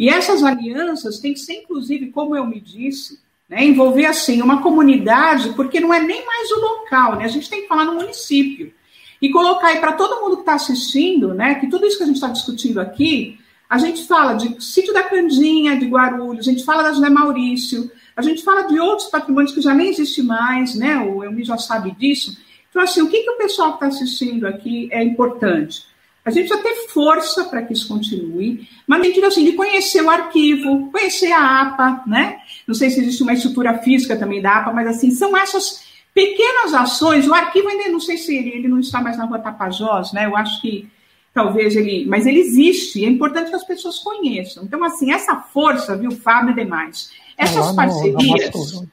E 0.00 0.08
essas 0.08 0.42
alianças 0.42 1.18
têm 1.18 1.34
que 1.34 1.40
ser, 1.40 1.56
inclusive, 1.56 2.10
como 2.10 2.34
eu 2.34 2.46
me 2.46 2.58
disse, 2.58 3.20
né, 3.46 3.62
envolver 3.62 4.06
assim 4.06 4.40
uma 4.40 4.62
comunidade, 4.62 5.50
porque 5.50 5.78
não 5.78 5.92
é 5.92 6.00
nem 6.00 6.24
mais 6.24 6.50
o 6.52 6.58
local, 6.58 7.16
né? 7.16 7.26
A 7.26 7.28
gente 7.28 7.50
tem 7.50 7.60
que 7.60 7.68
falar 7.68 7.84
no 7.84 7.96
município 7.96 8.72
e 9.20 9.28
colocar 9.28 9.66
aí 9.66 9.78
para 9.78 9.92
todo 9.92 10.22
mundo 10.22 10.36
que 10.36 10.42
está 10.42 10.54
assistindo, 10.54 11.34
né? 11.34 11.56
Que 11.56 11.68
tudo 11.68 11.84
isso 11.84 11.98
que 11.98 12.04
a 12.04 12.06
gente 12.06 12.16
está 12.16 12.28
discutindo 12.28 12.80
aqui, 12.80 13.38
a 13.68 13.76
gente 13.76 14.06
fala 14.06 14.32
de 14.32 14.64
sítio 14.64 14.94
da 14.94 15.02
Candinha, 15.02 15.76
de 15.76 15.84
Guarulhos, 15.84 16.48
a 16.48 16.50
gente 16.50 16.64
fala 16.64 16.82
da 16.82 16.94
José 16.94 17.10
Maurício, 17.10 17.92
a 18.16 18.22
gente 18.22 18.42
fala 18.42 18.62
de 18.62 18.80
outros 18.80 19.08
patrimônios 19.08 19.52
que 19.52 19.60
já 19.60 19.74
nem 19.74 19.90
existe 19.90 20.22
mais, 20.22 20.74
né? 20.74 20.96
O 20.96 21.22
Elmi 21.22 21.44
já 21.44 21.58
sabe 21.58 21.90
disso. 21.90 22.38
Então, 22.70 22.80
assim, 22.80 23.02
o 23.02 23.10
que, 23.10 23.22
que 23.22 23.30
o 23.30 23.36
pessoal 23.36 23.76
que 23.76 23.84
está 23.84 23.88
assistindo 23.88 24.46
aqui 24.46 24.88
é 24.90 25.04
importante? 25.04 25.89
A 26.24 26.30
gente 26.30 26.48
precisa 26.48 26.62
ter 26.62 26.88
força 26.88 27.44
para 27.44 27.62
que 27.62 27.72
isso 27.72 27.88
continue, 27.88 28.68
mas 28.86 29.02
sentido 29.02 29.26
assim, 29.26 29.44
de 29.44 29.52
conhecer 29.52 30.02
o 30.02 30.10
arquivo, 30.10 30.90
conhecer 30.90 31.32
a 31.32 31.62
APA, 31.62 32.04
né? 32.06 32.38
Não 32.66 32.74
sei 32.74 32.90
se 32.90 33.00
existe 33.00 33.22
uma 33.22 33.32
estrutura 33.32 33.78
física 33.78 34.16
também 34.16 34.42
da 34.42 34.58
APA, 34.58 34.72
mas 34.72 34.86
assim, 34.86 35.10
são 35.10 35.34
essas 35.36 35.82
pequenas 36.12 36.74
ações. 36.74 37.26
O 37.26 37.32
arquivo 37.34 37.68
ainda 37.68 37.88
não 37.88 38.00
sei 38.00 38.18
se 38.18 38.36
ele, 38.36 38.50
ele 38.50 38.68
não 38.68 38.78
está 38.78 39.00
mais 39.00 39.16
na 39.16 39.24
rua 39.24 39.38
Tapajós, 39.38 40.12
né? 40.12 40.26
Eu 40.26 40.36
acho 40.36 40.60
que 40.60 40.90
talvez 41.32 41.74
ele. 41.74 42.04
Mas 42.06 42.26
ele 42.26 42.40
existe, 42.40 43.02
é 43.02 43.08
importante 43.08 43.48
que 43.48 43.56
as 43.56 43.64
pessoas 43.64 43.98
conheçam. 43.98 44.64
Então, 44.64 44.84
assim, 44.84 45.10
essa 45.12 45.36
força, 45.36 45.96
viu, 45.96 46.10
Fábio 46.10 46.52
e 46.52 46.62
demais, 46.62 47.10
essas 47.36 47.72
parcerias. 47.72 48.84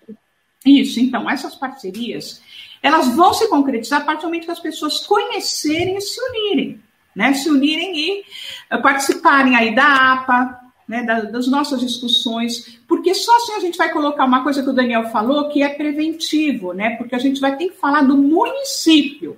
Isso, 0.65 0.99
então, 1.01 1.29
essas 1.29 1.55
parcerias, 1.55 2.41
elas 2.81 3.07
vão 3.15 3.33
se 3.33 3.49
concretizar 3.49 4.01
a 4.01 4.05
partir 4.05 4.21
do 4.21 4.27
momento 4.27 4.45
que 4.45 4.51
as 4.51 4.59
pessoas 4.59 5.05
conhecerem 5.05 5.97
e 5.97 6.01
se 6.01 6.19
unirem 6.21 6.86
né, 7.18 7.34
se 7.34 7.49
unirem 7.49 7.98
e 7.98 8.23
uh, 8.72 8.80
participarem 8.80 9.56
aí 9.56 9.73
da 9.73 10.14
APA, 10.14 10.60
né, 10.88 11.03
da, 11.03 11.22
das 11.22 11.48
nossas 11.48 11.81
discussões, 11.81 12.80
porque 12.88 13.15
só 13.15 13.35
assim 13.38 13.53
a 13.53 13.60
gente 13.60 13.76
vai 13.76 13.91
colocar 13.91 14.23
uma 14.23 14.44
coisa 14.44 14.61
que 14.61 14.69
o 14.69 14.73
Daniel 14.73 15.10
falou, 15.10 15.49
que 15.49 15.64
é 15.64 15.69
preventivo, 15.69 16.73
né, 16.73 16.91
porque 16.91 17.15
a 17.15 17.19
gente 17.19 17.41
vai 17.41 17.57
ter 17.57 17.69
que 17.69 17.77
falar 17.77 18.03
do 18.03 18.15
município, 18.15 19.35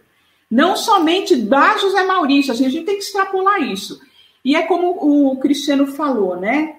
não 0.52 0.76
somente 0.76 1.38
da 1.38 1.78
José 1.78 2.04
Maurício, 2.04 2.52
assim, 2.52 2.66
a 2.66 2.70
gente 2.70 2.86
tem 2.86 2.98
que 2.98 3.04
extrapolar 3.04 3.62
isso. 3.62 4.02
E 4.44 4.58
é 4.58 4.64
como 4.64 4.98
o 5.00 5.38
Cristiano 5.38 5.86
falou, 5.88 6.38
né? 6.38 6.78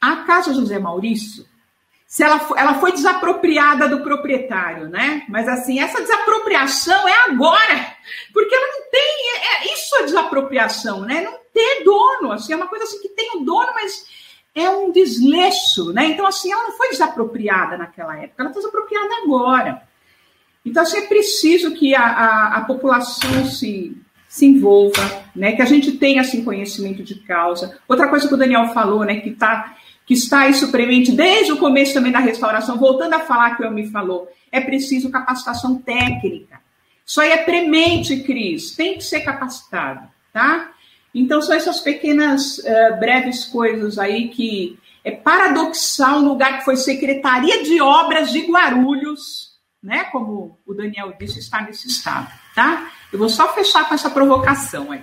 A 0.00 0.16
Casa 0.16 0.52
José 0.52 0.78
Maurício, 0.78 1.46
se 2.16 2.22
ela, 2.22 2.48
ela 2.56 2.74
foi 2.80 2.92
desapropriada 2.92 3.90
do 3.90 4.00
proprietário, 4.00 4.88
né? 4.88 5.24
Mas 5.28 5.46
assim, 5.46 5.80
essa 5.80 6.00
desapropriação 6.00 7.06
é 7.06 7.12
agora, 7.28 7.94
porque 8.32 8.54
ela 8.54 8.66
não 8.68 8.90
tem, 8.90 9.34
é, 9.34 9.68
é 9.68 9.74
isso 9.74 9.96
é 9.96 10.04
desapropriação, 10.04 11.02
né? 11.02 11.20
Não 11.20 11.38
ter 11.52 11.84
dono, 11.84 12.32
assim, 12.32 12.54
é 12.54 12.56
uma 12.56 12.68
coisa 12.68 12.84
assim 12.84 13.02
que 13.02 13.10
tem 13.10 13.32
o 13.36 13.40
dono, 13.40 13.68
mas 13.74 14.06
é 14.54 14.70
um 14.70 14.90
desleixo, 14.90 15.92
né? 15.92 16.06
Então 16.06 16.26
assim, 16.26 16.50
ela 16.50 16.62
não 16.62 16.72
foi 16.72 16.88
desapropriada 16.88 17.76
naquela 17.76 18.16
época, 18.16 18.42
ela 18.42 18.48
está 18.48 18.60
desapropriada 18.60 19.14
agora. 19.22 19.82
Então 20.64 20.84
assim, 20.84 20.96
é 20.96 21.02
preciso 21.02 21.74
que 21.74 21.94
a, 21.94 22.02
a, 22.02 22.56
a 22.56 22.60
população 22.64 23.44
se 23.44 23.94
se 24.26 24.46
envolva, 24.46 25.24
né? 25.34 25.52
Que 25.52 25.62
a 25.62 25.66
gente 25.66 25.92
tenha 25.92 26.22
assim 26.22 26.42
conhecimento 26.42 27.02
de 27.02 27.14
causa. 27.16 27.78
Outra 27.86 28.08
coisa 28.08 28.26
que 28.26 28.34
o 28.34 28.38
Daniel 28.38 28.68
falou, 28.68 29.04
né? 29.04 29.20
Que 29.20 29.32
tá 29.32 29.76
que 30.06 30.14
está 30.14 30.42
aí 30.42 30.54
supremente 30.54 31.10
desde 31.10 31.52
o 31.52 31.58
começo 31.58 31.92
também 31.92 32.12
da 32.12 32.20
restauração, 32.20 32.78
voltando 32.78 33.14
a 33.14 33.20
falar 33.20 33.56
que 33.56 33.64
o 33.64 33.70
me 33.70 33.90
falou, 33.90 34.28
é 34.52 34.60
preciso 34.60 35.10
capacitação 35.10 35.76
técnica. 35.78 36.60
Isso 37.04 37.20
aí 37.20 37.32
é 37.32 37.38
premente, 37.38 38.22
Cris, 38.22 38.70
tem 38.70 38.94
que 38.94 39.04
ser 39.04 39.20
capacitado, 39.20 40.08
tá? 40.32 40.70
Então 41.12 41.42
são 41.42 41.54
essas 41.54 41.80
pequenas 41.80 42.58
uh, 42.58 42.98
breves 43.00 43.44
coisas 43.46 43.98
aí 43.98 44.28
que 44.28 44.78
é 45.04 45.10
paradoxal 45.10 46.18
um 46.18 46.28
lugar 46.28 46.58
que 46.58 46.64
foi 46.64 46.76
Secretaria 46.76 47.62
de 47.62 47.80
Obras 47.80 48.30
de 48.30 48.40
Guarulhos, 48.40 49.56
né? 49.82 50.04
Como 50.04 50.58
o 50.66 50.74
Daniel 50.74 51.14
disse, 51.18 51.38
está 51.38 51.62
nesse 51.62 51.88
estado, 51.88 52.28
tá? 52.54 52.90
Eu 53.12 53.18
vou 53.18 53.28
só 53.28 53.52
fechar 53.54 53.88
com 53.88 53.94
essa 53.94 54.10
provocação 54.10 54.92
aí. 54.92 55.02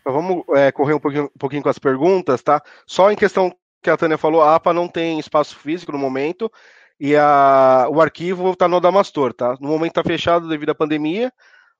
Então, 0.00 0.12
vamos 0.12 0.44
é, 0.56 0.72
correr 0.72 0.94
um 0.94 0.98
pouquinho, 0.98 1.24
um 1.24 1.38
pouquinho, 1.38 1.62
com 1.62 1.68
as 1.68 1.78
perguntas, 1.78 2.42
tá? 2.42 2.62
Só 2.86 3.10
em 3.10 3.16
questão 3.16 3.54
que 3.82 3.90
a 3.90 3.96
Tânia 3.96 4.18
falou, 4.18 4.42
a 4.42 4.54
APA 4.54 4.72
não 4.72 4.88
tem 4.88 5.18
espaço 5.18 5.56
físico 5.56 5.92
no 5.92 5.98
momento 5.98 6.50
e 6.98 7.16
a, 7.16 7.86
o 7.90 8.00
arquivo 8.00 8.52
está 8.52 8.68
no 8.68 8.76
Adamastor, 8.76 9.32
tá? 9.32 9.56
No 9.60 9.68
momento 9.68 9.92
está 9.92 10.02
fechado 10.02 10.48
devido 10.48 10.70
à 10.70 10.74
pandemia, 10.74 11.32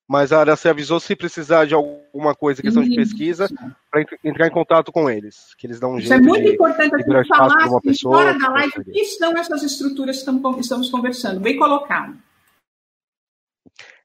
mas 0.08 0.32
a 0.32 0.40
área 0.40 0.56
se 0.56 0.68
avisou 0.68 0.98
se 0.98 1.14
precisar 1.14 1.66
de 1.66 1.74
alguma 1.74 2.34
coisa, 2.34 2.62
questão 2.62 2.82
de 2.82 2.96
pesquisa, 2.96 3.48
para 3.90 4.04
entrar 4.24 4.46
em 4.48 4.50
contato 4.50 4.90
com 4.90 5.08
eles, 5.08 5.54
que 5.56 5.66
eles 5.66 5.78
dão 5.78 5.92
um 5.92 5.98
Isso 5.98 6.08
jeito. 6.08 6.20
Isso 6.20 6.28
é 6.28 6.32
muito 6.32 6.48
de, 6.48 6.54
importante 6.54 6.94
a 6.94 6.98
gente 6.98 7.28
falar 7.28 7.68
uma 7.68 7.80
pessoa, 7.80 8.16
fora 8.16 8.38
da 8.38 8.48
live 8.48 8.72
o 8.80 8.84
que 8.84 9.04
são 9.04 9.36
essas 9.36 9.62
estruturas 9.62 10.22
que 10.22 10.30
estamos 10.60 10.90
conversando. 10.90 11.38
Bem 11.38 11.56
colocado. 11.56 12.16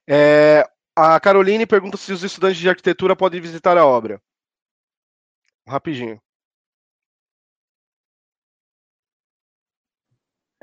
É, 0.06 0.68
a 0.96 1.20
Caroline 1.20 1.66
pergunta 1.66 1.98
se 1.98 2.10
os 2.10 2.22
estudantes 2.24 2.58
de 2.58 2.68
arquitetura 2.68 3.14
podem 3.14 3.40
visitar 3.40 3.76
a 3.76 3.84
obra. 3.84 4.20
Rapidinho. 5.68 6.18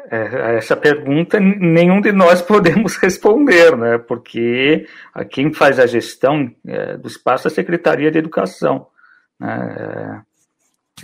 É, 0.09 0.57
essa 0.57 0.75
pergunta 0.75 1.39
nenhum 1.39 2.01
de 2.01 2.11
nós 2.11 2.41
podemos 2.43 2.97
responder, 2.97 3.77
né? 3.77 3.97
Porque 3.99 4.87
quem 5.29 5.53
faz 5.53 5.79
a 5.79 5.85
gestão 5.85 6.53
é, 6.65 6.97
do 6.97 7.07
espaço 7.07 7.47
é 7.47 7.51
a 7.51 7.53
Secretaria 7.53 8.11
de 8.11 8.17
Educação. 8.17 8.87
Né? 9.39 10.25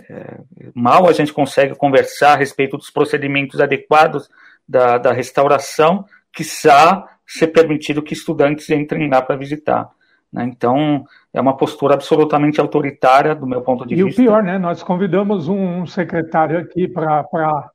É, 0.08 0.14
é, 0.14 0.40
mal 0.74 1.08
a 1.08 1.14
gente 1.14 1.32
consegue 1.32 1.76
conversar 1.76 2.34
a 2.34 2.38
respeito 2.38 2.78
dos 2.78 2.90
procedimentos 2.90 3.60
adequados 3.60 4.30
da, 4.68 4.98
da 4.98 5.12
restauração, 5.12 6.06
quiçá 6.34 7.19
ser 7.30 7.48
permitido 7.48 8.02
que 8.02 8.14
estudantes 8.14 8.68
entrem 8.72 9.08
lá 9.08 9.22
para 9.22 9.36
visitar. 9.36 9.88
Né? 10.34 10.46
Então, 10.46 11.06
é 11.32 11.40
uma 11.40 11.56
postura 11.56 11.94
absolutamente 11.94 12.60
autoritária, 12.60 13.36
do 13.36 13.46
meu 13.46 13.62
ponto 13.62 13.86
de 13.86 13.94
e 13.94 14.04
vista. 14.04 14.22
E 14.22 14.26
o 14.26 14.28
pior, 14.28 14.42
né? 14.44 14.58
Nós 14.58 14.82
convidamos 14.82 15.48
um 15.48 15.86
secretário 15.86 16.58
aqui 16.58 16.88
para. 16.88 17.24
Pra... 17.24 17.70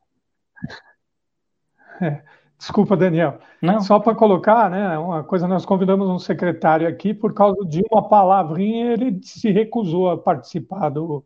Desculpa, 2.58 2.96
Daniel. 2.96 3.38
Não. 3.62 3.80
Só 3.80 4.00
para 4.00 4.14
colocar, 4.14 4.70
né? 4.70 4.98
Uma 4.98 5.22
coisa, 5.22 5.46
nós 5.46 5.64
convidamos 5.64 6.08
um 6.08 6.18
secretário 6.18 6.88
aqui 6.88 7.14
por 7.14 7.32
causa 7.32 7.64
de 7.64 7.82
uma 7.90 8.08
palavrinha, 8.08 8.92
ele 8.92 9.20
se 9.22 9.50
recusou 9.50 10.10
a 10.10 10.18
participar 10.18 10.88
do, 10.88 11.24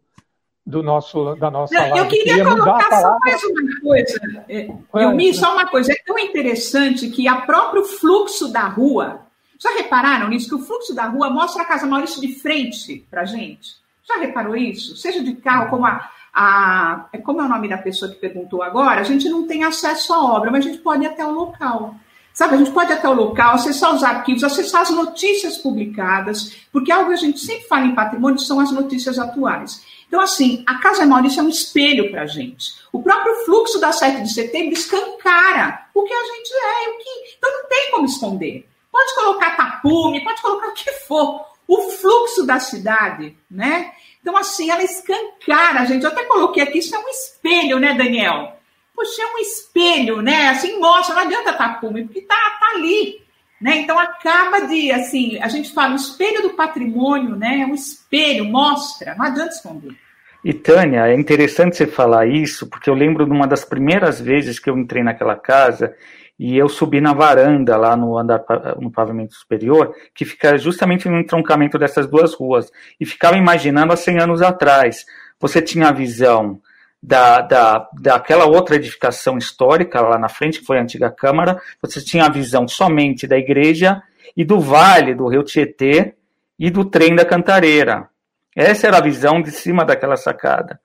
do 0.69 0.83
nosso, 0.83 1.35
da 1.37 1.51
nossa 1.51 1.75
Não, 1.75 1.81
live. 1.81 1.99
Eu 1.99 2.07
queria, 2.09 2.25
queria 2.25 2.45
colocar 2.45 3.01
só 3.01 3.19
mais 3.21 3.43
uma 3.43 3.81
coisa. 3.81 4.45
É, 4.47 4.69
eu 4.95 5.15
me 5.15 5.33
só 5.33 5.55
uma 5.55 5.67
coisa. 5.67 5.93
É 5.93 5.97
tão 6.07 6.19
interessante 6.19 7.09
que 7.09 7.27
a 7.27 7.37
próprio 7.37 7.85
fluxo 7.85 8.53
da 8.53 8.69
rua. 8.69 9.23
Já 9.59 9.71
repararam 9.71 10.29
nisso? 10.29 10.49
Que 10.51 10.55
o 10.55 10.59
fluxo 10.59 10.95
da 10.95 11.07
rua 11.07 11.31
mostra 11.31 11.63
a 11.63 11.65
Casa 11.65 11.87
Maurício 11.87 12.21
de 12.21 12.35
frente 12.35 13.07
para 13.11 13.25
gente. 13.25 13.77
Já 14.07 14.19
reparou 14.19 14.55
isso? 14.55 14.95
Seja 14.95 15.23
de 15.25 15.35
carro, 15.37 15.71
como 15.71 15.87
a, 15.87 16.07
a. 16.35 17.09
Como 17.25 17.41
é 17.41 17.45
o 17.45 17.49
nome 17.49 17.67
da 17.67 17.79
pessoa 17.79 18.11
que 18.11 18.19
perguntou 18.19 18.63
agora? 18.63 19.01
A 19.01 19.05
gente 19.05 19.27
não 19.29 19.47
tem 19.47 19.65
acesso 19.65 20.13
à 20.13 20.23
obra, 20.23 20.51
mas 20.51 20.67
a 20.67 20.69
gente 20.69 20.83
pode 20.83 21.03
ir 21.03 21.07
até 21.07 21.25
o 21.25 21.33
local. 21.33 21.95
Sabe, 22.35 22.55
a 22.55 22.59
gente 22.59 22.71
pode 22.71 22.93
ir 22.93 22.95
até 22.95 23.09
o 23.09 23.15
local, 23.15 23.55
acessar 23.55 23.93
os 23.93 24.05
arquivos, 24.05 24.45
acessar 24.45 24.83
as 24.83 24.91
notícias 24.91 25.57
publicadas, 25.57 26.55
porque 26.71 26.93
algo 26.93 27.09
que 27.09 27.15
a 27.15 27.17
gente 27.17 27.41
sempre 27.41 27.67
fala 27.67 27.87
em 27.87 27.95
patrimônio 27.95 28.39
são 28.39 28.61
as 28.61 28.71
notícias 28.71 29.19
atuais. 29.19 29.83
Então, 30.09 30.21
assim, 30.21 30.65
a 30.67 30.79
Casa 30.79 31.05
Maurício 31.05 31.41
é 31.41 31.43
um 31.43 31.49
espelho 31.49 32.11
para 32.11 32.23
a 32.23 32.27
gente. 32.27 32.73
O 32.91 33.03
próprio 33.03 33.45
fluxo 33.45 33.79
da 33.79 33.93
7 33.93 34.23
de 34.23 34.33
setembro 34.33 34.73
escancara 34.73 35.87
o 35.95 36.03
que 36.03 36.13
a 36.13 36.25
gente 36.25 36.51
é. 36.53 36.91
O 36.91 36.99
que... 36.99 37.35
Então, 37.37 37.53
não 37.53 37.69
tem 37.69 37.91
como 37.91 38.07
esconder. 38.07 38.69
Pode 38.91 39.15
colocar 39.15 39.57
tapume, 39.57 40.25
pode 40.25 40.41
colocar 40.41 40.69
o 40.69 40.73
que 40.73 40.91
for. 40.93 41.47
O 41.67 41.91
fluxo 41.91 42.47
da 42.47 42.59
cidade, 42.59 43.37
né? 43.51 43.93
Então, 44.23 44.35
assim, 44.37 44.71
ela 44.71 44.83
escancara 44.83 45.81
a 45.81 45.85
gente. 45.85 46.03
Eu 46.03 46.11
até 46.11 46.25
coloquei 46.25 46.63
aqui, 46.63 46.79
isso 46.79 46.97
é 46.97 46.99
um 46.99 47.09
espelho, 47.09 47.79
né, 47.79 47.93
Daniel? 47.93 48.57
Poxa, 48.95 49.23
é 49.23 49.35
um 49.35 49.39
espelho, 49.39 50.23
né? 50.23 50.49
Assim, 50.49 50.79
mostra, 50.81 51.15
não 51.15 51.23
adianta 51.23 51.53
tapume, 51.53 52.05
porque 52.05 52.23
tá, 52.23 52.35
tá 52.35 52.71
ali. 52.75 53.23
Né? 53.61 53.79
Então 53.79 53.99
acaba 53.99 54.67
de, 54.67 54.93
assim, 54.93 55.39
a 55.43 55.49
gente 55.49 55.73
fala 55.73 55.93
o 55.93 55.97
espelho 55.97 56.43
do 56.43 56.51
patrimônio, 56.51 57.35
né? 57.35 57.61
É 57.61 57.67
um 57.67 57.75
espelho, 57.75 58.45
mostra, 58.45 59.15
não 59.17 59.25
adianta 59.25 59.51
esconder. 59.51 59.97
E 60.45 60.53
Tânia, 60.53 61.09
é 61.09 61.15
interessante 61.15 61.77
você 61.77 61.87
falar 61.87 62.27
isso, 62.27 62.69
porque 62.69 62.89
eu 62.89 62.95
lembro 62.95 63.25
de 63.25 63.33
uma 63.33 63.47
das 63.47 63.65
primeiras 63.65 64.21
vezes 64.21 64.61
que 64.61 64.71
eu 64.71 64.79
entrei 64.79 65.03
naquela 65.03 65.35
casa 65.35 65.93
e 66.39 66.57
eu 66.57 66.69
subi 66.69 67.01
na 67.01 67.13
varanda 67.13 67.77
lá 67.77 67.97
no 67.97 68.17
andar 68.17 68.45
no 68.81 68.93
pavimento 68.93 69.35
superior, 69.35 69.93
que 70.15 70.25
fica 70.25 70.57
justamente 70.57 71.09
no 71.09 71.19
entroncamento 71.19 71.77
dessas 71.77 72.07
duas 72.07 72.33
ruas, 72.33 72.71
e 73.01 73.05
ficava 73.05 73.37
imaginando 73.37 73.93
há 73.93 73.97
100 73.97 74.21
anos 74.21 74.41
atrás. 74.41 75.05
Você 75.41 75.61
tinha 75.61 75.89
a 75.89 75.93
visão 75.93 76.61
da, 77.03 77.41
da, 77.41 77.89
daquela 78.01 78.47
outra 78.47 78.77
edificação 78.77 79.39
histórica 79.39 80.01
lá 80.01 80.19
na 80.19 80.29
frente, 80.29 80.61
que 80.61 80.67
foi 80.67 80.79
a 80.79 80.83
antiga 80.83 81.11
Câmara, 81.11 81.61
você 81.81 82.03
tinha 82.03 82.25
a 82.25 82.31
visão 82.31 82.67
somente 82.67 83.27
da 83.27 83.39
igreja 83.39 84.03
e 84.37 84.45
do 84.45 84.61
vale 84.61 85.15
do 85.15 85.29
rio 85.29 85.43
Tietê 85.43 86.15
e 86.59 86.71
do 86.71 86.85
trem 86.85 87.15
da 87.15 87.25
Cantareira. 87.25 88.09
Essa 88.55 88.89
era 88.89 88.99
a 88.99 89.03
visão 89.03 89.41
de 89.41 89.51
cima 89.51 89.85
daquela 89.85 90.17
sacada. 90.17 90.81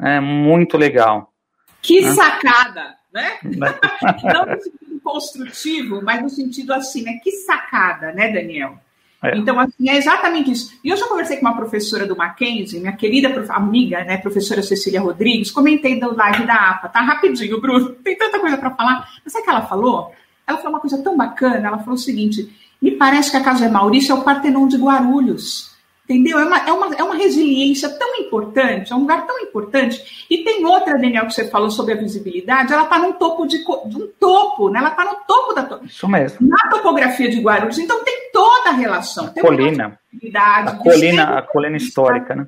É 0.00 0.18
muito 0.18 0.76
legal. 0.76 1.32
Que 1.80 2.00
né? 2.00 2.12
sacada, 2.12 2.96
né? 3.12 3.38
Não 3.42 4.46
no 4.46 4.60
sentido 4.60 5.00
construtivo, 5.02 6.02
mas 6.02 6.22
no 6.22 6.28
sentido 6.28 6.72
assim, 6.72 7.02
né? 7.02 7.20
Que 7.22 7.30
sacada, 7.30 8.12
né, 8.12 8.32
Daniel? 8.32 8.78
É. 9.22 9.36
Então, 9.38 9.58
assim, 9.58 9.88
é 9.88 9.96
exatamente 9.96 10.50
isso. 10.50 10.72
E 10.82 10.88
eu 10.88 10.96
já 10.96 11.06
conversei 11.06 11.36
com 11.36 11.46
uma 11.46 11.54
professora 11.54 12.04
do 12.06 12.16
Mackenzie, 12.16 12.80
minha 12.80 12.92
querida 12.92 13.28
amiga, 13.50 14.04
né, 14.04 14.16
professora 14.16 14.62
Cecília 14.62 15.00
Rodrigues, 15.00 15.50
comentei 15.50 15.98
da 15.98 16.08
live 16.08 16.44
da 16.44 16.54
APA, 16.54 16.88
tá? 16.88 17.00
Rapidinho, 17.00 17.60
Bruno, 17.60 17.90
tem 18.02 18.16
tanta 18.16 18.40
coisa 18.40 18.56
para 18.56 18.72
falar. 18.72 19.08
Mas 19.24 19.32
sabe 19.32 19.42
o 19.42 19.44
que 19.44 19.50
ela 19.50 19.66
falou? 19.66 20.12
Ela 20.46 20.58
falou 20.58 20.72
uma 20.72 20.80
coisa 20.80 21.00
tão 21.02 21.16
bacana, 21.16 21.68
ela 21.68 21.78
falou 21.78 21.94
o 21.94 21.98
seguinte, 21.98 22.52
me 22.80 22.90
parece 22.90 23.30
que 23.30 23.36
a 23.36 23.42
Casa 23.42 23.68
Maurício 23.68 24.12
é 24.12 24.14
o 24.14 24.22
Partenon 24.22 24.66
de 24.66 24.76
Guarulhos. 24.76 25.71
Entendeu? 26.04 26.38
É 26.38 26.44
uma, 26.44 26.58
é, 26.58 26.72
uma, 26.72 26.94
é 26.96 27.02
uma 27.02 27.14
resiliência 27.14 27.88
tão 27.88 28.16
importante, 28.16 28.92
é 28.92 28.96
um 28.96 29.00
lugar 29.00 29.24
tão 29.24 29.38
importante. 29.38 30.26
E 30.28 30.38
tem 30.38 30.64
outra, 30.66 30.98
Daniel, 30.98 31.26
que 31.26 31.32
você 31.34 31.48
falou 31.48 31.70
sobre 31.70 31.94
a 31.94 31.96
visibilidade, 31.96 32.72
ela 32.72 32.82
está 32.82 32.98
no 32.98 33.12
topo 33.14 33.46
de, 33.46 33.58
de, 33.58 33.96
um 33.96 34.08
topo, 34.18 34.68
né? 34.68 34.80
Ela 34.80 34.88
está 34.88 35.04
no 35.04 35.16
topo 35.26 35.52
da 35.54 35.80
Isso 35.84 36.08
mesmo. 36.08 36.38
Na 36.46 36.70
topografia 36.70 37.30
de 37.30 37.40
Guarulhos. 37.40 37.78
Então 37.78 38.02
tem 38.04 38.30
toda 38.32 38.70
a 38.70 38.72
relação. 38.72 39.28
Tem 39.28 39.42
colina. 39.42 39.98
A 40.34 40.72
colina, 40.72 41.38
a 41.38 41.42
colina 41.42 41.76
histórica, 41.76 42.34
né? 42.34 42.46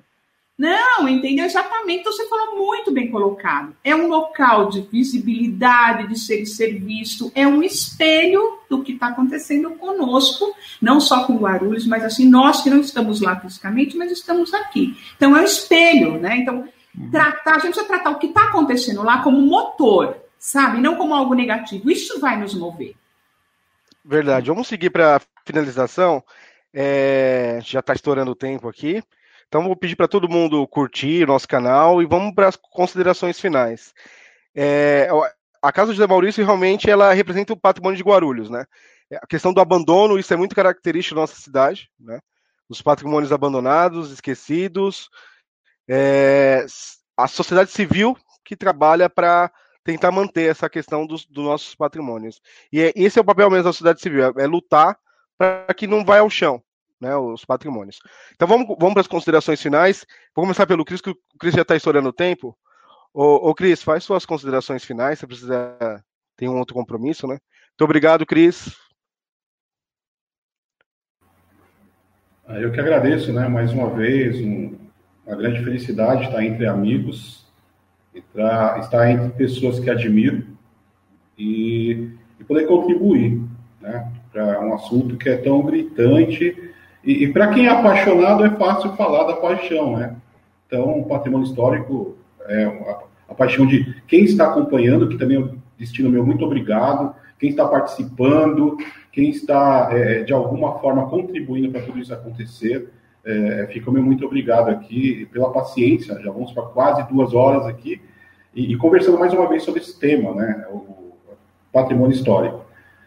Não, 0.56 1.08
entendeu? 1.08 1.44
Exatamente. 1.44 2.00
Então, 2.00 2.12
você 2.12 2.28
falou 2.28 2.56
muito 2.56 2.92
bem 2.92 3.10
colocado. 3.10 3.74
É 3.82 3.94
um 3.94 4.06
local 4.06 4.68
de 4.68 4.82
visibilidade, 4.82 6.06
de 6.06 6.18
ser 6.18 6.46
ser 6.46 6.78
visto, 6.78 7.32
é 7.34 7.46
um 7.46 7.62
espelho 7.62 8.60
do 8.70 8.82
que 8.82 8.92
está 8.92 9.08
acontecendo 9.08 9.70
conosco, 9.72 10.54
não 10.80 11.00
só 11.00 11.24
com 11.24 11.36
Guarulhos, 11.36 11.86
mas 11.86 12.04
assim, 12.04 12.28
nós 12.28 12.62
que 12.62 12.70
não 12.70 12.80
estamos 12.80 13.20
lá 13.20 13.38
fisicamente, 13.40 13.96
mas 13.96 14.12
estamos 14.12 14.54
aqui. 14.54 14.96
Então, 15.16 15.36
é 15.36 15.40
um 15.40 15.44
espelho, 15.44 16.20
né? 16.20 16.36
Então, 16.36 16.68
uhum. 16.96 17.10
tratar, 17.10 17.56
a 17.56 17.58
gente 17.58 17.74
vai 17.74 17.84
tratar 17.84 18.10
o 18.10 18.18
que 18.18 18.26
está 18.26 18.44
acontecendo 18.44 19.02
lá 19.02 19.22
como 19.22 19.40
motor, 19.40 20.16
sabe? 20.38 20.80
Não 20.80 20.94
como 20.94 21.14
algo 21.14 21.34
negativo. 21.34 21.90
Isso 21.90 22.20
vai 22.20 22.38
nos 22.38 22.54
mover. 22.54 22.94
Verdade. 24.04 24.48
Vamos 24.48 24.68
seguir 24.68 24.90
para 24.90 25.16
a 25.16 25.20
finalização. 25.44 26.22
É, 26.72 27.58
já 27.64 27.80
está 27.80 27.92
estourando 27.92 28.30
o 28.30 28.36
tempo 28.36 28.68
aqui. 28.68 29.02
Então 29.54 29.62
vou 29.62 29.76
pedir 29.76 29.94
para 29.94 30.08
todo 30.08 30.28
mundo 30.28 30.66
curtir 30.66 31.28
nosso 31.28 31.46
canal 31.46 32.02
e 32.02 32.06
vamos 32.06 32.34
para 32.34 32.48
as 32.48 32.56
considerações 32.56 33.38
finais. 33.38 33.94
É, 34.52 35.08
a 35.62 35.70
casa 35.70 35.92
de 35.92 35.96
José 35.96 36.08
Maurício 36.08 36.44
realmente 36.44 36.90
ela 36.90 37.12
representa 37.12 37.52
o 37.52 37.56
patrimônio 37.56 37.96
de 37.96 38.02
Guarulhos, 38.02 38.50
né? 38.50 38.64
A 39.22 39.26
questão 39.28 39.52
do 39.52 39.60
abandono, 39.60 40.18
isso 40.18 40.34
é 40.34 40.36
muito 40.36 40.56
característico 40.56 41.14
da 41.14 41.20
nossa 41.20 41.36
cidade, 41.36 41.88
né? 42.00 42.18
Os 42.68 42.82
patrimônios 42.82 43.30
abandonados, 43.30 44.10
esquecidos, 44.10 45.08
é, 45.88 46.66
a 47.16 47.28
sociedade 47.28 47.70
civil 47.70 48.16
que 48.44 48.56
trabalha 48.56 49.08
para 49.08 49.52
tentar 49.84 50.10
manter 50.10 50.50
essa 50.50 50.68
questão 50.68 51.06
dos, 51.06 51.24
dos 51.26 51.44
nossos 51.44 51.76
patrimônios. 51.76 52.40
E 52.72 52.80
é, 52.80 52.92
esse 52.96 53.20
é 53.20 53.22
o 53.22 53.24
papel 53.24 53.48
mesmo 53.50 53.62
da 53.62 53.72
sociedade 53.72 54.00
civil, 54.00 54.24
é, 54.24 54.32
é 54.36 54.46
lutar 54.48 54.98
para 55.38 55.72
que 55.74 55.86
não 55.86 56.04
vá 56.04 56.18
ao 56.18 56.28
chão, 56.28 56.60
né, 57.04 57.16
os 57.16 57.44
patrimônios. 57.44 57.98
Então 58.34 58.48
vamos, 58.48 58.66
vamos 58.78 58.94
para 58.94 59.02
as 59.02 59.06
considerações 59.06 59.60
finais. 59.60 60.04
Vou 60.34 60.44
começar 60.44 60.66
pelo 60.66 60.84
Cris, 60.84 61.00
que 61.00 61.10
o 61.10 61.16
Cris 61.38 61.54
já 61.54 61.62
está 61.62 61.76
estourando 61.76 62.08
o 62.08 62.12
tempo. 62.12 62.56
Ô, 63.12 63.50
ô, 63.50 63.54
Cris, 63.54 63.82
faz 63.82 64.02
suas 64.02 64.26
considerações 64.26 64.84
finais, 64.84 65.18
você 65.18 65.26
precisa 65.26 66.02
ter 66.36 66.48
um 66.48 66.58
outro 66.58 66.74
compromisso, 66.74 67.26
né? 67.26 67.34
Muito 67.70 67.84
obrigado, 67.84 68.26
Cris. 68.26 68.74
Ah, 72.46 72.58
eu 72.58 72.72
que 72.72 72.80
agradeço, 72.80 73.32
né, 73.32 73.48
mais 73.48 73.72
uma 73.72 73.88
vez, 73.90 74.36
um, 74.40 74.76
uma 75.26 75.36
grande 75.36 75.64
felicidade 75.64 76.24
estar 76.24 76.44
entre 76.44 76.66
amigos 76.66 77.44
entrar, 78.14 78.78
estar 78.80 79.10
entre 79.10 79.30
pessoas 79.30 79.80
que 79.80 79.90
admiro 79.90 80.46
e, 81.36 82.10
e 82.38 82.44
poder 82.44 82.66
contribuir 82.66 83.42
né, 83.80 84.12
para 84.32 84.60
um 84.60 84.74
assunto 84.74 85.16
que 85.16 85.28
é 85.28 85.36
tão 85.36 85.62
gritante. 85.62 86.63
E, 87.04 87.24
e 87.24 87.32
para 87.32 87.48
quem 87.48 87.66
é 87.66 87.70
apaixonado, 87.70 88.44
é 88.44 88.50
fácil 88.50 88.92
falar 88.92 89.24
da 89.24 89.34
paixão. 89.34 89.96
Né? 89.96 90.16
Então, 90.66 91.00
o 91.00 91.06
patrimônio 91.06 91.46
histórico 91.46 92.16
é 92.46 92.64
a, 92.64 92.98
a 93.30 93.34
paixão 93.34 93.66
de 93.66 93.94
quem 94.06 94.24
está 94.24 94.48
acompanhando, 94.48 95.08
que 95.08 95.18
também 95.18 95.36
é 95.36 95.40
um 95.40 95.58
destino 95.78 96.10
meu, 96.10 96.24
muito 96.24 96.44
obrigado. 96.44 97.14
Quem 97.38 97.50
está 97.50 97.66
participando, 97.66 98.78
quem 99.12 99.30
está, 99.30 99.90
é, 99.92 100.22
de 100.22 100.32
alguma 100.32 100.78
forma, 100.78 101.08
contribuindo 101.08 101.70
para 101.70 101.82
tudo 101.82 101.98
isso 101.98 102.14
acontecer. 102.14 102.90
É, 103.24 103.68
fica 103.72 103.90
meu 103.90 104.02
muito 104.02 104.24
obrigado 104.26 104.68
aqui 104.68 105.26
pela 105.32 105.50
paciência. 105.50 106.20
Já 106.20 106.30
vamos 106.30 106.52
para 106.52 106.64
quase 106.64 107.08
duas 107.08 107.32
horas 107.34 107.66
aqui 107.66 108.00
e, 108.54 108.72
e, 108.72 108.76
conversando 108.76 109.18
mais 109.18 109.32
uma 109.32 109.48
vez 109.48 109.62
sobre 109.62 109.80
esse 109.80 109.98
tema, 109.98 110.34
né, 110.34 110.66
o 110.70 111.14
patrimônio 111.72 112.14
histórico. 112.14 112.63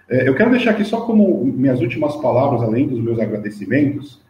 É, 0.10 0.28
eu 0.28 0.36
quero 0.36 0.52
deixar 0.52 0.72
aqui 0.72 0.86
só 0.86 1.02
como 1.02 1.44
minhas 1.44 1.82
últimas 1.82 2.16
palavras, 2.18 2.62
além 2.62 2.88
dos 2.88 3.00
meus 3.00 3.20
agradecimentos. 3.20 4.22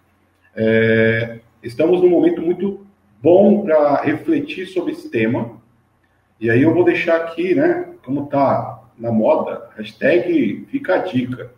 É, 0.56 1.40
estamos 1.62 2.02
num 2.02 2.10
momento 2.10 2.42
muito 2.42 2.86
bom 3.22 3.64
para 3.64 4.02
refletir 4.02 4.66
sobre 4.68 4.94
esse 4.94 5.10
tema. 5.10 5.58
E 6.40 6.50
aí 6.50 6.64
eu 6.64 6.74
vou 6.74 6.84
deixar 6.84 7.18
aqui, 7.18 7.54
né, 7.54 7.90
como 8.04 8.24
está 8.24 8.84
na 8.98 9.12
moda, 9.12 9.70
hashtag 9.76 10.66
fica 10.70 10.96
a 10.96 11.00
dica. 11.00 11.52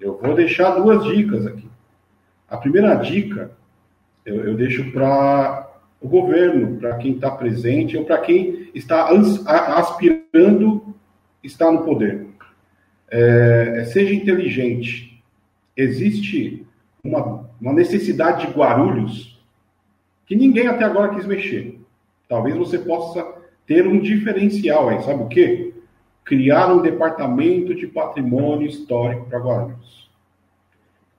Eu 0.00 0.18
vou 0.20 0.34
deixar 0.34 0.70
duas 0.70 1.04
dicas 1.04 1.46
aqui. 1.46 1.68
A 2.48 2.56
primeira 2.56 2.94
dica 2.96 3.52
eu, 4.24 4.44
eu 4.46 4.54
deixo 4.54 4.90
para 4.90 5.70
o 6.00 6.08
governo, 6.08 6.76
para 6.78 6.96
quem 6.96 7.12
está 7.12 7.30
presente 7.30 7.96
ou 7.96 8.04
para 8.04 8.18
quem 8.18 8.68
está 8.74 9.08
aspirando 9.78 10.94
estar 11.42 11.70
no 11.70 11.84
poder. 11.84 12.26
É, 13.16 13.74
é, 13.76 13.84
seja 13.84 14.12
inteligente. 14.12 15.22
Existe 15.76 16.66
uma, 17.04 17.48
uma 17.60 17.72
necessidade 17.72 18.44
de 18.44 18.52
Guarulhos 18.52 19.40
que 20.26 20.34
ninguém 20.34 20.66
até 20.66 20.82
agora 20.82 21.14
quis 21.14 21.24
mexer. 21.24 21.78
Talvez 22.28 22.56
você 22.56 22.76
possa 22.76 23.24
ter 23.68 23.86
um 23.86 24.00
diferencial 24.00 24.88
aí, 24.88 25.00
sabe 25.04 25.22
o 25.22 25.28
quê? 25.28 25.74
Criar 26.24 26.74
um 26.74 26.82
departamento 26.82 27.72
de 27.72 27.86
patrimônio 27.86 28.66
histórico 28.66 29.26
para 29.26 29.38
Guarulhos. 29.38 30.10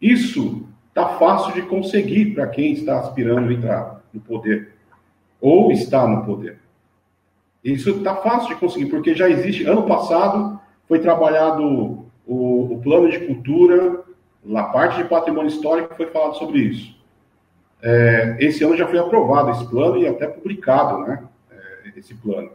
Isso 0.01 0.67
está 0.89 1.17
fácil 1.17 1.53
de 1.53 1.61
conseguir 1.61 2.33
para 2.33 2.47
quem 2.47 2.73
está 2.73 2.99
aspirando 2.99 3.49
a 3.49 3.53
entrar 3.53 4.03
no 4.13 4.19
poder 4.19 4.73
ou 5.39 5.71
está 5.71 6.05
no 6.05 6.25
poder. 6.25 6.57
Isso 7.63 7.91
está 7.91 8.17
fácil 8.17 8.49
de 8.49 8.55
conseguir, 8.55 8.87
porque 8.87 9.15
já 9.15 9.29
existe. 9.29 9.63
Ano 9.63 9.83
passado 9.83 10.54
foi 10.87 10.99
trabalhado 10.99 11.63
o, 12.25 12.73
o 12.73 12.81
plano 12.83 13.09
de 13.09 13.19
cultura, 13.19 14.03
na 14.43 14.63
parte 14.63 14.97
de 14.97 15.09
patrimônio 15.09 15.49
histórico 15.49 15.95
foi 15.95 16.07
falado 16.07 16.37
sobre 16.37 16.59
isso. 16.59 16.95
É, 17.81 18.37
esse 18.39 18.63
ano 18.63 18.77
já 18.77 18.87
foi 18.87 18.99
aprovado 18.99 19.51
esse 19.51 19.65
plano 19.69 19.97
e 19.97 20.07
até 20.07 20.27
publicado, 20.27 20.99
né? 20.99 21.23
É, 21.51 21.99
esse 21.99 22.13
plano. 22.13 22.51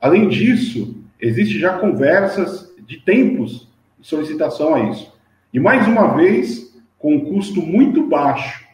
Além 0.00 0.28
disso, 0.28 1.02
existe 1.20 1.58
já 1.58 1.78
conversas 1.78 2.74
de 2.86 2.98
tempos 2.98 3.68
de 3.98 4.06
solicitação 4.06 4.74
a 4.74 4.80
isso. 4.80 5.12
E 5.52 5.58
mais 5.58 5.86
uma 5.86 6.14
vez, 6.14 6.78
com 6.98 7.14
um 7.14 7.24
custo 7.24 7.60
muito 7.60 8.06
baixo, 8.06 8.66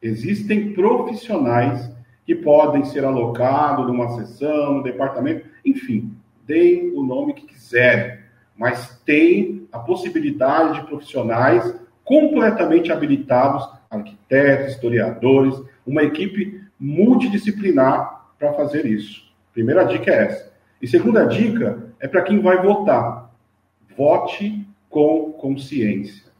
existem 0.00 0.72
profissionais 0.72 1.90
que 2.24 2.34
podem 2.34 2.84
ser 2.84 3.04
alocados 3.04 3.86
numa 3.86 4.10
sessão, 4.16 4.74
no 4.74 4.82
departamento, 4.82 5.46
enfim, 5.64 6.12
deem 6.46 6.90
o 6.94 7.02
nome 7.02 7.34
que 7.34 7.46
quiserem, 7.46 8.15
mas 8.56 9.00
tem 9.04 9.66
a 9.70 9.78
possibilidade 9.78 10.80
de 10.80 10.86
profissionais 10.86 11.74
completamente 12.04 12.90
habilitados, 12.92 13.68
arquitetos, 13.90 14.74
historiadores, 14.74 15.60
uma 15.86 16.02
equipe 16.02 16.62
multidisciplinar 16.78 18.30
para 18.38 18.52
fazer 18.54 18.86
isso. 18.86 19.24
Primeira 19.52 19.84
dica 19.84 20.10
é 20.10 20.24
essa. 20.24 20.52
E 20.80 20.86
segunda 20.86 21.24
dica 21.24 21.92
é 21.98 22.06
para 22.06 22.22
quem 22.22 22.40
vai 22.40 22.62
votar. 22.62 23.30
Vote 23.96 24.66
com 24.88 25.32
consciência. 25.32 26.30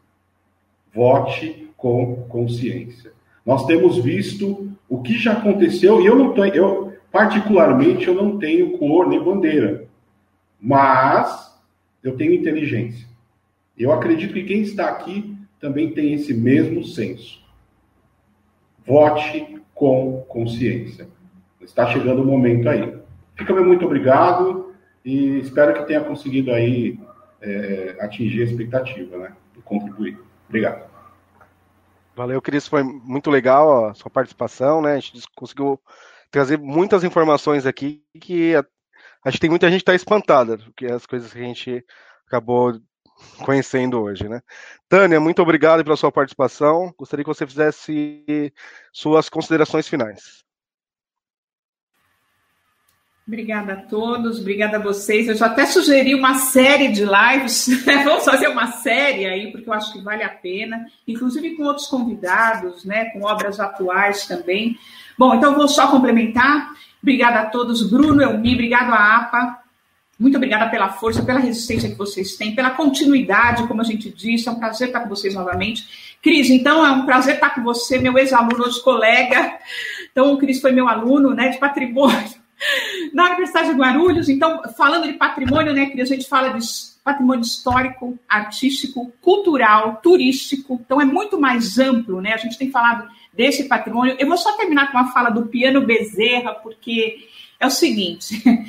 Vote 0.94 1.72
com 1.76 2.26
consciência. 2.28 3.12
Nós 3.44 3.64
temos 3.66 3.98
visto 3.98 4.72
o 4.88 5.02
que 5.02 5.14
já 5.14 5.32
aconteceu, 5.32 6.01
e 6.01 6.06
eu 6.06 6.16
não 6.16 6.32
tenho, 6.32 6.55
eu, 6.55 6.93
particularmente, 7.10 8.06
eu 8.06 8.14
não 8.14 8.38
tenho 8.38 8.78
cor 8.78 9.09
nem 9.09 9.22
bandeira, 9.22 9.86
mas 10.60 11.55
eu 12.06 12.16
tenho 12.16 12.32
inteligência. 12.32 13.06
Eu 13.76 13.92
acredito 13.92 14.32
que 14.32 14.44
quem 14.44 14.62
está 14.62 14.88
aqui 14.88 15.36
também 15.60 15.92
tem 15.92 16.14
esse 16.14 16.32
mesmo 16.32 16.84
senso. 16.84 17.40
Vote 18.86 19.60
com 19.74 20.24
consciência. 20.28 21.08
Está 21.60 21.86
chegando 21.88 22.22
o 22.22 22.24
momento 22.24 22.68
aí. 22.68 22.96
Fica 23.34 23.52
muito 23.54 23.84
obrigado 23.84 24.72
e 25.04 25.38
espero 25.38 25.74
que 25.74 25.86
tenha 25.86 26.00
conseguido 26.00 26.52
aí 26.52 26.98
é, 27.40 27.96
atingir 28.00 28.42
a 28.42 28.44
expectativa, 28.44 29.18
né? 29.18 29.32
E 29.56 29.62
contribuir. 29.62 30.18
Obrigado. 30.48 30.88
Valeu, 32.14 32.40
Cris. 32.40 32.66
Foi 32.66 32.82
muito 32.82 33.30
legal 33.30 33.88
a 33.88 33.94
sua 33.94 34.10
participação, 34.10 34.80
né? 34.80 34.94
A 34.94 35.00
gente 35.00 35.22
conseguiu 35.34 35.78
trazer 36.30 36.58
muitas 36.58 37.04
informações 37.04 37.66
aqui 37.66 38.02
que 38.18 38.54
acho 39.27 39.36
que 39.36 39.40
tem 39.40 39.51
muita 39.51 39.69
gente 39.69 39.81
que 39.81 39.82
está 39.82 39.94
espantada, 39.94 40.57
porque 40.59 40.86
as 40.86 41.05
coisas 41.05 41.32
que 41.32 41.39
a 41.39 41.43
gente 41.43 41.85
acabou 42.27 42.81
conhecendo 43.44 44.01
hoje, 44.01 44.28
né? 44.28 44.40
Tânia, 44.89 45.19
muito 45.19 45.43
obrigado 45.43 45.82
pela 45.82 45.97
sua 45.97 46.12
participação. 46.12 46.94
Gostaria 46.97 47.24
que 47.24 47.28
você 47.28 47.47
fizesse 47.47 48.53
suas 48.93 49.28
considerações 49.28 49.89
finais. 49.89 50.44
Obrigada 53.27 53.73
a 53.73 53.77
todos, 53.77 54.39
obrigada 54.39 54.77
a 54.77 54.81
vocês. 54.81 55.27
Eu 55.27 55.35
já 55.35 55.47
até 55.47 55.66
sugeri 55.66 56.15
uma 56.15 56.35
série 56.35 56.93
de 56.93 57.05
lives, 57.05 57.66
né? 57.85 58.05
vamos 58.05 58.24
fazer 58.24 58.47
uma 58.47 58.70
série 58.70 59.27
aí, 59.27 59.51
porque 59.51 59.69
eu 59.69 59.73
acho 59.73 59.93
que 59.93 60.01
vale 60.01 60.23
a 60.23 60.28
pena, 60.28 60.86
inclusive 61.09 61.57
com 61.57 61.65
outros 61.65 61.89
convidados, 61.89 62.85
né, 62.85 63.07
com 63.07 63.24
obras 63.24 63.59
atuais 63.59 64.27
também. 64.27 64.78
Bom, 65.19 65.35
então 65.35 65.57
vou 65.57 65.66
só 65.66 65.90
complementar. 65.90 66.73
Obrigada 67.06 67.38
a 67.38 67.46
todos, 67.46 67.88
Bruno, 67.88 68.20
Elmi, 68.20 68.54
obrigado 68.54 68.92
a 68.92 69.16
APA. 69.18 69.60
Muito 70.18 70.36
obrigada 70.38 70.68
pela 70.68 70.88
força, 70.88 71.22
pela 71.22 71.38
resistência 71.38 71.88
que 71.88 71.94
vocês 71.94 72.34
têm, 72.34 72.52
pela 72.52 72.70
continuidade, 72.70 73.64
como 73.68 73.80
a 73.80 73.84
gente 73.84 74.10
disse. 74.10 74.48
É 74.48 74.50
um 74.50 74.58
prazer 74.58 74.88
estar 74.88 74.98
com 74.98 75.08
vocês 75.08 75.32
novamente. 75.32 76.18
Cris, 76.20 76.50
então 76.50 76.84
é 76.84 76.90
um 76.90 77.06
prazer 77.06 77.36
estar 77.36 77.54
com 77.54 77.62
você, 77.62 77.96
meu 77.98 78.18
ex-aluno, 78.18 78.64
hoje 78.64 78.82
colega. 78.82 79.56
Então, 80.10 80.32
o 80.32 80.36
Cris 80.36 80.60
foi 80.60 80.72
meu 80.72 80.88
aluno 80.88 81.32
né, 81.32 81.50
de 81.50 81.58
patrimônio 81.58 82.28
na 83.14 83.26
Universidade 83.26 83.68
de 83.68 83.76
Guarulhos. 83.76 84.28
Então, 84.28 84.62
falando 84.76 85.06
de 85.06 85.12
patrimônio, 85.12 85.72
né, 85.72 85.86
que 85.86 86.00
a 86.00 86.04
gente 86.04 86.28
fala 86.28 86.48
de 86.48 86.66
patrimônio 87.04 87.42
histórico, 87.42 88.18
artístico, 88.28 89.12
cultural, 89.20 90.00
turístico. 90.02 90.80
Então, 90.84 91.00
é 91.00 91.04
muito 91.04 91.40
mais 91.40 91.78
amplo, 91.78 92.20
né? 92.20 92.32
A 92.32 92.36
gente 92.36 92.58
tem 92.58 92.68
falado 92.68 93.08
desse 93.36 93.64
patrimônio. 93.64 94.16
Eu 94.18 94.26
vou 94.26 94.38
só 94.38 94.56
terminar 94.56 94.90
com 94.90 94.98
uma 94.98 95.12
fala 95.12 95.30
do 95.30 95.46
Piano 95.46 95.82
Bezerra, 95.82 96.54
porque 96.54 97.28
é 97.60 97.66
o 97.66 97.70
seguinte: 97.70 98.42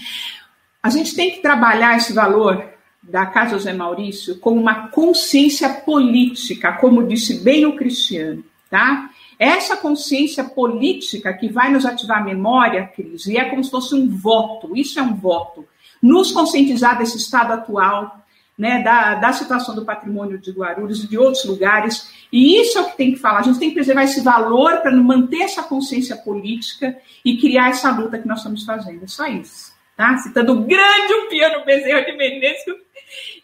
a 0.83 0.89
gente 0.89 1.15
tem 1.15 1.31
que 1.31 1.41
trabalhar 1.41 1.97
esse 1.97 2.13
valor 2.13 2.63
da 3.01 3.25
Casa 3.25 3.57
José 3.57 3.73
Maurício 3.73 4.37
com 4.39 4.51
uma 4.51 4.89
consciência 4.89 5.69
política, 5.69 6.73
como 6.73 7.07
disse 7.07 7.41
bem 7.41 7.65
o 7.65 7.75
Cristiano, 7.75 8.43
tá? 8.69 9.09
Essa 9.39 9.77
consciência 9.77 10.43
política 10.43 11.31
que 11.33 11.47
vai 11.47 11.71
nos 11.71 11.85
ativar 11.85 12.19
a 12.19 12.25
memória, 12.25 12.87
Cris, 12.87 13.27
e 13.27 13.37
é 13.37 13.45
como 13.45 13.63
se 13.63 13.71
fosse 13.71 13.95
um 13.95 14.09
voto, 14.09 14.75
isso 14.75 14.99
é 14.99 15.01
um 15.01 15.15
voto, 15.15 15.65
nos 16.01 16.31
conscientizar 16.31 16.97
desse 16.97 17.17
estado 17.17 17.53
atual, 17.53 18.25
né, 18.57 18.81
da, 18.81 19.15
da 19.15 19.31
situação 19.33 19.75
do 19.75 19.85
patrimônio 19.85 20.39
de 20.39 20.51
Guarulhos 20.51 21.03
e 21.03 21.07
de 21.07 21.17
outros 21.17 21.45
lugares, 21.45 22.11
e 22.31 22.59
isso 22.59 22.77
é 22.77 22.81
o 22.81 22.89
que 22.89 22.97
tem 22.97 23.13
que 23.13 23.19
falar. 23.19 23.39
A 23.39 23.43
gente 23.43 23.59
tem 23.59 23.69
que 23.69 23.75
preservar 23.75 24.03
esse 24.03 24.21
valor 24.21 24.81
para 24.81 24.91
manter 24.91 25.41
essa 25.41 25.63
consciência 25.63 26.15
política 26.15 26.97
e 27.23 27.37
criar 27.37 27.69
essa 27.69 27.91
luta 27.91 28.17
que 28.17 28.27
nós 28.27 28.39
estamos 28.39 28.65
fazendo. 28.65 29.03
É 29.03 29.07
só 29.07 29.27
isso. 29.27 29.75
Tá? 29.95 30.17
Citando 30.17 30.53
o 30.53 30.63
grande 30.63 31.27
Piano 31.29 31.65
Bezerra 31.65 32.01
de 32.01 32.15
Menezes, 32.15 32.65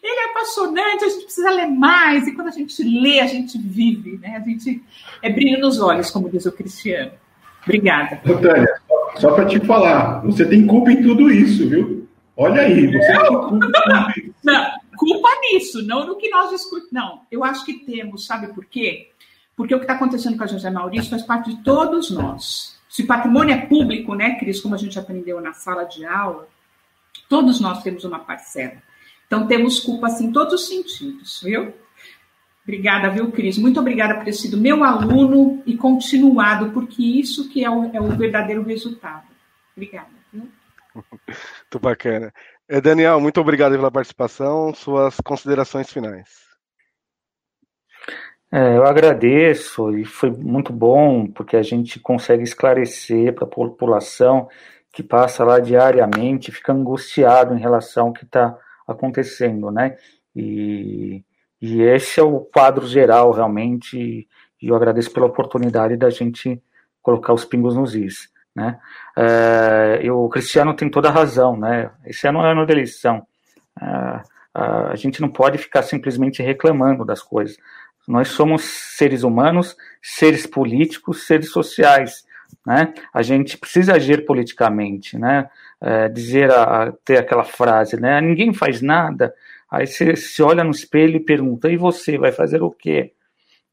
ele 0.02 0.20
é 0.20 0.30
apaixonante, 0.30 1.04
a 1.04 1.08
gente 1.08 1.24
precisa 1.24 1.50
ler 1.50 1.66
mais, 1.66 2.26
e 2.26 2.34
quando 2.34 2.48
a 2.48 2.52
gente 2.52 2.82
lê, 2.82 3.20
a 3.20 3.26
gente 3.26 3.58
vive, 3.58 4.18
né? 4.18 4.36
A 4.36 4.40
gente 4.40 4.82
é 5.22 5.30
brilho 5.30 5.58
nos 5.60 5.80
olhos, 5.80 6.10
como 6.10 6.28
diz 6.28 6.44
o 6.44 6.52
Cristiano. 6.52 7.12
Obrigada. 7.62 8.20
Tânia, 8.24 8.80
só, 9.16 9.32
para 9.32 9.46
te 9.46 9.58
falar, 9.60 10.20
você 10.20 10.44
tem 10.44 10.66
culpa 10.66 10.92
em 10.92 11.02
tudo 11.02 11.30
isso, 11.30 11.68
viu? 11.68 12.06
Olha 12.36 12.62
aí, 12.62 12.86
você 12.86 13.12
não, 13.14 13.22
tem 13.22 13.48
culpa 13.48 13.66
em 13.66 13.72
tudo 13.72 14.10
isso. 14.10 14.33
Nisso, 15.54 15.82
não 15.86 16.06
no 16.06 16.16
que 16.16 16.28
nós 16.28 16.50
discutimos. 16.50 16.92
Não, 16.92 17.22
eu 17.30 17.44
acho 17.44 17.64
que 17.64 17.74
temos, 17.74 18.26
sabe 18.26 18.52
por 18.52 18.64
quê? 18.64 19.10
Porque 19.56 19.74
o 19.74 19.78
que 19.78 19.84
está 19.84 19.94
acontecendo 19.94 20.36
com 20.36 20.44
a 20.44 20.48
José 20.48 20.70
Maurício 20.70 21.10
faz 21.10 21.22
parte 21.22 21.54
de 21.54 21.62
todos 21.62 22.10
nós. 22.10 22.78
Se 22.88 23.04
patrimônio 23.04 23.54
é 23.54 23.66
público, 23.66 24.14
né, 24.14 24.38
Cris, 24.38 24.60
como 24.60 24.74
a 24.74 24.78
gente 24.78 24.98
aprendeu 24.98 25.40
na 25.40 25.52
sala 25.52 25.84
de 25.84 26.04
aula, 26.04 26.48
todos 27.28 27.60
nós 27.60 27.82
temos 27.82 28.04
uma 28.04 28.18
parcela. 28.18 28.82
Então, 29.26 29.46
temos 29.46 29.80
culpa 29.80 30.08
assim, 30.08 30.26
em 30.26 30.32
todos 30.32 30.54
os 30.54 30.68
sentidos, 30.68 31.40
viu? 31.42 31.72
Obrigada, 32.62 33.10
viu, 33.10 33.30
Cris? 33.30 33.58
Muito 33.58 33.78
obrigada 33.78 34.14
por 34.14 34.24
ter 34.24 34.32
sido 34.32 34.56
meu 34.56 34.82
aluno 34.82 35.62
e 35.66 35.76
continuado, 35.76 36.70
porque 36.72 37.02
isso 37.02 37.48
que 37.48 37.64
é 37.64 37.70
o, 37.70 37.84
é 37.94 38.00
o 38.00 38.16
verdadeiro 38.16 38.62
resultado. 38.62 39.26
Obrigada. 39.76 40.08
Muito 40.94 41.78
bacana. 41.80 42.32
Eh, 42.68 42.80
Daniel, 42.80 43.20
muito 43.20 43.40
obrigado 43.40 43.72
pela 43.72 43.90
participação. 43.90 44.72
Suas 44.74 45.16
considerações 45.20 45.90
finais. 45.92 46.44
É, 48.50 48.76
eu 48.76 48.84
agradeço 48.84 49.96
e 49.98 50.04
foi 50.04 50.30
muito 50.30 50.72
bom 50.72 51.26
porque 51.26 51.56
a 51.56 51.62
gente 51.62 51.98
consegue 51.98 52.44
esclarecer 52.44 53.34
para 53.34 53.44
a 53.44 53.50
população 53.50 54.48
que 54.92 55.02
passa 55.02 55.42
lá 55.42 55.58
diariamente, 55.58 56.52
fica 56.52 56.72
angustiado 56.72 57.52
em 57.54 57.58
relação 57.58 58.06
ao 58.06 58.12
que 58.12 58.24
está 58.24 58.56
acontecendo, 58.86 59.72
né? 59.72 59.96
E, 60.36 61.24
e 61.60 61.82
esse 61.82 62.20
é 62.20 62.22
o 62.22 62.40
quadro 62.40 62.86
geral, 62.86 63.32
realmente, 63.32 64.28
e 64.62 64.68
eu 64.68 64.76
agradeço 64.76 65.12
pela 65.12 65.26
oportunidade 65.26 65.96
da 65.96 66.08
gente 66.10 66.62
colocar 67.02 67.32
os 67.32 67.44
pingos 67.44 67.74
nos 67.74 67.94
is, 67.96 68.28
né? 68.54 68.78
É, 69.16 70.10
o 70.10 70.28
Cristiano 70.28 70.74
tem 70.74 70.88
toda 70.88 71.08
a 71.08 71.12
razão, 71.12 71.56
né? 71.56 71.90
Esse 72.04 72.28
ano 72.28 72.44
é 72.44 72.52
ano 72.52 72.66
da 72.66 72.72
eleição. 72.72 73.26
É, 73.80 74.20
a 74.54 74.94
gente 74.94 75.20
não 75.20 75.28
pode 75.28 75.58
ficar 75.58 75.82
simplesmente 75.82 76.42
reclamando 76.42 77.04
das 77.04 77.20
coisas. 77.20 77.56
Nós 78.06 78.28
somos 78.28 78.62
seres 78.62 79.22
humanos, 79.22 79.76
seres 80.00 80.46
políticos, 80.46 81.26
seres 81.26 81.50
sociais, 81.50 82.24
né? 82.64 82.94
A 83.12 83.22
gente 83.22 83.58
precisa 83.58 83.94
agir 83.94 84.24
politicamente, 84.24 85.18
né? 85.18 85.50
É, 85.80 86.08
dizer, 86.08 86.50
a, 86.50 86.92
ter 87.04 87.18
aquela 87.18 87.44
frase, 87.44 88.00
né? 88.00 88.20
Ninguém 88.20 88.54
faz 88.54 88.80
nada. 88.80 89.34
Aí 89.70 89.86
você 89.86 90.14
se 90.14 90.42
olha 90.42 90.62
no 90.62 90.70
espelho 90.70 91.16
e 91.16 91.20
pergunta: 91.20 91.68
e 91.70 91.76
você 91.76 92.16
vai 92.16 92.30
fazer 92.30 92.62
o 92.62 92.70
quê? 92.70 93.12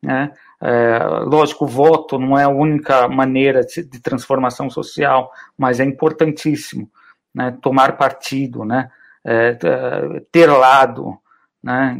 Né? 0.02 0.32
É, 0.62 1.00
lógico, 1.26 1.66
o 1.66 1.68
voto 1.68 2.20
não 2.20 2.38
é 2.38 2.44
a 2.44 2.50
única 2.50 3.08
maneira 3.08 3.62
de, 3.62 3.84
de 3.84 4.00
transformação 4.00 4.70
social, 4.70 5.32
mas 5.58 5.80
é 5.80 5.84
importantíssimo, 5.84 6.90
né? 7.34 7.58
Tomar 7.62 7.98
partido, 7.98 8.64
né? 8.64 8.90
É, 9.24 9.58
ter 10.32 10.48
lado, 10.48 11.18
né? 11.64 11.98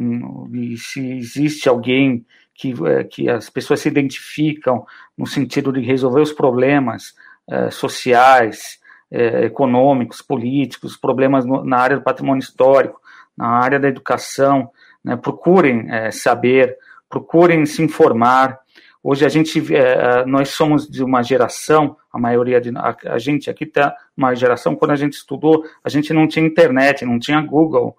E 0.54 0.78
se 0.78 1.18
existe 1.18 1.68
alguém 1.68 2.26
que, 2.54 2.74
é, 2.86 3.04
que 3.04 3.30
as 3.30 3.50
pessoas 3.50 3.80
se 3.80 3.88
identificam 3.88 4.86
no 5.18 5.26
sentido 5.26 5.74
de 5.74 5.82
resolver 5.82 6.22
os 6.22 6.32
problemas 6.32 7.16
é, 7.50 7.72
sociais, 7.72 8.80
é, 9.10 9.46
econômicos, 9.46 10.22
políticos, 10.22 10.96
problemas 10.96 11.46
no, 11.46 11.64
na 11.64 11.78
área 11.78 11.98
do 11.98 12.04
patrimônio 12.04 12.40
histórico, 12.40 13.02
na 13.36 13.48
área 13.48 13.80
da 13.80 13.88
educação, 13.88 14.70
né, 15.04 15.16
procurem 15.16 15.92
é, 15.92 16.12
saber, 16.12 16.78
procurem 17.12 17.66
se 17.66 17.84
informar. 17.84 18.58
Hoje 19.04 19.26
a 19.26 19.30
gente, 19.30 19.76
é, 19.76 20.26
nós 20.26 20.50
somos 20.50 20.90
de 20.90 21.04
uma 21.04 21.22
geração, 21.22 21.98
a 22.12 22.18
maioria 22.18 22.62
de 22.62 22.72
a, 22.76 23.20
gente 23.20 23.50
aqui 23.50 23.66
está 23.66 23.94
uma 24.16 24.34
geração 24.34 24.76
quando 24.76 24.92
a 24.92 24.96
gente 24.96 25.14
estudou, 25.14 25.64
a 25.84 25.90
gente 25.90 26.14
não 26.14 26.28
tinha 26.28 26.46
internet, 26.46 27.06
não 27.06 27.20
tinha 27.20 27.42
Google, 27.42 27.98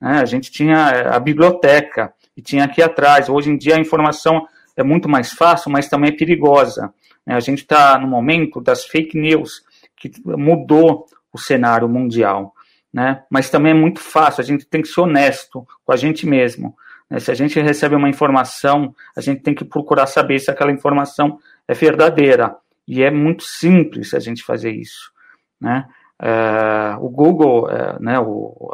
né, 0.00 0.20
a 0.20 0.24
gente 0.24 0.50
tinha 0.50 1.10
a 1.10 1.18
biblioteca 1.20 2.12
e 2.36 2.42
tinha 2.42 2.64
aqui 2.64 2.82
atrás. 2.82 3.28
Hoje 3.28 3.50
em 3.50 3.56
dia 3.56 3.76
a 3.76 3.80
informação 3.80 4.46
é 4.76 4.82
muito 4.82 5.08
mais 5.08 5.32
fácil, 5.32 5.70
mas 5.70 5.88
também 5.88 6.10
é 6.10 6.16
perigosa. 6.16 6.92
Né? 7.26 7.34
A 7.34 7.40
gente 7.40 7.58
está 7.58 7.98
no 7.98 8.06
momento 8.06 8.60
das 8.60 8.84
fake 8.84 9.18
news, 9.18 9.62
que 9.96 10.10
mudou 10.24 11.06
o 11.32 11.38
cenário 11.38 11.88
mundial. 11.88 12.54
Né? 12.92 13.22
Mas 13.28 13.50
também 13.50 13.72
é 13.72 13.74
muito 13.74 14.00
fácil, 14.00 14.40
a 14.40 14.44
gente 14.44 14.64
tem 14.66 14.80
que 14.80 14.88
ser 14.88 15.00
honesto 15.00 15.66
com 15.84 15.92
a 15.92 15.96
gente 15.96 16.26
mesmo. 16.26 16.76
Né? 17.10 17.18
Se 17.18 17.30
a 17.30 17.34
gente 17.34 17.60
recebe 17.60 17.94
uma 17.94 18.08
informação, 18.08 18.94
a 19.16 19.20
gente 19.20 19.42
tem 19.42 19.54
que 19.54 19.64
procurar 19.64 20.06
saber 20.06 20.38
se 20.38 20.50
aquela 20.50 20.72
informação 20.72 21.38
é 21.66 21.74
verdadeira. 21.74 22.56
E 22.86 23.02
é 23.02 23.10
muito 23.10 23.44
simples 23.44 24.12
a 24.14 24.18
gente 24.18 24.42
fazer 24.42 24.70
isso. 24.70 25.12
Né? 25.60 25.86
É, 26.20 26.96
o 27.00 27.08
Google, 27.08 27.70
é, 27.70 27.98
né, 28.00 28.14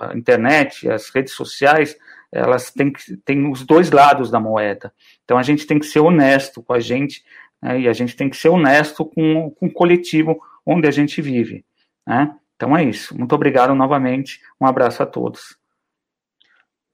a 0.00 0.16
internet, 0.16 0.88
as 0.90 1.10
redes 1.10 1.32
sociais, 1.34 1.96
elas 2.32 2.70
têm, 2.70 2.92
têm 3.24 3.50
os 3.50 3.64
dois 3.64 3.90
lados 3.90 4.30
da 4.30 4.40
moeda. 4.40 4.92
Então 5.24 5.38
a 5.38 5.42
gente 5.42 5.66
tem 5.66 5.78
que 5.78 5.86
ser 5.86 6.00
honesto 6.00 6.62
com 6.62 6.72
a 6.72 6.80
gente 6.80 7.24
né, 7.62 7.80
e 7.80 7.88
a 7.88 7.92
gente 7.92 8.16
tem 8.16 8.28
que 8.28 8.36
ser 8.36 8.48
honesto 8.48 9.04
com, 9.04 9.50
com 9.50 9.66
o 9.66 9.72
coletivo 9.72 10.40
onde 10.64 10.86
a 10.86 10.90
gente 10.90 11.20
vive. 11.20 11.64
Né? 12.06 12.34
Então 12.56 12.76
é 12.76 12.84
isso. 12.84 13.16
Muito 13.16 13.34
obrigado 13.34 13.74
novamente. 13.74 14.40
Um 14.60 14.66
abraço 14.66 15.02
a 15.02 15.06
todos. 15.06 15.56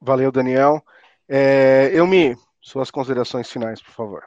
Valeu, 0.00 0.30
Daniel. 0.30 0.84
É, 1.28 1.90
eu 1.93 2.07
me 2.07 2.36
suas 2.61 2.90
considerações 2.90 3.51
finais, 3.51 3.81
por 3.82 3.93
favor. 3.93 4.24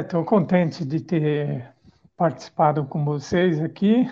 Estou 0.00 0.22
ah, 0.22 0.24
contente 0.24 0.84
de 0.84 1.00
ter 1.00 1.72
participado 2.16 2.84
com 2.84 3.04
vocês 3.04 3.60
aqui. 3.60 4.10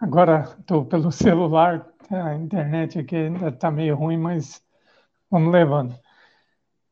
Agora 0.00 0.56
estou 0.58 0.84
pelo 0.84 1.10
celular, 1.10 1.86
a 2.10 2.34
internet 2.34 2.98
aqui 2.98 3.16
ainda 3.16 3.48
está 3.48 3.70
meio 3.70 3.96
ruim, 3.96 4.16
mas 4.16 4.62
vamos 5.30 5.52
levando. 5.52 5.94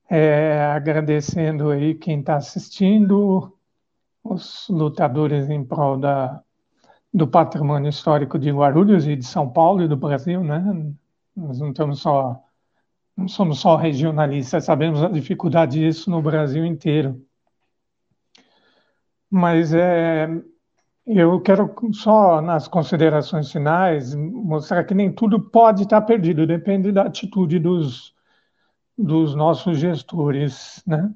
É, 0.08 0.62
agradecendo 0.66 1.70
aí 1.70 1.94
quem 1.94 2.20
está 2.20 2.36
assistindo, 2.36 3.58
os 4.22 4.66
lutadores 4.68 5.50
em 5.50 5.64
prol 5.64 5.98
da, 5.98 6.42
do 7.12 7.26
patrimônio 7.26 7.90
histórico 7.90 8.38
de 8.38 8.50
Guarulhos 8.50 9.06
e 9.06 9.16
de 9.16 9.24
São 9.24 9.50
Paulo 9.50 9.82
e 9.82 9.88
do 9.88 9.96
Brasil, 9.96 10.42
né? 10.42 10.62
Nós 11.36 11.58
não 11.58 11.94
só 11.94 12.44
não 13.16 13.28
somos 13.28 13.60
só 13.60 13.76
regionalistas, 13.76 14.64
sabemos 14.64 15.02
a 15.02 15.08
dificuldade 15.08 15.78
disso 15.78 16.10
no 16.10 16.20
Brasil 16.20 16.64
inteiro. 16.64 17.24
Mas 19.30 19.72
é, 19.72 20.28
eu 21.06 21.40
quero 21.40 21.74
só, 21.92 22.40
nas 22.40 22.66
considerações 22.66 23.52
finais, 23.52 24.14
mostrar 24.14 24.84
que 24.84 24.94
nem 24.94 25.12
tudo 25.12 25.40
pode 25.40 25.82
estar 25.82 26.00
perdido, 26.02 26.46
depende 26.46 26.90
da 26.90 27.02
atitude 27.02 27.58
dos, 27.58 28.14
dos 28.96 29.34
nossos 29.34 29.78
gestores, 29.78 30.82
né? 30.86 31.12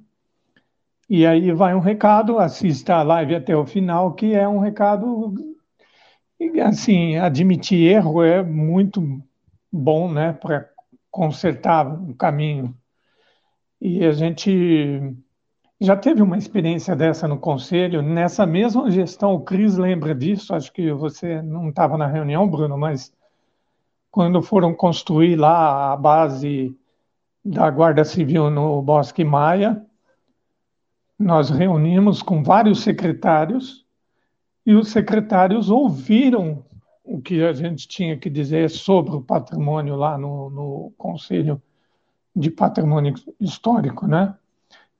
E 1.09 1.27
aí 1.27 1.53
vai 1.53 1.74
um 1.74 1.81
recado, 1.81 2.39
assista 2.39 2.97
a 2.97 3.03
live 3.03 3.35
até 3.35 3.57
o 3.57 3.66
final, 3.66 4.12
que 4.15 4.35
é 4.35 4.47
um 4.47 4.59
recado, 4.59 5.35
assim, 6.62 7.16
admitir 7.16 7.90
erro 7.90 8.23
é 8.23 8.43
muito 8.43 9.23
bom, 9.73 10.11
né, 10.11 10.32
para 10.32 10.69
consertar 11.11 11.86
o 11.86 12.15
caminho. 12.15 12.77
E 13.81 14.05
a 14.05 14.12
gente 14.12 15.15
já 15.81 15.97
teve 15.97 16.23
uma 16.23 16.36
experiência 16.36 16.97
dessa 16.97 17.28
no 17.28 17.39
conselho, 17.39 18.03
nessa 18.03 18.45
mesma 18.45 18.90
gestão, 18.90 19.35
o 19.35 19.40
Cris 19.40 19.77
lembra 19.77 20.15
disso, 20.15 20.55
acho 20.55 20.73
que 20.73 20.93
você 20.93 21.40
não 21.40 21.69
estava 21.69 21.97
na 21.97 22.07
reunião, 22.07 22.49
Bruno, 22.49 22.77
mas 22.77 23.12
quando 24.11 24.43
foram 24.43 24.74
construir 24.74 25.36
lá 25.36 25.93
a 25.93 25.97
base 25.97 26.77
da 27.45 27.70
Guarda 27.70 28.05
Civil 28.05 28.51
no 28.51 28.82
Bosque 28.82 29.23
Maia, 29.23 29.85
nós 31.19 31.51
reunimos 31.51 32.23
com 32.23 32.43
vários 32.43 32.81
secretários 32.81 33.86
e 34.66 34.74
os 34.74 34.89
secretários 34.89 35.70
ouviram 35.70 36.65
o 37.09 37.20
que 37.20 37.43
a 37.43 37.52
gente 37.52 37.89
tinha 37.89 38.16
que 38.18 38.30
dizer 38.30 38.70
sobre 38.70 39.16
o 39.16 39.22
patrimônio 39.22 39.97
lá 39.97 40.18
no, 40.18 40.51
no 40.51 40.93
Conselho 40.97 41.60
de 42.35 42.51
Patrimônio 42.51 43.14
Histórico, 43.40 44.06
né? 44.06 44.35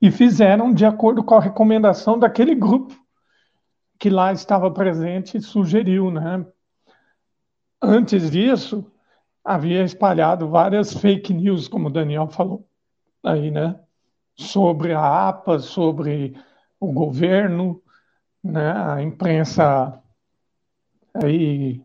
e 0.01 0.11
fizeram 0.11 0.73
de 0.73 0.85
acordo 0.85 1.23
com 1.25 1.35
a 1.35 1.41
recomendação 1.41 2.19
daquele 2.19 2.55
grupo 2.55 2.95
que 3.99 4.09
lá 4.09 4.33
estava 4.33 4.71
presente 4.71 5.37
e 5.37 5.43
sugeriu, 5.43 6.11
né? 6.11 6.47
Antes 7.83 8.31
disso, 8.31 8.91
havia 9.45 9.83
espalhado 9.83 10.49
várias 10.49 10.95
fake 10.95 11.35
news, 11.35 11.67
como 11.67 11.89
o 11.89 11.93
Daniel 11.93 12.29
falou 12.29 12.69
aí, 13.25 13.51
né? 13.51 13.79
Sobre 14.37 14.93
a 14.93 15.29
APA, 15.29 15.59
sobre 15.59 16.37
o 16.79 16.93
governo, 16.93 17.83
né? 18.43 18.71
A 18.71 19.03
imprensa 19.03 20.01
aí, 21.13 21.83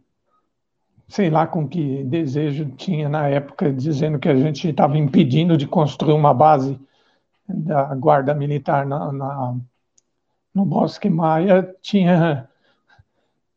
sei 1.14 1.30
lá 1.30 1.45
com 1.45 1.68
que 1.68 2.03
desejo 2.06 2.72
tinha 2.76 3.07
na 3.07 3.27
época, 3.27 3.72
dizendo 3.72 4.18
que 4.18 4.27
a 4.27 4.35
gente 4.35 4.68
estava 4.68 4.98
impedindo 4.98 5.56
de 5.56 5.68
construir 5.68 6.14
uma 6.14 6.34
base 6.34 6.80
da 7.48 7.94
guarda 7.94 8.34
militar 8.34 8.84
na, 8.84 9.11
na 9.11 9.56
no 10.56 10.65
Bosque 10.65 11.11
Maia 11.11 11.72
tinha 11.84 12.49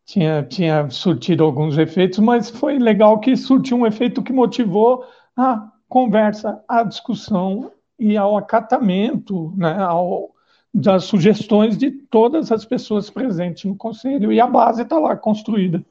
tinha, 0.04 0.42
tinha 0.42 0.90
surtido 0.90 1.44
alguns 1.44 1.78
efeitos, 1.78 2.18
mas 2.18 2.50
foi 2.50 2.78
legal 2.78 3.20
que 3.20 3.34
surtiu 3.34 3.78
um 3.78 3.86
efeito 3.86 4.22
que 4.22 4.34
motivou 4.34 5.06
a 5.34 5.66
conversa, 5.88 6.62
a 6.68 6.82
discussão 6.82 7.72
e 7.98 8.18
ao 8.18 8.36
acatamento 8.36 9.54
né, 9.56 9.82
ao, 9.82 10.30
das 10.74 11.04
sugestões 11.04 11.78
de 11.78 11.90
todas 11.90 12.52
as 12.52 12.66
pessoas 12.66 13.08
presentes 13.08 13.64
no 13.64 13.74
Conselho. 13.74 14.30
E 14.30 14.38
a 14.38 14.46
base 14.46 14.82
está 14.82 14.98
lá 14.98 15.16
construída, 15.16 15.82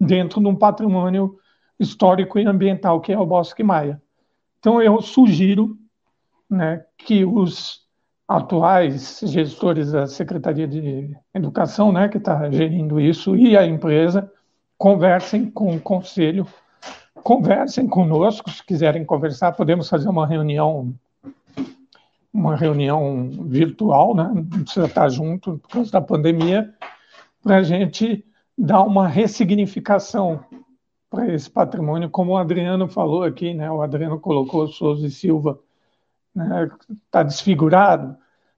dentro 0.00 0.40
de 0.40 0.46
um 0.46 0.54
patrimônio 0.54 1.36
histórico 1.78 2.38
e 2.38 2.46
ambiental 2.46 3.00
que 3.00 3.12
é 3.12 3.18
o 3.18 3.26
Bosque 3.26 3.62
Maia. 3.62 4.00
Então, 4.58 4.80
eu 4.80 5.00
sugiro 5.00 5.76
né, 6.48 6.84
que 6.98 7.24
os 7.24 7.86
atuais 8.28 9.20
gestores 9.24 9.92
da 9.92 10.06
Secretaria 10.06 10.66
de 10.66 11.16
Educação, 11.32 11.92
né, 11.92 12.08
que 12.08 12.18
está 12.18 12.50
gerindo 12.50 13.00
isso, 13.00 13.36
e 13.36 13.56
a 13.56 13.64
empresa, 13.66 14.30
conversem 14.76 15.50
com 15.50 15.74
o 15.76 15.80
conselho, 15.80 16.46
conversem 17.22 17.86
conosco, 17.86 18.50
se 18.50 18.64
quiserem 18.64 19.04
conversar, 19.04 19.52
podemos 19.52 19.88
fazer 19.88 20.08
uma 20.08 20.26
reunião 20.26 20.94
uma 22.32 22.54
reunião 22.54 23.30
virtual, 23.46 24.14
né? 24.14 24.30
não 24.34 24.44
precisa 24.44 24.84
estar 24.84 25.08
junto 25.08 25.58
por 25.58 25.68
causa 25.70 25.90
da 25.90 26.02
pandemia, 26.02 26.70
para 27.42 27.56
a 27.56 27.62
gente 27.62 28.22
dar 28.56 28.82
uma 28.82 29.06
ressignificação 29.06 30.44
para 31.10 31.32
esse 31.32 31.50
patrimônio, 31.50 32.10
como 32.10 32.32
o 32.32 32.36
Adriano 32.36 32.88
falou 32.88 33.22
aqui, 33.22 33.54
né? 33.54 33.70
o 33.70 33.82
Adriano 33.82 34.18
colocou 34.18 34.66
Souza 34.68 35.06
e 35.06 35.10
Silva 35.10 35.58
né? 36.36 36.70
desfigurado? 37.24 38.16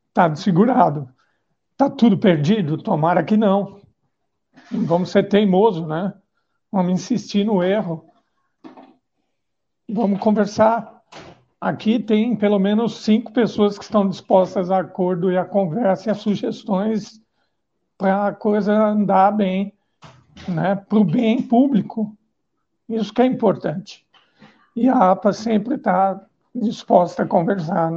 Está 0.09 0.27
desfigurado. 0.27 1.09
Está 1.73 1.89
tudo 1.89 2.19
perdido? 2.19 2.77
Tomara 2.77 3.23
que 3.23 3.37
não. 3.37 3.81
Vamos 4.71 5.11
ser 5.11 5.29
teimoso, 5.29 5.87
né? 5.87 6.13
Vamos 6.73 6.93
insistir 6.93 7.45
no 7.45 7.63
erro. 7.63 8.05
Vamos 9.89 10.19
conversar. 10.19 11.03
Aqui 11.61 11.99
tem 12.01 12.37
pelo 12.37 12.59
menos 12.59 13.05
cinco 13.05 13.33
pessoas 13.33 13.79
que 13.79 13.85
estão 13.85 14.09
dispostas 14.09 14.71
a 14.71 14.81
acordo 14.81 15.31
e 15.31 15.39
a 15.39 15.45
conversa 15.45 16.09
e 16.09 16.11
as 16.11 16.19
sugestões 16.19 17.21
para 17.97 18.29
a 18.29 18.33
coisa 18.35 18.73
andar 18.73 19.33
bem, 19.33 19.73
né? 20.51 20.77
para 20.77 20.99
o 20.99 21.05
bem 21.05 21.43
público. 21.43 22.17
Isso 22.89 23.13
que 23.13 23.23
é 23.23 23.27
importante. 23.27 24.07
E 24.75 24.89
a 24.89 25.11
APA 25.11 25.33
sempre 25.33 25.75
está 25.75 26.21
disposta 26.55 27.23
a 27.23 27.27
conversar 27.27 27.91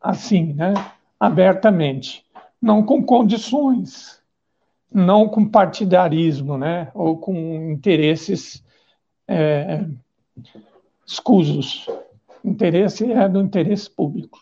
assim, 0.00 0.52
né? 0.54 0.74
abertamente, 1.18 2.24
não 2.60 2.84
com 2.84 3.04
condições, 3.04 4.20
não 4.92 5.28
com 5.28 5.48
partidarismo, 5.48 6.58
né? 6.58 6.90
ou 6.94 7.16
com 7.16 7.34
interesses 7.70 8.64
é, 9.28 9.84
escusos. 11.06 11.86
O 12.42 12.48
interesse 12.48 13.10
é 13.10 13.28
do 13.28 13.40
interesse 13.40 13.88
público. 13.88 14.40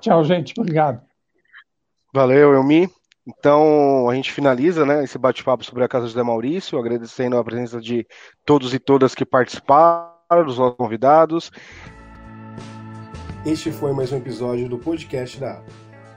Tchau, 0.00 0.24
gente. 0.24 0.54
Obrigado. 0.58 1.00
Valeu, 2.12 2.54
Elmi. 2.54 2.88
Então, 3.26 4.08
a 4.08 4.14
gente 4.14 4.32
finaliza 4.32 4.84
né, 4.84 5.04
esse 5.04 5.16
bate-papo 5.16 5.64
sobre 5.64 5.84
a 5.84 5.88
Casa 5.88 6.08
José 6.08 6.22
Maurício, 6.22 6.78
agradecendo 6.78 7.36
a 7.36 7.44
presença 7.44 7.80
de 7.80 8.06
todos 8.44 8.74
e 8.74 8.78
todas 8.78 9.14
que 9.14 9.24
participaram, 9.24 10.12
dos 10.44 10.58
nossos 10.58 10.76
convidados. 10.76 11.50
Este 13.44 13.70
foi 13.70 13.92
mais 13.92 14.12
um 14.12 14.16
episódio 14.16 14.68
do 14.68 14.78
podcast 14.78 15.38
da 15.38 15.62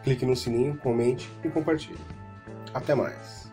Clique 0.03 0.25
no 0.25 0.35
sininho, 0.35 0.77
comente 0.77 1.29
e 1.43 1.49
compartilhe. 1.49 1.99
Até 2.73 2.95
mais. 2.95 3.44